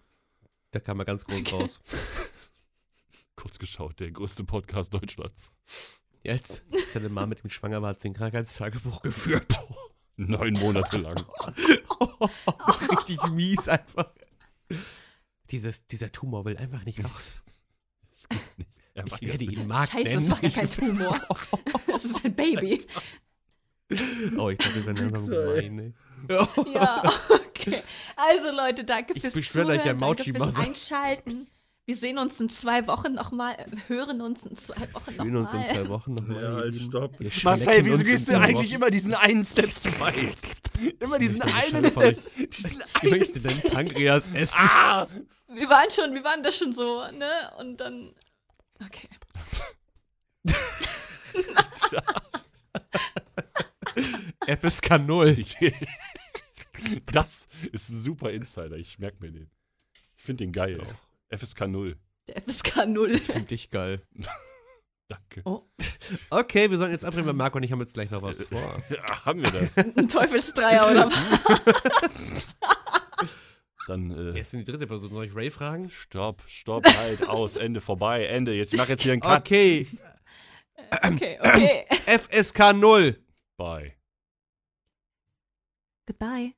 Da 0.71 0.81
kam 0.81 0.99
er 1.01 1.05
ganz 1.05 1.25
groß 1.25 1.53
raus. 1.53 1.81
Kurz 3.37 3.59
geschaut, 3.59 4.01
der 4.01 4.11
größte 4.11 4.45
Podcast 4.45 4.95
Deutschlands. 4.95 5.53
Jetzt, 6.23 6.65
als 6.73 6.93
seine 6.95 7.09
Mama 7.11 7.27
mit 7.27 7.45
ihm 7.45 7.51
schwanger 7.51 7.83
war, 7.83 7.91
hat 7.91 8.01
sie 8.01 8.09
ein 8.09 8.15
Krankheitstagebuch 8.15 9.03
geführt. 9.03 9.59
Neun 10.17 10.55
Monate 10.55 10.97
lang. 10.97 11.17
Richtig 12.91 13.23
mies 13.31 13.69
einfach. 13.69 14.11
Dieses, 15.51 15.87
dieser 15.87 16.11
Tumor 16.11 16.47
will 16.47 16.57
einfach 16.57 16.85
nicht 16.85 17.05
raus. 17.05 17.43
Er 18.95 19.09
war 19.11 19.23
Ich 19.23 19.29
werde 19.29 19.45
ihn 19.45 19.67
Mark 19.67 19.91
Scheiße, 19.91 20.15
es 20.15 20.23
nennen. 20.23 20.31
war 20.33 20.43
ja 20.43 20.51
kein 20.51 20.71
Tumor. 20.71 21.21
Es 21.95 22.05
ist 22.07 22.25
ein 22.25 22.35
Baby. 22.35 22.83
Oh, 24.37 24.51
ich 24.51 24.59
glaube, 24.59 24.75
wir 24.75 24.83
sind 24.83 24.99
langsam 24.99 25.27
gemein, 25.27 25.79
ey. 25.79 25.93
Ja, 26.75 27.03
okay. 27.47 27.83
Also 28.17 28.51
Leute, 28.51 28.83
danke 28.85 29.13
Ich 29.15 29.21
fürs 29.21 29.35
beschwöre 29.35 29.69
euch, 29.69 29.81
Zuhören, 29.81 29.91
ein 29.91 29.99
danke 29.99 30.25
fürs. 30.25 30.57
Einschalten. 30.57 31.47
Wir 31.85 31.95
sehen 31.95 32.19
uns 32.19 32.41
in 32.41 32.49
zwei 32.49 32.85
Wochen 32.89 33.13
nochmal, 33.15 33.55
hören 33.87 34.21
uns 34.21 34.45
in 34.45 34.57
zwei 34.57 34.93
Wochen 34.93 35.13
Fühlen 35.13 35.37
uns 35.37 35.53
in 35.53 35.61
nochmal. 35.61 35.77
zwei 35.77 35.89
Wochen 35.89 36.15
nochmal. 36.15 36.43
Ja, 36.43 36.53
halt, 36.55 36.75
stopp. 36.81 37.21
Wir 37.21 37.31
Marcel, 37.45 37.85
wieso 37.85 38.03
gehst 38.03 38.29
du 38.29 38.37
eigentlich 38.37 38.71
Wochen. 38.71 38.75
immer 38.75 38.91
diesen 38.91 39.15
einen 39.15 39.45
Step 39.45 39.73
zu 39.73 40.01
weit? 40.01 40.37
Immer 40.99 41.21
diesen 41.21 41.43
einen 41.43 41.85
Step. 41.89 42.19
Diesen 42.51 42.83
Ich 42.83 43.03
einen 43.03 43.11
möchte 43.19 43.41
dein 43.41 43.55
Step. 43.55 43.73
Pankreas 43.73 44.29
essen. 44.35 44.55
Ah! 44.59 45.07
Wir 45.49 45.69
waren 45.71 45.89
schon, 45.93 46.13
wir 46.13 46.25
waren 46.25 46.43
da 46.43 46.51
schon 46.51 46.73
so, 46.73 47.05
ne? 47.13 47.31
Und 47.61 47.77
dann. 47.77 48.13
Okay. 48.85 49.09
FSK 54.47 54.99
0. 54.99 55.37
Das 57.07 57.49
ist 57.73 57.89
ein 57.89 58.01
super 58.01 58.31
Insider, 58.31 58.77
ich 58.77 58.99
merke 58.99 59.17
mir 59.21 59.33
den. 59.33 59.51
Ich 60.15 60.23
finde 60.23 60.45
den 60.45 60.53
geil. 60.53 60.79
FSK 61.35 61.69
0. 61.69 61.97
Der 62.29 62.43
FSK 62.43 62.87
0. 62.87 63.17
Finde 63.17 63.55
ich 63.55 63.71
geil. 63.71 64.03
Danke. 65.09 65.43
Okay, 66.29 66.71
wir 66.71 66.77
sollten 66.77 66.93
jetzt 66.93 67.05
abbrechen, 67.05 67.27
weil 67.27 67.33
Marco 67.33 67.57
und 67.57 67.63
ich 67.63 67.73
haben 67.73 67.81
jetzt 67.81 67.95
gleich 67.95 68.11
noch 68.11 68.21
was 68.21 68.43
vor. 68.43 68.83
Ja, 68.91 69.25
haben 69.25 69.43
wir 69.43 69.51
das? 69.51 69.79
Ein 69.79 70.07
Teufelsdreier 70.09 70.91
oder 70.91 71.07
was? 71.11 72.57
Dann, 73.87 74.11
äh, 74.11 74.39
ist 74.39 74.53
denn 74.53 74.61
die 74.65 74.71
dritte 74.71 74.87
Person? 74.87 75.09
Soll 75.11 75.25
ich 75.27 75.35
Ray 75.35 75.51
fragen? 75.51 75.89
stopp, 75.91 76.43
stopp, 76.47 76.85
halt, 76.85 77.27
aus, 77.27 77.57
Ende, 77.57 77.81
vorbei, 77.81 78.27
Ende. 78.27 78.53
Jetzt, 78.53 78.75
ich 78.75 78.79
mache 78.79 78.91
jetzt 78.91 79.03
hier 79.03 79.13
einen 79.13 79.23
Cut. 79.23 79.41
Okay, 79.41 79.87
Okay, 81.03 81.39
okay. 81.41 81.85
FSK 82.07 82.73
0. 82.75 83.19
Bye. 83.57 83.95
Goodbye. 86.07 86.55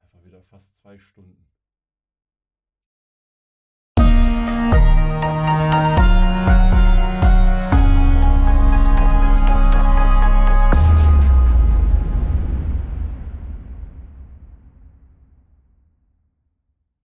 Einfach 0.00 0.24
wieder 0.24 0.42
fast 0.42 0.76
zwei 0.76 0.98
Stunden. 0.98 1.31